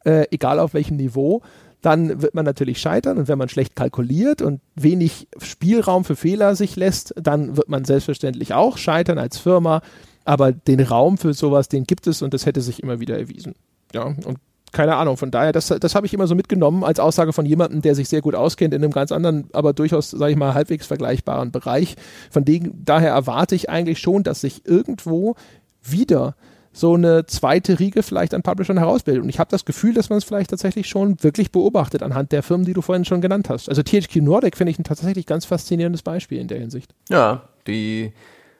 äh, 0.04 0.26
egal 0.32 0.60
auf 0.60 0.74
welchem 0.74 0.98
Niveau, 0.98 1.42
dann 1.82 2.22
wird 2.22 2.36
man 2.36 2.46
natürlich 2.46 2.80
scheitern 2.80 3.18
und 3.18 3.28
wenn 3.28 3.38
man 3.38 3.50
schlecht 3.50 3.76
kalkuliert 3.76 4.42
und 4.42 4.62
wenig 4.76 5.28
Spielraum 5.40 6.06
für 6.06 6.16
Fehler 6.16 6.56
sich 6.56 6.76
lässt, 6.76 7.14
dann 7.20 7.58
wird 7.58 7.70
man 7.70 7.86
selbstverständlich 7.86 8.54
auch 8.54 8.78
scheitern 8.78 9.18
als 9.18 9.38
Firma. 9.38 9.82
Aber 10.24 10.52
den 10.52 10.80
Raum 10.80 11.18
für 11.18 11.34
sowas, 11.34 11.68
den 11.68 11.86
gibt 11.86 12.06
es 12.06 12.22
und 12.22 12.34
das 12.36 12.46
hätte 12.46 12.62
sich 12.62 12.84
immer 12.84 13.00
wieder 13.00 13.18
erwiesen. 13.18 13.56
Ja, 13.94 14.04
und 14.04 14.38
keine 14.72 14.96
Ahnung, 14.96 15.18
von 15.18 15.32
daher, 15.32 15.52
das, 15.52 15.68
das 15.68 15.96
habe 15.96 16.06
ich 16.06 16.14
immer 16.14 16.28
so 16.28 16.36
mitgenommen 16.36 16.84
als 16.84 17.00
Aussage 17.00 17.34
von 17.34 17.46
jemandem, 17.46 17.82
der 17.82 17.96
sich 17.96 18.08
sehr 18.08 18.22
gut 18.22 18.36
auskennt 18.36 18.74
in 18.74 18.84
einem 18.84 18.94
ganz 18.94 19.12
anderen, 19.12 19.50
aber 19.54 19.74
durchaus, 19.74 20.12
sage 20.12 20.32
ich 20.32 20.38
mal, 20.38 20.54
halbwegs 20.54 20.88
vergleichbaren 20.88 21.52
Bereich. 21.52 21.96
Von 22.30 22.46
dem, 22.46 22.72
daher 22.86 23.12
erwarte 23.12 23.56
ich 23.56 23.70
eigentlich 23.70 24.00
schon, 24.00 24.24
dass 24.24 24.42
sich 24.42 24.66
irgendwo 24.66 25.36
wieder 25.84 26.36
so 26.74 26.94
eine 26.94 27.26
zweite 27.26 27.80
Riege 27.80 28.02
vielleicht 28.02 28.34
an 28.34 28.44
Publishern 28.44 28.78
herausbildet. 28.78 29.24
Und 29.24 29.30
ich 29.30 29.40
habe 29.40 29.50
das 29.52 29.66
Gefühl, 29.66 29.94
dass 29.94 30.10
man 30.10 30.20
es 30.20 30.24
vielleicht 30.24 30.52
tatsächlich 30.52 30.88
schon 30.88 31.22
wirklich 31.22 31.52
beobachtet 31.52 32.02
anhand 32.02 32.32
der 32.32 32.44
Firmen, 32.44 32.66
die 32.66 32.72
du 32.72 32.82
vorhin 32.82 33.04
schon 33.04 33.20
genannt 33.20 33.50
hast. 33.50 33.68
Also 33.68 33.84
THQ 33.84 34.18
Nordic 34.18 34.56
finde 34.56 34.72
ich 34.72 34.80
ein 34.80 34.86
tatsächlich 34.86 35.26
ganz 35.26 35.44
faszinierendes 35.44 36.02
Beispiel 36.02 36.40
in 36.40 36.48
der 36.48 36.60
Hinsicht. 36.60 36.94
Ja, 37.10 37.50
die 37.68 38.14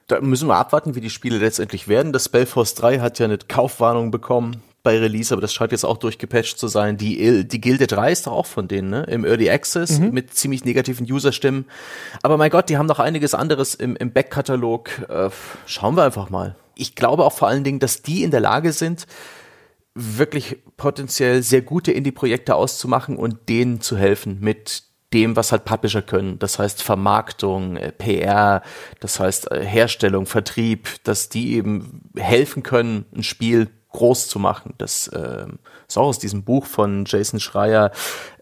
da 0.08 0.20
müssen 0.20 0.48
wir 0.48 0.56
abwarten, 0.56 0.94
wie 0.94 1.00
die 1.00 1.08
Spiele 1.08 1.38
letztendlich 1.38 1.88
werden. 1.88 2.12
Das 2.12 2.26
Spellforce 2.26 2.74
3 2.74 2.98
hat 2.98 3.18
ja 3.18 3.24
eine 3.24 3.38
Kaufwarnung 3.38 4.10
bekommen 4.10 4.62
bei 4.82 4.98
Release, 4.98 5.32
aber 5.32 5.40
das 5.40 5.54
scheint 5.54 5.72
jetzt 5.72 5.84
auch 5.84 5.96
durchgepatcht 5.96 6.58
zu 6.58 6.66
sein. 6.68 6.96
Die, 6.96 7.46
die 7.46 7.60
Gilde 7.60 7.86
3 7.86 8.10
ist 8.12 8.26
doch 8.26 8.32
auch 8.32 8.46
von 8.46 8.66
denen, 8.68 8.90
ne? 8.90 9.04
Im 9.04 9.24
Early 9.24 9.48
Access 9.48 10.00
mhm. 10.00 10.10
mit 10.10 10.34
ziemlich 10.34 10.64
negativen 10.64 11.10
User-Stimmen. 11.10 11.66
Aber 12.22 12.36
mein 12.36 12.50
Gott, 12.50 12.68
die 12.68 12.78
haben 12.78 12.86
noch 12.86 12.98
einiges 12.98 13.34
anderes 13.34 13.74
im, 13.74 13.94
im 13.96 14.12
Backkatalog. 14.12 15.08
Äh, 15.08 15.30
schauen 15.66 15.96
wir 15.96 16.04
einfach 16.04 16.30
mal. 16.30 16.56
Ich 16.74 16.94
glaube 16.96 17.24
auch 17.24 17.32
vor 17.32 17.48
allen 17.48 17.64
Dingen, 17.64 17.78
dass 17.78 18.02
die 18.02 18.24
in 18.24 18.30
der 18.32 18.40
Lage 18.40 18.72
sind, 18.72 19.06
wirklich 19.94 20.58
potenziell 20.76 21.42
sehr 21.42 21.62
gute 21.62 21.92
Indie-Projekte 21.92 22.54
auszumachen 22.54 23.16
und 23.16 23.48
denen 23.48 23.80
zu 23.80 23.96
helfen 23.96 24.38
mit 24.40 24.84
dem, 25.12 25.36
was 25.36 25.52
halt 25.52 25.64
Publisher 25.64 26.02
können. 26.02 26.38
Das 26.38 26.58
heißt 26.58 26.82
Vermarktung, 26.82 27.76
äh, 27.76 27.92
PR, 27.92 28.62
das 29.00 29.20
heißt 29.20 29.50
äh, 29.50 29.64
Herstellung, 29.64 30.26
Vertrieb, 30.26 30.88
dass 31.04 31.28
die 31.28 31.54
eben 31.54 32.10
helfen 32.16 32.62
können, 32.62 33.04
ein 33.14 33.22
Spiel 33.22 33.68
groß 33.92 34.28
zu 34.28 34.38
machen. 34.38 34.74
Das 34.78 35.08
äh, 35.08 35.46
ist 35.88 35.98
auch 35.98 36.06
aus 36.06 36.18
diesem 36.18 36.44
Buch 36.44 36.66
von 36.66 37.04
Jason 37.06 37.40
Schreier, 37.40 37.92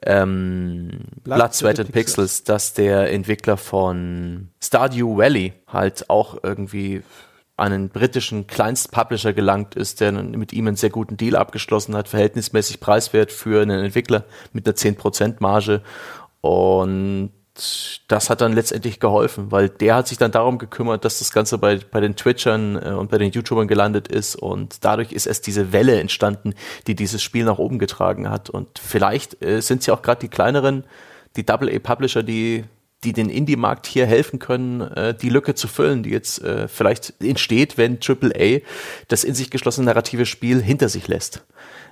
ähm, 0.02 0.90
Blood, 1.22 1.38
Blood 1.38 1.54
Sweat 1.54 1.80
and 1.80 1.92
Pixels, 1.92 2.16
Pixels, 2.16 2.44
dass 2.44 2.74
der 2.74 3.12
Entwickler 3.12 3.56
von 3.56 4.48
Stardew 4.62 5.16
Valley 5.16 5.52
halt 5.66 6.08
auch 6.08 6.38
irgendwie 6.42 7.02
an 7.56 7.72
einen 7.72 7.88
britischen 7.90 8.46
Kleinstpublisher 8.46 9.34
gelangt 9.34 9.74
ist, 9.74 10.00
der 10.00 10.12
mit 10.12 10.52
ihm 10.54 10.66
einen 10.66 10.76
sehr 10.76 10.88
guten 10.88 11.18
Deal 11.18 11.36
abgeschlossen 11.36 11.94
hat, 11.94 12.08
verhältnismäßig 12.08 12.80
preiswert 12.80 13.30
für 13.30 13.60
einen 13.60 13.84
Entwickler 13.84 14.24
mit 14.52 14.66
einer 14.66 14.74
10% 14.74 15.36
Marge. 15.40 15.82
Und 16.40 17.32
das 18.08 18.30
hat 18.30 18.40
dann 18.40 18.52
letztendlich 18.52 19.00
geholfen, 19.00 19.50
weil 19.50 19.68
der 19.68 19.96
hat 19.96 20.08
sich 20.08 20.18
dann 20.18 20.32
darum 20.32 20.58
gekümmert, 20.58 21.04
dass 21.04 21.18
das 21.18 21.32
Ganze 21.32 21.58
bei, 21.58 21.80
bei 21.90 22.00
den 22.00 22.16
Twitchern 22.16 22.76
äh, 22.76 22.90
und 22.90 23.10
bei 23.10 23.18
den 23.18 23.32
YouTubern 23.32 23.68
gelandet 23.68 24.08
ist 24.08 24.36
und 24.36 24.84
dadurch 24.84 25.12
ist 25.12 25.26
erst 25.26 25.46
diese 25.46 25.72
Welle 25.72 26.00
entstanden, 26.00 26.54
die 26.86 26.94
dieses 26.94 27.22
Spiel 27.22 27.44
nach 27.44 27.58
oben 27.58 27.78
getragen 27.78 28.30
hat. 28.30 28.50
Und 28.50 28.78
vielleicht 28.78 29.42
äh, 29.44 29.60
sind 29.60 29.80
es 29.80 29.86
ja 29.86 29.94
auch 29.94 30.02
gerade 30.02 30.20
die 30.20 30.28
kleineren, 30.28 30.84
die 31.36 31.46
Double-A-Publisher, 31.46 32.22
die 32.22 32.64
die 33.04 33.12
den 33.12 33.30
Indie-Markt 33.30 33.86
hier 33.86 34.06
helfen 34.06 34.38
können, 34.38 34.82
äh, 34.82 35.14
die 35.14 35.30
Lücke 35.30 35.54
zu 35.54 35.68
füllen, 35.68 36.02
die 36.02 36.10
jetzt 36.10 36.42
äh, 36.42 36.68
vielleicht 36.68 37.14
entsteht, 37.22 37.78
wenn 37.78 37.98
AAA 37.98 38.60
das 39.08 39.24
in 39.24 39.34
sich 39.34 39.50
geschlossene 39.50 39.86
narrative 39.86 40.26
Spiel 40.26 40.60
hinter 40.60 40.88
sich 40.88 41.08
lässt. 41.08 41.42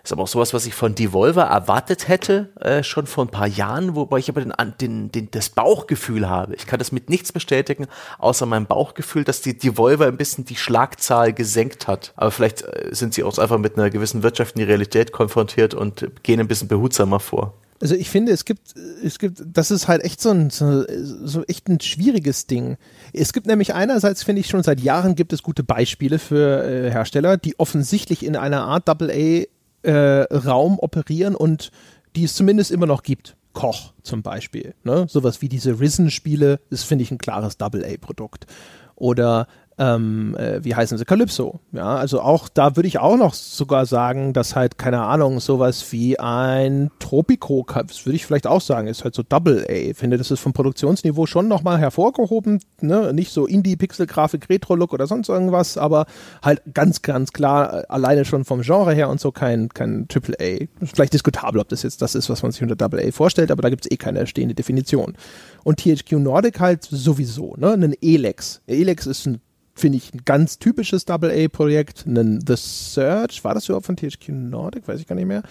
Ist 0.03 0.13
aber 0.13 0.23
auch 0.23 0.29
sowas, 0.29 0.55
was 0.55 0.67
ich 0.67 0.75
von 0.75 0.95
Devolver 0.95 1.45
erwartet 1.45 2.09
hätte, 2.09 2.51
äh, 2.61 2.83
schon 2.83 3.07
vor 3.07 3.25
ein 3.25 3.31
paar 3.31 3.47
Jahren, 3.47 3.95
wobei 3.95 4.19
ich 4.19 4.29
aber 4.29 4.41
den, 4.41 4.53
den, 4.81 5.13
den, 5.13 5.31
das 5.31 5.51
Bauchgefühl 5.51 6.29
habe. 6.29 6.55
Ich 6.55 6.67
kann 6.67 6.79
das 6.79 6.93
mit 6.93 7.11
nichts 7.11 7.33
bestätigen, 7.33 7.87
außer 8.19 8.47
meinem 8.47 8.67
Bauchgefühl, 8.67 9.25
dass 9.25 9.41
die 9.41 9.57
Devolver 9.57 10.07
ein 10.07 10.17
bisschen 10.17 10.45
die 10.45 10.57
Schlagzahl 10.57 11.33
gesenkt 11.33 11.89
hat. 11.89 12.13
Aber 12.17 12.31
vielleicht 12.31 12.63
äh, 12.63 12.89
sind 12.93 13.15
sie 13.15 13.25
auch 13.25 13.39
einfach 13.39 13.59
mit 13.59 13.77
einer 13.77 13.91
gewissen 13.91 14.23
wirtschaftlichen 14.23 14.69
Realität 14.69 15.13
konfrontiert 15.13 15.75
und 15.75 16.09
gehen 16.23 16.41
ein 16.41 16.49
bisschen 16.49 16.69
behutsamer 16.69 17.21
vor. 17.21 17.55
Also 17.81 17.95
ich 17.95 18.11
finde, 18.11 18.33
es 18.33 18.45
gibt, 18.45 18.75
es 19.05 19.19
gibt, 19.19 19.41
das 19.45 19.71
ist 19.71 19.87
halt 19.87 20.03
echt 20.03 20.21
so 20.21 20.31
ein, 20.31 20.51
so, 20.51 20.85
so 21.25 21.45
echt 21.45 21.69
ein 21.69 21.81
schwieriges 21.81 22.47
Ding. 22.47 22.77
Es 23.13 23.33
gibt 23.33 23.47
nämlich 23.47 23.73
einerseits, 23.73 24.25
finde 24.25 24.41
ich, 24.41 24.49
schon 24.49 24.65
seit 24.65 24.81
Jahren 24.81 25.15
gibt 25.15 25.33
es 25.33 25.45
gute 25.45 25.63
Beispiele 25.63 26.19
für 26.19 26.65
äh, 26.65 26.91
Hersteller, 26.91 27.37
die 27.37 27.59
offensichtlich 27.59 28.25
in 28.25 28.35
einer 28.35 28.63
Art 28.63 28.89
Double-A 28.89 29.47
äh, 29.83 30.23
Raum 30.35 30.79
operieren 30.79 31.35
und 31.35 31.71
die 32.17 32.25
es 32.25 32.35
zumindest 32.35 32.71
immer 32.71 32.87
noch 32.87 33.03
gibt. 33.03 33.37
Koch 33.53 33.93
zum 34.03 34.23
Beispiel. 34.23 34.75
Ne? 34.85 35.07
Sowas 35.09 35.43
wie 35.43 35.49
diese 35.49 35.81
Risen-Spiele 35.81 36.61
ist, 36.71 36.85
finde 36.85 37.03
ich, 37.03 37.11
ein 37.11 37.19
klares 37.19 37.57
Double-A-Produkt. 37.57 38.47
Oder 38.95 39.47
ähm, 39.79 40.37
äh, 40.37 40.65
wie 40.65 40.75
heißen 40.75 40.99
sie, 40.99 41.05
Calypso. 41.05 41.61
Ja, 41.73 41.97
also 41.97 42.21
auch 42.21 42.49
da 42.49 42.75
würde 42.77 42.89
ich 42.89 42.99
auch 42.99 43.17
noch 43.17 43.35
sogar 43.35 43.87
sagen, 43.87 44.33
dass 44.33 44.57
halt, 44.57 44.77
keine 44.77 45.03
Ahnung, 45.03 45.39
sowas 45.39 45.93
wie 45.93 46.19
ein 46.19 46.91
Tropico, 46.99 47.65
das 47.87 48.05
würde 48.05 48.17
ich 48.17 48.27
vielleicht 48.27 48.47
auch 48.47 48.61
sagen, 48.61 48.89
ist 48.89 49.05
halt 49.05 49.15
so 49.15 49.23
Double 49.23 49.65
A. 49.69 49.73
Ich 49.73 49.97
finde, 49.97 50.19
das 50.19 50.31
ist 50.31 50.41
vom 50.41 50.53
Produktionsniveau 50.53 51.27
schon 51.27 51.47
nochmal 51.47 51.79
hervorgehoben, 51.79 52.61
ne? 52.81 53.13
nicht 53.13 53.33
so 53.33 53.47
Indie-Pixel-Grafik, 53.47 54.49
Retro-Look 54.49 54.93
oder 54.93 55.07
sonst 55.07 55.29
irgendwas, 55.29 55.79
aber 55.79 56.07
halt 56.43 56.61
ganz, 56.75 57.03
ganz 57.03 57.33
klar, 57.33 57.83
äh, 57.83 57.87
alleine 57.89 58.25
schon 58.25 58.45
vom 58.45 58.63
Genre 58.63 58.93
her 58.93 59.09
und 59.09 59.21
so 59.21 59.31
kein, 59.31 59.69
kein 59.69 60.09
Triple 60.09 60.37
A. 60.41 60.67
Vielleicht 60.85 61.13
diskutabel, 61.13 61.61
ob 61.61 61.69
das 61.69 61.85
jetzt 61.85 62.03
das 62.03 62.17
ist, 62.17 62.29
was 62.29 62.43
man 62.43 62.51
sich 62.51 62.63
unter 62.63 62.77
Double 62.77 63.01
A 63.01 63.13
vorstellt, 63.13 63.53
aber 63.53 63.63
da 63.63 63.71
gibt 63.71 63.85
es 63.85 63.91
eh 63.91 63.97
keine 63.97 64.27
stehende 64.27 64.57
Definition. 64.57 65.15
Und 65.63 65.79
THQ 65.79 66.13
Nordic 66.13 66.59
halt 66.59 66.85
sowieso, 66.85 67.55
ne? 67.57 67.73
Ein 67.73 67.95
Elex. 68.01 68.61
Elex 68.67 69.07
ist 69.07 69.27
ein 69.27 69.41
finde 69.79 69.99
ich, 69.99 70.13
ein 70.13 70.23
ganz 70.25 70.59
typisches 70.59 71.05
Double-A-Projekt. 71.05 72.05
The 72.07 72.55
Search, 72.57 73.45
war 73.45 73.55
das 73.55 73.67
überhaupt 73.67 73.87
von 73.87 73.97
THQ 73.97 74.29
Nordic? 74.29 74.87
Weiß 74.89 75.01
ich 75.01 75.07
gar 75.07 75.15
nicht 75.15 75.27
mehr. 75.27 75.43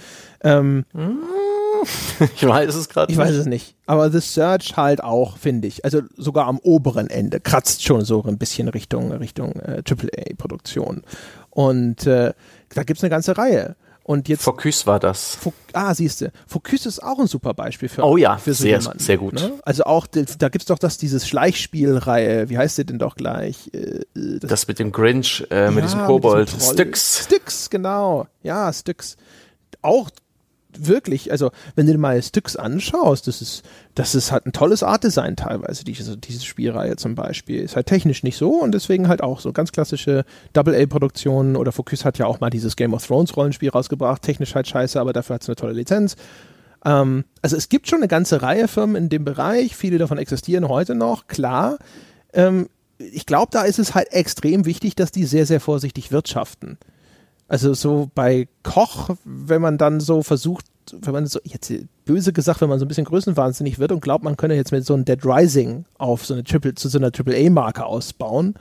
Ähm, 0.42 0.86
ich 2.36 2.48
weiß 2.48 2.76
es 2.76 2.90
gerade 2.90 3.12
Ich 3.12 3.18
weiß 3.18 3.36
es 3.36 3.46
nicht. 3.46 3.76
Aber 3.86 4.10
The 4.10 4.20
Search 4.20 4.78
halt 4.78 5.04
auch, 5.04 5.38
finde 5.38 5.68
ich. 5.68 5.86
Also 5.86 6.02
sogar 6.16 6.48
am 6.48 6.60
oberen 6.60 7.10
Ende. 7.10 7.40
Kratzt 7.40 7.84
schon 7.84 8.04
so 8.04 8.24
ein 8.24 8.38
bisschen 8.38 8.68
Richtung, 8.68 9.12
Richtung 9.12 9.54
äh, 9.54 9.82
AAA-Produktion. 9.88 11.04
Und 11.50 12.06
äh, 12.06 12.34
da 12.74 12.84
gibt 12.84 12.98
es 13.00 13.04
eine 13.04 13.10
ganze 13.10 13.38
Reihe. 13.38 13.76
Und 14.08 14.30
jetzt. 14.30 14.44
Focus 14.44 14.88
war 14.88 15.02
das. 15.02 15.36
Fo 15.36 15.52
ah, 15.74 15.94
siehst 15.94 16.22
du. 16.22 16.32
Focus 16.48 16.86
ist 16.86 17.04
auch 17.04 17.20
ein 17.20 17.28
super 17.28 17.54
Beispiel 17.54 17.90
für. 17.90 18.04
Oh 18.04 18.16
ja, 18.16 18.38
für 18.38 18.54
so 18.54 18.64
sehr, 18.64 18.80
jemanden, 18.80 19.00
sehr 19.00 19.18
gut. 19.18 19.34
Ne? 19.34 19.60
Also 19.64 19.84
auch, 19.84 20.08
da 20.08 20.48
gibt's 20.48 20.68
doch 20.68 20.80
das, 20.80 20.98
dieses 20.98 21.28
Schleichspielreihe, 21.28 22.48
wie 22.48 22.58
heißt 22.58 22.78
der 22.78 22.86
denn 22.86 23.00
doch 23.00 23.16
gleich? 23.16 23.70
Äh, 23.74 24.06
das, 24.14 24.50
das, 24.50 24.68
mit 24.70 24.80
dem 24.80 24.94
Grinch, 24.94 25.46
äh, 25.52 25.66
ja, 25.66 25.72
mit 25.72 25.84
diesem 25.84 26.06
Kobold. 26.06 26.50
Styx. 26.50 27.26
Styx, 27.26 27.70
genau. 27.70 28.28
Ja, 28.44 28.72
Styx. 28.72 29.18
Auch 29.82 30.10
wirklich, 30.86 31.32
also 31.32 31.52
wenn 31.76 31.86
du 31.86 31.94
dir 31.94 31.98
mal 31.98 32.22
Styx 32.22 32.56
anschaust, 32.56 33.28
das 33.28 33.42
ist, 33.42 33.64
das 33.96 34.16
ist 34.16 34.32
halt 34.32 34.46
ein 34.46 34.52
tolles 34.52 34.84
Artdesign 34.84 35.36
teilweise, 35.36 35.84
diese, 35.84 36.18
diese 36.18 36.46
Spielreihe 36.46 36.96
zum 36.98 37.16
Beispiel. 37.16 37.62
Ist 37.62 37.76
halt 37.76 37.88
technisch 37.88 38.24
nicht 38.24 38.38
so 38.38 38.62
und 38.62 38.74
deswegen 38.74 39.08
halt 39.08 39.22
auch 39.22 39.40
so 39.40 39.52
ganz 39.54 39.72
klassische 39.72 40.26
Double-A-Produktionen 40.54 41.56
oder 41.56 41.72
Focus 41.72 42.06
hat 42.06 42.18
ja 42.18 42.26
auch 42.26 42.40
mal 42.40 42.50
dieses 42.50 42.76
Game 42.76 42.94
of 42.94 43.06
Thrones 43.06 43.36
Rollenspiel 43.36 43.70
rausgebracht, 43.70 44.22
technisch 44.22 44.56
halt 44.56 44.68
scheiße, 44.68 45.00
aber 45.00 45.14
dafür 45.14 45.36
hat 45.36 45.44
es 45.44 45.50
eine 45.50 45.56
tolle 45.56 45.74
Lizenz. 45.74 46.16
Ähm, 46.86 47.26
also 47.42 47.56
es 47.56 47.70
gibt 47.70 47.88
schon 47.88 48.00
eine 48.00 48.08
ganze 48.08 48.42
Reihe 48.42 48.68
Firmen 48.68 48.96
in 48.96 49.10
dem 49.10 49.26
Bereich, 49.26 49.76
viele 49.76 49.98
davon 49.98 50.18
existieren 50.18 50.68
heute 50.68 50.96
noch, 50.96 51.28
klar. 51.28 51.78
Ähm, 52.34 52.70
ich 52.98 53.26
glaube, 53.26 53.50
da 53.52 53.64
ist 53.64 53.80
es 53.80 53.94
halt 53.94 54.12
extrem 54.12 54.66
wichtig, 54.66 54.96
dass 54.96 55.12
die 55.12 55.26
sehr, 55.26 55.46
sehr 55.46 55.60
vorsichtig 55.60 56.12
wirtschaften. 56.12 56.78
Also 57.48 57.74
so 57.74 58.10
bei 58.14 58.48
Koch, 58.64 59.10
wenn 59.24 59.62
man 59.62 59.78
dann 59.78 60.00
so 60.00 60.22
versucht, 60.22 60.66
wenn 60.92 61.14
man 61.14 61.26
so, 61.26 61.40
jetzt 61.44 61.72
böse 62.06 62.34
gesagt, 62.34 62.62
wenn 62.62 62.70
man 62.70 62.80
so 62.80 62.86
ein 62.86 62.88
bisschen 62.88 63.06
größenwahnsinnig 63.06 63.80
wird 63.80 63.92
und 63.92 64.02
glaubt, 64.02 64.24
man 64.24 64.38
könne 64.38 64.56
jetzt 64.56 64.72
mit 64.72 64.86
so 64.86 64.94
einem 64.94 65.06
Dead 65.06 65.20
Rising 65.24 65.86
auf 65.98 66.26
so 66.26 66.34
eine 66.34 66.44
Triple, 66.44 66.76
zu 66.76 66.90
so 66.90 66.98
einer 66.98 67.12
Triple-A-Marke 67.12 67.86
ausbauen. 67.86 68.56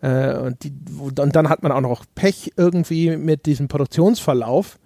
Äh, 0.00 0.36
und, 0.38 0.62
die, 0.62 0.72
und 0.98 1.34
dann 1.34 1.48
hat 1.48 1.62
man 1.62 1.72
auch 1.72 1.80
noch 1.80 2.04
Pech 2.14 2.52
irgendwie 2.56 3.16
mit 3.16 3.46
diesem 3.46 3.68
Produktionsverlauf. 3.68 4.78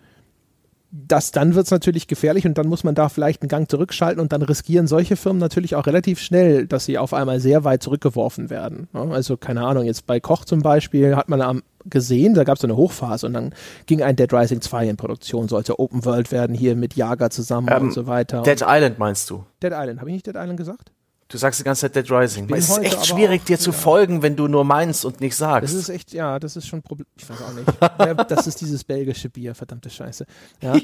Das, 0.91 1.33
dann 1.33 1.55
wird 1.55 1.67
es 1.67 1.71
natürlich 1.71 2.07
gefährlich 2.07 2.47
und 2.47 2.57
dann 2.57 2.67
muss 2.67 2.83
man 2.83 2.95
da 2.95 3.11
vielleicht 3.11 3.43
einen 3.43 3.51
Gang 3.51 3.71
zurückschalten 3.71 4.21
und 4.23 4.33
dann 4.33 4.41
riskieren 4.41 4.87
solche 4.87 5.17
Firmen 5.17 5.39
natürlich 5.39 5.75
auch 5.75 5.87
relativ 5.87 6.19
schnell, 6.19 6.67
dass 6.67 6.87
sie 6.87 6.97
auf 6.97 7.13
einmal 7.13 7.41
sehr 7.41 7.65
weit 7.65 7.83
zurückgeworfen 7.83 8.49
werden. 8.49 8.89
Also 8.95 9.37
keine 9.37 9.67
Ahnung, 9.67 9.85
jetzt 9.85 10.07
bei 10.07 10.19
Koch 10.19 10.47
zum 10.47 10.61
Beispiel 10.61 11.15
hat 11.15 11.29
man 11.29 11.43
am 11.43 11.63
gesehen, 11.91 12.35
da 12.35 12.45
gab 12.45 12.57
es 12.57 12.63
so 12.63 12.67
eine 12.67 12.77
Hochphase 12.77 13.27
und 13.27 13.33
dann 13.33 13.55
ging 13.87 14.03
ein 14.03 14.17
Dead 14.17 14.33
Rising 14.33 14.61
2 14.61 14.89
in 14.89 14.97
Produktion, 14.97 15.49
sollte 15.49 15.79
Open 15.79 16.05
World 16.05 16.33
werden, 16.33 16.55
hier 16.55 16.77
mit 16.77 16.95
Jager 16.95 17.31
zusammen 17.31 17.69
ähm, 17.71 17.83
und 17.83 17.93
so 17.93 18.07
weiter. 18.07 18.43
Dead 18.43 18.63
Island 18.67 18.99
meinst 18.99 19.31
du? 19.31 19.45
Dead 19.63 19.73
Island, 19.73 20.01
habe 20.01 20.11
ich 20.11 20.15
nicht 20.15 20.27
Dead 20.27 20.37
Island 20.37 20.57
gesagt? 20.57 20.93
Du 21.31 21.37
sagst 21.37 21.61
die 21.61 21.65
ganze 21.65 21.83
Zeit 21.83 21.95
Dead 21.95 22.11
Rising. 22.11 22.49
Es 22.55 22.71
ist 22.71 22.79
echt 22.79 23.07
schwierig, 23.07 23.45
dir 23.45 23.59
zu 23.59 23.71
folgen, 23.71 24.23
wenn 24.23 24.35
du 24.35 24.49
nur 24.49 24.65
meinst 24.65 25.05
und 25.05 25.21
nicht 25.21 25.37
sagst. 25.37 25.65
Das 25.65 25.75
ist 25.75 25.91
echt, 25.91 26.15
ja, 26.15 26.39
das 26.39 26.57
ist 26.57 26.67
schon 26.67 26.79
ein 26.79 26.83
Problem. 26.83 27.07
Ich 27.17 27.29
weiß 27.29 27.37
auch 27.43 27.53
nicht. 27.53 28.31
das 28.31 28.47
ist 28.47 28.63
dieses 28.63 28.83
belgische 28.83 29.29
Bier, 29.29 29.55
verdammte 29.55 29.91
Scheiße. 29.91 30.25
Ja. 30.63 30.75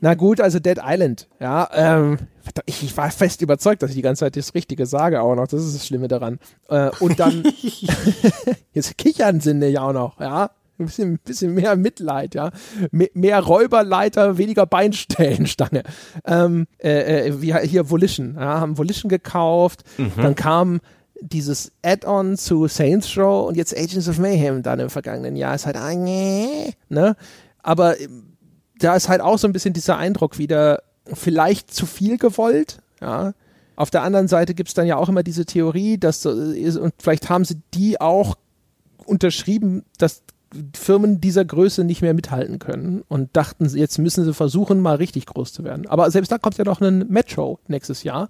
Na 0.00 0.14
gut, 0.14 0.40
also 0.40 0.60
Dead 0.60 0.78
Island. 0.80 1.26
Ja, 1.40 1.68
ähm, 1.72 2.18
ich, 2.66 2.84
ich, 2.84 2.96
war 2.96 3.10
fest 3.10 3.42
überzeugt, 3.42 3.82
dass 3.82 3.90
ich 3.90 3.96
die 3.96 4.02
ganze 4.02 4.20
Zeit 4.20 4.36
das 4.36 4.54
Richtige 4.54 4.86
sage 4.86 5.20
auch 5.20 5.34
noch. 5.34 5.48
Das 5.48 5.64
ist 5.64 5.74
das 5.74 5.84
Schlimme 5.84 6.06
daran. 6.06 6.38
Äh, 6.68 6.90
und 7.00 7.18
dann, 7.18 7.42
jetzt 8.72 8.96
kichern 8.96 9.40
sie 9.40 9.54
nicht 9.54 9.80
auch 9.80 9.92
noch, 9.92 10.20
ja. 10.20 10.50
Ein 10.82 10.86
bisschen, 10.86 11.18
bisschen 11.18 11.54
mehr 11.54 11.76
Mitleid, 11.76 12.34
ja. 12.34 12.50
mehr 12.90 13.40
Räuberleiter, 13.40 14.38
weniger 14.38 14.66
Beinstellenstange. 14.66 15.82
Ähm, 16.24 16.66
äh, 16.78 17.28
äh, 17.28 17.66
hier 17.66 17.90
Volition, 17.90 18.34
ja, 18.36 18.60
haben 18.60 18.78
Volition 18.78 19.08
gekauft. 19.08 19.84
Mhm. 19.98 20.12
Dann 20.16 20.34
kam 20.34 20.80
dieses 21.20 21.72
Add-on 21.82 22.36
zu 22.36 22.66
Saints 22.66 23.16
Row 23.16 23.48
und 23.48 23.56
jetzt 23.56 23.76
Agents 23.76 24.08
of 24.08 24.18
Mayhem 24.18 24.62
dann 24.62 24.80
im 24.80 24.90
vergangenen 24.90 25.36
Jahr 25.36 25.54
ist 25.54 25.66
halt, 25.66 25.76
ah, 25.76 25.94
nee, 25.94 26.74
ne? 26.88 27.16
Aber 27.62 28.00
ähm, 28.00 28.36
da 28.78 28.96
ist 28.96 29.08
halt 29.08 29.20
auch 29.20 29.38
so 29.38 29.46
ein 29.46 29.52
bisschen 29.52 29.72
dieser 29.72 29.96
Eindruck 29.96 30.38
wieder, 30.38 30.82
vielleicht 31.12 31.72
zu 31.72 31.86
viel 31.86 32.18
gewollt, 32.18 32.78
ja. 33.00 33.34
Auf 33.74 33.90
der 33.90 34.02
anderen 34.02 34.28
Seite 34.28 34.54
gibt 34.54 34.68
es 34.68 34.74
dann 34.74 34.86
ja 34.86 34.96
auch 34.96 35.08
immer 35.08 35.22
diese 35.22 35.46
Theorie, 35.46 35.96
dass, 35.96 36.26
und 36.26 36.92
vielleicht 36.98 37.30
haben 37.30 37.44
sie 37.44 37.62
die 37.72 38.00
auch 38.00 38.36
unterschrieben, 39.06 39.84
dass 39.98 40.22
Firmen 40.74 41.20
dieser 41.20 41.44
Größe 41.44 41.84
nicht 41.84 42.02
mehr 42.02 42.14
mithalten 42.14 42.58
können 42.58 43.02
und 43.08 43.36
dachten, 43.36 43.68
jetzt 43.74 43.98
müssen 43.98 44.24
sie 44.24 44.34
versuchen, 44.34 44.80
mal 44.80 44.96
richtig 44.96 45.26
groß 45.26 45.52
zu 45.52 45.64
werden. 45.64 45.86
Aber 45.86 46.10
selbst 46.10 46.30
da 46.32 46.38
kommt 46.38 46.58
ja 46.58 46.64
noch 46.64 46.80
ein 46.80 47.06
Metro 47.08 47.58
nächstes 47.68 48.02
Jahr, 48.02 48.28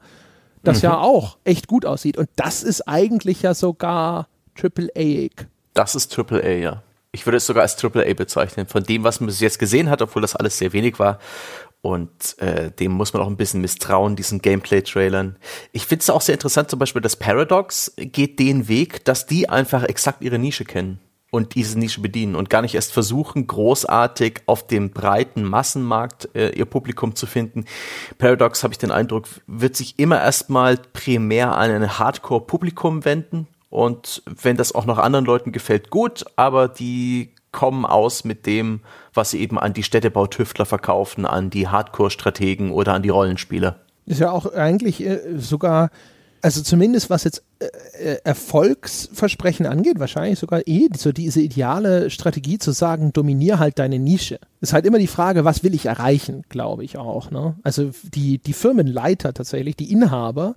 das 0.62 0.78
mhm. 0.78 0.84
ja 0.84 0.98
auch 0.98 1.38
echt 1.44 1.66
gut 1.66 1.84
aussieht. 1.84 2.16
Und 2.16 2.28
das 2.36 2.62
ist 2.62 2.82
eigentlich 2.88 3.42
ja 3.42 3.54
sogar 3.54 4.28
Triple-A-ig. 4.56 5.46
Das 5.74 5.94
ist 5.94 6.12
Triple-A, 6.12 6.50
ja. 6.50 6.82
Ich 7.10 7.26
würde 7.26 7.38
es 7.38 7.46
sogar 7.46 7.62
als 7.62 7.76
Triple-A 7.76 8.14
bezeichnen. 8.14 8.66
Von 8.66 8.84
dem, 8.84 9.04
was 9.04 9.20
man 9.20 9.26
bis 9.26 9.40
jetzt 9.40 9.58
gesehen 9.58 9.90
hat, 9.90 10.00
obwohl 10.00 10.22
das 10.22 10.36
alles 10.36 10.58
sehr 10.58 10.72
wenig 10.72 10.98
war. 10.98 11.18
Und 11.82 12.38
äh, 12.38 12.70
dem 12.70 12.92
muss 12.92 13.12
man 13.12 13.22
auch 13.22 13.26
ein 13.26 13.36
bisschen 13.36 13.60
misstrauen, 13.60 14.14
diesen 14.14 14.40
Gameplay-Trailern. 14.40 15.36
Ich 15.72 15.86
finde 15.86 16.02
es 16.02 16.10
auch 16.10 16.20
sehr 16.20 16.34
interessant, 16.34 16.70
zum 16.70 16.78
Beispiel, 16.78 17.02
dass 17.02 17.16
Paradox 17.16 17.92
geht 17.96 18.38
den 18.38 18.68
Weg, 18.68 19.04
dass 19.04 19.26
die 19.26 19.48
einfach 19.48 19.82
exakt 19.82 20.22
ihre 20.22 20.38
Nische 20.38 20.64
kennen 20.64 21.00
und 21.32 21.54
diese 21.54 21.78
Nische 21.78 22.02
bedienen 22.02 22.36
und 22.36 22.50
gar 22.50 22.60
nicht 22.60 22.74
erst 22.74 22.92
versuchen, 22.92 23.46
großartig 23.46 24.42
auf 24.44 24.66
dem 24.66 24.90
breiten 24.90 25.44
Massenmarkt 25.44 26.28
äh, 26.34 26.50
ihr 26.50 26.66
Publikum 26.66 27.16
zu 27.16 27.24
finden. 27.24 27.64
Paradox, 28.18 28.62
habe 28.62 28.74
ich 28.74 28.78
den 28.78 28.90
Eindruck, 28.90 29.24
wird 29.46 29.74
sich 29.74 29.98
immer 29.98 30.20
erstmal 30.20 30.76
primär 30.76 31.56
an 31.56 31.70
ein 31.70 31.98
Hardcore-Publikum 31.98 33.06
wenden. 33.06 33.48
Und 33.70 34.22
wenn 34.26 34.58
das 34.58 34.74
auch 34.74 34.84
noch 34.84 34.98
anderen 34.98 35.24
Leuten 35.24 35.52
gefällt, 35.52 35.88
gut, 35.88 36.22
aber 36.36 36.68
die 36.68 37.30
kommen 37.50 37.86
aus 37.86 38.24
mit 38.24 38.44
dem, 38.44 38.80
was 39.14 39.30
sie 39.30 39.40
eben 39.40 39.58
an 39.58 39.72
die 39.72 39.84
Städtebautüftler 39.84 40.66
verkaufen, 40.66 41.24
an 41.24 41.48
die 41.48 41.66
Hardcore-Strategen 41.66 42.72
oder 42.72 42.92
an 42.92 43.02
die 43.02 43.08
Rollenspieler. 43.08 43.76
Ist 44.04 44.20
ja 44.20 44.30
auch 44.30 44.52
eigentlich 44.52 45.02
äh, 45.02 45.20
sogar, 45.38 45.88
also 46.42 46.60
zumindest 46.62 47.08
was 47.08 47.24
jetzt 47.24 47.42
äh, 47.60 47.66
äh, 47.98 48.18
Erfolgsversprechen 48.24 49.64
angeht, 49.64 50.00
wahrscheinlich 50.00 50.38
sogar 50.38 50.66
eh 50.66 50.88
so 50.96 51.12
diese 51.12 51.40
ideale 51.40 52.10
Strategie 52.10 52.58
zu 52.58 52.72
sagen, 52.72 53.12
dominier 53.12 53.60
halt 53.60 53.78
deine 53.78 54.00
Nische. 54.00 54.40
Ist 54.60 54.72
halt 54.72 54.84
immer 54.84 54.98
die 54.98 55.06
Frage, 55.06 55.44
was 55.44 55.62
will 55.62 55.74
ich 55.74 55.86
erreichen, 55.86 56.42
glaube 56.48 56.84
ich 56.84 56.98
auch. 56.98 57.30
Ne? 57.30 57.54
Also 57.62 57.92
die, 58.02 58.38
die 58.38 58.52
Firmenleiter 58.52 59.32
tatsächlich, 59.32 59.76
die 59.76 59.92
Inhaber, 59.92 60.56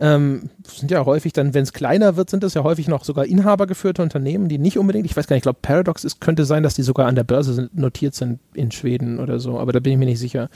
ähm, 0.00 0.48
sind 0.66 0.90
ja 0.90 1.04
häufig 1.04 1.34
dann, 1.34 1.52
wenn 1.52 1.62
es 1.62 1.74
kleiner 1.74 2.16
wird, 2.16 2.30
sind 2.30 2.42
das 2.42 2.54
ja 2.54 2.64
häufig 2.64 2.88
noch 2.88 3.04
sogar 3.04 3.26
inhabergeführte 3.26 4.02
Unternehmen, 4.02 4.48
die 4.48 4.58
nicht 4.58 4.78
unbedingt, 4.78 5.04
ich 5.04 5.14
weiß 5.14 5.26
gar 5.26 5.34
nicht, 5.34 5.40
ich 5.40 5.44
glaube 5.44 5.58
Paradox 5.60 6.04
ist, 6.04 6.20
könnte 6.20 6.46
sein, 6.46 6.62
dass 6.62 6.74
die 6.74 6.82
sogar 6.82 7.06
an 7.06 7.14
der 7.14 7.24
Börse 7.24 7.52
sind, 7.52 7.76
notiert 7.76 8.14
sind 8.14 8.40
in 8.54 8.70
Schweden 8.70 9.20
oder 9.20 9.38
so, 9.38 9.58
aber 9.58 9.72
da 9.72 9.80
bin 9.80 9.92
ich 9.92 9.98
mir 9.98 10.06
nicht 10.06 10.18
sicher. 10.18 10.48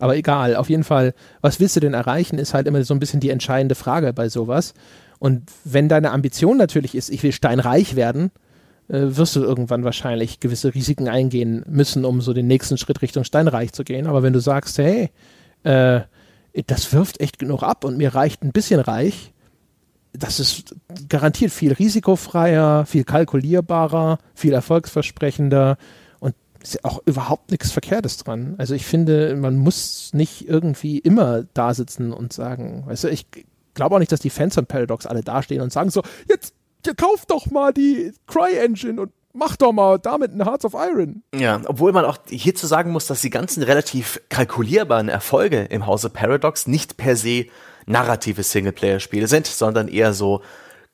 Aber 0.00 0.16
egal, 0.16 0.56
auf 0.56 0.68
jeden 0.68 0.84
Fall, 0.84 1.14
was 1.40 1.60
willst 1.60 1.76
du 1.76 1.80
denn 1.80 1.94
erreichen, 1.94 2.38
ist 2.38 2.54
halt 2.54 2.66
immer 2.66 2.82
so 2.82 2.92
ein 2.92 3.00
bisschen 3.00 3.20
die 3.20 3.30
entscheidende 3.30 3.76
Frage 3.76 4.12
bei 4.12 4.28
sowas. 4.28 4.74
Und 5.20 5.42
wenn 5.64 5.88
deine 5.88 6.10
Ambition 6.10 6.56
natürlich 6.56 6.94
ist, 6.94 7.08
ich 7.08 7.22
will 7.22 7.32
steinreich 7.32 7.94
werden, 7.94 8.30
äh, 8.88 9.00
wirst 9.02 9.36
du 9.36 9.42
irgendwann 9.42 9.84
wahrscheinlich 9.84 10.40
gewisse 10.40 10.74
Risiken 10.74 11.08
eingehen 11.08 11.64
müssen, 11.68 12.04
um 12.04 12.20
so 12.20 12.32
den 12.32 12.46
nächsten 12.48 12.78
Schritt 12.78 13.02
Richtung 13.02 13.22
steinreich 13.24 13.72
zu 13.72 13.84
gehen. 13.84 14.06
Aber 14.06 14.22
wenn 14.22 14.32
du 14.32 14.40
sagst, 14.40 14.78
hey, 14.78 15.10
äh, 15.62 16.00
das 16.66 16.92
wirft 16.92 17.20
echt 17.20 17.38
genug 17.38 17.62
ab 17.62 17.84
und 17.84 17.96
mir 17.96 18.14
reicht 18.14 18.42
ein 18.42 18.52
bisschen 18.52 18.80
reich. 18.80 19.32
Das 20.12 20.40
ist 20.40 20.74
garantiert 21.08 21.52
viel 21.52 21.72
risikofreier, 21.72 22.86
viel 22.86 23.04
kalkulierbarer, 23.04 24.18
viel 24.34 24.52
erfolgsversprechender 24.52 25.76
und 26.20 26.34
ist 26.62 26.84
auch 26.84 27.00
überhaupt 27.04 27.50
nichts 27.50 27.70
Verkehrtes 27.70 28.16
dran. 28.16 28.54
Also 28.58 28.74
ich 28.74 28.86
finde, 28.86 29.36
man 29.36 29.56
muss 29.56 30.10
nicht 30.14 30.48
irgendwie 30.48 30.98
immer 30.98 31.44
da 31.54 31.74
sitzen 31.74 32.12
und 32.12 32.32
sagen, 32.32 32.84
weißt 32.86 33.04
du, 33.04 33.08
ich 33.08 33.26
glaube 33.74 33.94
auch 33.94 34.00
nicht, 34.00 34.12
dass 34.12 34.20
die 34.20 34.30
Fans 34.30 34.54
von 34.54 34.66
Paradox 34.66 35.06
alle 35.06 35.22
dastehen 35.22 35.60
und 35.60 35.72
sagen 35.72 35.90
so, 35.90 36.02
jetzt, 36.28 36.54
ihr 36.86 36.94
kauft 36.94 37.30
doch 37.30 37.50
mal 37.50 37.72
die 37.72 38.12
Cry-Engine 38.26 39.00
und 39.00 39.12
mach 39.32 39.56
doch 39.56 39.72
mal 39.72 39.98
damit 39.98 40.32
ein 40.32 40.44
Hearts 40.44 40.64
of 40.64 40.74
Iron. 40.74 41.22
Ja, 41.34 41.60
obwohl 41.66 41.92
man 41.92 42.04
auch 42.04 42.18
hierzu 42.28 42.66
sagen 42.66 42.90
muss, 42.92 43.06
dass 43.06 43.20
die 43.20 43.30
ganzen 43.30 43.62
relativ 43.62 44.20
kalkulierbaren 44.28 45.08
Erfolge 45.08 45.62
im 45.64 45.86
Hause 45.86 46.10
Paradox 46.10 46.66
nicht 46.66 46.96
per 46.96 47.16
se 47.16 47.46
narrative 47.86 48.42
Singleplayer-Spiele 48.42 49.26
sind, 49.26 49.46
sondern 49.46 49.88
eher 49.88 50.12
so 50.12 50.42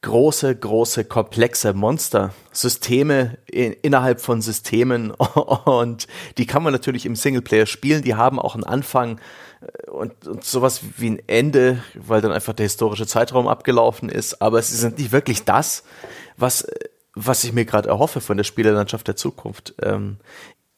große, 0.04 0.54
große, 0.54 1.06
komplexe 1.06 1.72
Monster, 1.72 2.34
Systeme 2.52 3.38
in, 3.46 3.72
innerhalb 3.72 4.20
von 4.20 4.42
Systemen. 4.42 5.10
Und 5.64 6.06
die 6.36 6.46
kann 6.46 6.62
man 6.62 6.72
natürlich 6.72 7.06
im 7.06 7.16
Singleplayer 7.16 7.66
spielen, 7.66 8.02
die 8.02 8.14
haben 8.14 8.38
auch 8.38 8.54
einen 8.54 8.64
Anfang 8.64 9.18
äh, 9.60 9.90
und, 9.90 10.28
und 10.28 10.44
sowas 10.44 10.82
wie 10.98 11.10
ein 11.10 11.22
Ende, 11.26 11.82
weil 11.94 12.20
dann 12.20 12.32
einfach 12.32 12.52
der 12.52 12.64
historische 12.64 13.06
Zeitraum 13.06 13.48
abgelaufen 13.48 14.10
ist, 14.10 14.42
aber 14.42 14.60
sie 14.60 14.76
sind 14.76 14.98
nicht 14.98 15.10
wirklich 15.10 15.44
das, 15.44 15.84
was 16.36 16.62
äh, 16.62 16.74
was 17.14 17.44
ich 17.44 17.52
mir 17.52 17.64
gerade 17.64 17.88
erhoffe 17.88 18.20
von 18.20 18.36
der 18.36 18.44
Spielerlandschaft 18.44 19.06
der 19.06 19.16
Zukunft. 19.16 19.74
Ähm, 19.82 20.18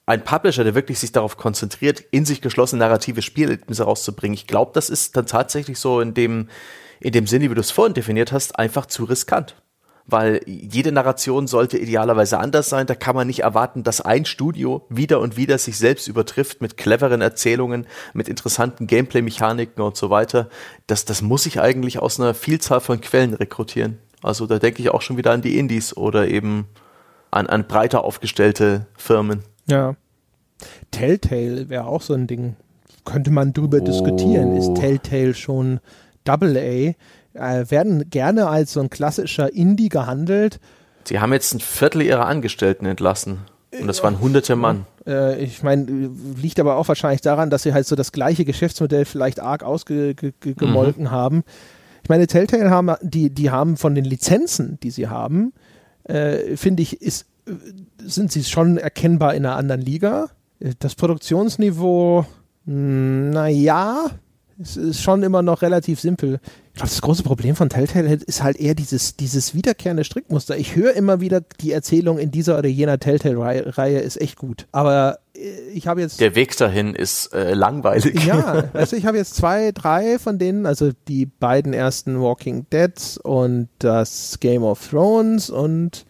ein 0.07 0.23
Publisher, 0.23 0.63
der 0.63 0.75
wirklich 0.75 1.01
sich 1.01 1.13
darauf 1.13 1.37
konzentriert, 1.37 2.01
in 2.13 2.25
sich 2.25 2.41
geschlossene 2.41 2.79
narrative 2.79 3.23
Spielerlebnisse 3.23 3.83
rauszubringen. 3.83 4.35
Ich 4.35 4.47
glaube, 4.47 4.71
das 4.73 4.89
ist 4.89 5.17
dann 5.17 5.27
tatsächlich 5.27 5.81
so 5.81 6.01
in 6.01 6.15
dem, 6.15 6.49
in 7.01 7.13
dem 7.13 7.27
Sinne, 7.27 7.51
wie 7.51 7.55
du 7.55 7.61
es 7.61 7.73
vorhin 7.73 7.95
definiert 7.95 8.31
hast, 8.31 8.59
einfach 8.59 8.87
zu 8.87 9.05
riskant. 9.05 9.57
Weil 10.09 10.41
jede 10.47 10.93
Narration 10.93 11.49
sollte 11.49 11.79
idealerweise 11.79 12.39
anders 12.39 12.69
sein. 12.69 12.87
Da 12.87 12.95
kann 12.95 13.17
man 13.17 13.27
nicht 13.27 13.41
erwarten, 13.41 13.83
dass 13.83 14.01
ein 14.01 14.25
Studio 14.25 14.87
wieder 14.89 15.19
und 15.19 15.37
wieder 15.37 15.59
sich 15.59 15.77
selbst 15.77 16.07
übertrifft 16.07 16.61
mit 16.61 16.77
cleveren 16.77 17.21
Erzählungen, 17.21 17.89
mit 18.15 18.29
interessanten 18.29 18.87
Gameplay-Mechaniken 18.87 19.83
und 19.83 19.97
so 19.97 20.09
weiter. 20.09 20.49
Das, 20.87 21.05
das 21.07 21.23
muss 21.23 21.47
ich 21.47 21.61
eigentlich 21.61 21.99
aus 21.99 22.21
einer 22.21 22.35
Vielzahl 22.35 22.81
von 22.81 23.01
Quellen 23.01 23.35
rekrutieren. 23.35 23.99
Also 24.27 24.47
da 24.47 24.59
denke 24.59 24.83
ich 24.83 24.91
auch 24.91 25.03
schon 25.03 25.17
wieder 25.17 25.31
an 25.31 25.43
die 25.43 25.59
Indies 25.59 25.97
oder 25.97 26.29
eben 26.29 26.67
an, 27.31 27.47
an 27.47 27.67
breiter 27.67 28.05
aufgestellte 28.05 28.87
Firmen. 28.97 29.43
Ja. 29.69 29.95
Telltale 30.91 31.69
wäre 31.69 31.85
auch 31.85 32.03
so 32.03 32.15
ein 32.15 32.27
Ding. 32.27 32.57
Könnte 33.05 33.31
man 33.31 33.53
drüber 33.53 33.79
oh. 33.81 33.85
diskutieren. 33.85 34.57
Ist 34.57 34.75
Telltale 34.75 35.35
schon 35.35 35.81
Double 36.25 36.57
A? 36.57 36.95
Äh, 37.39 37.71
werden 37.71 38.11
gerne 38.11 38.49
als 38.49 38.73
so 38.73 38.81
ein 38.81 38.91
klassischer 38.91 39.53
Indie 39.53 39.91
gehandelt. 39.91 40.59
Sie 41.05 41.21
haben 41.21 41.33
jetzt 41.33 41.55
ein 41.55 41.61
Viertel 41.61 42.03
ihrer 42.03 42.27
Angestellten 42.27 42.87
entlassen. 42.87 43.39
Und 43.79 43.87
das 43.87 44.03
waren 44.03 44.21
hunderte 44.21 44.57
Mann. 44.57 44.87
Äh, 45.07 45.43
ich 45.43 45.63
meine, 45.63 46.11
liegt 46.41 46.59
aber 46.59 46.77
auch 46.77 46.89
wahrscheinlich 46.89 47.21
daran, 47.21 47.51
dass 47.51 47.63
sie 47.63 47.75
halt 47.75 47.87
so 47.87 47.95
das 47.95 48.11
gleiche 48.11 48.45
Geschäftsmodell 48.45 49.05
vielleicht 49.05 49.39
arg 49.39 49.63
ausgemolken 49.63 51.05
mhm. 51.05 51.11
haben. 51.11 51.45
Ich 52.07 52.09
meine, 52.09 52.29
Telltale 52.29 52.71
haben, 52.71 52.93
die, 53.03 53.31
die 53.31 53.51
haben 53.51 53.77
von 53.77 53.97
den 53.97 54.05
Lizenzen, 54.05 54.79
die 54.81 54.93
sie 54.93 55.09
haben, 55.09 55.53
äh, 56.05 56.57
finde 56.57 56.85
ich, 56.85 57.03
ist, 57.03 57.27
sind 57.99 58.31
sie 58.31 58.45
schon 58.45 58.79
erkennbar 58.79 59.35
in 59.35 59.45
einer 59.45 59.57
anderen 59.57 59.81
Liga. 59.81 60.29
Das 60.79 60.95
Produktionsniveau, 60.95 62.25
hm, 62.65 63.31
naja, 63.31 64.07
es 64.63 64.77
ist 64.77 65.03
schon 65.03 65.25
immer 65.25 65.43
noch 65.43 65.63
relativ 65.63 65.99
simpel. 65.99 66.39
Ich 66.69 66.75
glaube, 66.75 66.91
das 66.91 67.03
große 67.03 67.25
Problem 67.25 67.57
von 67.57 67.71
Telltale 67.71 68.15
ist 68.25 68.41
halt 68.41 68.57
eher 68.57 68.77
dieses, 68.77 69.17
dieses 69.17 69.57
wiederkehrende 69.57 70.05
Strickmuster. 70.05 70.57
Ich 70.57 70.77
höre 70.77 70.95
immer 70.95 71.21
wieder 71.21 71.41
die 71.61 71.73
Erzählung 71.73 72.19
in 72.19 72.31
dieser 72.31 72.57
oder 72.57 72.69
jener 72.69 73.01
Telltale-Reihe 73.01 73.99
ist 73.99 74.21
echt 74.21 74.37
gut. 74.37 74.69
Aber 74.71 75.15
äh, 75.15 75.26
ich 75.73 75.87
habe 75.87 76.01
jetzt. 76.01 76.21
Der 76.21 76.35
Weg 76.35 76.57
dahin 76.57 76.95
ist 76.95 77.33
äh, 77.35 77.55
langweilig. 77.55 78.25
Ja, 78.25 78.65
also 78.73 78.97
ich 78.97 79.07
habe 79.07 79.17
jetzt 79.17 79.35
zwei, 79.35 79.73
drei 79.73 80.19
von 80.19 80.39
denen, 80.39 80.67
also 80.67 80.91
die 81.09 81.27
beiden 81.27 81.73
ersten 81.73 82.21
Walking 82.21 82.67
Deads 82.71 83.19
und 83.19 83.69
das 83.79 84.39
Game 84.41 84.63
of 84.63 84.89
Thrones 84.89 85.51
und 85.51 86.07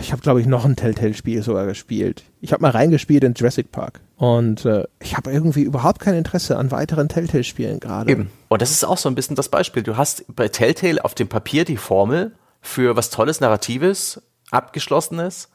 ich 0.00 0.10
habe, 0.10 0.22
glaube 0.22 0.40
ich, 0.40 0.46
noch 0.46 0.64
ein 0.64 0.74
Telltale-Spiel 0.74 1.42
sogar 1.42 1.66
gespielt. 1.66 2.24
Ich 2.40 2.52
habe 2.52 2.62
mal 2.62 2.70
reingespielt 2.70 3.22
in 3.22 3.34
Jurassic 3.34 3.70
Park. 3.70 4.00
Und 4.16 4.64
äh, 4.64 4.84
ich 5.00 5.16
habe 5.16 5.30
irgendwie 5.30 5.62
überhaupt 5.62 6.00
kein 6.00 6.14
Interesse 6.14 6.56
an 6.56 6.72
weiteren 6.72 7.08
Telltale-Spielen 7.08 7.78
gerade. 7.78 8.10
Eben. 8.10 8.30
Und 8.48 8.60
das 8.60 8.72
ist 8.72 8.84
auch 8.84 8.98
so 8.98 9.08
ein 9.08 9.14
bisschen 9.14 9.36
das 9.36 9.48
Beispiel. 9.48 9.84
Du 9.84 9.96
hast 9.96 10.24
bei 10.34 10.48
Telltale 10.48 11.04
auf 11.04 11.14
dem 11.14 11.28
Papier 11.28 11.64
die 11.64 11.76
Formel 11.76 12.32
für 12.60 12.96
was 12.96 13.10
Tolles, 13.10 13.40
Narratives, 13.40 14.20
Abgeschlossenes. 14.50 15.48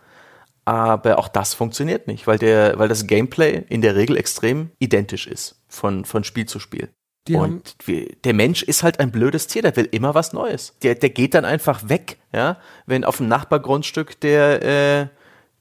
Aber 0.67 1.17
auch 1.17 1.29
das 1.29 1.53
funktioniert 1.53 2.07
nicht, 2.07 2.27
weil, 2.27 2.37
der, 2.37 2.77
weil 2.77 2.89
das 2.89 3.07
Gameplay 3.07 3.63
in 3.69 3.79
der 3.79 3.95
Regel 3.95 4.17
extrem 4.17 4.71
identisch 4.79 5.25
ist 5.25 5.61
von, 5.69 6.03
von 6.03 6.25
Spiel 6.25 6.45
zu 6.45 6.59
Spiel. 6.59 6.89
Die 7.29 7.35
und 7.35 7.75
der 7.87 8.33
Mensch 8.33 8.63
ist 8.63 8.83
halt 8.83 8.99
ein 8.99 9.09
blödes 9.09 9.47
Tier, 9.47 9.61
der 9.61 9.77
will 9.77 9.87
immer 9.89 10.13
was 10.13 10.33
Neues. 10.33 10.73
Der, 10.81 10.95
der 10.95 11.09
geht 11.09 11.35
dann 11.35 11.45
einfach 11.45 11.87
weg, 11.87 12.17
ja, 12.33 12.57
wenn 12.85 13.05
auf 13.05 13.15
dem 13.15 13.29
Nachbargrundstück 13.29 14.19
der 14.19 14.61
äh, 14.61 15.07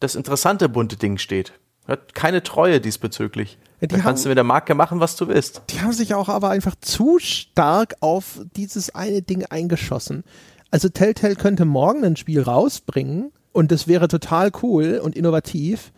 das 0.00 0.16
interessante 0.16 0.68
bunte 0.68 0.96
Ding 0.96 1.18
steht. 1.18 1.52
Hat 1.86 2.16
keine 2.16 2.42
Treue 2.42 2.80
diesbezüglich. 2.80 3.58
Ja, 3.80 3.86
da 3.86 3.98
kannst 3.98 4.22
haben, 4.22 4.24
du 4.24 4.28
mit 4.30 4.38
der 4.38 4.44
Marke 4.44 4.74
machen, 4.74 4.98
was 4.98 5.14
du 5.14 5.28
willst. 5.28 5.62
Die 5.70 5.82
haben 5.82 5.92
sich 5.92 6.14
auch 6.14 6.28
aber 6.28 6.48
einfach 6.50 6.74
zu 6.80 7.20
stark 7.20 7.94
auf 8.00 8.40
dieses 8.56 8.92
eine 8.92 9.22
Ding 9.22 9.44
eingeschossen. 9.44 10.24
Also 10.72 10.88
Telltale 10.88 11.36
könnte 11.36 11.64
morgen 11.64 12.04
ein 12.04 12.16
Spiel 12.16 12.42
rausbringen 12.42 13.30
und 13.56 13.72
das 13.72 13.88
wäre 13.88 14.06
total 14.06 14.50
cool 14.62 15.00
und 15.02 15.16
innovativ. 15.16 15.92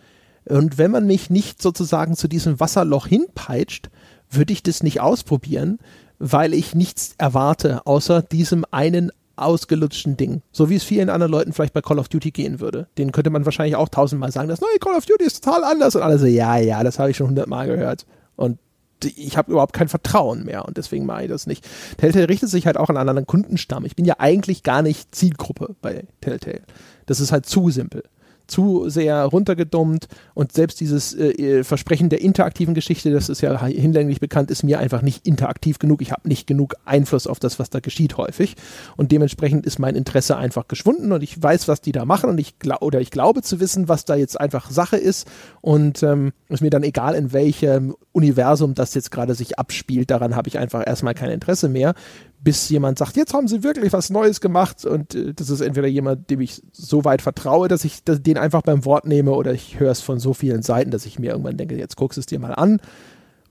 Und 0.44 0.78
wenn 0.78 0.92
man 0.92 1.06
mich 1.06 1.28
nicht 1.28 1.60
sozusagen 1.60 2.14
zu 2.14 2.28
diesem 2.28 2.60
Wasserloch 2.60 3.08
hinpeitscht, 3.08 3.90
würde 4.30 4.52
ich 4.52 4.62
das 4.62 4.84
nicht 4.84 5.00
ausprobieren, 5.00 5.78
weil 6.20 6.54
ich 6.54 6.76
nichts 6.76 7.16
erwarte, 7.18 7.84
außer 7.84 8.22
diesem 8.22 8.64
einen 8.70 9.10
ausgelutschten 9.34 10.16
Ding. 10.16 10.42
So 10.52 10.70
wie 10.70 10.76
es 10.76 10.84
vielen 10.84 11.10
anderen 11.10 11.32
Leuten 11.32 11.52
vielleicht 11.52 11.74
bei 11.74 11.82
Call 11.82 11.98
of 11.98 12.08
Duty 12.08 12.30
gehen 12.30 12.60
würde. 12.60 12.86
Den 12.96 13.10
könnte 13.10 13.30
man 13.30 13.44
wahrscheinlich 13.44 13.74
auch 13.74 13.88
tausendmal 13.88 14.30
sagen, 14.30 14.48
das 14.48 14.60
neue 14.60 14.78
Call 14.80 14.96
of 14.96 15.06
Duty 15.06 15.24
ist 15.24 15.44
total 15.44 15.64
anders. 15.64 15.96
Und 15.96 16.02
alle 16.02 16.18
so, 16.18 16.26
ja, 16.26 16.58
ja, 16.58 16.84
das 16.84 17.00
habe 17.00 17.10
ich 17.10 17.16
schon 17.16 17.28
hundertmal 17.28 17.66
gehört. 17.66 18.06
Und 18.36 18.58
ich 19.04 19.36
habe 19.36 19.50
überhaupt 19.50 19.72
kein 19.72 19.88
Vertrauen 19.88 20.44
mehr 20.44 20.64
und 20.64 20.76
deswegen 20.76 21.06
mache 21.06 21.24
ich 21.24 21.28
das 21.28 21.46
nicht. 21.46 21.68
Telltale 21.98 22.28
richtet 22.28 22.50
sich 22.50 22.66
halt 22.66 22.76
auch 22.76 22.88
an 22.88 22.96
einen 22.96 23.08
anderen 23.08 23.26
Kundenstamm. 23.26 23.84
Ich 23.84 23.96
bin 23.96 24.04
ja 24.04 24.16
eigentlich 24.18 24.62
gar 24.62 24.82
nicht 24.82 25.14
Zielgruppe 25.14 25.76
bei 25.80 26.04
Telltale. 26.20 26.62
Das 27.08 27.20
ist 27.20 27.32
halt 27.32 27.46
zu 27.46 27.70
simpel 27.70 28.02
zu 28.48 28.88
sehr 28.88 29.24
runtergedummt 29.24 30.08
und 30.34 30.52
selbst 30.52 30.80
dieses 30.80 31.14
äh, 31.14 31.28
äh, 31.28 31.64
Versprechen 31.64 32.08
der 32.08 32.22
interaktiven 32.22 32.74
Geschichte, 32.74 33.12
das 33.12 33.28
ist 33.28 33.42
ja 33.42 33.64
hinlänglich 33.66 34.20
bekannt, 34.20 34.50
ist 34.50 34.64
mir 34.64 34.78
einfach 34.78 35.02
nicht 35.02 35.26
interaktiv 35.26 35.78
genug. 35.78 36.02
Ich 36.02 36.12
habe 36.12 36.26
nicht 36.26 36.46
genug 36.46 36.74
Einfluss 36.84 37.26
auf 37.26 37.38
das, 37.38 37.58
was 37.58 37.70
da 37.70 37.80
geschieht 37.80 38.16
häufig 38.16 38.56
und 38.96 39.12
dementsprechend 39.12 39.66
ist 39.66 39.78
mein 39.78 39.94
Interesse 39.94 40.36
einfach 40.36 40.66
geschwunden 40.66 41.12
und 41.12 41.22
ich 41.22 41.40
weiß, 41.40 41.68
was 41.68 41.82
die 41.82 41.92
da 41.92 42.06
machen 42.06 42.30
und 42.30 42.38
ich 42.40 42.58
glaube 42.58 42.84
oder 42.84 43.00
ich 43.00 43.10
glaube 43.10 43.42
zu 43.42 43.60
wissen, 43.60 43.88
was 43.88 44.06
da 44.06 44.16
jetzt 44.16 44.40
einfach 44.40 44.70
Sache 44.70 44.96
ist 44.96 45.28
und 45.60 46.02
ähm, 46.02 46.32
ist 46.48 46.62
mir 46.62 46.70
dann 46.70 46.82
egal, 46.82 47.14
in 47.14 47.32
welchem 47.32 47.94
Universum 48.12 48.74
das 48.74 48.94
jetzt 48.94 49.10
gerade 49.10 49.34
sich 49.34 49.58
abspielt. 49.58 50.10
Daran 50.10 50.34
habe 50.34 50.48
ich 50.48 50.58
einfach 50.58 50.84
erstmal 50.86 51.14
kein 51.14 51.30
Interesse 51.30 51.68
mehr 51.68 51.94
bis 52.40 52.68
jemand 52.68 52.98
sagt, 52.98 53.16
jetzt 53.16 53.34
haben 53.34 53.48
sie 53.48 53.62
wirklich 53.62 53.92
was 53.92 54.10
Neues 54.10 54.40
gemacht 54.40 54.84
und 54.84 55.14
äh, 55.14 55.34
das 55.34 55.50
ist 55.50 55.60
entweder 55.60 55.88
jemand, 55.88 56.30
dem 56.30 56.40
ich 56.40 56.62
so 56.72 57.04
weit 57.04 57.22
vertraue, 57.22 57.68
dass 57.68 57.84
ich 57.84 58.04
das, 58.04 58.22
den 58.22 58.38
einfach 58.38 58.62
beim 58.62 58.84
Wort 58.84 59.06
nehme 59.06 59.32
oder 59.32 59.52
ich 59.52 59.80
höre 59.80 59.90
es 59.90 60.00
von 60.00 60.18
so 60.18 60.34
vielen 60.34 60.62
Seiten, 60.62 60.90
dass 60.90 61.06
ich 61.06 61.18
mir 61.18 61.32
irgendwann 61.32 61.56
denke, 61.56 61.76
jetzt 61.76 61.96
guckst 61.96 62.16
du 62.16 62.20
es 62.20 62.26
dir 62.26 62.38
mal 62.38 62.54
an 62.54 62.80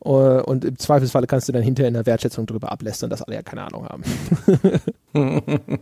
uh, 0.06 0.42
und 0.46 0.64
im 0.66 0.78
Zweifelsfalle 0.78 1.28
kannst 1.28 1.48
du 1.48 1.52
dann 1.52 1.64
hinterher 1.64 1.90
in 1.90 1.96
der 1.96 2.06
Wertschätzung 2.06 2.46
drüber 2.46 2.72
ablästern, 2.72 3.10
dass 3.10 3.22
alle 3.22 3.36
ja 3.36 3.42
keine 3.42 3.64
Ahnung 3.64 3.88
haben. 3.88 4.04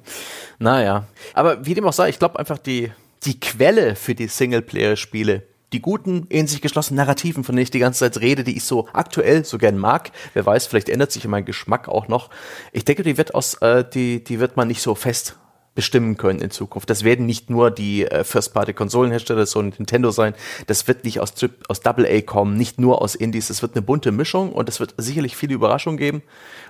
naja, 0.60 1.06
aber 1.34 1.65
wie 1.65 1.73
dem 1.73 1.86
auch 1.86 1.94
sei, 1.94 2.10
ich 2.10 2.19
glaube 2.19 2.40
einfach 2.40 2.57
die, 2.57 2.91
die 3.23 3.40
Quelle 3.40 3.95
für 3.95 4.15
die 4.15 4.27
Singleplayer-Spiele 4.27 5.44
die 5.76 5.81
guten, 5.81 6.26
in 6.30 6.47
sich 6.47 6.61
geschlossenen 6.61 6.97
Narrativen, 6.97 7.43
von 7.43 7.53
denen 7.56 7.64
ich 7.64 7.72
die 7.72 7.80
ganze 7.80 7.99
Zeit 7.99 8.22
rede, 8.22 8.45
die 8.45 8.56
ich 8.56 8.64
so 8.64 8.88
aktuell 8.93 9.43
so 9.43 9.57
gern 9.57 9.77
mag. 9.77 10.11
Wer 10.34 10.45
weiß, 10.45 10.68
vielleicht 10.68 10.88
ändert 10.88 11.11
sich 11.11 11.27
mein 11.27 11.43
Geschmack 11.43 11.89
auch 11.89 12.07
noch. 12.07 12.30
Ich 12.72 12.85
denke, 12.85 13.03
die 13.03 13.18
wird 13.18 13.35
aus, 13.35 13.56
äh, 13.56 13.84
die, 13.84 14.23
die 14.23 14.39
wird 14.39 14.56
man 14.56 14.69
nicht 14.69 14.81
so 14.81 14.95
fest 14.95 15.35
bestimmen 15.76 16.15
können 16.15 16.39
in 16.39 16.52
Zukunft. 16.52 16.89
Das 16.89 17.03
werden 17.03 17.26
nicht 17.26 17.49
nur 17.49 17.69
die 17.69 18.06
äh, 18.06 18.23
First-Party-Konsolenhersteller, 18.23 19.45
so 19.45 19.61
Nintendo 19.61 20.11
sein. 20.11 20.34
Das 20.68 20.88
wird 20.88 21.03
nicht 21.03 21.19
aus, 21.19 21.34
aus 21.68 21.81
Double 21.81 22.06
A 22.06 22.22
kommen, 22.22 22.56
nicht 22.56 22.80
nur 22.80 23.02
aus 23.02 23.14
Indies. 23.14 23.49
Es 23.49 23.61
wird 23.61 23.76
eine 23.76 23.81
bunte 23.81 24.14
Mischung 24.14 24.53
und 24.53 24.69
es 24.69 24.80
wird 24.80 24.95
sicherlich 24.97 25.35
viele 25.35 25.53
Überraschungen 25.53 25.97
geben 25.97 26.23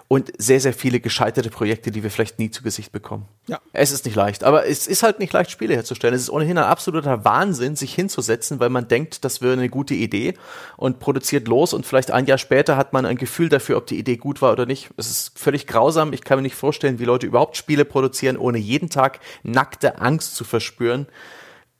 und 0.07 0.31
sehr, 0.37 0.59
sehr 0.59 0.73
viele 0.73 0.99
gescheiterte 0.99 1.49
Projekte, 1.49 1.89
die 1.89 2.03
wir 2.03 2.11
vielleicht 2.11 2.37
nie 2.37 2.51
zu 2.51 2.61
Gesicht 2.61 2.91
bekommen. 2.91 3.25
Ja. 3.47 3.59
Es 3.73 3.91
ist 3.91 4.05
nicht 4.05 4.15
leicht, 4.15 4.43
aber 4.43 4.67
es 4.67 4.85
ist 4.85 5.01
halt 5.01 5.19
nicht 5.19 5.33
leicht, 5.33 5.49
Spiele 5.49 5.73
herzustellen. 5.73 6.13
Es 6.13 6.21
ist 6.21 6.29
ohnehin 6.29 6.57
ein 6.57 6.65
absoluter 6.65 7.25
Wahnsinn, 7.25 7.75
sich 7.75 7.95
hinzusetzen, 7.95 8.59
weil 8.59 8.69
man 8.69 8.87
denkt, 8.87 9.25
das 9.25 9.41
wäre 9.41 9.53
eine 9.53 9.69
gute 9.69 9.95
Idee 9.95 10.35
und 10.77 10.99
produziert 10.99 11.47
los 11.47 11.73
und 11.73 11.85
vielleicht 11.87 12.11
ein 12.11 12.27
Jahr 12.27 12.37
später 12.37 12.77
hat 12.77 12.93
man 12.93 13.05
ein 13.05 13.17
Gefühl 13.17 13.49
dafür, 13.49 13.77
ob 13.77 13.87
die 13.87 13.97
Idee 13.97 14.17
gut 14.17 14.41
war 14.41 14.51
oder 14.51 14.67
nicht. 14.67 14.89
Es 14.97 15.09
ist 15.09 15.39
völlig 15.39 15.65
grausam. 15.65 16.13
Ich 16.13 16.23
kann 16.23 16.37
mir 16.37 16.43
nicht 16.43 16.55
vorstellen, 16.55 16.99
wie 16.99 17.05
Leute 17.05 17.25
überhaupt 17.25 17.57
Spiele 17.57 17.83
produzieren, 17.83 18.37
ohne 18.37 18.59
jeden 18.59 18.89
Tag 18.89 19.19
nackte 19.41 19.99
Angst 19.99 20.35
zu 20.35 20.43
verspüren. 20.43 21.07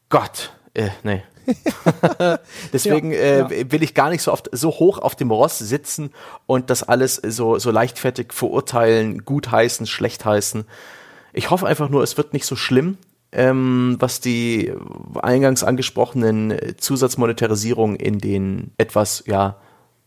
Gott, 0.10 0.52
äh, 0.74 0.90
nee. 1.04 1.24
Deswegen 2.74 3.12
ja, 3.12 3.18
äh, 3.18 3.40
ja. 3.40 3.72
will 3.72 3.84
ich 3.84 3.94
gar 3.94 4.10
nicht 4.10 4.22
so 4.22 4.32
oft 4.32 4.50
so 4.52 4.70
hoch 4.70 4.98
auf 5.00 5.16
dem 5.16 5.32
Ross 5.32 5.60
sitzen 5.60 6.12
und 6.46 6.70
das 6.70 6.84
alles 6.84 7.16
so, 7.16 7.60
so 7.60 7.72
leichtfertig 7.72 8.34
verurteilen, 8.34 9.26
gutheißen, 9.26 9.86
schlecht 9.86 10.26
heißen. 10.26 10.66
Ich 11.34 11.50
hoffe 11.50 11.68
einfach 11.68 11.90
nur, 11.90 12.04
es 12.04 12.18
wird 12.18 12.34
nicht 12.34 12.46
so 12.46 12.56
schlimm, 12.56 12.98
ähm, 13.32 13.98
was 14.00 14.20
die 14.22 14.72
eingangs 15.22 15.64
angesprochenen 15.64 16.58
Zusatzmonetarisierung 16.78 17.96
in 17.96 18.20
den 18.20 18.72
etwas 18.78 19.24
ja 19.28 19.58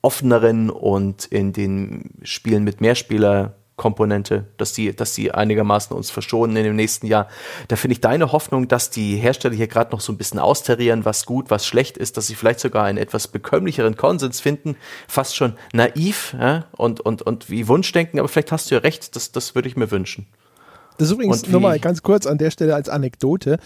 offeneren 0.03 0.71
und 0.71 1.27
in 1.27 1.53
den 1.53 2.11
Spielen 2.23 2.65
mit 2.65 2.81
Mehrspieler 2.81 3.57
Komponente, 3.79 4.45
dass 4.59 4.75
die, 4.75 4.95
dass 4.95 5.15
die 5.15 5.33
einigermaßen 5.33 5.97
uns 5.97 6.11
verschonen 6.11 6.55
in 6.57 6.65
dem 6.65 6.77
nächsten 6.77 7.07
Jahr. 7.07 7.29
Da 7.69 7.77
finde 7.77 7.95
ich 7.95 8.03
deine 8.03 8.33
Hoffnung, 8.33 8.69
dass 8.69 8.91
die 8.91 9.17
Hersteller 9.17 9.55
hier 9.55 9.69
gerade 9.69 9.93
noch 9.93 10.03
so 10.03 10.13
ein 10.13 10.19
bisschen 10.19 10.39
austarieren, 10.39 11.07
was 11.07 11.25
gut, 11.25 11.51
was 11.51 11.67
schlecht 11.67 11.97
ist, 11.97 12.19
dass 12.19 12.27
sie 12.27 12.35
vielleicht 12.35 12.61
sogar 12.61 12.85
einen 12.85 12.99
etwas 12.99 13.29
bekömmlicheren 13.29 13.97
Konsens 13.97 14.41
finden, 14.41 14.77
fast 15.07 15.35
schon 15.35 15.55
naiv 15.73 16.37
ja? 16.39 16.67
und, 16.77 17.01
und, 17.01 17.23
und 17.23 17.49
wie 17.49 17.67
Wunschdenken, 17.69 18.19
aber 18.19 18.29
vielleicht 18.29 18.53
hast 18.53 18.71
du 18.71 18.75
ja 18.75 18.83
recht, 18.83 19.17
das, 19.17 19.33
das 19.33 19.55
würde 19.55 19.69
ich 19.69 19.77
mir 19.77 19.91
wünschen. 19.91 20.27
Das 20.99 21.07
ist 21.07 21.15
übrigens 21.15 21.47
nur 21.47 21.61
mal 21.61 21.79
ganz 21.79 22.03
kurz 22.03 22.27
an 22.27 22.39
der 22.39 22.51
Stelle 22.51 22.75
als 22.75 22.89
Anekdote. 22.89 23.59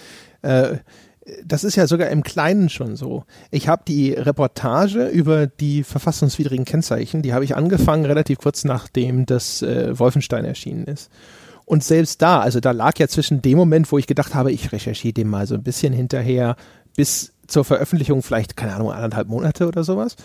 Äh, 0.43 0.77
das 1.45 1.63
ist 1.65 1.77
ja 1.77 1.87
sogar 1.87 2.09
im 2.09 2.23
Kleinen 2.23 2.69
schon 2.69 2.97
so. 2.97 3.25
Ich 3.51 3.69
habe 3.69 3.83
die 3.87 4.13
Reportage 4.13 5.07
über 5.07 5.47
die 5.47 5.85
verfassungswidrigen 5.85 6.65
Kennzeichen, 6.65 7.23
die 7.23 7.33
habe 7.33 7.45
ich 7.45 7.55
angefangen 7.57 8.05
relativ 8.05 8.39
kurz 8.39 8.65
nachdem 8.65 9.27
das 9.27 9.63
äh, 9.63 9.99
Wolfenstein 9.99 10.45
erschienen 10.45 10.85
ist. 10.85 11.11
Und 11.65 11.85
selbst 11.85 12.21
da, 12.23 12.41
also 12.41 12.59
da 12.59 12.73
lag 12.73 12.99
ja 12.99 13.07
zwischen 13.07 13.41
dem 13.41 13.57
Moment, 13.57 13.91
wo 13.93 13.99
ich 13.99 14.09
gedacht 14.09 14.35
habe, 14.35 14.51
ich 14.51 14.73
recherchiere 14.73 15.15
dem 15.15 15.31
mal 15.31 15.47
so 15.47 15.55
ein 15.55 15.63
bisschen 15.63 15.93
hinterher, 15.93 16.57
bis 16.97 17.33
zur 17.47 17.65
Veröffentlichung 17.65 18.23
vielleicht, 18.23 18.57
keine 18.57 18.75
Ahnung, 18.75 18.91
anderthalb 18.91 19.29
Monate 19.29 19.69
oder 19.69 19.85
sowas. 19.85 20.17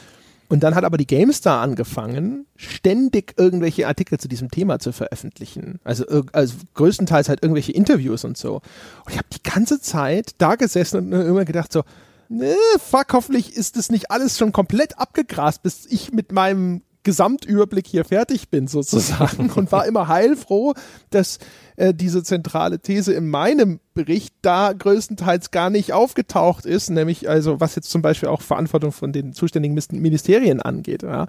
Und 0.49 0.61
dann 0.61 0.75
hat 0.75 0.85
aber 0.85 0.97
die 0.97 1.07
GameStar 1.07 1.61
angefangen, 1.61 2.45
ständig 2.55 3.33
irgendwelche 3.37 3.87
Artikel 3.87 4.17
zu 4.17 4.27
diesem 4.29 4.49
Thema 4.49 4.79
zu 4.79 4.93
veröffentlichen. 4.93 5.79
Also, 5.83 6.05
also 6.31 6.55
größtenteils 6.73 7.27
halt 7.27 7.43
irgendwelche 7.43 7.73
Interviews 7.73 8.23
und 8.23 8.37
so. 8.37 8.55
Und 8.55 9.11
ich 9.11 9.17
habe 9.17 9.27
die 9.33 9.43
ganze 9.43 9.81
Zeit 9.81 10.31
da 10.37 10.55
gesessen 10.55 10.97
und 10.97 11.11
immer 11.11 11.43
gedacht 11.43 11.73
so, 11.73 11.83
ne, 12.29 12.55
fuck, 12.79 13.11
hoffentlich 13.11 13.55
ist 13.55 13.75
das 13.75 13.89
nicht 13.89 14.09
alles 14.09 14.37
schon 14.37 14.53
komplett 14.53 14.97
abgegrast, 14.97 15.63
bis 15.63 15.85
ich 15.85 16.13
mit 16.13 16.31
meinem 16.31 16.81
Gesamtüberblick 17.03 17.87
hier 17.87 18.03
fertig 18.03 18.49
bin 18.49 18.67
sozusagen 18.67 19.49
und 19.55 19.71
war 19.71 19.85
immer 19.85 20.07
heilfroh, 20.07 20.73
dass 21.09 21.39
äh, 21.77 21.93
diese 21.93 22.23
zentrale 22.23 22.79
These 22.79 23.13
in 23.13 23.29
meinem 23.29 23.79
Bericht 23.93 24.35
da 24.43 24.73
größtenteils 24.73 25.49
gar 25.49 25.71
nicht 25.71 25.91
aufgetaucht 25.91 26.65
ist, 26.65 26.89
nämlich 26.89 27.27
also 27.29 27.59
was 27.59 27.75
jetzt 27.75 27.89
zum 27.89 28.03
Beispiel 28.03 28.29
auch 28.29 28.41
Verantwortung 28.41 28.91
von 28.91 29.11
den 29.11 29.33
zuständigen 29.33 29.79
Ministerien 29.91 30.61
angeht. 30.61 31.01
Ja. 31.01 31.27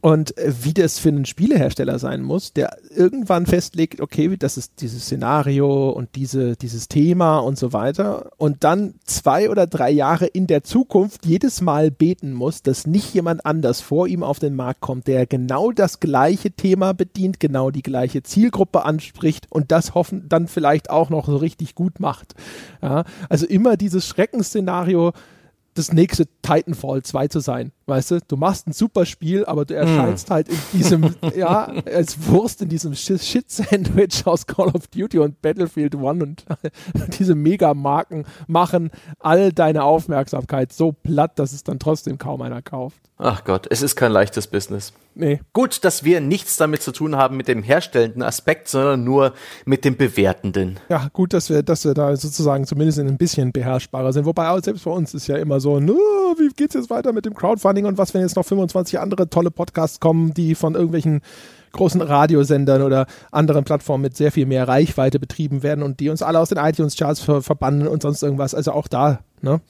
Und 0.00 0.36
äh, 0.36 0.52
wie 0.62 0.74
das 0.74 0.98
für 0.98 1.10
einen 1.10 1.26
Spielehersteller 1.26 1.98
sein 1.98 2.22
muss, 2.22 2.52
der 2.52 2.76
irgendwann 2.94 3.46
festlegt, 3.46 4.00
okay, 4.00 4.36
das 4.36 4.56
ist 4.56 4.80
dieses 4.80 5.04
Szenario 5.04 5.90
und 5.90 6.14
diese, 6.16 6.56
dieses 6.56 6.88
Thema 6.88 7.38
und 7.38 7.58
so 7.58 7.72
weiter 7.72 8.30
und 8.36 8.64
dann 8.64 8.94
zwei 9.04 9.48
oder 9.48 9.66
drei 9.66 9.90
Jahre 9.90 10.26
in 10.26 10.46
der 10.46 10.64
Zukunft 10.64 11.24
jedes 11.24 11.60
Mal 11.60 11.90
beten 11.90 12.32
muss, 12.32 12.62
dass 12.62 12.86
nicht 12.86 13.14
jemand 13.14 13.46
anders 13.46 13.80
vor 13.80 14.08
ihm 14.08 14.22
auf 14.22 14.38
den 14.38 14.54
Markt 14.56 14.80
kommt, 14.80 15.06
der 15.06 15.26
genau 15.26 15.70
das 15.72 16.00
gleiche 16.00 16.50
Thema 16.50 16.94
bedient, 16.94 17.38
genau 17.38 17.70
die 17.70 17.82
gleiche 17.82 18.22
Zielgruppe 18.22 18.84
anspricht 18.84 19.46
und 19.50 19.70
das 19.70 19.87
hoffen 19.94 20.28
dann 20.28 20.48
vielleicht 20.48 20.90
auch 20.90 21.10
noch 21.10 21.26
so 21.26 21.36
richtig 21.36 21.74
gut 21.74 22.00
macht. 22.00 22.34
Ja, 22.82 23.04
also 23.28 23.46
immer 23.46 23.76
dieses 23.76 24.06
Schreckensszenario, 24.06 25.12
das 25.74 25.92
nächste 25.92 26.26
Titanfall 26.42 27.02
2 27.02 27.28
zu 27.28 27.40
sein. 27.40 27.72
Weißt 27.88 28.10
du, 28.10 28.20
du 28.20 28.36
machst 28.36 28.66
ein 28.66 28.74
super 28.74 29.06
Spiel, 29.06 29.46
aber 29.46 29.64
du 29.64 29.74
erscheinst 29.74 30.28
mm. 30.28 30.32
halt 30.32 30.48
in 30.50 30.58
diesem, 30.74 31.14
ja, 31.34 31.72
als 31.86 32.26
Wurst 32.26 32.60
in 32.60 32.68
diesem 32.68 32.94
Shit-Sandwich 32.94 34.22
aus 34.26 34.46
Call 34.46 34.68
of 34.68 34.88
Duty 34.88 35.18
und 35.20 35.40
Battlefield 35.40 35.94
One 35.94 36.22
und 36.22 36.44
diese 37.18 37.34
Megamarken 37.34 38.26
machen 38.46 38.90
all 39.20 39.54
deine 39.54 39.84
Aufmerksamkeit 39.84 40.70
so 40.70 40.92
platt, 40.92 41.38
dass 41.38 41.54
es 41.54 41.64
dann 41.64 41.78
trotzdem 41.78 42.18
kaum 42.18 42.42
einer 42.42 42.60
kauft. 42.60 43.00
Ach 43.16 43.42
Gott, 43.44 43.66
es 43.70 43.80
ist 43.80 43.96
kein 43.96 44.12
leichtes 44.12 44.46
Business. 44.46 44.92
Nee. 45.18 45.40
Gut, 45.52 45.82
dass 45.82 46.04
wir 46.04 46.20
nichts 46.20 46.56
damit 46.58 46.80
zu 46.80 46.92
tun 46.92 47.16
haben 47.16 47.36
mit 47.36 47.48
dem 47.48 47.64
herstellenden 47.64 48.22
Aspekt, 48.22 48.68
sondern 48.68 49.02
nur 49.02 49.32
mit 49.64 49.84
dem 49.84 49.96
bewertenden. 49.96 50.78
Ja, 50.88 51.08
gut, 51.12 51.32
dass 51.32 51.50
wir, 51.50 51.64
dass 51.64 51.84
wir 51.84 51.92
da 51.92 52.14
sozusagen 52.16 52.66
zumindest 52.66 53.00
ein 53.00 53.18
bisschen 53.18 53.50
beherrschbarer 53.50 54.12
sind. 54.12 54.26
Wobei 54.26 54.48
auch 54.48 54.62
selbst 54.62 54.84
bei 54.84 54.92
uns 54.92 55.14
ist 55.14 55.26
ja 55.26 55.36
immer 55.36 55.58
so, 55.58 55.80
wie 55.80 56.48
geht's 56.54 56.74
jetzt 56.74 56.90
weiter 56.90 57.12
mit 57.12 57.26
dem 57.26 57.34
Crowdfunding 57.34 57.77
und 57.86 57.98
was, 57.98 58.14
wenn 58.14 58.22
jetzt 58.22 58.36
noch 58.36 58.44
25 58.44 58.98
andere 58.98 59.28
tolle 59.28 59.50
Podcasts 59.50 60.00
kommen, 60.00 60.34
die 60.34 60.54
von 60.54 60.74
irgendwelchen 60.74 61.22
großen 61.72 62.00
Radiosendern 62.00 62.82
oder 62.82 63.06
anderen 63.30 63.64
Plattformen 63.64 64.02
mit 64.02 64.16
sehr 64.16 64.32
viel 64.32 64.46
mehr 64.46 64.66
Reichweite 64.66 65.18
betrieben 65.18 65.62
werden 65.62 65.82
und 65.82 66.00
die 66.00 66.08
uns 66.08 66.22
alle 66.22 66.38
aus 66.38 66.48
den 66.48 66.58
iTunes-Charts 66.58 67.20
ver 67.20 67.42
verbannen 67.42 67.86
und 67.86 68.02
sonst 68.02 68.22
irgendwas. 68.22 68.54
Also 68.54 68.72
auch 68.72 68.88
da, 68.88 69.20
ne? 69.42 69.60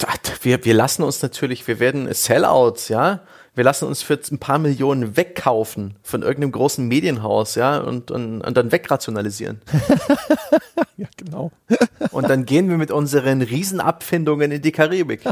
Wir, 0.42 0.64
wir 0.64 0.74
lassen 0.74 1.02
uns 1.02 1.20
natürlich, 1.22 1.66
wir 1.66 1.80
werden 1.80 2.12
Sellouts, 2.12 2.88
ja 2.88 3.20
wir 3.58 3.64
lassen 3.64 3.86
uns 3.86 4.02
für 4.02 4.16
ein 4.30 4.38
paar 4.38 4.60
Millionen 4.60 5.16
wegkaufen 5.16 5.96
von 6.04 6.22
irgendeinem 6.22 6.52
großen 6.52 6.86
Medienhaus, 6.86 7.56
ja, 7.56 7.78
und, 7.78 8.12
und, 8.12 8.40
und 8.40 8.56
dann 8.56 8.70
wegrationalisieren. 8.70 9.60
ja, 10.96 11.08
genau. 11.16 11.50
und 12.12 12.30
dann 12.30 12.44
gehen 12.44 12.70
wir 12.70 12.76
mit 12.76 12.92
unseren 12.92 13.42
Riesenabfindungen 13.42 14.52
in 14.52 14.62
die 14.62 14.70
Karibik. 14.70 15.22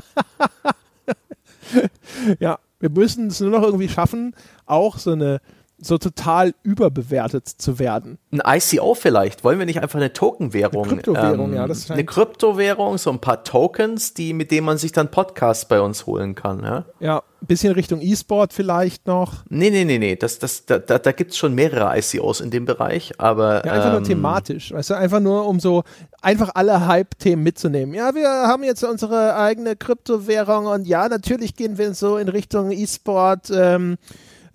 ja, 2.41 2.59
wir 2.81 2.91
müssen 2.91 3.29
es 3.29 3.41
nur 3.41 3.51
noch 3.51 3.63
irgendwie 3.63 3.89
schaffen, 3.89 4.35
auch 4.67 4.99
so 4.99 5.13
eine 5.13 5.41
so 5.79 5.99
total 5.99 6.55
überbewertet 6.63 7.47
zu 7.49 7.79
werden. 7.79 8.19
Ein 8.31 8.59
ICO 8.59 8.95
vielleicht. 8.95 9.45
Wollen 9.45 9.59
wir 9.59 9.67
nicht 9.67 9.83
einfach 9.83 9.99
eine 9.99 10.13
Tokenwährung? 10.13 10.85
Eine 10.85 10.95
Kryptowährung, 10.95 11.51
ähm, 11.51 11.57
ja. 11.57 11.67
Das 11.67 11.91
eine 11.91 12.05
Kryptowährung, 12.05 12.97
so 12.99 13.11
ein 13.11 13.21
paar 13.21 13.45
Tokens, 13.45 14.15
die, 14.15 14.33
mit 14.33 14.51
denen 14.51 14.67
man 14.67 14.79
sich 14.79 14.93
dann 14.93 15.11
Podcasts 15.11 15.67
bei 15.69 15.81
uns 15.81 16.07
holen 16.07 16.35
kann. 16.35 16.63
Ja, 16.63 16.85
ja 16.99 17.23
ein 17.43 17.47
bisschen 17.47 17.75
Richtung 17.75 18.01
E-Sport 18.01 18.55
vielleicht 18.55 19.07
noch. 19.07 19.45
Nee, 19.51 19.71
nee, 19.71 19.85
nee, 19.85 19.99
nee. 19.99 20.17
Das, 20.17 20.39
das, 20.39 20.65
da 20.65 20.79
da, 20.79 20.99
da 20.99 21.13
gibt 21.13 21.33
es 21.33 21.37
schon 21.37 21.55
mehrere 21.55 21.97
ICOs 21.99 22.41
in 22.41 22.51
dem 22.51 22.65
Bereich, 22.65 23.13
aber. 23.19 23.65
Ja, 23.67 23.73
einfach 23.73 23.87
ähm, 23.89 23.93
nur 23.93 24.03
thematisch. 24.05 24.73
Weißt 24.73 24.91
du, 24.91 24.95
einfach 24.95 25.21
nur, 25.21 25.47
um 25.47 25.61
so 25.61 25.85
einfach 26.23 26.51
alle 26.55 26.87
Hype-Themen 26.87 27.43
mitzunehmen. 27.43 27.95
Ja, 27.95 28.15
wir 28.15 28.29
haben 28.29 28.65
jetzt 28.65 28.83
unsere 28.83 29.37
eigene 29.37 29.77
Kryptowährung 29.77 30.67
und 30.67 30.87
ja, 30.87 31.09
natürlich 31.09 31.55
gehen 31.55 31.77
wir 31.77 31.93
so 31.95 32.17
in 32.17 32.29
Richtung 32.29 32.73
E-Sport. 32.73 33.53
Ähm, 33.55 33.99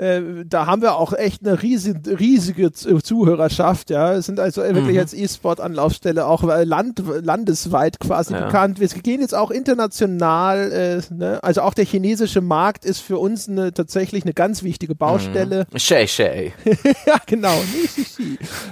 äh, 0.02 0.46
da 0.46 0.66
haben 0.66 0.82
wir 0.82 0.96
auch 0.96 1.14
echt 1.14 1.46
eine 1.46 1.62
riesige, 1.62 2.20
riesige 2.20 2.72
Zuhörerschaft, 2.72 3.92
ja. 3.92 4.14
Es 4.14 4.26
sind 4.26 4.40
also 4.40 4.64
wirklich 4.64 4.96
mhm. 4.96 5.00
als 5.00 5.14
E-Sport-Anlaufstelle 5.14 6.26
auch 6.26 6.44
äh, 6.44 6.64
land, 6.64 7.04
landesweit 7.22 8.00
quasi 8.00 8.34
ja. 8.34 8.46
bekannt. 8.46 8.80
Wir 8.80 8.88
gehen 8.88 9.22
jetzt 9.22 9.36
auch 9.36 9.52
international, 9.52 10.72
äh, 10.72 11.14
ne? 11.14 11.44
also 11.44 11.62
auch 11.62 11.76
der 11.76 11.86
chinesische 11.86 12.42
Markt 12.42 12.84
ist 12.84 13.02
für 13.02 13.20
uns 13.20 13.48
eine, 13.48 13.74
tatsächlich 13.74 14.24
eine 14.24 14.34
ganz 14.34 14.64
wichtige 14.64 14.96
Baustelle. 14.96 15.68
Mhm. 15.72 15.78
Shay 15.78 16.08
Shay. 16.08 16.54
ja, 17.06 17.18
genau. 17.28 17.62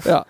Ja. 0.06 0.26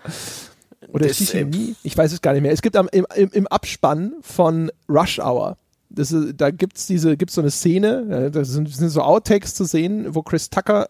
Oder 0.92 1.08
Shishimi? 1.08 1.76
Ich 1.82 1.96
weiß 1.96 2.12
es 2.12 2.20
gar 2.20 2.34
nicht 2.34 2.42
mehr. 2.42 2.52
Es 2.52 2.60
gibt 2.60 2.76
am, 2.76 2.88
im, 2.92 3.06
im 3.14 3.46
Abspann 3.46 4.12
von 4.20 4.70
Rush 4.86 5.18
Hour 5.18 5.56
das 5.90 6.12
ist, 6.12 6.34
da 6.40 6.50
gibt's 6.50 6.86
diese, 6.86 7.16
gibt's 7.16 7.34
so 7.34 7.40
eine 7.40 7.50
Szene, 7.50 8.30
da 8.32 8.44
sind, 8.44 8.68
sind 8.68 8.88
so 8.88 9.02
Outtakes 9.02 9.54
zu 9.54 9.64
sehen, 9.64 10.14
wo 10.14 10.22
Chris 10.22 10.48
Tucker 10.48 10.88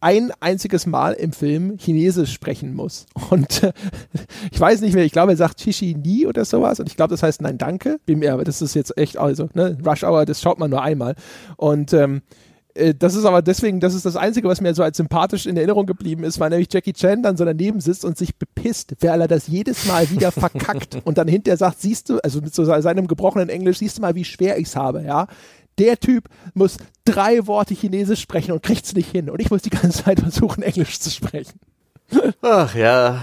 ein 0.00 0.32
einziges 0.40 0.86
Mal 0.86 1.12
im 1.12 1.32
Film 1.32 1.76
Chinesisch 1.78 2.32
sprechen 2.32 2.74
muss. 2.74 3.06
Und 3.30 3.62
äh, 3.62 3.72
ich 4.50 4.58
weiß 4.58 4.80
nicht 4.80 4.94
mehr, 4.94 5.04
ich 5.04 5.12
glaube, 5.12 5.32
er 5.32 5.36
sagt 5.36 5.58
Chishi 5.60 5.94
ni 5.94 6.26
oder 6.26 6.44
sowas. 6.44 6.80
Und 6.80 6.88
ich 6.88 6.96
glaube, 6.96 7.10
das 7.10 7.22
heißt 7.22 7.42
Nein, 7.42 7.58
danke. 7.58 8.00
Bin 8.06 8.20
mir, 8.20 8.32
aber 8.32 8.44
das 8.44 8.62
ist 8.62 8.74
jetzt 8.74 8.96
echt, 8.96 9.18
also, 9.18 9.48
ne, 9.54 9.76
Rush 9.84 10.02
Hour, 10.02 10.24
das 10.24 10.40
schaut 10.40 10.58
man 10.58 10.70
nur 10.70 10.82
einmal. 10.82 11.16
Und 11.56 11.92
ähm, 11.92 12.16
äh, 12.16 12.20
das 12.74 13.14
ist 13.14 13.24
aber 13.24 13.42
deswegen, 13.42 13.80
das 13.80 13.94
ist 13.94 14.06
das 14.06 14.16
Einzige, 14.16 14.48
was 14.48 14.60
mir 14.60 14.74
so 14.74 14.82
als 14.82 14.96
sympathisch 14.96 15.46
in 15.46 15.56
Erinnerung 15.56 15.86
geblieben 15.86 16.24
ist, 16.24 16.38
weil 16.38 16.50
nämlich 16.50 16.68
Jackie 16.72 16.92
Chan 16.92 17.22
dann 17.22 17.36
so 17.36 17.44
daneben 17.44 17.80
sitzt 17.80 18.04
und 18.04 18.16
sich 18.16 18.36
bepisst, 18.36 18.94
weil 19.00 19.20
er 19.20 19.28
das 19.28 19.48
jedes 19.48 19.86
Mal 19.86 20.08
wieder 20.10 20.30
verkackt 20.30 20.98
und 21.04 21.18
dann 21.18 21.28
hinterher 21.28 21.56
sagt, 21.56 21.80
siehst 21.80 22.08
du, 22.08 22.18
also 22.18 22.40
mit 22.40 22.54
so 22.54 22.64
seinem 22.64 23.06
gebrochenen 23.06 23.48
Englisch, 23.48 23.78
siehst 23.78 23.98
du 23.98 24.02
mal, 24.02 24.14
wie 24.14 24.24
schwer 24.24 24.58
ich 24.58 24.68
es 24.68 24.76
habe, 24.76 25.02
ja. 25.02 25.26
Der 25.78 25.98
Typ 25.98 26.28
muss 26.54 26.76
drei 27.04 27.46
Worte 27.46 27.74
Chinesisch 27.74 28.20
sprechen 28.20 28.52
und 28.52 28.62
kriegt 28.62 28.84
es 28.84 28.94
nicht 28.94 29.10
hin. 29.10 29.30
Und 29.30 29.40
ich 29.40 29.50
muss 29.50 29.62
die 29.62 29.70
ganze 29.70 30.04
Zeit 30.04 30.20
versuchen, 30.20 30.62
Englisch 30.62 31.00
zu 31.00 31.10
sprechen. 31.10 31.58
Ach 32.42 32.74
ja. 32.74 33.22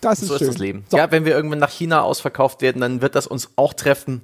Das 0.00 0.22
ist 0.22 0.28
so 0.28 0.38
schön. 0.38 0.46
ist 0.46 0.54
das 0.54 0.60
Leben. 0.60 0.84
So. 0.88 0.98
Ja, 0.98 1.10
wenn 1.10 1.24
wir 1.24 1.34
irgendwann 1.34 1.58
nach 1.58 1.70
China 1.70 2.02
ausverkauft 2.02 2.62
werden, 2.62 2.80
dann 2.80 3.00
wird 3.00 3.16
das 3.16 3.26
uns 3.26 3.50
auch 3.56 3.74
treffen. 3.74 4.22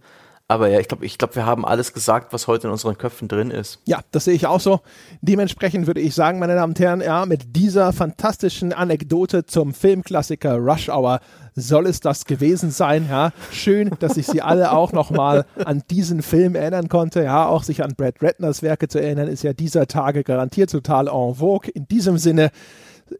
Aber 0.53 0.69
ja, 0.69 0.81
ich 0.81 0.89
glaube, 0.89 1.07
ich 1.07 1.17
glaub, 1.17 1.35
wir 1.35 1.47
haben 1.47 1.65
alles 1.65 1.95
gesagt, 1.95 2.35
was 2.35 2.47
heute 2.47 2.67
in 2.67 2.73
unseren 2.73 2.99
Köpfen 2.99 3.27
drin 3.27 3.51
ist. 3.51 3.79
Ja, 3.87 4.01
das 4.11 4.27
sehe 4.27 4.35
ich 4.35 4.47
auch 4.47 4.61
so. 4.61 4.81
Dementsprechend 5.23 5.87
würde 5.87 6.03
ich 6.03 6.15
sagen, 6.15 6.39
meine 6.39 6.55
Damen 6.55 6.73
und 6.73 6.79
Herren, 6.79 7.01
ja, 7.01 7.25
mit 7.25 7.57
dieser 7.57 7.95
fantastischen 7.95 8.75
Anekdote 8.75 9.47
zum 9.47 9.73
Filmklassiker 9.73 10.59
Rush 10.59 10.91
Hour 10.91 11.21
soll 11.55 11.87
es 11.87 12.01
das 12.01 12.27
gewesen 12.27 12.71
sein. 12.71 13.07
Ja, 13.09 13.33
schön, 13.51 13.93
dass 13.99 14.19
ich 14.19 14.27
Sie 14.27 14.43
alle 14.43 14.73
auch 14.73 14.93
nochmal 14.93 15.47
an 15.65 15.85
diesen 15.91 16.21
Film 16.21 16.55
erinnern 16.55 16.91
konnte. 16.91 17.23
Ja, 17.23 17.47
auch 17.47 17.63
sich 17.63 17.83
an 17.83 17.95
Brad 17.97 18.17
Ratners 18.21 18.63
Werke 18.63 18.89
zu 18.89 19.01
erinnern, 19.01 19.29
ist 19.29 19.43
ja 19.43 19.55
dieser 19.55 19.87
Tage 19.87 20.23
garantiert 20.23 20.71
total 20.71 21.09
en 21.09 21.35
vogue. 21.35 21.71
In 21.73 21.89
diesem 21.89 22.19
Sinne, 22.19 22.51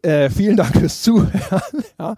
äh, 0.01 0.29
vielen 0.29 0.57
Dank 0.57 0.75
fürs 0.75 1.01
Zuhören. 1.03 1.61
ja. 1.99 2.15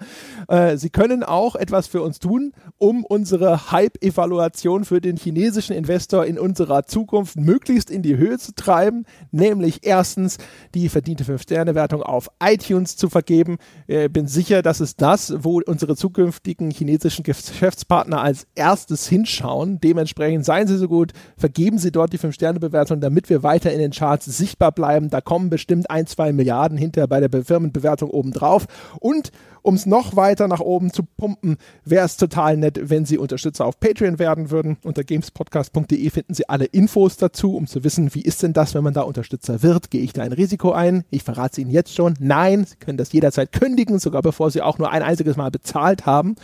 äh, 0.48 0.78
Sie 0.78 0.90
können 0.90 1.24
auch 1.24 1.56
etwas 1.56 1.88
für 1.88 2.02
uns 2.02 2.20
tun, 2.20 2.54
um 2.78 3.04
unsere 3.04 3.72
Hype-Evaluation 3.72 4.86
für 4.86 5.02
den 5.02 5.18
chinesischen 5.18 5.76
Investor 5.76 6.26
in 6.26 6.40
unserer 6.40 6.86
Zukunft 6.86 7.36
möglichst 7.38 7.92
in 7.92 8.02
die 8.02 8.16
Höhe 8.16 8.38
zu 8.38 8.56
treiben, 8.56 9.06
nämlich 9.32 9.80
erstens 9.84 10.38
die 10.74 10.88
verdiente 10.88 11.26
5-Sterne-Wertung 11.26 12.02
auf 12.02 12.30
iTunes 12.42 12.96
zu 12.96 13.10
vergeben. 13.10 13.58
Äh, 13.88 14.08
bin 14.08 14.28
sicher, 14.28 14.62
das 14.62 14.80
ist 14.80 15.02
das, 15.02 15.34
wo 15.40 15.62
unsere 15.66 15.98
zukünftigen 15.98 16.72
chinesischen 16.72 17.24
Geschäftspartner 17.24 18.22
als 18.22 18.48
erstes 18.56 19.08
hinschauen. 19.08 19.80
Dementsprechend 19.82 20.46
seien 20.46 20.68
Sie 20.68 20.78
so 20.78 20.88
gut, 20.88 21.12
vergeben 21.36 21.78
Sie 21.78 21.92
dort 21.92 22.14
die 22.14 22.20
5-Sterne-Bewertung, 22.20 23.02
damit 23.02 23.30
wir 23.30 23.44
weiter 23.44 23.74
in 23.74 23.80
den 23.80 23.92
Charts 23.92 24.26
sichtbar 24.26 24.72
bleiben. 24.72 25.10
Da 25.10 25.20
kommen 25.20 25.50
bestimmt 25.50 25.90
ein, 25.90 26.08
zwei 26.08 26.32
Milliarden 26.32 26.78
hinter 26.78 27.08
bei 27.08 27.20
der 27.20 27.44
Firma 27.44 27.65
Bewertung 27.72 28.10
obendrauf. 28.10 28.66
Und 29.00 29.32
um 29.62 29.74
es 29.74 29.86
noch 29.86 30.16
weiter 30.16 30.48
nach 30.48 30.60
oben 30.60 30.94
zu 30.94 31.04
pumpen, 31.04 31.58
wäre 31.84 32.06
es 32.06 32.18
total 32.18 32.56
nett, 32.56 32.80
wenn 32.84 33.06
Sie 33.06 33.18
Unterstützer 33.18 33.66
auf 33.66 33.80
Patreon 33.80 34.20
werden 34.20 34.52
würden. 34.52 34.78
Unter 34.84 35.04
gamespodcast.de 35.04 36.10
finden 36.10 36.34
Sie 36.34 36.48
alle 36.48 36.66
Infos 36.66 37.18
dazu, 37.18 37.56
um 37.56 37.66
zu 37.66 37.84
wissen, 37.84 38.14
wie 38.14 38.22
ist 38.22 38.44
denn 38.44 38.54
das, 38.54 38.76
wenn 38.76 38.84
man 38.84 38.94
da 38.94 39.02
Unterstützer 39.02 39.64
wird? 39.64 39.90
Gehe 39.90 40.02
ich 40.02 40.14
da 40.14 40.22
ein 40.22 40.34
Risiko 40.34 40.72
ein? 40.72 41.04
Ich 41.10 41.24
verrate 41.24 41.54
es 41.54 41.58
Ihnen 41.58 41.72
jetzt 41.72 41.96
schon. 41.96 42.14
Nein, 42.20 42.66
Sie 42.66 42.76
können 42.76 42.98
das 42.98 43.12
jederzeit 43.12 43.52
kündigen, 43.52 43.98
sogar 43.98 44.22
bevor 44.22 44.52
Sie 44.52 44.62
auch 44.62 44.78
nur 44.78 44.92
ein 44.92 45.02
einziges 45.02 45.36
Mal 45.36 45.50
bezahlt 45.50 46.06
haben. 46.06 46.36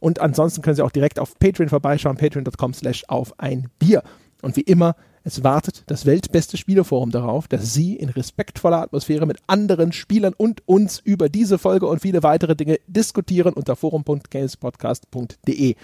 Und 0.00 0.20
ansonsten 0.20 0.62
können 0.62 0.76
Sie 0.76 0.84
auch 0.84 0.90
direkt 0.90 1.18
auf 1.18 1.38
Patreon 1.38 1.70
vorbeischauen, 1.70 2.16
patreon.com 2.16 2.74
slash 2.74 3.04
auf 3.08 3.32
ein 3.38 3.68
Bier. 3.78 4.02
Und 4.42 4.56
wie 4.56 4.62
immer 4.62 4.94
es 5.28 5.44
wartet 5.44 5.84
das 5.86 6.06
weltbeste 6.06 6.56
Spieleforum 6.56 7.10
darauf, 7.10 7.48
dass 7.48 7.74
Sie 7.74 7.94
in 7.94 8.08
respektvoller 8.08 8.82
Atmosphäre 8.82 9.26
mit 9.26 9.38
anderen 9.46 9.92
Spielern 9.92 10.34
und 10.36 10.66
uns 10.66 10.98
über 10.98 11.28
diese 11.28 11.58
Folge 11.58 11.86
und 11.86 12.00
viele 12.00 12.22
weitere 12.22 12.56
Dinge 12.56 12.78
diskutieren 12.86 13.54
unter 13.54 13.76
forum.gamespodcast.de. 13.76 15.74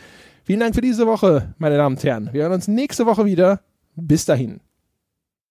Vielen 0.44 0.60
Dank 0.60 0.74
für 0.74 0.80
diese 0.80 1.06
Woche, 1.06 1.54
meine 1.58 1.76
Damen 1.76 1.96
und 1.96 2.04
Herren. 2.04 2.30
Wir 2.32 2.42
hören 2.42 2.54
uns 2.54 2.68
nächste 2.68 3.06
Woche 3.06 3.24
wieder. 3.24 3.60
Bis 3.96 4.24
dahin. 4.24 4.60